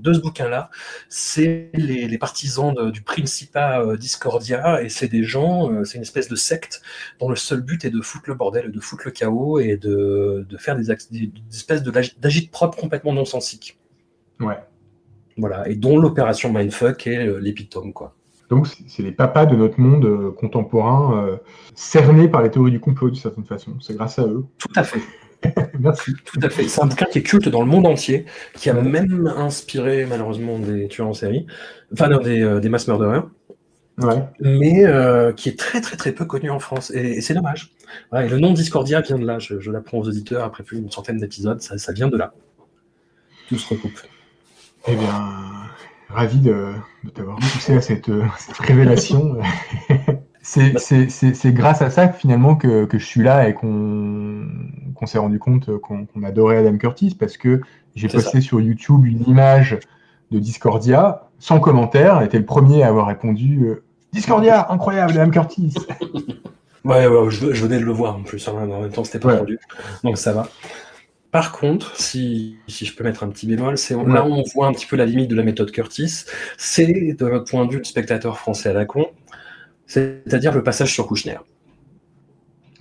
de 0.00 0.12
ce 0.12 0.20
bouquin-là. 0.20 0.70
C'est 1.08 1.70
les, 1.74 2.08
les, 2.08 2.18
partisans 2.18 2.74
de, 2.74 2.90
du 2.90 3.02
Principat 3.02 3.80
euh, 3.80 3.96
Discordia, 3.96 4.82
et 4.82 4.88
c'est 4.88 5.08
des 5.08 5.24
gens, 5.24 5.70
euh, 5.70 5.84
c'est 5.84 5.96
une 5.96 6.02
espèce 6.02 6.28
de 6.28 6.36
secte 6.36 6.82
dont 7.18 7.28
le 7.28 7.36
seul 7.36 7.60
but 7.60 7.84
est 7.84 7.90
de 7.90 8.00
foutre 8.00 8.24
le 8.28 8.34
bordel, 8.34 8.70
de 8.70 8.80
foutre 8.80 9.02
le 9.06 9.10
chaos, 9.10 9.58
et 9.58 9.76
de, 9.76 10.46
de 10.48 10.56
faire 10.56 10.76
des, 10.76 10.90
espèces 10.90 11.82
d'agite 11.82 12.50
propre 12.50 12.78
complètement 12.78 13.12
non-sensiques. 13.12 13.78
Ouais. 14.40 14.58
Voilà, 15.36 15.68
et 15.68 15.76
dont 15.76 15.98
l'opération 15.98 16.52
Mindfuck 16.52 17.06
est 17.06 17.26
euh, 17.26 17.38
l'épitome, 17.38 17.92
quoi. 17.92 18.14
Donc, 18.50 18.66
c'est 18.88 19.04
les 19.04 19.12
papas 19.12 19.46
de 19.46 19.54
notre 19.54 19.80
monde 19.80 20.34
contemporain, 20.34 21.24
euh, 21.24 21.36
cernés 21.76 22.28
par 22.28 22.42
les 22.42 22.50
théories 22.50 22.72
du 22.72 22.80
complot 22.80 23.08
d'une 23.08 23.20
certaine 23.20 23.44
façon. 23.44 23.76
C'est 23.80 23.94
grâce 23.94 24.18
à 24.18 24.26
eux. 24.26 24.44
Tout 24.58 24.72
à 24.74 24.82
fait. 24.82 25.00
Merci. 25.78 26.12
Tout 26.24 26.40
à 26.42 26.48
fait. 26.48 26.68
C'est 26.68 26.82
un 26.82 26.86
bouquin 26.86 27.06
qui 27.06 27.18
est 27.18 27.22
culte 27.22 27.48
dans 27.48 27.60
le 27.60 27.66
monde 27.66 27.86
entier, 27.86 28.26
qui 28.54 28.70
a 28.70 28.74
même 28.74 29.26
inspiré 29.36 30.06
malheureusement 30.06 30.58
des 30.58 30.88
tueurs 30.88 31.08
en 31.08 31.14
série, 31.14 31.46
enfin 31.92 32.08
non, 32.08 32.18
des, 32.18 32.42
euh, 32.42 32.60
des 32.60 32.68
mass 32.68 32.86
murderers. 32.88 33.28
Ouais. 33.98 34.22
Mais 34.40 34.86
euh, 34.86 35.32
qui 35.32 35.48
est 35.50 35.58
très 35.58 35.80
très 35.80 35.96
très 35.96 36.12
peu 36.12 36.24
connu 36.24 36.50
en 36.50 36.58
France. 36.58 36.90
Et, 36.90 37.18
et 37.18 37.20
c'est 37.20 37.34
dommage. 37.34 37.72
Ouais, 38.12 38.26
et 38.26 38.28
le 38.28 38.38
nom 38.38 38.52
Discordia 38.52 39.00
vient 39.00 39.18
de 39.18 39.26
là. 39.26 39.38
Je, 39.38 39.60
je 39.60 39.70
l'apprends 39.70 39.98
aux 39.98 40.08
auditeurs 40.08 40.44
après 40.44 40.62
plus 40.62 40.78
d'une 40.78 40.90
centaine 40.90 41.18
d'épisodes. 41.18 41.60
Ça, 41.60 41.76
ça, 41.76 41.92
vient 41.92 42.08
de 42.08 42.16
là. 42.16 42.32
Tout 43.48 43.58
se 43.58 43.68
recoupe. 43.68 44.00
Eh 44.88 44.96
bien, 44.96 45.30
ravi 46.08 46.38
de, 46.38 46.72
de 47.04 47.10
t'avoir 47.10 47.36
poussé 47.36 47.74
à 47.74 47.80
cette, 47.80 48.10
cette 48.38 48.56
révélation. 48.58 49.36
c'est 50.42 51.52
grâce 51.52 51.82
à 51.82 51.90
ça 51.90 52.08
que, 52.08 52.16
finalement 52.16 52.56
que, 52.56 52.84
que, 52.86 52.98
je 52.98 53.04
suis 53.04 53.22
là 53.22 53.48
et 53.48 53.54
qu'on 53.54 54.46
qu 54.98 55.06
s'est 55.06 55.18
rendu 55.18 55.38
compte 55.38 55.76
qu'on 55.78 56.06
qu 56.06 56.24
adorait 56.24 56.58
Adam 56.58 56.76
Curtis 56.78 57.14
parce 57.18 57.36
que 57.36 57.60
j'ai 57.94 58.08
posté 58.08 58.40
ça. 58.40 58.40
sur 58.40 58.60
YouTube 58.60 59.04
une 59.04 59.22
image 59.26 59.78
de 60.30 60.38
Discordia 60.38 61.28
sans 61.38 61.60
commentaire. 61.60 62.22
était 62.22 62.38
le 62.38 62.44
premier 62.44 62.82
à 62.82 62.88
avoir 62.88 63.06
répondu 63.08 63.64
euh, 63.64 63.82
Discordia, 64.12 64.66
incroyable, 64.70 65.12
Adam 65.12 65.30
Curtis. 65.30 65.74
ouais, 66.84 67.06
ouais 67.06 67.30
je, 67.30 67.52
je, 67.52 67.64
venais 67.64 67.78
de 67.78 67.84
le 67.84 67.92
voir 67.92 68.16
en 68.16 68.22
plus. 68.22 68.46
Hein, 68.48 68.52
en 68.70 68.80
même 68.80 68.90
temps, 68.90 69.04
c'était 69.04 69.18
pas 69.18 69.28
ouais. 69.28 69.38
rendu. 69.38 69.58
Donc 70.04 70.18
ça 70.18 70.32
va. 70.32 70.48
Par 71.30 71.52
contre, 71.52 71.94
si, 71.96 72.56
si, 72.66 72.84
je 72.84 72.96
peux 72.96 73.04
mettre 73.04 73.22
un 73.22 73.28
petit 73.28 73.46
bémol, 73.46 73.78
c'est 73.78 73.94
là 73.94 74.26
où 74.26 74.32
on 74.32 74.42
voit 74.52 74.66
un 74.66 74.72
petit 74.72 74.86
peu 74.86 74.96
la 74.96 75.06
limite 75.06 75.30
de 75.30 75.36
la 75.36 75.44
méthode 75.44 75.70
Curtis. 75.70 76.24
C'est 76.58 77.14
de 77.16 77.24
notre 77.28 77.48
point 77.48 77.66
de 77.66 77.72
vue 77.72 77.80
de 77.80 77.86
spectateur 77.86 78.36
français 78.36 78.70
à 78.70 78.72
la 78.72 78.84
con, 78.84 79.06
c'est-à-dire 79.90 80.54
le 80.54 80.62
passage 80.62 80.92
sur 80.92 81.08
Kouchner. 81.08 81.38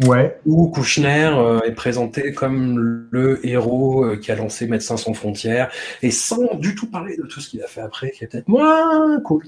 Ouais. 0.05 0.39
Où 0.45 0.67
Kouchner 0.67 1.31
euh, 1.33 1.59
est 1.61 1.73
présenté 1.73 2.33
comme 2.33 3.07
le 3.11 3.45
héros 3.45 4.05
euh, 4.05 4.15
qui 4.15 4.31
a 4.31 4.35
lancé 4.35 4.67
Médecins 4.67 4.95
sans 4.95 5.13
frontières, 5.13 5.71
et 6.03 6.11
sans 6.11 6.55
du 6.55 6.75
tout 6.75 6.89
parler 6.89 7.17
de 7.17 7.23
tout 7.23 7.41
ce 7.41 7.49
qu'il 7.49 7.63
a 7.63 7.67
fait 7.67 7.81
après, 7.81 8.11
qui 8.11 8.23
est 8.23 8.27
peut-être 8.27 8.47
moins 8.47 9.19
cool. 9.21 9.45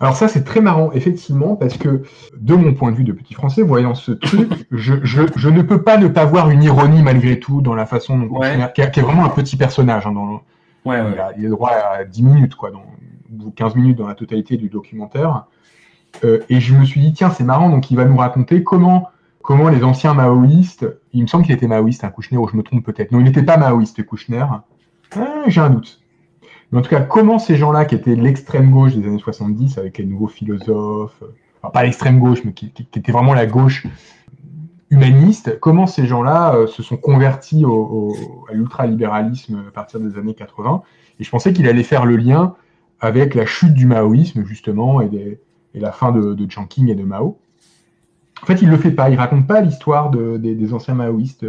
Alors 0.00 0.16
ça, 0.16 0.26
c'est 0.26 0.42
très 0.42 0.60
marrant, 0.62 0.90
effectivement, 0.92 1.54
parce 1.54 1.76
que 1.76 2.02
de 2.36 2.54
mon 2.54 2.72
point 2.72 2.90
de 2.92 2.96
vue 2.96 3.04
de 3.04 3.12
petit 3.12 3.34
français, 3.34 3.62
voyant 3.62 3.94
ce 3.94 4.12
truc, 4.12 4.50
je, 4.70 4.94
je, 5.02 5.22
je, 5.36 5.48
ne 5.50 5.60
peux 5.60 5.82
pas 5.82 5.98
ne 5.98 6.08
pas 6.08 6.24
voir 6.24 6.48
une 6.48 6.62
ironie 6.62 7.02
malgré 7.02 7.38
tout 7.38 7.60
dans 7.60 7.74
la 7.74 7.84
façon 7.84 8.18
dont 8.18 8.38
ouais. 8.38 8.52
Kouchner, 8.52 8.66
qui, 8.74 8.90
qui, 8.90 9.00
est 9.00 9.02
vraiment 9.02 9.26
un 9.26 9.30
petit 9.30 9.56
personnage. 9.56 10.06
Hein, 10.06 10.12
dans, 10.12 10.42
ouais, 10.86 11.00
ouais. 11.00 11.12
Il, 11.12 11.20
a, 11.20 11.32
il, 11.36 11.46
a, 11.46 11.50
droit 11.50 11.70
à 11.70 12.04
10 12.04 12.22
minutes, 12.22 12.54
quoi, 12.54 12.70
dans, 12.70 12.84
ou 13.44 13.50
15 13.50 13.74
minutes 13.76 13.98
dans 13.98 14.08
la 14.08 14.14
totalité 14.14 14.56
du 14.56 14.68
documentaire. 14.68 15.46
Euh, 16.24 16.40
et 16.48 16.60
je 16.60 16.74
me 16.74 16.84
suis 16.84 17.00
dit, 17.00 17.12
tiens, 17.12 17.30
c'est 17.30 17.44
marrant, 17.44 17.70
donc 17.70 17.90
il 17.90 17.96
va 17.96 18.04
nous 18.04 18.16
raconter 18.16 18.62
comment, 18.62 19.10
comment 19.42 19.68
les 19.68 19.84
anciens 19.84 20.14
maoïstes, 20.14 20.86
il 21.12 21.22
me 21.22 21.26
semble 21.26 21.44
qu'il 21.44 21.54
était 21.54 21.66
maoïste, 21.66 22.04
hein, 22.04 22.10
Kouchner, 22.10 22.38
ou 22.38 22.48
je 22.48 22.56
me 22.56 22.62
trompe 22.62 22.84
peut-être. 22.84 23.12
Non, 23.12 23.20
il 23.20 23.24
n'était 23.24 23.42
pas 23.42 23.56
maoïste, 23.56 24.04
Kouchner. 24.04 24.44
Ah, 25.16 25.24
J'ai 25.46 25.60
un 25.60 25.70
doute. 25.70 26.00
Mais 26.70 26.78
en 26.78 26.82
tout 26.82 26.90
cas, 26.90 27.00
comment 27.00 27.38
ces 27.38 27.56
gens-là, 27.56 27.84
qui 27.84 27.94
étaient 27.94 28.14
l'extrême 28.14 28.70
gauche 28.70 28.94
des 28.94 29.06
années 29.06 29.18
70, 29.18 29.78
avec 29.78 29.98
les 29.98 30.06
nouveaux 30.06 30.28
philosophes, 30.28 31.22
enfin 31.62 31.70
pas 31.70 31.82
l'extrême 31.82 32.18
gauche, 32.18 32.40
mais 32.44 32.52
qui, 32.52 32.70
qui, 32.70 32.82
était 32.82 33.12
vraiment 33.12 33.34
la 33.34 33.46
gauche 33.46 33.86
humaniste, 34.90 35.58
comment 35.60 35.86
ces 35.86 36.06
gens-là 36.06 36.54
euh, 36.54 36.66
se 36.66 36.82
sont 36.82 36.96
convertis 36.96 37.64
au, 37.64 37.72
au, 37.72 38.46
à 38.50 38.54
l'ultralibéralisme 38.54 39.64
à 39.68 39.70
partir 39.70 40.00
des 40.00 40.18
années 40.18 40.34
80 40.34 40.82
Et 41.18 41.24
je 41.24 41.30
pensais 41.30 41.52
qu'il 41.52 41.68
allait 41.68 41.82
faire 41.82 42.06
le 42.06 42.16
lien 42.16 42.54
avec 43.00 43.34
la 43.34 43.44
chute 43.44 43.74
du 43.74 43.86
maoïsme, 43.86 44.44
justement, 44.44 45.00
et 45.00 45.08
des, 45.08 45.40
et 45.74 45.80
la 45.80 45.92
fin 45.92 46.12
de, 46.12 46.34
de 46.34 46.50
Changqing 46.50 46.88
et 46.88 46.94
de 46.94 47.04
Mao. 47.04 47.38
En 48.42 48.46
fait, 48.46 48.60
il 48.60 48.66
ne 48.66 48.72
le 48.72 48.78
fait 48.78 48.90
pas, 48.90 49.08
il 49.10 49.16
raconte 49.16 49.46
pas 49.46 49.60
l'histoire 49.60 50.10
de, 50.10 50.36
des, 50.36 50.54
des, 50.54 50.74
anciens 50.74 50.94
maoïstes. 50.94 51.46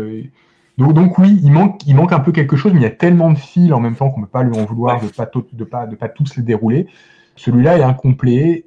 Donc, 0.77 0.93
donc, 0.93 1.17
oui, 1.17 1.39
il 1.43 1.51
manque, 1.51 1.81
il 1.87 1.95
manque 1.95 2.13
un 2.13 2.19
peu 2.19 2.31
quelque 2.31 2.55
chose, 2.55 2.73
mais 2.73 2.79
il 2.79 2.83
y 2.83 2.87
a 2.87 2.91
tellement 2.91 3.31
de 3.31 3.37
fils 3.37 3.73
en 3.73 3.79
même 3.79 3.95
temps 3.95 4.09
qu'on 4.09 4.21
ne 4.21 4.25
peut 4.25 4.31
pas 4.31 4.43
lui 4.43 4.57
en 4.59 4.65
vouloir 4.65 4.99
de 4.99 5.05
ne 5.05 5.09
pas, 5.09 5.25
de 5.53 5.63
pas, 5.63 5.87
de 5.87 5.95
pas 5.95 6.09
tous 6.09 6.35
les 6.35 6.43
dérouler. 6.43 6.87
Celui-là 7.35 7.79
est 7.79 7.83
incomplet, 7.83 8.65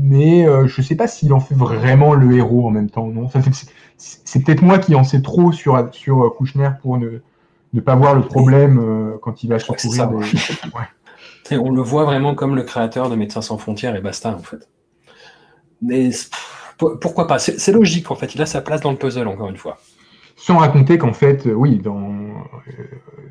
mais 0.00 0.46
euh, 0.46 0.66
je 0.66 0.80
ne 0.80 0.86
sais 0.86 0.96
pas 0.96 1.06
s'il 1.06 1.32
en 1.32 1.40
fait 1.40 1.54
vraiment 1.54 2.14
le 2.14 2.36
héros 2.36 2.66
en 2.66 2.70
même 2.70 2.90
temps. 2.90 3.06
Non, 3.06 3.28
c'est 3.98 4.44
peut-être 4.44 4.62
moi 4.62 4.78
qui 4.78 4.94
en 4.94 5.04
sais 5.04 5.22
trop 5.22 5.52
sur, 5.52 5.88
sur 5.92 6.34
Kouchner 6.36 6.70
pour 6.82 6.98
ne, 6.98 7.20
ne 7.72 7.80
pas 7.80 7.94
voir 7.94 8.14
le 8.14 8.22
problème 8.22 8.78
euh, 8.78 9.18
quand 9.20 9.42
il 9.42 9.48
va 9.48 9.58
secourir 9.58 10.08
des... 10.08 10.16
Ouais. 10.16 10.88
On 11.52 11.70
le 11.70 11.82
voit 11.82 12.04
vraiment 12.04 12.34
comme 12.34 12.56
le 12.56 12.62
créateur 12.62 13.10
de 13.10 13.16
Médecins 13.16 13.42
sans 13.42 13.58
frontières 13.58 13.94
et 13.96 14.00
basta 14.00 14.34
en 14.34 14.38
fait. 14.38 14.68
Mais 15.82 16.10
pourquoi 16.78 17.26
pas? 17.26 17.38
C'est 17.38 17.72
logique 17.72 18.10
en 18.10 18.14
fait, 18.14 18.34
il 18.34 18.42
a 18.42 18.46
sa 18.46 18.60
place 18.60 18.80
dans 18.80 18.90
le 18.90 18.96
puzzle 18.96 19.28
encore 19.28 19.48
une 19.48 19.56
fois. 19.56 19.78
Sans 20.36 20.58
raconter 20.58 20.98
qu'en 20.98 21.12
fait, 21.12 21.46
oui, 21.46 21.78
dans, 21.78 22.12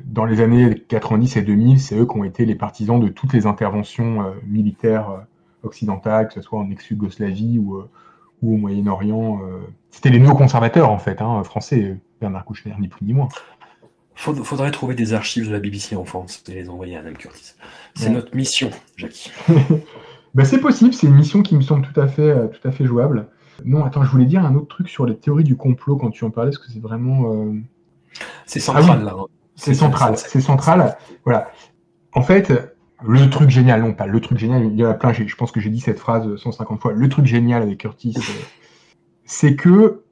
dans 0.04 0.24
les 0.24 0.40
années 0.40 0.74
90 0.88 1.36
et 1.36 1.42
2000, 1.42 1.80
c'est 1.80 1.96
eux 1.96 2.06
qui 2.06 2.16
ont 2.16 2.24
été 2.24 2.46
les 2.46 2.54
partisans 2.54 2.98
de 2.98 3.08
toutes 3.08 3.34
les 3.34 3.46
interventions 3.46 4.22
euh, 4.22 4.30
militaires 4.46 5.10
euh, 5.10 5.18
occidentales, 5.64 6.28
que 6.28 6.34
ce 6.34 6.40
soit 6.40 6.58
en 6.58 6.70
ex-Yougoslavie 6.70 7.58
ou, 7.58 7.76
euh, 7.76 7.90
au 8.42 8.56
Moyen-Orient. 8.56 9.40
Euh. 9.42 9.60
C'était 9.90 10.10
les 10.10 10.18
néoconservateurs 10.18 10.90
en 10.90 10.98
fait, 10.98 11.20
hein, 11.22 11.42
français, 11.44 11.96
Bernard 12.20 12.44
Kouchner, 12.44 12.74
ni 12.78 12.88
plus 12.88 13.04
ni 13.04 13.12
moins. 13.12 13.28
Faudrait 14.16 14.70
trouver 14.70 14.94
des 14.94 15.12
archives 15.12 15.48
de 15.48 15.52
la 15.52 15.58
BBC 15.58 15.96
en 15.96 16.04
France 16.04 16.42
et 16.48 16.54
les 16.54 16.68
envoyer 16.68 16.96
à 16.96 17.00
Adam 17.00 17.12
Curtis. 17.12 17.54
C'est 17.94 18.06
ouais. 18.06 18.12
notre 18.12 18.34
mission, 18.34 18.70
Jackie. 18.96 19.32
ben, 20.34 20.44
c'est 20.44 20.60
possible, 20.60 20.94
c'est 20.94 21.06
une 21.06 21.14
mission 21.14 21.42
qui 21.42 21.56
me 21.56 21.60
semble 21.60 21.86
tout 21.86 22.00
à 22.00 22.06
fait, 22.06 22.50
tout 22.50 22.68
à 22.68 22.70
fait 22.70 22.84
jouable. 22.84 23.28
Non, 23.64 23.84
attends, 23.84 24.02
je 24.04 24.10
voulais 24.10 24.24
dire 24.24 24.44
un 24.44 24.54
autre 24.54 24.68
truc 24.68 24.88
sur 24.88 25.06
les 25.06 25.16
théories 25.16 25.44
du 25.44 25.56
complot 25.56 25.96
quand 25.96 26.10
tu 26.10 26.24
en 26.24 26.30
parlais, 26.30 26.50
parce 26.50 26.64
que 26.64 26.72
c'est 26.72 26.80
vraiment. 26.80 27.32
Euh... 27.32 27.54
C'est 28.46 28.60
central, 28.60 28.86
ah, 28.88 28.96
oui. 28.98 29.04
là. 29.04 29.14
C'est 29.56 29.74
central, 29.74 30.16
c'est 30.16 30.40
central. 30.40 30.96
Voilà. 31.24 31.50
En 32.12 32.22
fait, 32.22 32.52
le 33.02 33.30
truc 33.30 33.50
génial, 33.50 33.82
non 33.82 33.92
pas 33.92 34.06
le 34.06 34.20
truc 34.20 34.38
génial, 34.38 34.64
il 34.64 34.76
y 34.76 34.84
en 34.84 34.90
a 34.90 34.94
plein, 34.94 35.12
je 35.12 35.34
pense 35.36 35.52
que 35.52 35.60
j'ai 35.60 35.70
dit 35.70 35.80
cette 35.80 35.98
phrase 35.98 36.36
150 36.36 36.80
fois. 36.80 36.92
Le 36.92 37.08
truc 37.08 37.26
génial 37.26 37.62
avec 37.62 37.78
Curtis, 37.78 38.14
euh, 38.16 38.20
c'est 39.24 39.56
que 39.56 40.03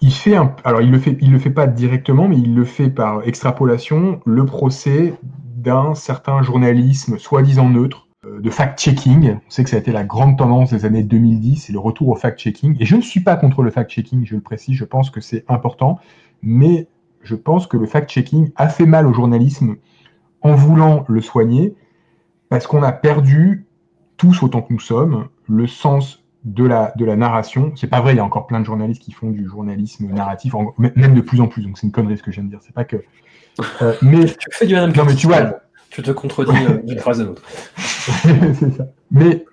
il 0.00 0.12
fait 0.12 0.36
un, 0.36 0.54
alors 0.64 0.82
il 0.82 0.90
le 0.90 0.98
fait, 0.98 1.16
il 1.20 1.32
le 1.32 1.38
fait 1.38 1.50
pas 1.50 1.66
directement, 1.66 2.28
mais 2.28 2.36
il 2.36 2.54
le 2.54 2.64
fait 2.64 2.90
par 2.90 3.26
extrapolation, 3.26 4.20
le 4.24 4.44
procès 4.44 5.14
d'un 5.22 5.94
certain 5.94 6.42
journalisme 6.42 7.18
soi-disant 7.18 7.68
neutre, 7.68 8.06
euh, 8.24 8.40
de 8.40 8.50
fact-checking. 8.50 9.36
On 9.46 9.50
sait 9.50 9.64
que 9.64 9.70
ça 9.70 9.76
a 9.76 9.78
été 9.80 9.92
la 9.92 10.04
grande 10.04 10.38
tendance 10.38 10.70
des 10.70 10.84
années 10.84 11.02
2010, 11.02 11.56
c'est 11.56 11.72
le 11.72 11.78
retour 11.78 12.08
au 12.08 12.14
fact-checking. 12.14 12.76
Et 12.80 12.84
je 12.84 12.96
ne 12.96 13.02
suis 13.02 13.20
pas 13.20 13.36
contre 13.36 13.62
le 13.62 13.70
fact-checking, 13.70 14.24
je 14.24 14.34
le 14.34 14.42
précise, 14.42 14.76
je 14.76 14.84
pense 14.84 15.10
que 15.10 15.20
c'est 15.20 15.44
important, 15.48 15.98
mais 16.42 16.88
je 17.22 17.34
pense 17.34 17.66
que 17.66 17.76
le 17.76 17.86
fact-checking 17.86 18.52
a 18.56 18.68
fait 18.68 18.86
mal 18.86 19.06
au 19.06 19.12
journalisme 19.12 19.76
en 20.42 20.54
voulant 20.54 21.04
le 21.08 21.20
soigner, 21.20 21.74
parce 22.48 22.66
qu'on 22.66 22.82
a 22.82 22.92
perdu, 22.92 23.66
tous 24.16 24.42
autant 24.42 24.62
que 24.62 24.72
nous 24.72 24.80
sommes, 24.80 25.28
le 25.48 25.66
sens 25.66 26.25
de 26.46 26.64
la, 26.64 26.92
de 26.96 27.04
la 27.04 27.16
narration. 27.16 27.72
C'est 27.74 27.88
pas 27.88 28.00
vrai, 28.00 28.14
il 28.14 28.16
y 28.16 28.20
a 28.20 28.24
encore 28.24 28.46
plein 28.46 28.60
de 28.60 28.64
journalistes 28.64 29.02
qui 29.02 29.12
font 29.12 29.30
du 29.30 29.46
journalisme 29.46 30.06
narratif, 30.06 30.54
en, 30.54 30.74
même 30.78 31.14
de 31.14 31.20
plus 31.20 31.40
en 31.40 31.48
plus, 31.48 31.62
donc 31.62 31.76
c'est 31.76 31.86
une 31.86 31.92
connerie 31.92 32.16
ce 32.16 32.22
que 32.22 32.30
je 32.30 32.36
viens 32.36 32.44
de 32.44 32.50
dire, 32.50 32.60
c'est 32.62 32.74
pas 32.74 32.84
que... 32.84 32.96
Euh, 33.80 33.94
mais... 34.02 34.26
Tu 34.26 34.48
fais 34.50 34.66
du 34.66 34.74
Non 34.74 35.04
mais 35.06 35.14
tu 35.14 35.26
vois... 35.26 35.60
Tu 35.88 36.02
te 36.02 36.10
contredis 36.10 36.52
euh, 36.68 36.82
d'une 36.82 36.98
phrase 36.98 37.22
à 37.22 37.24
l'autre. 37.24 37.42
c'est 37.76 38.70
ça. 38.70 38.88
Mais 39.10 39.46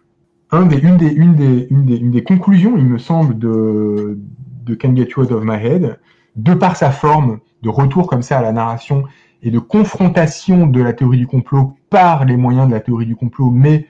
un 0.52 0.66
des, 0.66 0.78
une, 0.78 0.98
des, 0.98 1.08
une, 1.08 1.36
des, 1.36 1.68
une, 1.70 1.86
des, 1.86 1.96
une 1.96 2.12
des 2.12 2.24
conclusions, 2.24 2.76
il 2.76 2.84
me 2.84 2.98
semble, 2.98 3.38
de, 3.40 4.20
de 4.64 4.76
Can 4.76 4.94
Get 4.94 5.10
You 5.16 5.24
Out 5.24 5.32
of 5.32 5.44
My 5.46 5.56
Head, 5.56 6.00
de 6.36 6.54
par 6.54 6.76
sa 6.76 6.92
forme 6.92 7.40
de 7.62 7.70
retour 7.70 8.08
comme 8.08 8.24
ça 8.24 8.40
à 8.40 8.42
la 8.42 8.52
narration 8.52 9.06
et 9.42 9.52
de 9.52 9.60
confrontation 9.60 10.68
de 10.68 10.82
la 10.82 10.92
théorie 10.92 11.18
du 11.18 11.28
complot 11.28 11.78
par 11.90 12.26
les 12.26 12.36
moyens 12.36 12.68
de 12.68 12.74
la 12.74 12.82
théorie 12.82 13.06
du 13.06 13.16
complot, 13.16 13.50
mais 13.52 13.88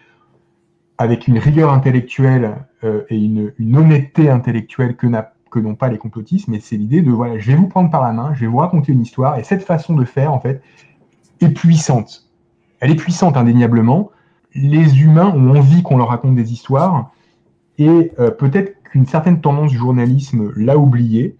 avec 1.03 1.27
une 1.27 1.37
rigueur 1.37 1.73
intellectuelle 1.73 2.65
euh, 2.85 3.03
et 3.09 3.17
une, 3.17 3.51
honnêteté 3.75 4.29
intellectuelle 4.29 4.95
que 4.95 5.59
n'ont 5.59 5.75
pas 5.75 5.89
les 5.89 5.97
complotistes, 5.97 6.47
mais 6.47 6.61
c'est 6.61 6.77
l'idée 6.77 7.01
de 7.01 7.11
voilà, 7.11 7.37
je 7.37 7.51
vais 7.51 7.57
vous 7.57 7.67
prendre 7.67 7.91
par 7.91 8.01
la 8.01 8.13
main, 8.13 8.33
je 8.33 8.39
vais 8.39 8.47
vous 8.47 8.57
raconter 8.57 8.93
une 8.93 9.01
histoire, 9.01 9.37
et 9.37 9.43
cette 9.43 9.63
façon 9.63 9.95
de 9.95 10.05
faire, 10.05 10.31
en 10.31 10.39
fait, 10.39 10.61
est 11.41 11.49
puissante. 11.49 12.29
Elle 12.79 12.89
est 12.89 12.95
puissante 12.95 13.35
indéniablement. 13.35 14.11
Les 14.55 15.01
humains 15.01 15.27
ont 15.35 15.57
envie 15.57 15.83
qu'on 15.83 15.97
leur 15.97 16.07
raconte 16.07 16.35
des 16.35 16.53
histoires, 16.53 17.11
et 17.77 18.13
euh, 18.19 18.31
peut-être 18.31 18.81
qu'une 18.83 19.05
certaine 19.05 19.41
tendance 19.41 19.71
du 19.71 19.77
journalisme 19.77 20.53
l'a 20.55 20.77
oublié, 20.77 21.35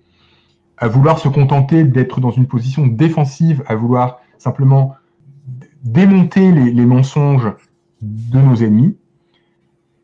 à 0.78 0.90
vouloir 0.90 1.20
se 1.20 1.30
contenter 1.30 1.86
d'être 1.86 2.20
dans 2.20 2.32
une 2.32 2.48
position 2.48 2.86
défensive, 2.86 3.64
à 3.68 3.76
vouloir 3.76 4.20
simplement 4.38 4.96
démonter 5.86 6.52
les 6.52 6.86
mensonges 6.86 7.54
de 8.02 8.40
nos 8.40 8.56
ennemis, 8.56 8.98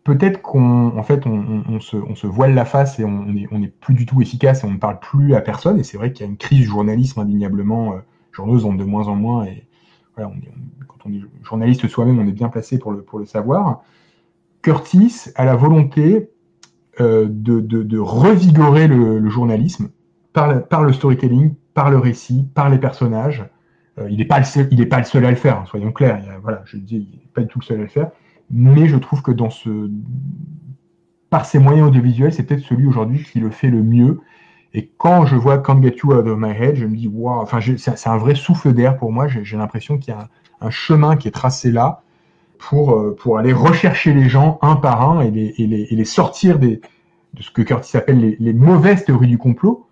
peut-être 0.10 0.42
qu'on 0.42 0.98
en 0.98 1.04
fait, 1.04 1.28
on, 1.28 1.80
se, 1.80 2.26
voile 2.26 2.56
la 2.56 2.66
face 2.66 3.00
et 3.00 3.06
on 3.06 3.26
n'est 3.26 3.68
plus 3.68 3.94
du 3.94 4.08
tout 4.08 4.22
efficace 4.22 4.64
et 4.64 4.68
on 4.68 4.72
ne 4.72 4.78
parle 4.78 5.00
plus 5.00 5.36
à 5.36 5.42
personne. 5.42 5.80
Et 5.80 5.84
c'est 5.84 5.98
vrai 5.98 6.12
qu'il 6.12 6.26
y 6.26 6.28
a 6.28 6.32
une 6.32 6.38
crise 6.38 6.60
du 6.60 6.66
journalisme 6.66 7.20
indéniablement. 7.20 7.94
Euh, 7.94 7.98
journalistes 8.32 8.66
ont 8.66 8.74
de 8.74 8.84
moins 8.84 9.08
en 9.08 9.16
moins. 9.16 9.46
Et 9.46 9.68
voilà, 10.16 10.32
quand 10.88 10.98
on 11.06 11.14
est 11.14 11.22
journaliste 11.44 11.88
soi-même, 11.88 12.18
on 12.18 12.28
est 12.28 12.32
bien 12.32 12.50
placé 12.50 12.80
pour 12.80 12.92
le, 12.92 13.04
pour 13.04 13.20
le 13.20 13.26
savoir. 13.26 13.84
Curtis 14.64 15.28
a 15.36 15.46
la 15.46 15.56
volonté 15.56 16.32
euh, 17.00 17.28
de, 17.30 17.60
de, 17.62 18.00
revigorer 18.00 18.88
le, 18.88 19.30
journalisme 19.30 19.90
par, 20.34 20.84
le 20.84 20.94
storytelling, 20.94 21.54
par 21.76 21.92
le 21.92 22.00
récit, 22.00 22.48
par 22.56 22.72
les 22.72 22.80
personnages. 22.80 23.46
Euh, 24.00 24.10
il 24.10 24.18
n'est 24.18 24.26
pas, 24.26 24.42
pas 24.42 25.00
le 25.00 25.06
seul 25.06 25.26
à 25.26 25.30
le 25.30 25.36
faire, 25.36 25.60
hein, 25.60 25.66
soyons 25.68 25.92
clairs. 25.92 26.20
Voilà, 26.42 26.64
je 26.66 26.78
dis, 26.78 27.08
il 27.12 27.20
n'est 27.20 27.32
pas 27.34 27.42
du 27.42 27.48
tout 27.48 27.60
le 27.60 27.66
seul 27.66 27.80
à 27.80 27.84
le 27.84 27.88
faire 27.88 28.10
mais 28.52 28.88
je 28.88 28.98
trouve 28.98 29.22
que 29.22 29.32
dans 29.32 29.50
ce, 29.50 29.90
par 31.30 31.46
ses 31.46 31.60
moyens 31.60 31.88
audiovisuels, 31.88 32.34
c'est 32.34 32.44
peut-être 32.44 32.64
celui 32.64 32.86
aujourd'hui 32.86 33.24
qui 33.24 33.40
le 33.40 33.50
fait 33.50 33.70
le 33.70 33.84
mieux. 33.84 34.22
Et 34.74 34.92
quand 34.98 35.26
je 35.26 35.36
vois 35.36 35.58
Can't 35.60 35.82
Get 35.82 35.98
You 36.04 36.14
Out 36.14 36.28
of 36.28 36.38
My 36.38 36.52
Head, 36.52 36.76
je 36.76 36.86
me 36.86 36.96
dis, 36.96 37.08
wow, 37.08 37.42
enfin, 37.42 37.60
c'est 37.78 38.08
un 38.08 38.18
vrai 38.18 38.36
souffle 38.36 38.74
d'air 38.74 38.98
pour 38.98 39.12
moi. 39.12 39.28
J'ai 39.28 39.58
l'impression 39.58 39.98
qu'il 39.98 40.14
y 40.14 40.18
a 40.18 40.30
un, 40.62 40.70
chemin 40.70 41.16
qui 41.16 41.28
est 41.28 41.32
tracé 41.32 41.72
là 41.72 42.04
pour, 42.58 42.94
euh, 42.94 43.16
pour 43.20 43.38
aller 43.38 43.54
rechercher 43.54 44.14
les 44.14 44.30
gens 44.30 44.60
un 44.62 44.76
par 44.76 45.10
un 45.10 45.22
et 45.22 45.32
les, 45.32 45.56
et 45.58 45.66
les, 45.66 45.82
et 45.90 45.96
les 45.96 46.06
sortir 46.06 46.60
des, 46.60 46.82
de 47.34 47.42
ce 47.42 47.52
que 47.52 47.62
Curtis 47.62 47.98
appelle 47.98 48.36
les, 48.40 48.54
mauvaises 48.54 49.06
théories 49.06 49.28
du 49.28 49.38
complot. 49.38 49.88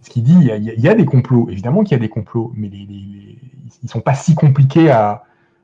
Ce 0.00 0.10
qu'il 0.10 0.24
dit, 0.24 0.34
il 0.34 0.80
y, 0.80 0.88
a, 0.88 0.94
des 0.94 1.04
complots, 1.04 1.48
évidemment 1.48 1.84
qu'il 1.84 1.92
y 1.92 1.94
a 1.94 1.98
des 2.00 2.08
complots, 2.08 2.52
mais 2.56 2.68
les, 2.68 3.38
ils 3.82 3.88
sont 3.88 4.00
pas 4.00 4.14
si 4.14 4.34
compliqués 4.34 4.90
à. 4.90 5.22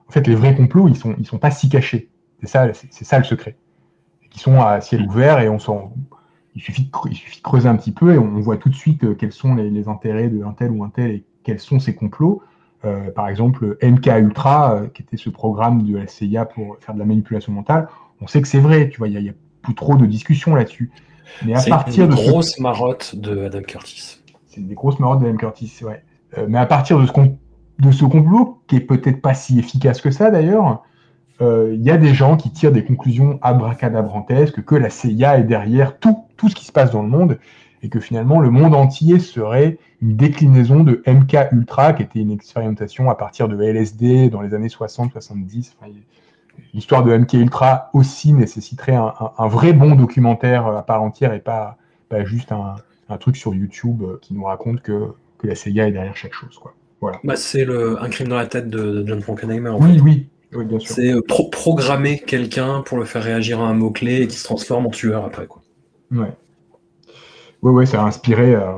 En 0.09 0.12
fait, 0.12 0.26
les 0.26 0.36
vrais 0.36 0.55
complots, 0.55 0.88
ils 0.88 0.96
sont, 0.96 1.14
ils 1.18 1.26
sont 1.26 1.38
pas 1.38 1.51
si 1.51 1.68
cachés. 1.68 2.09
C'est 2.41 2.49
ça, 2.49 2.66
c'est 2.72 3.05
ça 3.05 3.18
le 3.18 3.24
secret. 3.24 3.57
Qui 4.30 4.39
sont 4.39 4.61
à 4.61 4.80
ciel 4.80 5.03
ouvert 5.03 5.41
et 5.41 5.49
on 5.49 5.59
s'en, 5.59 5.93
il 6.55 6.62
suffit, 6.62 6.84
de, 6.84 6.91
il 7.11 7.16
suffit 7.16 7.39
de 7.39 7.43
creuser 7.43 7.68
un 7.68 7.76
petit 7.76 7.93
peu 7.93 8.14
et 8.14 8.18
on 8.18 8.41
voit 8.41 8.57
tout 8.57 8.68
de 8.68 8.74
suite 8.74 9.05
euh, 9.05 9.14
quels 9.14 9.32
sont 9.32 9.55
les, 9.55 9.70
les 9.70 9.89
intérêts 9.89 10.28
d'un 10.28 10.53
tel 10.53 10.70
ou 10.70 10.84
un 10.84 10.91
tel 10.91 11.11
et 11.11 11.24
quels 11.43 11.61
sont 11.61 11.80
ces 11.80 11.95
complots. 11.95 12.43
Euh, 12.84 13.11
par 13.11 13.28
exemple, 13.28 13.76
MK 13.82 14.07
Ultra, 14.07 14.74
euh, 14.74 14.86
qui 14.89 15.03
était 15.03 15.16
ce 15.16 15.30
programme 15.30 15.82
de 15.82 15.97
la 15.97 16.07
CIA 16.07 16.45
pour 16.45 16.76
faire 16.80 16.95
de 16.95 17.01
la 17.01 17.07
manipulation 17.07 17.53
mentale, 17.53 17.89
on 18.20 18.26
sait 18.26 18.41
que 18.41 18.49
c'est 18.49 18.61
vrai, 18.61 18.89
tu 18.89 18.99
vois, 18.99 19.09
il 19.09 19.20
n'y 19.20 19.28
a, 19.28 19.32
a, 19.32 19.34
plus 19.62 19.74
trop 19.74 19.97
de 19.97 20.07
discussion 20.07 20.55
là-dessus. 20.55 20.91
Mais 21.45 21.55
à 21.55 21.62
partir 21.62 22.05
une 22.05 22.11
de 22.11 22.14
grosse 22.14 22.55
ce... 22.55 22.62
marotte 22.62 23.16
de 23.16 23.45
Adam 23.45 23.62
Curtis. 23.62 24.20
C'est 24.47 24.66
des 24.66 24.74
grosses 24.74 24.99
marottes 24.99 25.20
d'Adam 25.20 25.36
Curtis, 25.36 25.80
ouais. 25.82 26.03
Euh, 26.36 26.47
mais 26.49 26.59
à 26.59 26.66
partir 26.66 26.99
de 26.99 27.07
ce, 27.07 27.12
de 27.12 27.91
ce 27.91 28.05
complot, 28.05 28.62
qui 28.66 28.76
est 28.76 28.80
peut-être 28.80 29.20
pas 29.20 29.34
si 29.34 29.59
efficace 29.59 30.01
que 30.01 30.11
ça 30.11 30.30
d'ailleurs, 30.30 30.82
il 31.41 31.47
euh, 31.47 31.76
y 31.76 31.91
a 31.91 31.97
des 31.97 32.14
gens 32.14 32.36
qui 32.36 32.51
tirent 32.51 32.72
des 32.72 32.84
conclusions 32.84 33.39
abracadabrantesques, 33.43 34.64
que 34.64 34.74
la 34.74 34.91
CIA 34.91 35.39
est 35.39 35.45
derrière 35.45 35.99
tout, 35.99 36.24
tout 36.36 36.49
ce 36.49 36.55
qui 36.55 36.64
se 36.64 36.72
passe 36.72 36.91
dans 36.91 37.03
le 37.03 37.09
monde, 37.09 37.39
et 37.82 37.89
que 37.89 38.01
finalement 38.01 38.41
le 38.41 38.51
monde 38.51 38.74
entier 38.74 39.20
serait 39.20 39.78
une 40.03 40.16
déclinaison 40.16 40.82
de 40.82 41.03
MK 41.07 41.53
Ultra, 41.53 41.93
qui 41.93 42.03
était 42.03 42.18
une 42.18 42.32
expérimentation 42.32 43.09
à 43.09 43.14
partir 43.14 43.49
de 43.49 43.61
LSD 43.61 44.30
dans 44.30 44.43
les 44.43 44.53
années 44.55 44.68
60-70. 44.68 45.74
Enfin, 45.80 45.93
L'histoire 46.74 47.05
de 47.05 47.16
MK 47.16 47.34
Ultra 47.34 47.89
aussi 47.93 48.32
nécessiterait 48.32 48.97
un, 48.97 49.14
un, 49.20 49.30
un, 49.39 49.47
vrai 49.47 49.72
bon 49.72 49.95
documentaire 49.95 50.66
à 50.66 50.82
part 50.82 51.03
entière 51.03 51.32
et 51.32 51.39
pas, 51.39 51.78
pas 52.09 52.24
juste 52.24 52.51
un, 52.51 52.74
un 53.09 53.16
truc 53.16 53.36
sur 53.36 53.55
YouTube 53.55 54.03
qui 54.20 54.34
nous 54.34 54.43
raconte 54.43 54.82
que, 54.82 55.12
que 55.39 55.47
la 55.47 55.55
CIA 55.55 55.89
est 55.89 55.93
derrière 55.93 56.16
chaque 56.16 56.32
chose. 56.32 56.59
Quoi. 56.59 56.74
Voilà. 57.01 57.20
Bah, 57.22 57.36
c'est 57.36 57.64
un 57.64 58.09
crime 58.09 58.28
dans 58.28 58.36
la 58.36 58.47
tête 58.47 58.68
de, 58.68 59.05
John 59.07 59.20
Frankenheimer. 59.20 59.70
oui, 59.78 59.95
fait. 59.95 60.01
oui, 60.01 60.28
oui, 60.53 60.64
bien 60.64 60.78
sûr. 60.78 60.94
C'est 60.94 61.14
pro 61.26 61.49
programmer 61.49 62.18
quelqu'un 62.18 62.82
pour 62.82 62.99
le 62.99 63.05
faire 63.05 63.22
réagir 63.22 63.61
à 63.61 63.68
un 63.68 63.74
mot-clé 63.74 64.22
et 64.22 64.26
qui 64.26 64.36
se 64.36 64.44
transforme 64.44 64.86
en 64.86 64.90
tueur 64.90 65.24
après. 65.24 65.46
Quoi. 65.46 65.62
Ouais. 66.11 66.32
Ouais, 67.62 67.72
ouais, 67.72 67.86
ça 67.86 68.03
a 68.03 68.07
inspiré 68.07 68.55
euh, 68.55 68.72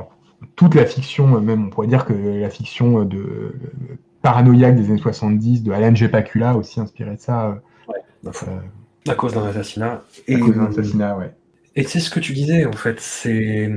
toute 0.55 0.75
la 0.75 0.85
fiction, 0.85 1.27
même 1.39 1.67
on 1.67 1.69
pourrait 1.69 1.87
dire 1.87 2.05
que 2.05 2.13
la 2.13 2.49
fiction 2.49 3.03
de 3.03 3.17
euh, 3.17 3.53
paranoïaque 4.21 4.75
des 4.75 4.89
années 4.89 5.01
70 5.01 5.63
de 5.63 5.71
Alan 5.71 5.93
J. 5.93 6.07
Pakula 6.07 6.55
aussi 6.55 6.79
inspiré 6.79 7.15
de 7.15 7.21
ça. 7.21 7.61
Ouais, 7.87 7.95
euh, 8.25 9.09
à 9.09 9.15
cause 9.15 9.33
d'un 9.33 9.45
assassinat. 9.45 10.03
À 10.27 10.39
cause 10.39 10.55
d'un 10.55 10.65
assassinat, 10.65 11.17
ouais. 11.17 11.33
Et 11.75 11.83
c'est 11.83 11.99
ce 11.99 12.09
que 12.09 12.19
tu 12.19 12.33
disais, 12.33 12.65
en 12.65 12.73
fait, 12.73 12.99
c'est 12.99 13.71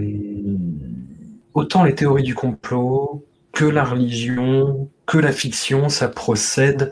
autant 1.53 1.85
les 1.85 1.95
théories 1.95 2.25
du 2.25 2.35
complot 2.35 3.25
que 3.53 3.65
la 3.65 3.85
religion, 3.85 4.89
que 5.07 5.19
la 5.19 5.31
fiction, 5.31 5.89
ça 5.89 6.09
procède 6.09 6.91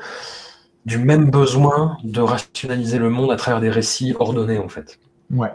du 0.85 0.99
même 0.99 1.31
besoin 1.31 1.97
de 2.05 2.21
rationaliser 2.21 2.99
le 2.99 3.11
monde 3.11 3.31
à 3.31 3.37
travers 3.37 3.61
des 3.61 3.71
récits 3.71 4.15
ordonnés, 4.19 4.59
en 4.59 4.69
fait. 4.69 4.99
Ouais. 5.31 5.51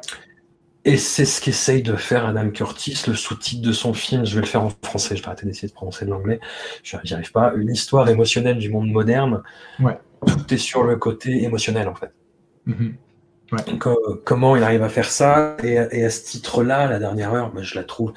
Et 0.85 0.95
c'est 0.95 1.25
ce 1.25 1.41
qu'essaye 1.41 1.83
de 1.83 1.97
faire 1.97 2.25
Adam 2.25 2.49
Curtis, 2.49 3.03
le 3.07 3.13
sous-titre 3.13 3.61
de 3.61 3.73
son 3.73 3.93
film, 3.93 4.25
je 4.25 4.35
vais 4.35 4.41
le 4.41 4.47
faire 4.47 4.63
en 4.63 4.71
français, 4.81 5.17
je 5.17 5.21
vais 5.21 5.27
arrêter 5.27 5.45
d'essayer 5.45 5.67
de 5.67 5.73
prononcer 5.73 6.05
l'anglais, 6.05 6.39
j'y 6.81 7.13
arrive 7.13 7.31
pas, 7.33 7.53
une 7.57 7.69
histoire 7.69 8.07
émotionnelle 8.07 8.57
du 8.57 8.69
monde 8.69 8.89
moderne. 8.89 9.43
Ouais. 9.81 9.99
Tout 10.25 10.53
est 10.53 10.57
sur 10.57 10.83
le 10.83 10.95
côté 10.95 11.43
émotionnel, 11.43 11.89
en 11.89 11.95
fait. 11.95 12.13
Mm 12.65 12.73
-hmm. 12.73 12.93
ouais. 13.51 13.63
Donc, 13.71 13.85
euh, 13.85 13.95
comment 14.23 14.55
il 14.55 14.63
arrive 14.63 14.83
à 14.83 14.89
faire 14.89 15.11
ça 15.11 15.57
et, 15.61 15.73
et, 15.91 16.05
à 16.05 16.09
ce 16.09 16.21
titre-là, 16.23 16.87
la 16.87 16.99
dernière 16.99 17.33
heure, 17.33 17.51
bah, 17.53 17.63
je 17.63 17.75
la 17.75 17.83
trouve 17.83 18.13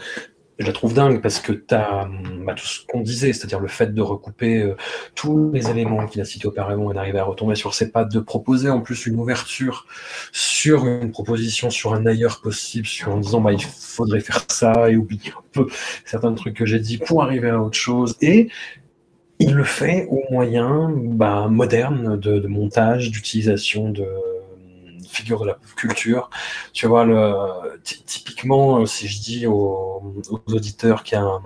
je 0.60 0.66
la 0.66 0.72
trouve 0.72 0.92
dingue 0.92 1.22
parce 1.22 1.40
que 1.40 1.52
tu 1.52 1.74
as 1.74 2.06
bah, 2.44 2.54
tout 2.54 2.66
ce 2.66 2.84
qu'on 2.86 3.00
disait, 3.00 3.32
c'est-à-dire 3.32 3.60
le 3.60 3.68
fait 3.68 3.94
de 3.94 4.02
recouper 4.02 4.62
euh, 4.62 4.76
tous 5.14 5.50
les 5.52 5.70
éléments 5.70 6.06
qu'il 6.06 6.20
a 6.20 6.24
cités 6.26 6.46
auparavant 6.46 6.90
et 6.90 6.94
d'arriver 6.94 7.18
à 7.18 7.24
retomber 7.24 7.54
sur 7.54 7.72
ses 7.74 7.90
pattes, 7.90 8.12
de 8.12 8.20
proposer 8.20 8.68
en 8.68 8.80
plus 8.80 9.06
une 9.06 9.18
ouverture 9.18 9.86
sur 10.32 10.86
une 10.86 11.12
proposition, 11.12 11.70
sur 11.70 11.94
un 11.94 12.04
ailleurs 12.04 12.42
possible, 12.42 12.86
sur 12.86 13.10
en 13.10 13.16
disant 13.16 13.40
bah, 13.40 13.52
il 13.52 13.62
faudrait 13.62 14.20
faire 14.20 14.44
ça 14.48 14.90
et 14.90 14.96
oublier 14.96 15.30
un 15.30 15.42
peu 15.50 15.66
certains 16.04 16.34
trucs 16.34 16.54
que 16.54 16.66
j'ai 16.66 16.78
dit 16.78 16.98
pour 16.98 17.22
arriver 17.22 17.48
à 17.48 17.60
autre 17.60 17.78
chose. 17.78 18.16
Et 18.20 18.48
il 19.38 19.54
le 19.54 19.64
fait 19.64 20.06
au 20.10 20.22
moyen 20.30 20.94
bah, 20.94 21.48
moderne 21.48 22.20
de, 22.20 22.38
de 22.38 22.48
montage, 22.48 23.10
d'utilisation 23.10 23.88
de 23.88 24.06
figure 25.10 25.40
de 25.40 25.46
la 25.46 25.58
culture. 25.76 26.30
Tu 26.72 26.86
vois, 26.86 27.04
le, 27.04 27.34
typiquement, 27.82 28.86
si 28.86 29.08
je 29.08 29.20
dis 29.20 29.46
aux, 29.46 30.14
aux 30.30 30.52
auditeurs 30.52 31.02
qu'il 31.02 31.18
y 31.18 31.20
a 31.20 31.24
un, 31.24 31.42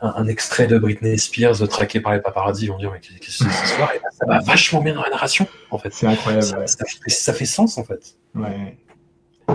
un, 0.00 0.14
un, 0.16 0.26
extrait 0.26 0.66
de 0.66 0.78
Britney 0.78 1.18
Spears 1.18 1.66
traqué 1.68 2.00
par 2.00 2.12
les 2.12 2.20
paparazzi, 2.20 2.66
ils 2.66 2.68
vont 2.68 2.78
dire, 2.78 2.90
mais 2.92 3.00
qu'est-ce 3.00 3.18
que 3.18 3.44
c'est 3.44 3.50
cette 3.50 3.64
histoire? 3.64 3.92
Et 3.94 4.00
Ça 4.12 4.26
va 4.26 4.40
vachement 4.40 4.80
bien 4.80 4.94
dans 4.94 5.02
la 5.02 5.10
narration, 5.10 5.46
en 5.70 5.78
fait. 5.78 5.92
C'est 5.92 6.06
incroyable. 6.06 6.44
Ça, 6.44 6.58
ouais. 6.58 6.66
ça, 6.66 6.84
fait, 6.84 7.10
ça, 7.10 7.32
fait, 7.32 7.46
sens, 7.46 7.78
en 7.78 7.84
fait. 7.84 8.16
Ouais. 8.34 8.76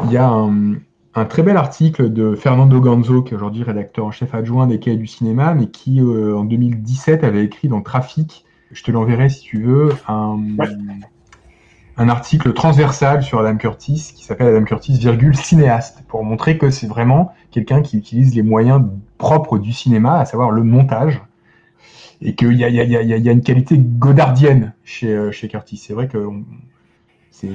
Il 0.05 0.11
y 0.11 0.17
a 0.17 0.27
un, 0.27 0.75
un, 1.13 1.25
très 1.25 1.43
bel 1.43 1.57
article 1.57 2.11
de 2.11 2.35
Fernando 2.35 2.79
Ganzo, 2.81 3.21
qui 3.21 3.33
est 3.33 3.37
aujourd'hui 3.37 3.63
rédacteur 3.63 4.05
en 4.05 4.11
chef 4.11 4.33
adjoint 4.33 4.67
des 4.67 4.79
Cahiers 4.79 4.97
du 4.97 5.07
cinéma, 5.07 5.53
mais 5.53 5.67
qui, 5.67 6.01
euh, 6.01 6.35
en 6.35 6.43
2017, 6.43 7.23
avait 7.23 7.43
écrit 7.43 7.67
dans 7.67 7.81
Trafic, 7.81 8.45
je 8.71 8.83
te 8.83 8.91
l'enverrai 8.91 9.29
si 9.29 9.41
tu 9.41 9.63
veux, 9.63 9.89
un, 10.07 10.37
ouais 10.57 10.67
un 11.97 12.09
article 12.09 12.53
transversal 12.53 13.23
sur 13.23 13.39
Adam 13.39 13.57
Curtis 13.57 14.13
qui 14.15 14.25
s'appelle 14.25 14.47
Adam 14.47 14.65
Curtis, 14.65 14.97
virgule, 14.97 15.35
cinéaste, 15.35 16.03
pour 16.07 16.23
montrer 16.23 16.57
que 16.57 16.69
c'est 16.69 16.87
vraiment 16.87 17.33
quelqu'un 17.51 17.81
qui 17.81 17.97
utilise 17.97 18.35
les 18.35 18.41
moyens 18.41 18.83
propres 19.17 19.57
du 19.57 19.71
cinéma, 19.71 20.19
à 20.19 20.25
savoir 20.25 20.51
le 20.51 20.63
montage, 20.63 21.21
et 22.21 22.35
qu'il 22.35 22.53
y 22.53 22.63
a, 22.63 22.69
y, 22.69 22.79
a, 22.79 22.83
y, 22.83 22.95
a, 22.95 23.01
y 23.01 23.29
a, 23.29 23.31
une 23.31 23.41
qualité 23.41 23.77
godardienne 23.77 24.73
chez, 24.83 25.31
chez 25.31 25.47
Curtis. 25.47 25.77
C'est 25.77 25.93
vrai 25.93 26.07
que 26.07 26.17
c'est 27.31 27.49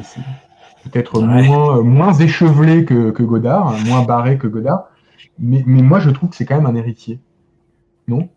peut-être 0.91 1.21
ouais. 1.21 1.47
moins, 1.47 1.83
moins 1.83 2.13
échevelé 2.15 2.85
que, 2.85 3.11
que 3.11 3.23
Godard, 3.23 3.69
hein, 3.69 3.77
moins 3.87 4.03
barré 4.03 4.39
que 4.39 4.47
Godard, 4.47 4.89
mais, 5.39 5.63
mais 5.67 5.83
moi 5.83 6.01
je 6.01 6.11
trouve 6.11 6.31
que 6.31 6.37
c'est 6.37 6.47
quand 6.47 6.57
même 6.57 6.67
un 6.67 6.75
héritier. 6.75 7.21
Non? 8.09 8.29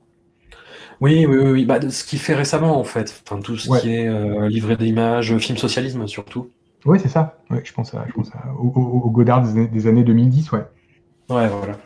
Oui, 1.03 1.25
oui, 1.25 1.51
oui. 1.51 1.65
Bah, 1.65 1.79
ce 1.89 2.05
qu'il 2.05 2.17
fait 2.17 2.33
récemment, 2.33 2.79
en 2.79 2.85
fait. 2.85 3.21
Enfin, 3.25 3.41
tout 3.41 3.57
ce 3.57 3.69
ouais. 3.69 3.81
qui 3.81 3.93
est 3.93 4.07
euh, 4.07 4.47
livré 4.47 4.77
d'images, 4.77 5.37
film 5.37 5.57
socialisme, 5.57 6.07
surtout. 6.07 6.49
Oui, 6.85 6.97
c'est 7.01 7.09
ça. 7.09 7.39
Ouais, 7.49 7.61
je 7.61 7.73
pense, 7.73 7.93
à, 7.93 8.05
je 8.07 8.13
pense 8.13 8.31
à, 8.33 8.53
au, 8.57 8.69
au, 8.69 9.09
Godard 9.09 9.41
des, 9.41 9.67
des, 9.67 9.87
années 9.87 10.05
2010, 10.05 10.53
ouais. 10.53 10.59
Ouais, 11.29 11.49
voilà. 11.49 11.77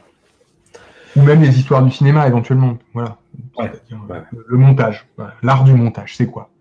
Ou 1.15 1.23
même 1.23 1.41
les 1.41 1.57
histoires 1.57 1.83
du 1.83 1.89
cinéma, 1.89 2.27
éventuellement. 2.27 2.77
Voilà. 2.93 3.17
Ouais. 3.57 3.71
ouais. 3.91 4.21
Le 4.31 4.57
montage. 4.57 5.07
Voilà. 5.17 5.33
L'art 5.41 5.63
du 5.63 5.73
montage, 5.73 6.15
c'est 6.15 6.27
quoi? 6.27 6.51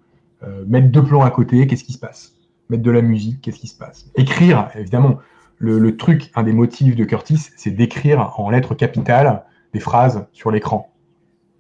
Euh, 0.43 0.65
Mettre 0.67 0.89
deux 0.89 1.03
plans 1.03 1.25
à 1.25 1.31
côté, 1.31 1.67
qu'est-ce 1.67 1.85
qui 1.85 1.93
se 1.93 1.99
passe? 1.99 2.37
Mettre 2.71 2.83
de 2.83 2.91
la 2.91 3.03
musique, 3.03 3.43
qu'est-ce 3.43 3.59
qui 3.59 3.69
se 3.69 3.77
passe? 3.77 4.07
Écrire, 4.15 4.71
évidemment, 4.75 5.19
le, 5.59 5.79
le 5.79 5.97
truc, 5.99 6.31
un 6.35 6.43
des 6.43 6.55
motifs 6.55 6.97
de 6.97 7.05
Curtis, 7.05 7.51
c'est 7.59 7.71
d'écrire 7.71 8.33
en 8.41 8.49
lettres 8.49 8.75
capitales 8.75 9.45
des 9.75 9.81
phrases 9.81 10.27
sur 10.33 10.51
l'écran. 10.51 10.91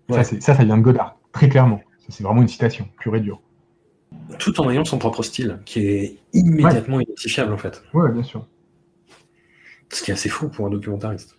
Ouais. 0.09 0.17
Ça, 0.17 0.25
c'est- 0.25 0.41
ça, 0.41 0.55
ça 0.55 0.65
vient 0.65 0.77
de 0.77 0.83
Godard, 0.83 1.19
très 1.33 1.49
clairement. 1.49 1.81
Ça, 2.01 2.07
c'est 2.11 2.23
vraiment 2.25 2.43
une 2.43 2.49
citation, 2.49 2.89
pure 3.01 3.17
et 3.17 3.21
dure. 3.21 3.41
Tout 4.39 4.61
en 4.61 4.71
ayant 4.71 4.85
son 4.85 4.99
propre 4.99 5.23
style, 5.23 5.61
qui 5.65 5.81
est 5.81 6.17
immédiatement 6.33 7.01
identifiable 7.01 7.53
en 7.53 7.59
fait. 7.59 7.83
Ouais, 7.93 8.11
bien 8.13 8.23
sûr. 8.23 8.47
Ce 9.93 10.03
qui 10.03 10.11
est 10.11 10.15
assez 10.15 10.29
fou 10.29 10.49
pour 10.49 10.67
un 10.67 10.71
documentariste. 10.71 11.37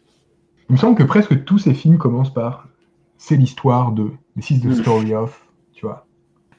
Il 0.70 0.74
me 0.74 0.78
semble 0.78 0.98
que 0.98 1.04
presque 1.04 1.44
tous 1.46 1.60
ces 1.60 1.74
films 1.74 1.98
commencent 1.98 2.34
par 2.34 2.68
c'est 3.18 3.36
l'histoire 3.36 3.92
de, 3.94 4.12
this 4.38 4.52
is 4.52 4.60
the 4.62 4.66
Mm. 4.66 4.82
story 4.82 5.14
of, 5.16 5.42
tu 5.74 5.86
vois. 5.86 6.06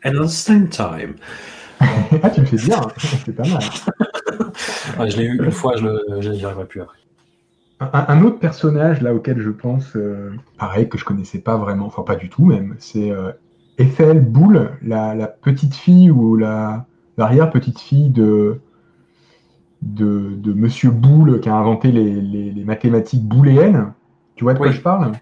And 0.05 0.16
at 0.16 0.24
the 0.24 0.28
same 0.28 0.68
time. 0.68 1.16
ah, 2.22 2.30
tu 2.30 2.40
le 2.40 2.47
fais 2.47 2.56
bien, 2.56 2.80
c'est 3.24 3.32
pas 3.35 3.47
mal. 3.47 3.62
Ouais, 4.98 5.10
je 5.10 5.16
l'ai 5.18 5.24
eu 5.24 5.43
une 5.44 5.51
fois, 5.51 5.74
je 5.76 6.30
n'y 6.30 6.44
arriverai 6.44 6.66
plus 6.66 6.80
après. 6.80 6.98
Un, 7.81 7.91
un 8.09 8.23
autre 8.23 8.39
personnage 8.41 9.03
là 9.03 9.15
auquel 9.15 9.41
je 9.41 9.51
pense, 9.51 9.95
euh, 9.97 10.31
pareil, 10.59 10.89
que 10.89 10.99
je 10.99 11.05
connaissais 11.05 11.39
pas 11.39 11.57
vraiment, 11.57 11.87
enfin 11.87 12.03
pas 12.03 12.17
du 12.17 12.29
tout 12.29 12.45
même, 12.45 12.75
c'est 12.79 13.11
euh, 13.13 13.31
Ethel 13.79 14.21
Boule, 14.21 14.73
la, 14.83 15.15
la 15.15 15.29
petite 15.29 15.75
fille 15.75 16.11
ou 16.11 16.37
la 16.37 16.87
l'arrière-petite 17.17 17.81
fille 17.81 18.11
de, 18.11 18.61
de, 19.83 20.31
de 20.37 20.53
Monsieur 20.53 20.91
Boule 20.91 21.41
qui 21.41 21.49
a 21.49 21.55
inventé 21.57 21.91
les, 21.93 22.21
les- 22.21 22.51
les 22.53 22.65
mathématiques 22.65 23.25
booléennes. 23.25 23.93
Tu 24.37 24.45
vois 24.45 24.55
de 24.55 24.59
quoi 24.59 24.69
Oui. 24.69 24.73
je 24.73 24.81
parle? 24.81 25.13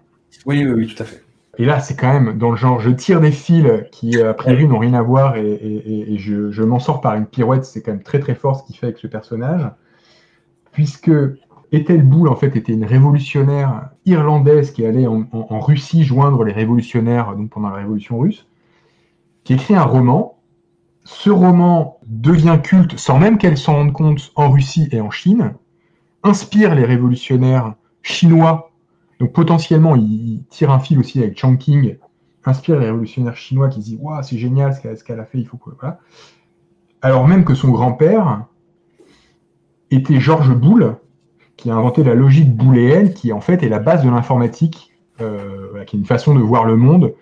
Oui, 0.45 0.63
oui, 0.65 0.71
oui, 0.71 0.87
tout 0.87 1.01
à 1.01 1.05
fait. 1.05 1.23
Et 1.57 1.65
là, 1.65 1.79
c'est 1.79 1.95
quand 1.95 2.11
même 2.13 2.37
dans 2.37 2.51
le 2.51 2.55
genre, 2.55 2.79
je 2.79 2.91
tire 2.91 3.19
des 3.19 3.31
fils 3.31 3.65
qui, 3.91 4.21
a 4.21 4.33
priori, 4.35 4.67
n'ont 4.67 4.77
rien 4.77 4.93
à 4.93 5.01
voir 5.01 5.37
et, 5.37 5.47
et- 5.51 5.91
et- 5.91 6.13
et 6.13 6.17
je, 6.19 6.51
je 6.51 6.61
m'en 6.63 6.77
sors 6.79 7.01
par 7.01 7.15
une 7.15 7.25
pirouette. 7.25 7.65
C'est 7.65 7.81
quand 7.81 7.91
même 7.91 8.03
très 8.03 8.19
très 8.19 8.35
fort 8.35 8.59
ce 8.59 8.63
qu'il 8.65 8.75
fait 8.77 8.87
avec 8.87 8.97
ce 8.99 9.07
personnage. 9.07 9.67
Puisque 10.71 11.11
Ethel 11.71 12.01
Boule, 12.01 12.29
en 12.29 12.35
fait, 12.35 12.55
était 12.55 12.73
une 12.73 12.85
révolutionnaire 12.85 13.89
irlandaise 14.05 14.71
qui 14.71 14.85
allait 14.85 15.07
en, 15.07 15.59
Russie 15.59 16.03
joindre 16.03 16.43
les 16.43 16.53
révolutionnaires 16.53 17.35
pendant 17.51 17.69
la 17.69 17.75
révolution 17.75 18.19
russe, 18.19 18.47
qui 19.43 19.53
écrit 19.53 19.75
un 19.75 19.83
roman. 19.83 20.39
Ce 21.03 21.29
roman 21.29 21.99
devient 22.05 22.59
culte 22.63 22.97
sans 22.97 23.19
même 23.19 23.37
qu'elle 23.37 23.57
s'en 23.57 23.75
rende 23.75 23.93
compte 23.93 24.31
en 24.35 24.49
Russie 24.49 24.87
et 24.91 25.01
en 25.01 25.09
Chine, 25.09 25.53
inspire 26.23 26.75
les 26.75 26.85
révolutionnaires 26.85 27.75
chinois 28.01 28.67
donc 29.19 29.33
potentiellement, 29.33 29.95
il 29.95 30.43
tire 30.49 30.71
un 30.71 30.79
fil 30.79 30.99
aussi 30.99 31.19
avec 31.19 31.37
Chongqing, 31.39 31.97
inspire 32.45 32.79
les 32.79 32.85
révolutionnaires 32.85 33.35
chinois 33.35 33.69
qui 33.69 33.81
se 33.81 33.85
disent 33.85 33.99
Waouh, 33.99 34.21
c'est 34.23 34.37
génial 34.37 34.73
ce 34.73 35.03
qu'elle 35.03 35.19
a 35.19 35.25
fait, 35.25 35.39
il 35.39 35.47
faut 35.47 35.57
que. 35.57 35.71
Alors 37.01 37.27
même 37.27 37.43
que 37.43 37.55
son 37.55 37.69
grand-père 37.69 38.45
était 39.91 40.19
Georges 40.19 40.53
Boole, 40.53 40.97
qui 41.57 41.69
a 41.71 41.75
inventé 41.75 42.03
la 42.03 42.13
logique 42.15 42.55
booléenne, 42.55 43.13
qui 43.13 43.33
en 43.33 43.41
fait 43.41 43.63
est 43.63 43.69
la 43.69 43.79
base 43.79 44.03
de 44.03 44.09
l'informatique, 44.09 44.93
euh, 45.21 45.67
voilà, 45.71 45.85
qui 45.85 45.95
est 45.95 45.99
une 45.99 46.05
façon 46.05 46.33
de 46.35 46.39
voir 46.39 46.65
le 46.65 46.75
monde 46.77 47.13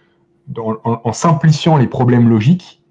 dans- 0.47 0.77
en, 0.83 1.01
en 1.03 1.13
simplifiant 1.13 1.77
les 1.77 1.87
problèmes 1.87 2.29
logiques, 2.29 2.83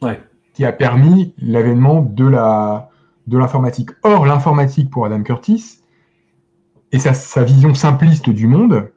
Ouais. 0.00 0.20
qui 0.54 0.64
a 0.64 0.72
permis 0.72 1.34
l'avènement 1.38 2.00
de 2.02 2.26
la 2.26 2.88
de 3.28 3.38
l'informatique. 3.38 3.90
Or, 4.02 4.26
l'informatique 4.26 4.90
pour 4.90 5.06
Adam 5.06 5.22
Curtis, 5.22 5.78
et 6.90 6.98
sa, 6.98 7.14
sa 7.14 7.44
vision 7.44 7.72
simpliste 7.74 8.28
du 8.30 8.46
monde, 8.48 8.90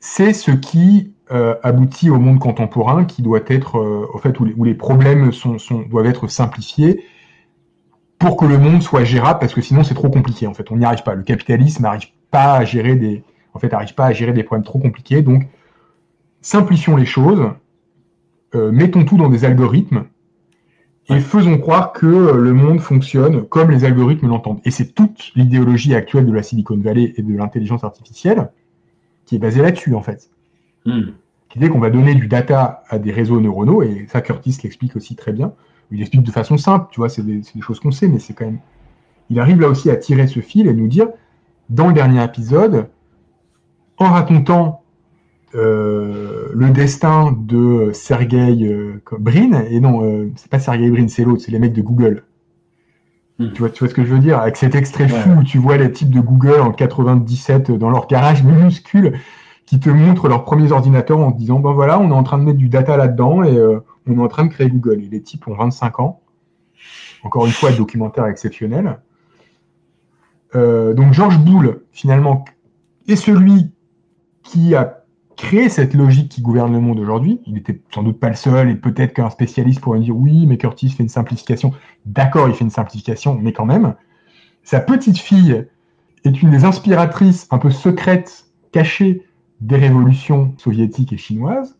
c'est 0.00 0.32
ce 0.32 0.50
qui 0.50 1.14
euh, 1.30 1.54
aboutit 1.62 2.10
au 2.10 2.18
monde 2.18 2.38
contemporain 2.40 3.04
qui 3.04 3.22
doit 3.22 3.40
être, 3.46 3.78
euh, 3.78 4.06
au 4.12 4.18
fait, 4.18 4.38
où 4.40 4.44
les, 4.44 4.52
où 4.54 4.64
les 4.64 4.74
problèmes 4.74 5.32
sont, 5.32 5.58
sont- 5.58 5.82
doivent 5.82 6.06
être 6.06 6.26
simplifiés 6.26 7.04
pour 8.22 8.36
que 8.36 8.44
le 8.44 8.56
monde 8.56 8.82
soit 8.82 9.02
gérable, 9.02 9.40
parce 9.40 9.52
que 9.52 9.60
sinon 9.60 9.82
c'est 9.82 9.94
trop 9.94 10.08
compliqué. 10.08 10.46
En 10.46 10.54
fait, 10.54 10.70
on 10.70 10.76
n'y 10.76 10.84
arrive 10.84 11.02
pas. 11.02 11.16
Le 11.16 11.24
capitalisme 11.24 11.82
n'arrive 11.82 12.06
pas 12.30 12.54
à 12.54 12.64
gérer 12.64 12.94
des, 12.94 13.24
en 13.52 13.58
fait, 13.58 13.72
n'arrive 13.72 13.94
pas 13.94 14.06
à 14.06 14.12
gérer 14.12 14.32
des 14.32 14.44
problèmes 14.44 14.64
trop 14.64 14.78
compliqués. 14.78 15.22
Donc, 15.22 15.48
simplifions 16.40 16.96
les 16.96 17.04
choses, 17.04 17.50
euh, 18.54 18.70
mettons 18.70 19.04
tout 19.04 19.16
dans 19.16 19.28
des 19.28 19.44
algorithmes 19.44 20.04
et 21.08 21.18
faisons 21.18 21.58
croire 21.58 21.92
que 21.92 22.06
euh, 22.06 22.36
le 22.36 22.52
monde 22.52 22.78
fonctionne 22.80 23.44
comme 23.48 23.72
les 23.72 23.84
algorithmes 23.84 24.28
l'entendent. 24.28 24.60
Et 24.64 24.70
c'est 24.70 24.94
toute 24.94 25.32
l'idéologie 25.34 25.94
actuelle 25.96 26.26
de 26.26 26.32
la 26.32 26.44
Silicon 26.44 26.78
Valley 26.78 27.14
et 27.16 27.22
de 27.22 27.36
l'intelligence 27.36 27.82
artificielle 27.82 28.50
qui 29.26 29.34
est 29.34 29.40
basée 29.40 29.62
là-dessus, 29.62 29.96
en 29.96 30.02
fait. 30.02 30.30
Hmm. 30.86 31.10
Qui 31.48 31.58
dit 31.58 31.68
qu'on 31.68 31.80
va 31.80 31.90
donner 31.90 32.14
du 32.14 32.28
data 32.28 32.84
à 32.88 33.00
des 33.00 33.10
réseaux 33.10 33.40
neuronaux, 33.40 33.82
et 33.82 34.06
ça, 34.08 34.20
Curtis 34.20 34.58
l'explique 34.62 34.94
aussi 34.94 35.16
très 35.16 35.32
bien. 35.32 35.52
Il 35.92 36.00
explique 36.00 36.22
de 36.22 36.30
façon 36.30 36.56
simple, 36.56 36.86
tu 36.90 37.00
vois, 37.00 37.08
c'est 37.08 37.24
des, 37.24 37.42
choses 37.60 37.78
qu'on 37.78 37.90
sait, 37.90 38.08
mais 38.08 38.18
c'est 38.18 38.32
quand 38.32 38.46
même. 38.46 38.60
Il 39.30 39.38
arrive 39.38 39.60
là 39.60 39.68
aussi 39.68 39.90
à 39.90 39.96
tirer 39.96 40.26
ce 40.26 40.40
fil 40.40 40.66
et 40.66 40.72
nous 40.72 40.88
dire, 40.88 41.08
dans 41.68 41.88
le 41.88 41.92
dernier 41.92 42.24
épisode, 42.24 42.88
en 43.98 44.06
racontant 44.06 44.82
euh, 45.54 46.48
le 46.54 46.70
destin 46.70 47.36
de 47.38 47.90
Sergey 47.92 48.56
euh, 48.62 49.02
Brin, 49.18 49.64
et 49.70 49.80
non, 49.80 50.02
euh, 50.02 50.32
c'est 50.36 50.50
pas 50.50 50.58
Sergey 50.58 50.90
Brin, 50.90 51.08
c'est 51.08 51.24
l'autre, 51.24 51.42
c'est 51.44 51.52
les 51.52 51.58
mecs 51.58 51.74
de 51.74 51.82
Google. 51.82 52.24
Hmm. 53.38 53.52
Tu, 53.52 53.60
vois, 53.60 53.70
tu 53.70 53.80
vois 53.80 53.88
ce 53.88 53.94
que 53.94 54.04
je 54.04 54.14
veux 54.14 54.18
dire 54.18 54.38
Avec 54.38 54.56
cet 54.56 54.74
extrait 54.74 55.04
Ouais. 55.04 55.20
fou 55.20 55.30
où 55.40 55.42
tu 55.42 55.58
vois 55.58 55.76
les 55.76 55.92
types 55.92 56.10
de 56.10 56.20
Google 56.20 56.60
en 56.60 56.72
97 56.72 57.70
dans 57.70 57.90
leur 57.90 58.06
garage 58.06 58.42
minuscule 58.42 59.18
qui 59.66 59.78
te 59.78 59.90
montrent 59.90 60.28
leurs 60.28 60.44
premiers 60.44 60.72
ordinateurs 60.72 61.20
en 61.20 61.32
te 61.32 61.38
disant 61.38 61.58
ben 61.58 61.72
voilà, 61.72 61.98
on 62.00 62.10
est 62.10 62.14
en 62.14 62.22
train 62.22 62.38
de 62.38 62.44
mettre 62.44 62.58
du 62.58 62.68
data 62.68 62.96
là-dedans 62.96 63.42
et 63.42 63.58
on 64.06 64.18
est 64.18 64.22
en 64.22 64.28
train 64.28 64.44
de 64.44 64.50
créer 64.52 64.68
Google. 64.68 65.02
Et 65.02 65.08
les 65.08 65.22
types 65.22 65.46
ont 65.48 65.54
25 65.54 66.00
ans. 66.00 66.20
Encore 67.22 67.46
une 67.46 67.52
fois, 67.52 67.70
documentaire 67.72 68.26
exceptionnel. 68.26 68.98
Euh, 70.54 70.92
donc 70.94 71.12
George 71.12 71.38
Boole, 71.38 71.82
finalement, 71.92 72.44
est 73.08 73.16
celui 73.16 73.70
qui 74.42 74.74
a 74.74 75.02
créé 75.36 75.68
cette 75.68 75.94
logique 75.94 76.30
qui 76.30 76.42
gouverne 76.42 76.72
le 76.72 76.80
monde 76.80 76.98
aujourd'hui. 76.98 77.40
Il 77.46 77.54
n'était 77.54 77.80
sans 77.94 78.02
doute 78.02 78.20
pas 78.20 78.28
le 78.28 78.34
seul, 78.34 78.70
et 78.70 78.74
peut-être 78.74 79.14
qu'un 79.14 79.30
spécialiste 79.30 79.80
pourrait 79.80 80.00
dire 80.00 80.16
oui, 80.16 80.46
mais 80.46 80.58
Curtis 80.58 80.90
fait 80.90 81.02
une 81.02 81.08
simplification. 81.08 81.72
D'accord, 82.06 82.48
il 82.48 82.54
fait 82.54 82.64
une 82.64 82.70
simplification, 82.70 83.38
mais 83.40 83.52
quand 83.52 83.66
même. 83.66 83.94
Sa 84.62 84.80
petite 84.80 85.18
fille 85.18 85.66
est 86.24 86.42
une 86.42 86.50
des 86.50 86.64
inspiratrices 86.64 87.48
un 87.50 87.58
peu 87.58 87.70
secrètes, 87.70 88.46
cachées 88.70 89.26
des 89.60 89.76
révolutions 89.76 90.54
soviétiques 90.58 91.12
et 91.12 91.16
chinoises. 91.16 91.76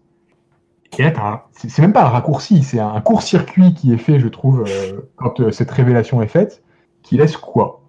T'as 0.96 1.26
un- 1.26 1.42
c'est 1.54 1.80
même 1.80 1.92
pas 1.92 2.04
un 2.04 2.08
raccourci, 2.08 2.62
c'est 2.62 2.78
un 2.78 3.00
court-circuit 3.00 3.72
qui 3.74 3.92
est 3.92 3.98
fait, 3.98 4.18
je 4.20 4.28
trouve, 4.28 4.64
euh, 4.68 5.00
quand 5.16 5.40
euh, 5.40 5.50
cette 5.50 5.70
révélation 5.70 6.22
est 6.22 6.28
faite, 6.28 6.62
qui 7.02 7.16
laisse 7.16 7.36
quoi? 7.36 7.82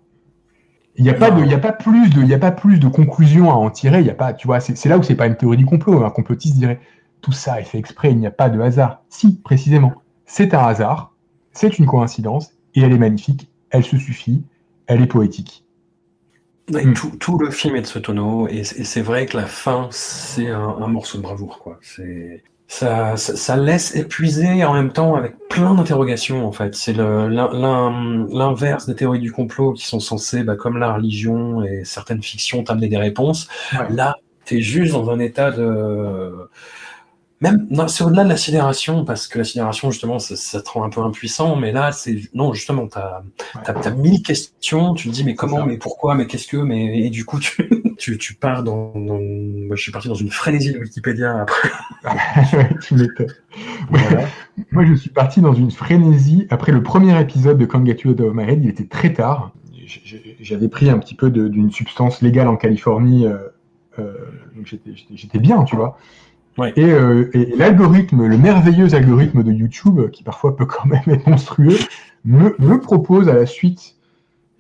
Il 0.96 1.04
n'y 1.04 1.10
a 1.10 1.14
pas 1.14 1.32
de, 1.32 1.42
il 1.44 1.52
y 1.52 1.54
a 1.54 1.60
pas 1.60 1.74
plus 1.74 2.10
de, 2.10 2.22
il 2.22 2.28
y 2.28 2.34
a 2.34 2.40
pas 2.40 2.52
plus 2.52 2.80
de 2.80 2.88
conclusions 2.88 3.52
à 3.52 3.56
en 3.56 3.70
tirer. 3.72 4.00
Il 4.00 4.06
y 4.06 4.12
a 4.12 4.16
pas, 4.16 4.34
tu 4.34 4.48
vois, 4.48 4.60
c'est 4.60 4.86
là 4.86 4.98
où 4.98 5.04
c'est 5.04 5.16
pas 5.16 5.26
une 5.26 5.36
théorie 5.36 5.58
du 5.58 5.66
complot. 5.66 6.04
Un 6.06 6.12
complotiste 6.12 6.56
dirait 6.56 6.80
tout 7.22 7.32
ça 7.32 7.60
est 7.60 7.64
fait 7.64 7.80
exprès, 7.80 8.12
il 8.12 8.20
n'y 8.20 8.28
a 8.28 8.32
pas 8.32 8.50
de 8.50 8.60
hasard. 8.62 9.02
Si, 9.10 9.40
précisément, 9.40 9.94
c'est 10.26 10.54
un 10.54 10.60
hasard, 10.60 11.14
c'est 11.52 11.80
une 11.80 11.88
coïncidence 11.88 12.54
et 12.76 12.82
elle 12.82 12.92
est 12.92 12.98
magnifique, 12.98 13.50
elle 13.72 13.84
se 13.84 13.98
suffit, 13.98 14.44
elle 14.88 15.02
est 15.02 15.08
poétique. 15.08 15.66
Hmm. 16.70 16.94
tout, 16.94 17.12
tout 17.18 17.38
le 17.38 17.50
film 17.50 17.76
est 17.76 17.82
de 17.82 17.88
ce 17.88 18.00
tonneau, 18.00 18.48
et, 18.48 18.64
c'est 18.64 19.02
vrai 19.02 19.26
que 19.26 19.36
la 19.36 19.46
fin, 19.46 19.90
c'est 19.92 20.50
un, 20.50 20.62
un 20.62 20.88
morceau 20.88 21.18
de 21.18 21.24
bravoure, 21.24 21.60
quoi. 21.60 21.78
C'est, 21.82 22.42
ça, 22.80 23.16
ça, 23.18 23.36
ça 23.36 23.56
laisse 23.56 23.96
épuiser 23.96 24.64
en 24.66 24.74
même 24.74 24.92
temps 24.92 25.16
avec 25.16 25.36
plein 25.48 25.76
d'interrogations, 25.76 26.48
en 26.48 26.52
fait. 26.52 26.74
C'est 26.76 26.94
l'inverse 26.94 28.88
des 28.88 28.96
théories 28.96 29.20
du 29.20 29.32
complot 29.32 29.74
qui 29.74 29.86
sont 29.86 30.00
censées, 30.00 30.44
bah, 30.44 30.56
comme 30.56 30.78
la 30.78 30.94
religion 30.94 31.64
et 31.64 31.84
certaines 31.86 32.24
fictions, 32.24 32.64
t'amener 32.64 32.88
des 32.88 32.98
réponses. 32.98 33.48
Ouais. 33.74 33.86
Là, 33.92 34.16
t'es 34.46 34.62
juste 34.62 34.94
dans 34.94 35.12
un 35.12 35.20
état 35.20 35.52
de, 35.52 36.50
même, 37.44 37.68
non, 37.70 37.90
c'est 37.90 38.06
au-delà 38.06 38.24
de 38.24 38.30
la 38.30 38.38
sidération, 38.38 39.04
parce 39.04 39.28
que 39.28 39.38
la 39.38 39.44
sidération, 39.44 39.92
justement, 39.92 40.18
ça, 40.18 40.38
ça 40.38 40.62
te 40.62 40.70
rend 40.70 40.84
un 40.84 40.90
peu 40.90 41.02
impuissant, 41.02 41.58
mais 41.58 41.74
là, 41.74 41.92
c'est, 41.92 42.22
non, 42.34 42.54
justement, 42.54 42.88
t'as, 42.88 43.22
as 43.66 43.90
mille 43.92 44.24
questions, 44.24 44.94
tu 44.94 45.10
te 45.10 45.14
dis 45.14 45.26
mais 45.26 45.36
comment, 45.36 45.66
mais 45.66 45.78
pourquoi, 45.78 46.16
mais 46.16 46.26
qu'est-ce 46.26 46.48
que, 46.48 46.56
mais 46.56 47.00
et 47.00 47.10
du 47.10 47.26
coup 47.26 47.40
tu, 47.40 47.70
tu, 47.98 48.18
tu 48.18 48.34
pars 48.36 48.64
dans, 48.64 48.92
dans- 48.96 49.20
moi 49.22 49.76
je 49.76 49.82
suis 49.82 49.92
parti 49.92 50.08
dans 50.08 50.14
une 50.16 50.30
frénésie 50.32 50.74
de 50.74 50.80
Wikipédia 50.80 51.42
après. 51.42 51.70
tu 52.82 52.96
m'étonnes. 52.96 53.34
Voilà. 53.90 54.26
Moi, 54.72 54.86
je 54.86 54.94
suis 54.94 55.10
parti 55.10 55.42
dans 55.42 55.54
une 55.54 55.72
frénésie 55.72 56.48
après 56.50 56.72
le 56.72 56.84
premier 56.84 57.20
épisode 57.20 57.58
de 57.58 57.66
You 57.66 58.12
Out 58.12 58.22
of 58.22 58.34
My 58.36 58.44
Head. 58.44 58.64
Il 58.64 58.70
était 58.70 58.86
très 58.86 59.14
tard. 59.14 59.52
J'avais 60.42 60.68
pris 60.68 60.90
un 60.90 60.98
petit 61.00 61.16
peu 61.16 61.30
d'une 61.32 61.72
substance 61.72 62.22
légale 62.22 62.48
en 62.48 62.56
Californie. 62.56 63.26
euh, 63.26 63.38
euh, 64.00 64.14
j'étais- 65.16 65.40
bien, 65.40 65.64
tu 65.64 65.76
vois. 65.76 65.98
Ouais. 66.58 66.72
Et, 66.76 66.86
euh, 66.92 67.30
et 67.34 67.56
l'algorithme, 67.58 68.26
le 68.28 68.38
merveilleux 68.38 68.94
algorithme 68.94 69.44
de 69.44 69.52
YouTube, 69.52 70.10
qui 70.12 70.24
parfois 70.24 70.56
peut 70.56 70.66
quand 70.66 70.86
même 70.86 71.02
être 71.08 71.28
monstrueux, 71.28 71.78
me, 72.26 72.56
me 72.60 72.80
propose 72.80 73.28
à 73.30 73.34
la 73.34 73.46
suite, 73.48 73.96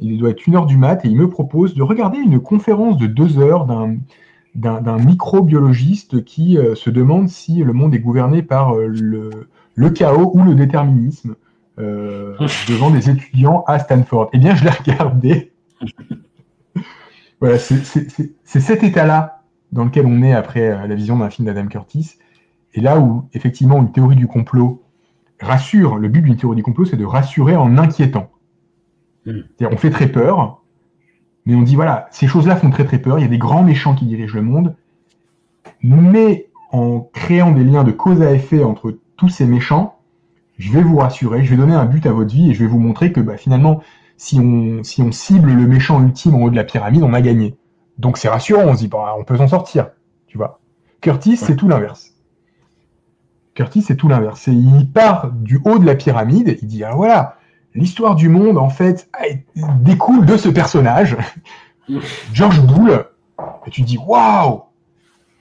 il 0.03 0.17
doit 0.17 0.30
être 0.30 0.45
une 0.45 0.55
heure 0.55 0.65
du 0.65 0.77
mat, 0.77 1.05
et 1.05 1.07
il 1.07 1.15
me 1.15 1.30
propose 1.30 1.73
de 1.73 1.81
regarder 1.81 2.17
une 2.17 2.39
conférence 2.39 2.97
de 2.97 3.07
deux 3.07 3.39
heures 3.39 3.65
d'un 3.65 4.97
microbiologiste 4.97 6.23
qui 6.25 6.57
euh, 6.57 6.75
se 6.75 6.89
demande 6.89 7.30
si 7.30 7.63
le 7.63 7.73
monde 7.73 7.95
est 7.95 7.99
gouverné 7.99 8.43
par 8.43 8.75
euh, 8.75 8.88
le, 8.88 9.89
chaos 9.89 10.31
ou 10.34 10.43
le 10.43 10.55
déterminisme. 10.55 11.35
euh, 11.80 12.35
devant 12.69 12.91
des 12.91 13.09
étudiants 13.09 13.63
à 13.65 13.80
Stanford. 13.80 14.30
Eh 14.34 14.38
bien, 14.38 14.53
je 14.53 14.63
l'ai 14.63 14.69
regardé. 14.69 15.53
voilà, 17.39 17.57
c'est 17.57 17.84
cet 18.43 18.84
état-là 18.84 19.41
dans 19.71 19.85
lequel 19.85 20.05
on 20.05 20.21
est 20.21 20.34
après 20.34 20.88
la 20.88 20.93
vision 20.93 21.17
d'un 21.17 21.31
film 21.31 21.47
d'Adam 21.47 21.65
Curtis. 21.65 22.17
Et 22.75 22.81
là 22.81 22.99
où, 22.99 23.27
effectivement, 23.34 23.80
une 23.80 23.91
théorie 23.91 24.15
du 24.15 24.27
complot 24.27 24.84
rassure, 25.41 25.97
le 25.97 26.09
but 26.09 26.21
d'une 26.21 26.35
théorie 26.35 26.57
du 26.57 26.63
complot, 26.63 26.85
c'est 26.85 26.97
de 26.97 27.05
rassurer 27.05 27.55
en 27.55 27.77
inquiétant. 27.80 28.30
Mm. 29.25 29.41
On 29.71 29.77
fait 29.77 29.89
très 29.89 30.07
peur, 30.07 30.61
mais 31.45 31.55
on 31.55 31.61
dit, 31.61 31.75
voilà, 31.75 32.07
ces 32.11 32.27
choses-là 32.27 32.55
font 32.55 32.69
très 32.69 32.85
très 32.85 32.99
peur, 32.99 33.19
il 33.19 33.21
y 33.21 33.25
a 33.25 33.29
des 33.29 33.37
grands 33.37 33.63
méchants 33.63 33.95
qui 33.95 34.05
dirigent 34.05 34.35
le 34.35 34.41
monde, 34.41 34.75
mais 35.81 36.47
en 36.71 37.01
créant 37.13 37.51
des 37.51 37.63
liens 37.63 37.83
de 37.83 37.91
cause 37.91 38.21
à 38.21 38.31
effet 38.31 38.63
entre 38.63 38.97
tous 39.17 39.29
ces 39.29 39.45
méchants, 39.45 39.99
je 40.57 40.71
vais 40.71 40.81
vous 40.81 40.97
rassurer, 40.97 41.43
je 41.43 41.49
vais 41.49 41.57
donner 41.57 41.73
un 41.73 41.85
but 41.85 42.05
à 42.05 42.11
votre 42.11 42.33
vie 42.33 42.51
et 42.51 42.53
je 42.53 42.59
vais 42.59 42.69
vous 42.69 42.79
montrer 42.79 43.11
que 43.11 43.19
bah, 43.19 43.37
finalement, 43.37 43.81
si 44.17 44.39
on, 44.39 44.83
si 44.83 45.01
on 45.01 45.11
cible 45.11 45.51
le 45.51 45.67
méchant 45.67 46.01
ultime 46.01 46.35
en 46.35 46.43
haut 46.43 46.49
de 46.49 46.55
la 46.55 46.63
pyramide, 46.63 47.03
on 47.03 47.13
a 47.13 47.21
gagné. 47.21 47.57
Donc 47.97 48.17
c'est 48.17 48.29
rassurant, 48.29 48.63
on 48.65 48.73
se 48.73 48.79
dit, 48.79 48.87
bah, 48.87 49.15
on 49.17 49.23
peut 49.23 49.37
s'en 49.37 49.47
sortir, 49.47 49.89
tu 50.27 50.37
vois. 50.37 50.59
Curtis, 51.01 51.37
c'est 51.37 51.55
tout 51.55 51.67
l'inverse. 51.67 52.13
Curtis, 53.55 53.81
c'est 53.81 53.95
tout 53.95 54.07
l'inverse. 54.07 54.47
Il 54.47 54.89
part 54.89 55.31
du 55.31 55.59
haut 55.65 55.77
de 55.77 55.85
la 55.85 55.95
pyramide, 55.95 56.57
il 56.61 56.67
dit, 56.67 56.83
alors 56.83 56.97
voilà, 56.97 57.37
l'histoire 57.75 58.15
du 58.15 58.29
monde, 58.29 58.57
en 58.57 58.69
fait, 58.69 59.09
découle 59.81 60.25
de 60.25 60.37
ce 60.37 60.49
personnage, 60.49 61.17
George 62.33 62.61
Bull, 62.61 63.05
et 63.65 63.69
tu 63.69 63.81
te 63.81 63.87
dis, 63.87 63.97
waouh! 63.97 64.63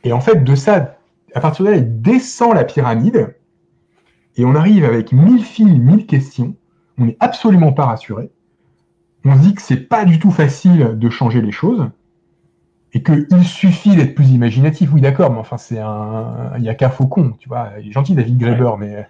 Et 0.05 0.13
en 0.13 0.21
fait, 0.21 0.43
de 0.43 0.55
ça, 0.55 0.97
à 1.35 1.41
partir 1.41 1.65
de 1.65 1.71
là, 1.71 1.77
il 1.77 2.03
descend 2.03 2.55
la 2.55 2.65
pyramide, 2.65 3.37
et 4.37 4.45
on 4.45 4.55
arrive 4.55 4.85
avec 4.85 5.13
mille 5.13 5.45
fils, 5.45 5.67
mille 5.67 6.07
questions, 6.07 6.55
on 6.99 7.07
n'est 7.07 7.17
absolument 7.21 7.73
pas 7.73 7.87
rassuré, 7.87 8.31
on 9.25 9.37
se 9.37 9.41
dit 9.41 9.55
que 9.55 9.63
c'est 9.63 9.77
pas 9.77 10.05
du 10.05 10.19
tout 10.19 10.31
facile 10.31 10.99
de 10.99 11.11
changer 11.11 11.41
les 11.41 11.53
choses, 11.53 11.89
et 12.95 13.03
qu'il 13.03 13.45
suffit 13.45 13.97
d'être 13.97 14.15
plus 14.15 14.31
imaginatif. 14.31 14.91
Oui, 14.93 15.01
d'accord, 15.01 15.33
mais 15.33 15.39
enfin, 15.39 15.57
c'est 15.57 15.79
un. 15.79 16.53
Il 16.57 16.63
n'y 16.63 16.69
a 16.69 16.75
qu'un 16.75 16.91
faucon, 16.91 17.35
tu 17.39 17.49
vois. 17.49 17.71
Il 17.81 17.89
est 17.89 17.93
gentil, 17.93 18.15
David 18.15 18.37
Graeber, 18.39 18.73
mais 18.79 19.09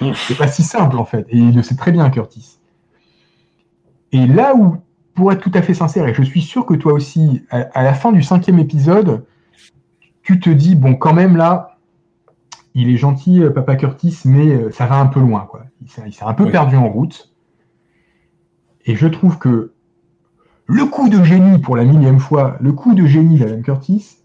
c'est 0.14 0.36
pas 0.36 0.46
si 0.46 0.62
simple, 0.62 0.96
en 0.96 1.04
fait. 1.04 1.26
Et 1.30 1.38
il 1.38 1.56
le 1.56 1.62
sait 1.62 1.74
très 1.74 1.90
bien, 1.90 2.08
Curtis. 2.10 2.58
Et 4.12 4.26
là 4.28 4.54
où, 4.54 4.76
pour 5.14 5.32
être 5.32 5.40
tout 5.40 5.50
à 5.54 5.62
fait 5.62 5.74
sincère, 5.74 6.06
et 6.06 6.14
je 6.14 6.22
suis 6.22 6.42
sûr 6.42 6.66
que 6.66 6.74
toi 6.74 6.92
aussi, 6.92 7.42
à, 7.50 7.82
la 7.82 7.94
fin 7.94 8.12
du 8.12 8.22
cinquième 8.22 8.60
épisode, 8.60 9.26
tu 10.22 10.38
te 10.38 10.50
dis, 10.50 10.76
bon, 10.76 10.94
quand 10.94 11.12
même, 11.12 11.36
là, 11.36 11.78
il 12.74 12.88
est 12.88 12.96
gentil, 12.96 13.42
euh, 13.42 13.50
Papa 13.50 13.74
Curtis, 13.74 14.20
mais 14.24 14.48
euh, 14.48 14.70
ça 14.70 14.86
va 14.86 14.96
un 14.96 15.06
peu 15.06 15.20
loin, 15.20 15.46
quoi. 15.50 15.64
Il 15.82 15.90
s'est 15.90 16.24
un 16.24 16.34
peu 16.34 16.48
perdu 16.50 16.76
en 16.76 16.88
route. 16.88 17.34
Et 18.86 18.94
je 18.94 19.06
trouve 19.06 19.38
que 19.38 19.73
le 20.66 20.84
coup 20.86 21.08
de 21.08 21.22
génie, 21.22 21.58
pour 21.58 21.76
la 21.76 21.84
millième 21.84 22.18
fois, 22.18 22.56
le 22.60 22.72
coup 22.72 22.94
de 22.94 23.06
génie 23.06 23.38
d'Alan 23.38 23.62
Curtis, 23.62 24.18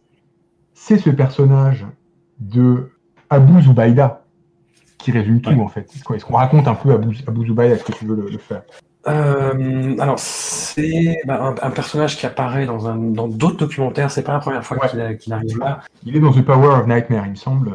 c'est 0.73 0.97
ce 0.97 1.09
personnage 1.09 1.85
de 2.39 2.91
Abu 3.29 3.61
Zubaydah 3.61 4.23
qui 4.97 5.11
résume 5.11 5.41
tout 5.41 5.59
en 5.59 5.67
fait. 5.67 5.89
Est-ce 6.13 6.25
qu'on 6.25 6.35
raconte 6.35 6.67
un 6.67 6.75
peu 6.75 6.93
Abu, 6.93 7.17
Abu 7.27 7.47
Zubaydah 7.47 7.75
Est-ce 7.75 7.83
que 7.83 7.91
tu 7.91 8.05
veux 8.05 8.15
le, 8.15 8.37
faire? 8.37 8.63
Euh, 9.07 9.95
alors, 9.99 10.19
c'est 10.19 11.19
bah, 11.25 11.55
un, 11.61 11.71
personnage 11.71 12.17
qui 12.17 12.25
apparaît 12.25 12.65
dans, 12.65 12.95
dans 12.95 13.27
d'autres 13.27 13.57
documentaires. 13.57 14.11
C'est 14.11 14.23
pas 14.23 14.33
la 14.33 14.39
première 14.39 14.65
fois 14.65 14.77
qu'il, 14.87 14.99
arrive 15.33 15.57
là. 15.59 15.79
Il 16.05 16.15
est 16.15 16.19
dans 16.19 16.31
The 16.31 16.41
Power 16.41 16.79
of 16.79 16.87
Nightmare, 16.87 17.25
il 17.25 17.31
me 17.31 17.35
semble. 17.35 17.71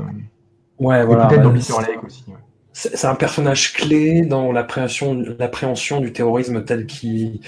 Ouais, 0.79 1.05
voilà. 1.05 1.27
Peut-être 1.27 1.43
dans. 1.43 1.51
Lake 1.53 2.05
aussi. 2.05 2.25
C'est 2.77 3.07
un 3.07 3.15
personnage 3.15 3.73
clé 3.73 4.23
dans 4.23 4.51
l'appréhension 4.51 5.15
du 6.01 6.13
terrorisme 6.13 6.65
tel 6.65 6.87
qu'il 6.87 7.41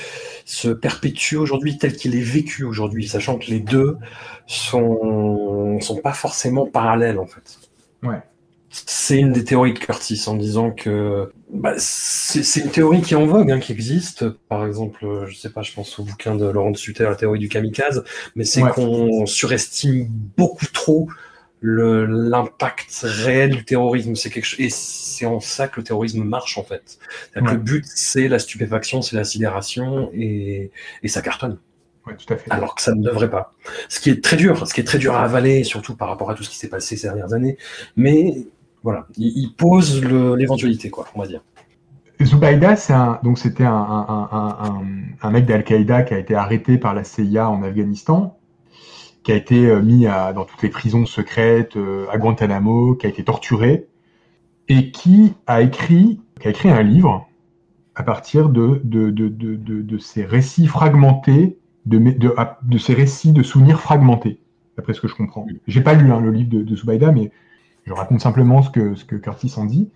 se 0.45 0.69
perpétue 0.69 1.35
aujourd'hui, 1.35 1.79
tel 1.79 1.97
qu'il 1.97 2.15
est 2.15 2.23
vécu 2.23 2.63
aujourd'hui, 2.63 3.09
sachant 3.09 3.37
que 3.37 3.47
les 3.47 3.59
deux 3.59 3.99
sont, 4.47 5.81
sont 5.81 5.97
pas 5.97 6.13
forcément 6.13 6.65
parallèles 6.65 7.19
en 7.19 7.27
fait. 7.27 7.59
Ouais. 8.05 8.23
C'est 8.71 9.19
une 9.19 9.33
des 9.33 9.43
théories 9.43 9.75
de 9.75 9.81
Curtis 9.81 10.23
en 10.29 10.37
disant 10.37 10.71
que 10.71 11.33
bah, 11.51 11.75
c'est 11.77 12.61
une 12.61 12.71
théorie 12.71 13.03
qui 13.03 13.15
est 13.15 13.17
en 13.17 13.27
vogue, 13.27 13.51
hein, 13.51 13.59
qui 13.59 13.73
existe. 13.73 14.29
Par 14.29 14.65
exemple, 14.65 15.25
je 15.29 15.37
sais 15.37 15.51
pas, 15.51 15.63
je 15.63 15.73
pense 15.73 15.99
au 15.99 16.05
bouquin 16.05 16.37
de 16.37 16.47
Laurent 16.47 16.71
de 16.71 16.77
Sutter, 16.77 17.05
la 17.05 17.17
théorie 17.17 17.41
du 17.41 17.49
kamikaze, 17.49 18.05
mais 18.37 18.45
c'est 18.45 18.63
qu'on 18.63 19.27
surestime 19.27 20.07
beaucoup 20.37 20.67
trop 20.67 21.09
l'impact 21.63 23.01
réel 23.03 23.57
du 23.57 23.65
terrorisme. 23.65 24.15
C'est 24.15 24.31
quelque 24.31 24.45
chose, 24.45 24.61
et 24.61 24.71
c'est 24.71 25.27
en 25.27 25.41
ça 25.41 25.69
que 25.69 25.81
le 25.81 25.85
terrorisme 25.85 26.23
marche 26.23 26.59
en 26.59 26.63
fait. 26.65 26.99
Le 27.35 27.57
but, 27.57 27.85
c'est 27.87 28.29
la 28.29 28.39
stupéfaction, 28.39 29.03
c'est 29.03 29.17
la 29.17 29.25
sidération, 29.25 30.11
et, 30.15 30.71
et 31.03 31.09
ça 31.09 31.23
cartonne. 31.23 31.59
tout 32.05 32.33
à 32.33 32.37
fait. 32.37 32.51
Alors 32.51 32.75
que 32.75 32.83
ça 32.83 32.95
ne 32.95 33.03
devrait 33.03 33.31
pas. 33.31 33.53
Ce 33.89 34.01
qui 34.01 34.11
est 34.11 34.23
très 34.23 34.37
dur, 34.37 34.67
ce 34.67 34.75
qui 34.75 34.81
est 34.81 34.85
très 34.85 34.99
dur 34.99 35.15
à 35.15 35.23
avaler, 35.23 35.65
surtout 35.65 35.97
par 35.97 36.09
rapport 36.09 36.31
à 36.31 36.35
tout 36.35 36.43
ce 36.43 36.51
qui 36.51 36.57
s'est 36.57 36.69
passé 36.69 36.97
ces 36.97 37.09
dernières 37.09 37.33
années. 37.33 37.57
Mais 37.97 38.47
voilà, 38.83 39.07
il, 39.17 39.53
pose 39.57 40.05
l'éventualité, 40.05 40.91
quoi, 40.91 41.09
on 41.15 41.21
va 41.21 41.27
dire. 41.27 41.43
Zubaida, 42.23 42.77
un, 42.91 43.21
donc 43.23 43.39
c'était 43.39 43.65
un, 43.65 43.73
un, 43.73 44.29
un, 44.33 44.83
un, 45.21 45.31
mec 45.31 45.45
d'Al-Qaïda 45.45 46.03
qui 46.03 46.15
a 46.15 46.19
été 46.19 46.35
arrêté 46.35 46.79
par 46.79 46.95
la 46.95 47.05
CIA 47.05 47.51
en 47.51 47.63
Afghanistan 47.63 48.39
qui 49.27 49.33
a 49.33 49.35
été 49.35 49.67
euh, 49.67 49.83
mis 49.83 50.05
dans 50.05 50.45
toutes 50.45 50.63
les 50.63 50.69
prisons 50.69 51.05
secrètes 51.05 51.77
euh, 51.77 52.07
à 52.13 52.17
Guantanamo, 52.17 52.95
qui 52.95 53.07
a 53.07 53.09
été 53.09 53.25
torturé, 53.25 53.89
et 54.69 54.93
qui 54.93 55.35
a 55.49 55.63
écrit, 55.63 56.21
qui 56.41 56.47
a 56.47 56.51
écrit 56.53 56.71
un 56.71 56.85
livre 56.85 57.27
à 57.97 58.05
partir 58.05 58.51
de, 58.51 58.81
de, 58.85 59.11
de, 59.11 59.29
de 59.29 59.99
ces 59.99 60.25
récits 60.25 60.69
fragmentés, 60.69 61.59
de, 61.87 61.99
de, 61.99 62.79
ces 62.79 62.95
récits 62.95 63.33
de 63.33 63.43
souvenirs 63.43 63.81
fragmentés, 63.81 64.39
d'après 64.77 64.95
ce 64.95 65.01
que 65.01 65.09
je 65.09 65.17
comprends. 65.17 65.45
J'ai 65.67 65.81
pas 65.81 65.95
lu 65.95 66.13
hein, 66.13 66.21
le 66.21 66.31
livre 66.31 66.51
de, 66.51 66.63
de 66.63 66.77
Zubaida, 66.77 67.11
mais 67.11 67.33
je 67.85 67.93
raconte 67.93 68.21
simplement 68.21 68.63
ce 68.63 68.71
que, 68.71 68.95
ce 68.95 69.05
que 69.05 69.17
Curtis 69.17 69.55
en 69.57 69.65
dit. 69.65 69.91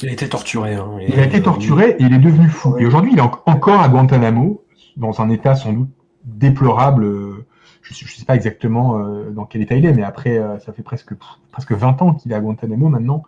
Il 0.00 0.10
a 0.10 0.12
été 0.12 0.28
torturé. 0.28 0.76
Hein, 0.76 0.92
il 1.04 1.18
a 1.18 1.24
été 1.24 1.42
torturé 1.42 1.96
et 1.98 2.04
il 2.04 2.14
est 2.14 2.18
devenu 2.18 2.48
fou. 2.48 2.76
Et 2.78 2.86
aujourd'hui, 2.86 3.14
il 3.14 3.18
est 3.18 3.22
encore 3.22 3.80
à 3.80 3.88
Guantanamo, 3.88 4.62
dans 4.96 5.20
un 5.20 5.28
état 5.30 5.56
sans 5.56 5.72
doute 5.72 5.90
déplorable 6.24 7.04
euh, 7.04 7.46
je 7.92 8.04
ne 8.04 8.08
sais 8.08 8.24
pas 8.24 8.34
exactement 8.34 8.98
euh, 8.98 9.30
dans 9.30 9.44
quel 9.44 9.62
état 9.62 9.74
il 9.74 9.84
est, 9.84 9.92
mais 9.92 10.02
après, 10.02 10.38
euh, 10.38 10.58
ça 10.58 10.72
fait 10.72 10.82
presque, 10.82 11.12
presque 11.52 11.72
20 11.72 12.02
ans 12.02 12.14
qu'il 12.14 12.32
est 12.32 12.34
à 12.34 12.40
Guantanamo 12.40 12.88
maintenant. 12.88 13.24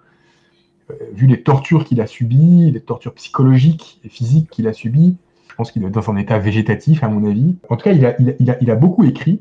Euh, 0.91 0.95
vu 1.13 1.27
les 1.27 1.43
tortures 1.43 1.85
qu'il 1.85 2.01
a 2.01 2.07
subies, 2.07 2.71
les 2.71 2.81
tortures 2.81 3.13
psychologiques 3.15 4.01
et 4.05 4.09
physiques 4.09 4.49
qu'il 4.51 4.67
a 4.69 4.73
subies, 4.73 5.17
je 5.49 5.55
pense 5.55 5.73
qu'il 5.73 5.85
est 5.85 5.91
dans 5.91 6.11
un 6.11 6.17
état 6.17 6.39
végétatif, 6.39 7.03
à 7.03 7.09
mon 7.09 7.29
avis. 7.29 7.57
En 7.69 7.77
tout 7.77 7.85
cas, 7.85 7.93
il 7.93 8.71
a, 8.71 8.75
beaucoup 8.75 9.05
écrit. 9.05 9.41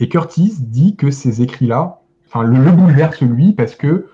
Et 0.00 0.08
Curtis 0.08 0.56
dit 0.58 0.96
que 0.96 1.10
ces 1.10 1.42
écrits-là, 1.42 2.00
enfin, 2.26 2.42
le, 2.42 2.58
le 2.58 2.72
bouleverse 2.72 3.20
lui 3.20 3.52
parce 3.52 3.76
que 3.76 4.08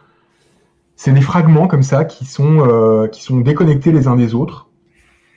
c'est 0.97 1.13
des 1.13 1.23
fragments 1.23 1.67
comme 1.67 1.83
ça 1.83 2.05
qui 2.05 2.27
sont, 2.27 3.09
qui 3.11 3.23
sont 3.23 3.41
déconnectés 3.41 3.91
les 3.91 4.07
uns 4.07 4.17
des 4.17 4.35
autres, 4.35 4.69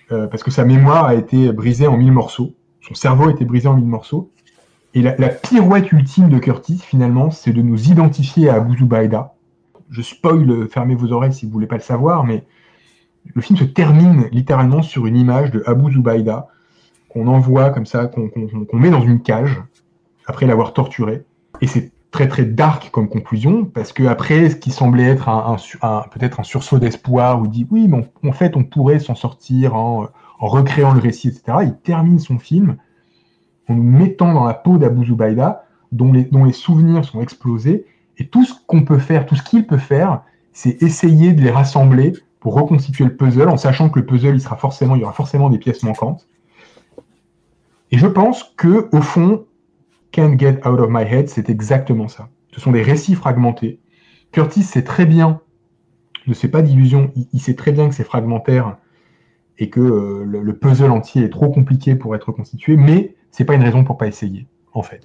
parce 0.09 0.43
que 0.43 0.51
sa 0.51 0.65
mémoire 0.65 1.05
a 1.05 1.15
été 1.15 1.53
brisée 1.53 1.87
en 1.87 1.95
mille 1.97 2.11
morceaux. 2.11 2.53
Son 2.81 2.93
cerveau 2.93 3.29
a 3.29 3.31
été 3.31 3.45
brisé 3.45 3.69
en 3.69 3.75
mille 3.75 3.85
morceaux. 3.85 4.29
Et 4.97 5.03
la, 5.03 5.29
pirouette 5.29 5.91
ultime 5.91 6.27
de 6.27 6.39
Curtis, 6.39 6.79
finalement, 6.79 7.29
c'est 7.29 7.53
de 7.53 7.61
nous 7.61 7.91
identifier 7.91 8.49
à 8.49 8.55
Abu 8.55 8.79
Zubaydah. 8.79 9.35
Je 9.91 10.01
spoil, 10.01 10.67
fermez 10.69 10.95
vos 10.95 11.11
oreilles 11.11 11.33
si 11.33 11.45
vous 11.45 11.51
voulez 11.51 11.67
pas 11.67 11.75
le 11.75 11.83
savoir, 11.83 12.23
mais 12.23 12.47
le 13.35 13.39
film 13.43 13.59
se 13.59 13.63
termine 13.63 14.27
littéralement 14.31 14.81
sur 14.81 15.05
une 15.05 15.15
image 15.15 15.51
de 15.51 15.61
Abu 15.67 15.93
Zubaydah 15.93 16.47
qu'on 17.09 17.27
envoie 17.27 17.69
comme 17.69 17.85
ça, 17.85 18.07
qu'on 18.07 18.31
met 18.73 18.89
dans 18.89 19.03
une 19.03 19.21
cage 19.21 19.61
après 20.25 20.47
l'avoir 20.47 20.73
torturé. 20.73 21.25
Et 21.61 21.67
c'est 21.67 21.91
très 22.09 22.27
très 22.27 22.45
dark 22.45 22.89
comme 22.89 23.07
conclusion 23.07 23.65
parce 23.65 23.93
que 23.93 24.01
après 24.01 24.49
ce 24.49 24.55
qui 24.55 24.71
semblait 24.71 25.03
être 25.03 25.29
peut-être 26.09 26.39
un 26.39 26.43
sursaut 26.43 26.79
d'espoir 26.79 27.39
où 27.39 27.45
dit 27.45 27.67
oui 27.69 27.87
mais 27.87 28.09
en 28.27 28.31
fait 28.31 28.55
on 28.55 28.63
pourrait 28.63 28.99
s'en 28.99 29.13
sortir 29.13 29.75
en, 29.75 30.07
recréant 30.39 30.93
le 30.93 31.01
récit 31.01 31.27
etc 31.27 31.57
il 31.63 31.75
termine 31.83 32.17
son 32.17 32.39
film 32.39 32.77
en 33.67 33.75
nous 33.75 33.83
mettant 33.83 34.33
dans 34.33 34.45
la 34.45 34.53
peau 34.53 34.77
d'Abu 34.77 35.05
Zubaydah, 35.05 35.63
dont 35.91 36.11
les, 36.13 36.51
souvenirs 36.51 37.05
sont 37.05 37.21
explosés. 37.21 37.85
Et 38.17 38.27
tout 38.27 38.43
ce 38.43 38.53
qu'on 38.65 38.83
peut 38.83 38.97
faire, 38.97 39.25
tout 39.25 39.35
ce 39.35 39.43
qu'il 39.43 39.67
peut 39.67 39.77
faire, 39.77 40.23
c'est 40.53 40.81
essayer 40.81 41.33
de 41.33 41.41
les 41.41 41.51
rassembler 41.51 42.13
pour 42.39 42.55
reconstituer 42.55 43.05
le 43.05 43.15
puzzle, 43.15 43.49
en 43.49 43.57
sachant 43.57 43.89
que 43.89 43.99
le 43.99 44.05
puzzle, 44.05 44.35
il, 44.35 44.41
sera 44.41 44.57
forcément, 44.57 44.95
il 44.95 45.01
y 45.01 45.03
aura 45.03 45.13
forcément 45.13 45.49
des 45.49 45.57
pièces 45.57 45.83
manquantes. 45.83 46.27
Et 47.91 47.97
je 47.97 48.07
pense 48.07 48.43
que, 48.57 48.89
au 48.91 49.01
fond, 49.01 49.45
Can't 50.11 50.37
Get 50.37 50.67
Out 50.67 50.79
of 50.79 50.89
My 50.89 51.03
Head, 51.03 51.29
c'est 51.29 51.49
exactement 51.49 52.07
ça. 52.07 52.29
Ce 52.53 52.61
sont 52.61 52.71
des 52.71 52.81
récits 52.81 53.15
fragmentés. 53.15 53.79
Curtis 54.31 54.63
sait 54.63 54.83
très 54.83 55.05
bien, 55.05 55.41
ne 56.27 56.33
sait 56.33 56.49
pas 56.49 56.61
d'illusion, 56.61 57.11
il, 57.33 57.39
sait 57.39 57.55
très 57.55 57.71
bien 57.71 57.87
que 57.87 57.95
c'est 57.95 58.03
fragmentaire 58.03 58.77
et 59.57 59.69
que 59.69 59.79
euh, 59.79 60.23
le, 60.25 60.53
puzzle 60.57 60.91
entier 60.91 61.23
est 61.23 61.29
trop 61.29 61.49
compliqué 61.49 61.95
pour 61.95 62.15
être 62.15 62.27
reconstitué, 62.27 62.77
mais 62.77 63.15
c'est 63.37 63.45
pas 63.45 63.53
une 63.53 63.61
raison 63.61 63.83
pour 63.83 63.99
pas 63.99 64.07
essayer, 64.07 64.47
en 64.73 64.81
fait. 64.81 65.03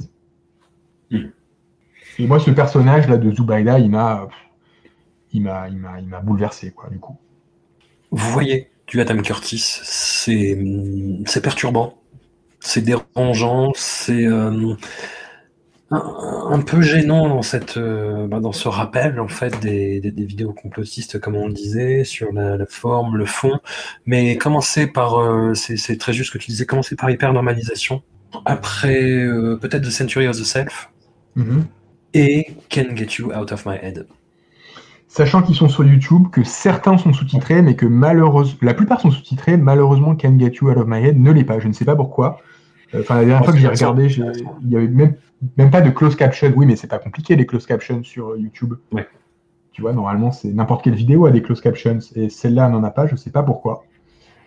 Hmm. 1.10 1.26
Et 2.18 2.26
moi, 2.26 2.40
ce 2.40 2.50
personnage 2.50 3.06
là 3.06 3.18
de 3.18 3.30
Zubaida, 3.30 3.78
il 3.78 3.90
m'a, 3.90 4.26
il 5.34 5.42
m'a, 5.42 5.68
il 5.68 5.76
m'a, 5.76 6.00
il 6.00 6.08
m'a 6.08 6.20
bouleversé, 6.20 6.70
quoi, 6.70 6.88
du 6.88 6.98
coup. 6.98 7.18
Vous 8.10 8.30
voyez 8.32 8.70
du 8.86 9.02
Adam 9.02 9.20
Curtis, 9.20 9.58
c'est 9.58 10.58
c'est 11.26 11.42
perturbant, 11.42 11.98
c'est 12.58 12.80
dérangeant, 12.80 13.72
c'est 13.74 14.24
euh, 14.24 14.74
un, 15.90 16.48
un 16.50 16.60
peu 16.62 16.80
gênant 16.80 17.28
dans 17.28 17.42
cette 17.42 17.76
euh, 17.76 18.26
bah, 18.28 18.40
dans 18.40 18.52
ce 18.52 18.68
rappel 18.68 19.20
en 19.20 19.28
fait 19.28 19.60
des, 19.60 20.00
des, 20.00 20.10
des 20.10 20.24
vidéos 20.24 20.52
complotistes 20.54 21.20
comme 21.20 21.36
on 21.36 21.48
le 21.48 21.52
disait 21.52 22.04
sur 22.04 22.32
la, 22.32 22.56
la 22.56 22.66
forme, 22.66 23.16
le 23.18 23.26
fond, 23.26 23.60
mais 24.06 24.36
commencer 24.38 24.86
par 24.86 25.18
euh, 25.18 25.54
c'est 25.54 25.76
c'est 25.76 25.98
très 25.98 26.14
juste 26.14 26.32
ce 26.32 26.38
que 26.38 26.42
tu 26.42 26.50
disais, 26.50 26.64
commencer 26.66 26.96
par 26.96 27.10
hyper 27.10 27.32
normalisation. 27.34 28.02
Après 28.44 29.02
euh, 29.24 29.56
peut-être 29.56 29.82
The 29.82 29.90
Century 29.90 30.26
of 30.26 30.36
the 30.36 30.44
Self 30.44 30.90
Mhm. 31.36 31.64
et 32.14 32.48
Can 32.70 32.94
Get 32.94 33.08
You 33.18 33.32
Out 33.32 33.52
of 33.52 33.64
My 33.66 33.76
Head. 33.80 34.06
Sachant 35.08 35.42
qu'ils 35.42 35.54
sont 35.56 35.68
sur 35.68 35.84
YouTube, 35.84 36.28
que 36.32 36.42
certains 36.42 36.96
sont 36.96 37.12
sous-titrés, 37.12 37.60
mais 37.60 37.76
que 37.76 37.84
malheureusement, 37.86 38.58
la 38.62 38.72
plupart 38.74 39.00
sont 39.00 39.10
sous-titrés, 39.10 39.56
malheureusement, 39.58 40.16
Can 40.16 40.38
Get 40.38 40.52
You 40.60 40.70
Out 40.70 40.78
of 40.78 40.86
My 40.86 41.04
Head 41.04 41.18
ne 41.18 41.30
l'est 41.30 41.44
pas. 41.44 41.58
Je 41.58 41.68
ne 41.68 41.72
sais 41.74 41.84
pas 41.84 41.96
pourquoi. 41.96 42.38
Euh, 42.94 43.00
Enfin, 43.00 43.16
la 43.16 43.24
dernière 43.24 43.44
fois 43.44 43.52
que 43.52 43.58
j'ai 43.58 43.68
regardé, 43.68 44.06
il 44.14 44.70
y 44.70 44.76
avait 44.76 44.88
même, 44.88 45.14
même 45.58 45.70
pas 45.70 45.80
de 45.82 45.90
close 45.90 46.16
caption. 46.16 46.52
Oui, 46.56 46.64
mais 46.66 46.76
c'est 46.76 46.86
pas 46.86 46.98
compliqué 46.98 47.36
les 47.36 47.44
close 47.46 47.66
captions 47.66 48.02
sur 48.04 48.30
euh, 48.30 48.38
YouTube. 48.38 48.74
Ouais. 48.92 49.06
Tu 49.72 49.80
vois, 49.82 49.92
normalement, 49.94 50.32
c'est 50.32 50.48
n'importe 50.52 50.84
quelle 50.84 50.94
vidéo 50.94 51.24
a 51.26 51.30
des 51.30 51.40
close 51.42 51.60
captions, 51.62 51.98
et 52.14 52.28
celle-là 52.30 52.68
n'en 52.68 52.82
a 52.84 52.90
pas. 52.90 53.06
Je 53.06 53.16
sais 53.16 53.30
pas 53.30 53.42
pourquoi. 53.42 53.84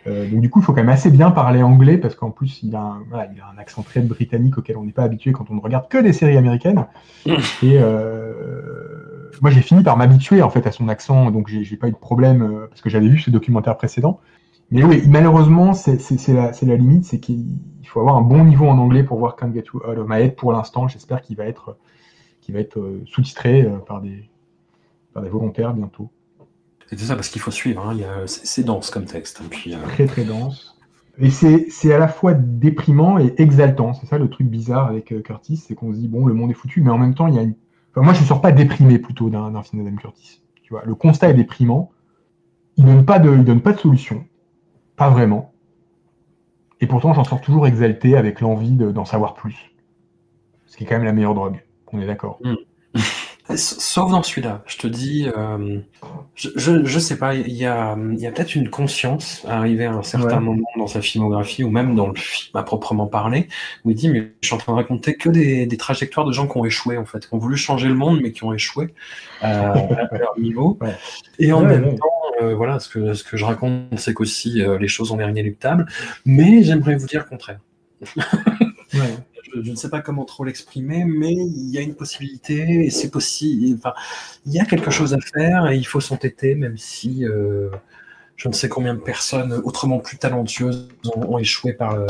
Euh, 0.07 0.30
donc 0.30 0.41
du 0.41 0.49
coup, 0.49 0.60
il 0.60 0.64
faut 0.64 0.73
quand 0.73 0.82
même 0.82 0.90
assez 0.90 1.10
bien 1.10 1.32
parler 1.32 1.64
anglais 1.64 1.98
parce 1.98 2.15
qu'en 2.15 2.32
plus, 2.32 2.61
il 2.64 2.76
a, 2.76 2.82
un, 2.82 3.03
voilà, 3.10 3.27
il 3.34 3.40
a 3.41 3.45
un 3.53 3.57
accent 3.57 3.82
très 3.82 4.02
britannique 4.02 4.57
auquel 4.57 4.77
on 4.77 4.84
n'est 4.84 4.91
pas 4.91 5.03
habitué 5.03 5.32
quand 5.32 5.49
on 5.49 5.56
ne 5.56 5.61
regarde 5.61 5.88
que 5.88 5.98
des 5.98 6.14
séries 6.14 6.38
américaines. 6.38 6.86
Et 7.26 7.80
euh, 7.80 9.32
moi, 9.41 9.52
j'ai 9.52 9.61
fini 9.61 9.84
par 9.84 9.98
m'habituer 9.98 10.41
en 10.41 10.49
fait 10.49 10.68
à 10.68 10.72
son 10.72 10.90
accent, 10.90 11.32
donc 11.32 11.48
j'ai 11.48 11.77
pas 11.77 11.88
eu 11.88 11.91
de 11.91 11.98
problème 11.98 12.44
euh, 12.44 12.68
parce 12.68 12.82
que 12.82 12.90
j'avais 12.90 13.07
vu 13.07 13.19
ce 13.19 13.32
documentaire 13.32 13.77
précédent. 13.77 14.19
Mais 14.72 14.84
oui, 14.84 15.03
malheureusement, 15.07 15.73
c'est 15.73 15.99
la, 16.30 16.52
la 16.52 16.76
limite, 16.76 17.06
c'est 17.06 17.19
qu'il 17.19 17.60
il 17.86 17.88
faut 17.88 17.99
avoir 17.99 18.18
un 18.18 18.23
bon 18.23 18.44
niveau 18.44 18.65
en 18.68 18.80
anglais 18.80 19.03
pour 19.03 19.19
voir 19.19 19.36
Can't 19.36 19.53
Get 19.53 19.65
You 19.72 19.80
Out 19.88 19.99
of 19.99 20.07
My 20.10 20.22
Head. 20.22 20.36
Pour 20.36 20.52
l'instant, 20.52 20.88
j'espère 20.88 21.22
qu'il 21.22 21.38
va 21.38 21.45
être, 21.45 21.77
qu'il 22.41 22.56
va 22.56 22.61
être 22.61 22.80
euh, 22.80 23.03
sous-titré 23.06 23.61
euh, 23.61 23.77
par 23.77 24.02
des, 24.02 24.27
par 25.14 25.22
des 25.22 25.30
volontaires 25.30 25.72
bientôt. 25.72 26.10
C'est 26.88 26.99
ça 26.99 27.16
parce 27.16 27.30
qu'il 27.30 27.41
faut 27.41 27.52
suivre. 27.52 27.88
hein, 27.88 27.98
C'est 28.28 28.64
dense 28.64 28.90
comme 28.91 29.06
texte. 29.06 29.41
hein, 29.41 29.48
puis, 29.49 29.74
euh, 29.74 29.78
Très 29.88 30.06
très 30.06 30.24
dense. 30.24 30.78
Et 31.18 31.30
c'est 31.30 31.94
à 31.94 31.98
la 31.98 32.07
fois 32.10 32.34
déprimant 32.34 33.18
et 33.20 33.34
exaltant. 33.38 33.94
C'est 33.94 34.06
ça 34.06 34.18
le 34.18 34.30
truc 34.30 34.48
bizarre 34.48 34.88
avec 34.88 35.12
euh, 35.14 35.22
Curtis, 35.22 35.57
c'est 35.57 35.74
qu'on 35.76 35.94
se 35.94 35.98
dit 35.99 36.07
bon, 36.10 36.26
le 36.26 36.34
monde 36.34 36.52
est 36.52 36.56
foutu, 36.56 36.82
mais 36.82 36.90
en 36.91 36.98
même 36.98 37.16
temps, 37.16 37.28
il 37.28 37.36
y 37.36 37.40
a 37.40 37.41
une. 37.44 37.56
Enfin, 37.91 38.02
moi, 38.03 38.14
je 38.14 38.22
ne 38.22 38.26
sors 38.26 38.41
pas 38.41 38.52
déprimé 38.52 38.99
plutôt 38.99 39.30
d'un 39.30 39.64
film 39.64 39.84
d'Adam 39.86 39.95
Curtis. 39.98 40.41
Tu 40.62 40.74
vois, 40.74 40.84
le 40.86 40.94
constat 40.95 41.30
est 41.30 41.34
déprimant. 41.34 41.91
Il 42.78 42.84
donne 42.86 43.06
pas 43.06 43.20
de, 43.20 43.34
il 43.34 43.45
donne 43.45 43.62
pas 43.62 43.72
de 43.72 43.80
solution, 43.80 44.26
pas 44.98 45.10
vraiment. 45.10 45.53
Et 46.82 46.88
pourtant, 46.88 47.14
j'en 47.14 47.24
sors 47.24 47.40
toujours 47.40 47.66
exalté 47.68 48.18
avec 48.18 48.41
l'envie 48.41 48.72
de- 48.72 48.91
d'en 48.91 49.06
savoir 49.06 49.34
plus. 49.34 49.56
Ce 50.66 50.76
qui 50.76 50.84
est 50.84 50.88
quand 50.88 50.95
même 50.95 51.06
la 51.06 51.14
meilleure 51.14 51.36
drogue. 51.36 51.64
On 51.94 52.02
est 52.02 52.06
d'accord. 52.07 52.40
S- 52.95 53.03
Sauf 53.53 54.09
dans 54.09 54.23
celui-là, 54.23 54.63
je 54.65 54.77
te 54.77 54.88
dis, 54.88 55.27
euh, 55.38 55.80
je, 56.34 56.49
je, 56.55 56.84
je 56.84 56.99
sais 56.99 57.15
pas, 57.19 57.35
il 57.35 57.51
y 57.53 57.65
a, 57.67 57.95
y 58.17 58.26
a 58.26 58.31
peut-être 58.31 58.55
une 58.55 58.72
conscience 58.72 59.45
arrivée 59.47 59.85
à 59.85 59.91
un 59.93 60.01
certain 60.01 60.39
Ouais. 60.39 60.41
moment 60.41 60.65
dans 60.80 60.88
sa 60.88 60.99
filmographie, 60.99 61.63
ou 61.63 61.69
même 61.69 61.95
dans 61.95 62.07
le 62.07 62.15
film 62.15 62.57
à 62.57 62.63
proprement 62.63 63.05
parler, 63.05 63.47
où 63.84 63.91
il 63.91 63.95
dit, 63.95 64.09
mais 64.09 64.31
je 64.41 64.47
suis 64.47 64.55
en 64.55 64.57
train 64.57 64.72
de 64.73 64.77
raconter 64.77 65.15
que 65.15 65.30
des, 65.30 65.67
des 65.67 65.77
trajectoires 65.77 66.26
de 66.26 66.31
gens 66.31 66.47
qui 66.47 66.57
ont 66.57 66.65
échoué, 66.65 66.97
en 66.97 67.05
fait, 67.05 67.27
qui 67.27 67.34
ont 67.35 67.38
voulu 67.38 67.55
changer 67.55 67.88
le 67.88 67.93
monde, 67.93 68.19
mais 68.19 68.31
qui 68.31 68.43
ont 68.43 68.51
échoué 68.53 68.95
euh, 69.43 69.45
à 70.11 70.17
leur 70.17 70.39
niveau. 70.39 70.80
Ouais. 70.81 70.99
Et 71.39 71.53
en 71.53 71.63
Ouais, 71.63 71.67
même 71.67 71.95
temps, 71.95 72.05
euh, 72.41 72.55
voilà, 72.55 72.80
ce 72.80 72.89
que, 72.89 73.13
ce 73.13 73.23
que 73.23 73.38
je 73.38 73.45
raconte, 73.45 73.99
c'est 73.99 74.13
qu'aussi 74.15 74.61
euh, 74.61 74.80
les 74.80 74.88
choses 74.88 75.11
ont 75.11 75.17
l'air 75.17 75.30
inéluctables, 75.30 75.85
mais 76.26 76.63
j'aimerais 76.63 76.95
vous 76.97 77.07
dire 77.07 77.22
le 77.23 77.30
contraire. 77.30 77.59
Je, 79.56 79.61
je 79.64 79.72
ne 79.72 79.76
sais 79.76 79.90
pas 79.90 80.02
comment 80.02 80.26
trop 80.26 80.44
l'exprimer, 80.44 81.06
mais 81.06 81.34
il 81.34 81.69
y 81.69 81.77
a 81.77 81.82
une 81.82 81.95
possibilité 81.95 82.86
et 82.86 82.90
c'est 82.90 83.10
possible. 83.10 83.77
Enfin, 83.80 83.94
il 84.45 84.53
y 84.53 84.60
a 84.60 84.65
quelque 84.65 84.91
chose 84.91 85.14
à 85.14 85.19
faire 85.19 85.68
et 85.68 85.77
il 85.77 85.86
faut 85.86 86.02
s'entêter, 86.02 86.56
même 86.56 86.77
si 86.77 87.26
euh, 87.26 87.69
je 88.36 88.48
ne 88.49 88.53
sais 88.53 88.69
combien 88.69 88.94
de 88.94 88.99
personnes 88.99 89.53
autrement 89.64 89.99
plus 89.99 90.18
talentueuses 90.18 90.90
ont, 91.15 91.34
ont 91.36 91.38
échoué 91.38 91.73
par 91.73 91.95
le, 91.98 92.06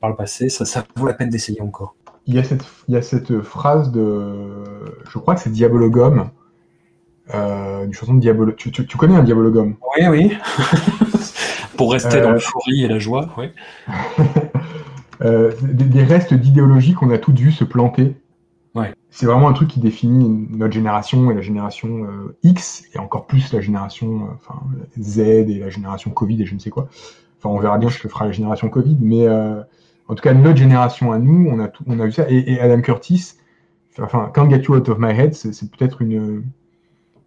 par 0.00 0.10
le 0.10 0.16
passé. 0.16 0.48
Ça, 0.48 0.64
ça 0.64 0.84
vaut 0.96 1.06
la 1.06 1.14
peine 1.14 1.28
d'essayer 1.28 1.60
encore. 1.60 1.94
Il 2.28 2.34
y, 2.34 2.38
a 2.40 2.44
cette, 2.44 2.64
il 2.88 2.94
y 2.94 2.96
a 2.96 3.02
cette 3.02 3.40
phrase 3.40 3.92
de. 3.92 4.64
Je 5.08 5.18
crois 5.18 5.36
que 5.36 5.40
c'est 5.42 5.52
Diabologum. 5.52 6.30
Euh, 7.34 7.84
une 7.84 7.92
chanson 7.92 8.14
de 8.14 8.20
Diabolo. 8.20 8.52
Tu, 8.52 8.72
tu, 8.72 8.86
tu 8.86 8.96
connais 8.96 9.14
un 9.14 9.22
Diabologum? 9.22 9.76
Oui, 9.98 10.06
oui. 10.08 10.38
Pour 11.76 11.92
rester 11.92 12.16
Euh, 12.16 12.22
dans 12.24 12.32
l'euphorie 12.32 12.84
et 12.84 12.88
la 12.88 12.98
joie, 12.98 13.28
oui. 13.36 13.50
Euh, 15.22 15.52
des, 15.62 15.84
des 15.84 16.02
restes 16.02 16.34
d'idéologie 16.34 16.94
qu'on 16.94 17.10
a 17.10 17.18
toutes 17.18 17.38
vues 17.38 17.52
se 17.52 17.64
planter. 17.64 18.16
Ouais. 18.74 18.92
C'est 19.10 19.26
vraiment 19.26 19.48
un 19.48 19.52
truc 19.54 19.68
qui 19.68 19.80
définit 19.80 20.48
notre 20.50 20.74
génération 20.74 21.30
et 21.30 21.34
la 21.34 21.40
génération 21.40 22.04
euh, 22.04 22.36
X, 22.42 22.84
et 22.94 22.98
encore 22.98 23.26
plus 23.26 23.52
la 23.52 23.60
génération 23.60 24.24
euh, 24.24 24.34
enfin, 24.34 24.60
Z 25.00 25.18
et 25.18 25.58
la 25.58 25.70
génération 25.70 26.10
Covid 26.10 26.42
et 26.42 26.46
je 26.46 26.54
ne 26.54 26.58
sais 26.58 26.70
quoi. 26.70 26.88
Enfin, 27.38 27.48
on 27.48 27.58
verra 27.58 27.78
bien 27.78 27.88
ce 27.88 27.98
que 27.98 28.08
fera 28.08 28.26
la 28.26 28.32
génération 28.32 28.68
Covid, 28.68 28.98
mais 29.00 29.26
en 29.28 30.14
tout 30.14 30.22
cas, 30.22 30.34
notre 30.34 30.56
génération 30.56 31.12
à 31.12 31.18
nous, 31.18 31.48
on 31.50 31.58
a, 31.58 31.68
tout, 31.68 31.84
on 31.86 31.98
a 32.00 32.06
vu 32.06 32.12
ça. 32.12 32.30
Et, 32.30 32.52
et 32.52 32.60
Adam 32.60 32.80
Curtis, 32.80 33.34
enfin, 34.00 34.30
Can't 34.34 34.48
Get 34.48 34.62
You 34.62 34.76
Out 34.76 34.88
of 34.88 34.98
My 34.98 35.10
Head, 35.10 35.34
c'est 35.34 35.52
c'est 35.52 35.70
peut-être 35.70 36.00
une, 36.02 36.44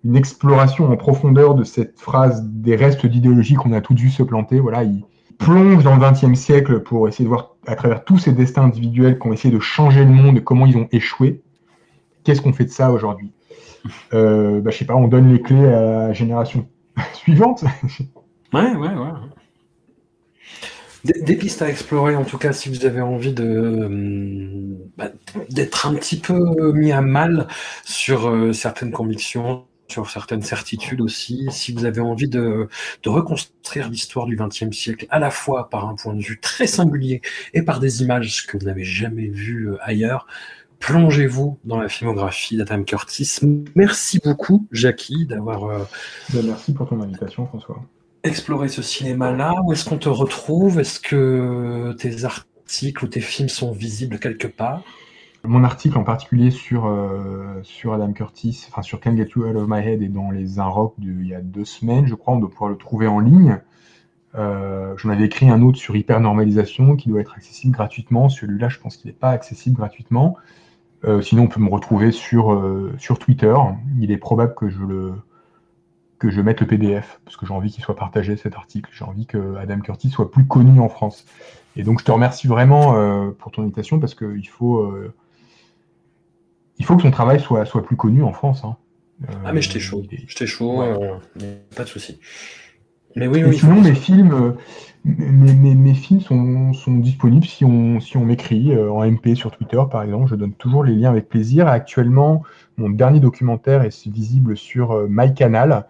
une 0.04 0.16
exploration 0.16 0.92
en 0.92 0.98
profondeur 0.98 1.56
de 1.56 1.64
cette 1.64 2.00
phrase 2.00 2.44
des 2.46 2.76
restes 2.76 3.06
d'idéologie 3.06 3.56
qu'on 3.56 3.74
a 3.74 3.82
toutes 3.82 4.00
vues 4.00 4.10
se 4.10 4.24
planter. 4.24 4.60
Voilà, 4.60 4.84
il 4.84 5.04
plonge 5.38 5.84
dans 5.84 5.96
le 5.96 6.02
XXe 6.02 6.40
siècle 6.40 6.82
pour 6.82 7.08
essayer 7.08 7.26
de 7.26 7.30
voir 7.30 7.49
à 7.68 7.76
travers 7.76 8.04
tous 8.04 8.18
ces 8.18 8.32
destins 8.32 8.64
individuels 8.64 9.20
qui 9.20 9.28
ont 9.28 9.34
essayé 9.34 9.54
de 9.54 9.60
changer 9.60 10.04
le 10.04 10.12
monde, 10.12 10.44
comment 10.44 10.66
ils 10.66 10.78
ont 10.78 10.88
échoué. 10.92 11.42
Qu'est-ce 12.24 12.42
qu'on 12.42 12.54
fait 12.54 12.66
de 12.66 12.72
ça 12.72 12.92
aujourd'hui? 12.92 13.32
Euh, 14.14 14.60
bah, 14.60 14.72
Je 14.72 14.78
sais 14.78 14.86
pas, 14.86 14.96
on 14.96 15.08
donne 15.08 15.32
les 15.32 15.42
clés 15.42 15.66
à 15.66 15.82
la 15.82 16.14
génération 16.14 16.68
suivante. 17.14 17.64
Ouais, 18.52 18.76
ouais, 18.76 18.90
ouais. 18.90 19.12
Des, 21.06 21.22
des 21.22 21.36
pistes 21.38 21.62
à 21.62 21.70
explorer, 21.70 22.18
en 22.18 22.26
tout 22.26 22.38
cas, 22.38 22.52
si 22.52 22.68
vous 22.68 22.86
avez 22.86 23.00
envie 23.00 23.32
de 23.32 23.46
euh, 23.46 24.90
bah, 24.98 25.12
d'être 25.50 25.88
un 25.88 25.94
petit 25.94 26.20
peu 26.20 26.74
mis 26.74 26.92
à 26.92 27.00
mal 27.00 27.48
sur 27.86 28.28
euh, 28.28 28.52
certaines 28.52 28.92
convictions, 28.92 29.64
sur 29.90 30.10
certaines 30.10 30.42
certitudes 30.42 31.02
aussi, 31.02 31.48
si 31.52 31.74
vous 31.74 31.86
avez 31.86 32.02
envie 32.02 32.28
de, 32.28 32.68
de 33.04 33.10
reconstruire 33.10 33.90
l'histoire 33.90 34.26
du 34.26 34.36
XXe 34.36 34.72
siècle, 34.76 35.08
à 35.10 35.20
la 35.20 35.32
fois 35.32 35.70
par 35.70 35.88
un 35.88 35.96
point 35.96 36.14
de 36.14 36.22
vue 36.22 36.40
très 36.40 36.68
singulier 36.68 37.22
et 37.54 37.62
par 37.64 37.80
des 37.80 38.02
images 38.02 38.46
que 38.48 38.58
vous 38.58 38.66
n'avez 38.66 38.84
jamais 38.84 39.28
vues 39.28 39.72
euh, 39.72 39.78
ailleurs, 39.82 40.28
plongez-vous 40.80 41.58
dans 41.66 41.80
la 41.80 41.90
filmographie 41.90 42.56
d'Adam 42.58 42.84
Curtis. 42.84 43.40
Merci 43.76 44.20
beaucoup, 44.24 44.68
Jackie, 44.72 45.26
d'avoir 45.26 45.66
euh, 45.66 45.80
Bah, 46.34 46.40
merci 46.44 46.74
pour 46.74 46.88
ton 46.88 47.02
invitation, 47.02 47.46
François. 47.48 47.82
explorer 48.24 48.70
ce 48.70 48.82
cinéma-là 48.82 49.56
Où 49.66 49.74
est-ce 49.74 49.86
qu'on 49.86 49.98
te 49.98 50.10
retrouve? 50.10 50.80
Est-ce 50.80 51.00
que 51.00 51.96
tes 51.98 52.24
articles 52.26 53.04
ou 53.04 53.08
tes 53.08 53.22
films 53.22 53.50
sont 53.50 53.72
visibles 53.72 54.20
quelque 54.20 54.48
part? 54.48 54.84
Mon 55.46 55.64
article 55.64 55.98
en 55.98 56.04
particulier 56.04 56.52
sur, 56.52 56.86
euh, 56.88 57.60
sur 57.64 57.94
Adam 57.94 58.12
Curtis, 58.12 58.66
enfin 58.70 58.82
sur 58.82 59.00
Can't 59.00 59.16
Get 59.16 59.30
You 59.36 59.46
Out 59.46 59.56
of 59.56 59.68
My 59.68 59.80
Head 59.80 60.02
est 60.02 60.10
dans 60.10 60.32
les 60.32 60.60
Inrocks 60.60 60.96
il 61.00 61.26
y 61.26 61.34
a 61.34 61.42
deux 61.42 61.66
semaines, 61.66 62.08
je 62.08 62.16
crois, 62.16 62.34
on 62.34 62.40
doit 62.40 62.50
pouvoir 62.50 62.70
le 62.70 62.78
trouver 62.78 63.08
en 63.08 63.20
ligne. 63.20 63.60
Euh, 64.36 64.96
J'en 64.98 65.10
avais 65.10 65.26
écrit 65.26 65.50
un 65.50 65.62
autre 65.62 65.78
sur 65.78 65.96
hypernormalisation 65.96 66.96
qui 66.96 67.10
doit 67.10 67.22
être 67.22 67.36
accessible 67.36 67.74
gratuitement. 67.74 68.30
Celui-là, 68.30 68.70
je 68.70 68.80
pense 68.80 68.98
qu'il 68.98 69.10
n'est 69.10 69.18
pas 69.18 69.30
accessible 69.30 69.78
gratuitement. 69.78 70.38
Euh, 71.06 71.22
sinon, 71.22 71.44
on 71.44 71.48
peut 71.48 71.62
me 71.62 71.70
retrouver 71.70 72.12
sur, 72.12 72.52
euh, 72.52 72.94
sur 72.98 73.20
Twitter. 73.20 73.56
Il 74.00 74.12
est 74.12 74.18
probable 74.18 74.54
que 74.56 74.70
je 74.70 74.84
le 74.84 75.14
que 76.20 76.30
je 76.30 76.42
mette 76.42 76.60
le 76.60 76.68
PDF 76.68 77.22
parce 77.24 77.38
que 77.38 77.46
j'ai 77.46 77.54
envie 77.54 77.72
qu'il 77.72 77.82
soit 77.82 77.96
partagé 77.96 78.36
cet 78.36 78.56
article. 78.56 78.90
J'ai 78.94 79.06
envie 79.06 79.26
que 79.26 79.56
Adam 79.56 79.80
Curtis 79.80 80.10
soit 80.10 80.30
plus 80.30 80.46
connu 80.46 80.82
en 80.82 80.90
France. 80.90 81.26
Et 81.78 81.84
donc, 81.84 82.02
je 82.02 82.06
te 82.06 82.12
remercie 82.12 82.46
vraiment 82.46 83.32
pour 83.40 83.54
ton 83.54 83.64
invitation 83.64 84.00
parce 84.00 84.16
qu'il 84.16 84.50
faut 84.50 84.92
il 86.80 86.86
faut 86.86 86.96
que 86.96 87.02
son 87.04 87.12
travail 87.12 87.40
soit, 87.40 87.66
soit 87.66 87.84
plus 87.84 87.96
connu 87.96 88.24
en 88.24 88.34
France. 88.34 88.64
hein. 88.64 88.78
Euh, 89.30 89.34
Ah 89.46 89.52
mais 89.54 89.62
j'étais 89.62 89.80
chaud, 89.80 90.04
j'étais 90.28 90.48
chaud, 90.48 90.80
Ouais. 90.80 90.88
euh, 90.88 91.16
mais 91.40 91.60
pas 91.76 91.84
de 91.84 91.90
souci. 91.90 92.20
Mais 93.16 93.28
oui, 93.28 93.44
oui. 93.44 93.58
sinon, 93.58 93.82
mes 93.82 93.96
films, 93.96 94.32
euh, 94.34 94.52
mes, 95.04 95.54
mes- 95.54 95.76
mes 95.76 95.94
films 95.94 96.22
sont, 96.22 96.74
sont 96.74 96.96
disponibles 96.98 97.46
si 97.46 97.66
on, 97.66 98.00
si 98.00 98.18
on 98.18 98.24
m'écrit 98.26 98.72
euh, 98.74 98.92
en 98.92 99.04
MP 99.04 99.36
sur 99.36 99.52
Twitter, 99.52 99.82
par 99.92 100.04
exemple. 100.04 100.28
Je 100.30 100.36
donne 100.36 100.54
toujours 100.54 100.84
les 100.84 100.96
liens 100.96 101.10
avec 101.10 101.28
plaisir. 101.28 101.68
Actuellement, 101.68 102.44
mon 102.78 102.90
dernier 102.90 103.20
documentaire 103.20 103.82
est 103.84 104.08
visible 104.08 104.56
sur 104.56 104.92
euh, 104.92 105.08
MyCanal. 105.10 105.88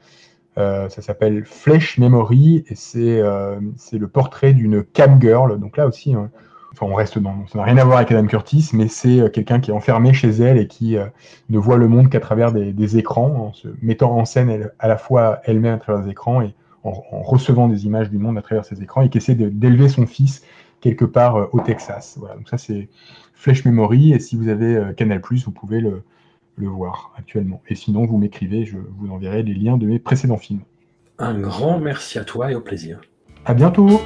Euh, 0.57 0.89
ça 0.89 1.01
s'appelle 1.01 1.45
Flesh 1.45 1.97
Memory 1.99 2.63
et 2.67 2.75
c'est 2.75 3.19
euh, 3.21 3.59
c'est 3.77 3.97
le 3.97 4.07
portrait 4.07 4.53
d'une 4.53 4.83
cam 4.83 5.21
girl. 5.21 5.59
Donc 5.59 5.77
là 5.77 5.87
aussi, 5.87 6.13
hein, 6.15 6.31
enfin, 6.71 6.85
on 6.85 6.95
reste 6.95 7.19
dans. 7.19 7.45
Ça 7.47 7.57
n'a 7.59 7.63
rien 7.65 7.77
à 7.77 7.83
voir 7.83 7.97
avec 7.97 8.11
Adam 8.11 8.25
Curtis, 8.27 8.69
mais 8.73 8.87
c'est 8.87 9.19
euh, 9.19 9.29
quelqu'un 9.29 9.59
qui 9.59 9.71
est 9.71 9.73
enfermé 9.73 10.13
chez 10.13 10.29
elle 10.29 10.57
et 10.57 10.67
qui 10.67 10.97
euh, 10.97 11.05
ne 11.49 11.57
voit 11.57 11.77
le 11.77 11.87
monde 11.87 12.09
qu'à 12.09 12.19
travers 12.19 12.51
des, 12.51 12.73
des 12.73 12.97
écrans, 12.97 13.47
en 13.47 13.53
se 13.53 13.67
mettant 13.81 14.17
en 14.17 14.25
scène 14.25 14.49
elle- 14.49 14.71
à 14.79 14.87
la 14.87 14.97
fois 14.97 15.39
elle-même 15.45 15.75
à 15.75 15.77
travers 15.79 16.03
des 16.03 16.11
écrans 16.11 16.41
et 16.41 16.53
en, 16.83 16.91
recevant 17.21 17.67
des 17.67 17.85
images 17.85 18.09
du 18.09 18.17
monde 18.17 18.37
à 18.37 18.41
travers 18.41 18.63
ses 18.65 18.81
écrans 18.81 19.01
et 19.01 19.09
qui 19.09 19.17
essaie 19.17 19.35
d'élever 19.35 19.89
son 19.89 20.05
fils 20.07 20.43
quelque 20.81 21.05
part 21.05 21.35
euh, 21.35 21.45
au 21.51 21.59
Texas. 21.59 22.15
Voilà, 22.19 22.35
donc 22.35 22.47
ça 22.47 22.57
c'est 22.57 22.87
Flash 23.33 23.65
Memory, 23.65 24.13
et 24.13 24.19
si 24.19 24.35
vous 24.37 24.47
avez 24.49 24.75
euh, 24.75 24.93
Canal+, 24.93 25.21
vous 25.45 25.51
pouvez 25.51 25.79
le, 25.81 26.03
le 26.55 26.67
voir 26.67 27.13
actuellement. 27.17 27.61
Et 27.69 27.75
sinon, 27.75 28.05
vous 28.05 28.17
m'écrivez, 28.17 28.65
je 28.65 28.77
vous 28.97 29.09
enverrai 29.11 29.43
les 29.43 29.53
liens 29.53 29.77
de 29.77 29.85
mes 29.85 29.99
précédents 29.99 30.37
films. 30.37 30.61
Un 31.17 31.39
grand 31.39 31.79
merci 31.79 32.19
à 32.19 32.23
toi 32.23 32.51
et 32.51 32.55
au 32.55 32.61
plaisir. 32.61 32.99
À 33.45 33.53
bientôt 33.53 34.01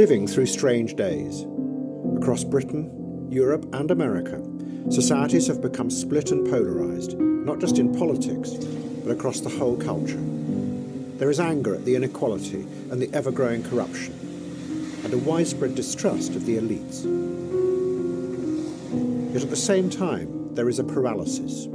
through 0.00 0.46
strange 0.46 0.96
days. 0.96 1.44
Across 2.16 2.44
Britain, 2.44 3.28
Europe, 3.30 3.68
and 3.74 3.90
America, 3.90 4.42
societies 4.88 5.46
have 5.46 5.60
become 5.60 5.90
split 5.90 6.30
and 6.30 6.48
polarised, 6.48 7.18
not 7.18 7.58
just 7.58 7.76
in 7.78 7.94
politics, 7.94 8.52
but 9.04 9.10
across 9.10 9.40
the 9.40 9.50
whole 9.50 9.76
culture. 9.76 10.18
There 11.18 11.28
is 11.28 11.38
anger 11.38 11.74
at 11.74 11.84
the 11.84 11.96
inequality 11.96 12.62
and 12.90 12.92
the 12.92 13.10
ever 13.12 13.30
growing 13.30 13.62
corruption, 13.62 14.14
and 15.04 15.12
a 15.12 15.18
widespread 15.18 15.74
distrust 15.74 16.34
of 16.34 16.46
the 16.46 16.56
elites. 16.56 17.04
Yet 19.34 19.42
at 19.42 19.50
the 19.50 19.54
same 19.54 19.90
time, 19.90 20.54
there 20.54 20.70
is 20.70 20.78
a 20.78 20.84
paralysis, 20.84 21.66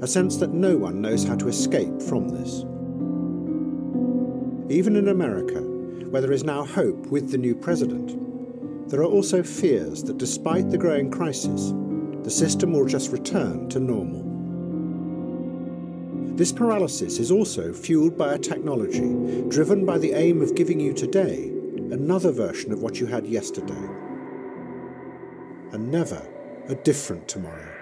a 0.00 0.06
sense 0.06 0.38
that 0.38 0.54
no 0.54 0.78
one 0.78 1.02
knows 1.02 1.24
how 1.24 1.36
to 1.36 1.48
escape 1.48 2.00
from 2.00 2.30
this. 2.30 2.60
Even 4.74 4.96
in 4.96 5.08
America, 5.08 5.62
where 6.12 6.20
there 6.20 6.32
is 6.32 6.44
now 6.44 6.62
hope 6.62 7.06
with 7.06 7.30
the 7.30 7.38
new 7.38 7.54
president, 7.54 8.90
there 8.90 9.00
are 9.00 9.06
also 9.06 9.42
fears 9.42 10.04
that 10.04 10.18
despite 10.18 10.70
the 10.70 10.76
growing 10.76 11.10
crisis, 11.10 11.72
the 12.22 12.30
system 12.30 12.72
will 12.74 12.84
just 12.84 13.10
return 13.10 13.66
to 13.70 13.80
normal. 13.80 14.22
This 16.36 16.52
paralysis 16.52 17.18
is 17.18 17.30
also 17.30 17.72
fueled 17.72 18.18
by 18.18 18.34
a 18.34 18.38
technology 18.38 19.42
driven 19.48 19.86
by 19.86 19.96
the 19.96 20.12
aim 20.12 20.42
of 20.42 20.54
giving 20.54 20.78
you 20.78 20.92
today 20.92 21.48
another 21.90 22.30
version 22.30 22.72
of 22.72 22.82
what 22.82 23.00
you 23.00 23.06
had 23.06 23.26
yesterday, 23.26 23.88
and 25.72 25.90
never 25.90 26.22
a 26.68 26.74
different 26.74 27.26
tomorrow. 27.26 27.72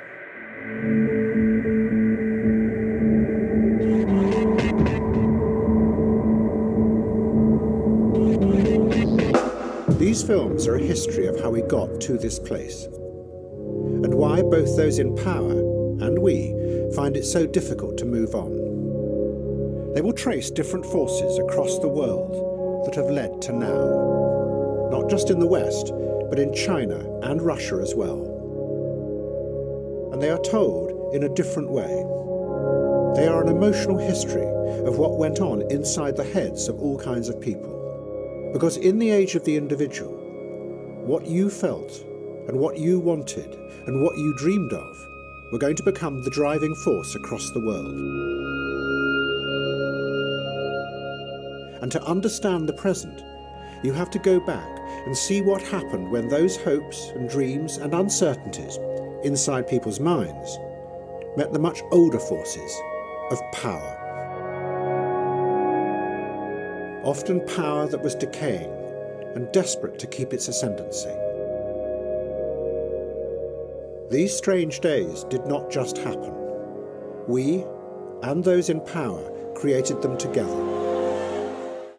These 10.11 10.25
films 10.25 10.67
are 10.67 10.75
a 10.75 10.83
history 10.83 11.29
of 11.29 11.39
how 11.39 11.51
we 11.51 11.63
got 11.63 12.01
to 12.01 12.19
this 12.19 12.41
place, 12.41 12.87
and 12.87 14.13
why 14.13 14.43
both 14.43 14.77
those 14.77 14.99
in 14.99 15.15
power 15.15 15.53
and 15.53 16.19
we 16.19 16.53
find 16.97 17.17
it 17.17 17.25
so 17.25 17.47
difficult 17.47 17.97
to 17.99 18.05
move 18.05 18.35
on. 18.35 19.95
They 19.95 20.01
will 20.01 20.13
trace 20.13 20.51
different 20.51 20.85
forces 20.85 21.39
across 21.39 21.79
the 21.79 21.87
world 21.87 22.85
that 22.87 22.97
have 22.97 23.09
led 23.09 23.41
to 23.43 23.53
now, 23.53 24.89
not 24.91 25.09
just 25.09 25.31
in 25.31 25.39
the 25.39 25.47
West, 25.47 25.93
but 26.29 26.41
in 26.41 26.53
China 26.53 26.99
and 27.23 27.41
Russia 27.41 27.77
as 27.81 27.95
well. 27.95 28.19
And 30.13 30.21
they 30.21 30.31
are 30.31 30.43
told 30.43 31.15
in 31.15 31.23
a 31.23 31.35
different 31.37 31.71
way. 31.71 31.87
They 33.15 33.29
are 33.29 33.45
an 33.45 33.49
emotional 33.49 33.99
history 33.99 34.49
of 34.89 34.99
what 34.99 35.19
went 35.19 35.39
on 35.39 35.71
inside 35.71 36.17
the 36.17 36.25
heads 36.25 36.67
of 36.67 36.81
all 36.81 36.99
kinds 36.99 37.29
of 37.29 37.41
people. 37.41 37.80
Because 38.53 38.77
in 38.77 38.99
the 38.99 39.11
age 39.11 39.35
of 39.35 39.45
the 39.45 39.57
individual, 39.57 40.17
what 41.05 41.27
you 41.27 41.51
felt 41.51 42.05
and 42.49 42.59
what 42.59 42.79
you 42.79 42.99
wanted 42.99 43.55
and 43.87 44.03
what 44.03 44.17
you 44.17 44.35
dreamed 44.37 44.73
of 44.73 45.09
were 45.53 45.59
going 45.59 45.77
to 45.77 45.83
become 45.83 46.23
the 46.23 46.31
driving 46.31 46.75
force 46.77 47.15
across 47.15 47.51
the 47.51 47.61
world. 47.61 47.95
And 51.83 51.91
to 51.93 52.03
understand 52.03 52.69
the 52.69 52.75
present, 52.75 53.23
you 53.83 53.93
have 53.93 54.11
to 54.11 54.19
go 54.19 54.41
back 54.41 54.79
and 55.07 55.17
see 55.17 55.41
what 55.41 55.63
happened 55.63 56.11
when 56.11 56.29
those 56.29 56.57
hopes 56.57 57.11
and 57.15 57.29
dreams 57.29 57.79
and 57.79 57.95
uncertainties 57.95 58.79
inside 59.25 59.69
people's 59.69 60.01
minds 60.01 60.59
met 61.37 61.53
the 61.53 61.59
much 61.59 61.81
older 61.93 62.19
forces 62.19 62.81
of 63.31 63.39
power 63.53 64.00
often 67.05 67.45
power 67.47 67.87
that 67.87 68.03
was 68.03 68.15
decaying 68.15 68.71
and 69.35 69.51
desperate 69.53 69.99
to 69.99 70.07
keep 70.07 70.33
its 70.33 70.49
ascendancy. 70.49 71.15
These 74.11 74.37
strange 74.37 74.81
days 74.81 75.25
did 75.25 75.47
not 75.47 75.71
just 75.71 75.99
happen. 75.99 76.35
We, 77.29 77.65
and 78.23 78.43
those 78.43 78.69
in 78.69 78.81
power, 78.81 79.31
created 79.55 80.03
them 80.03 80.19
together. 80.19 80.80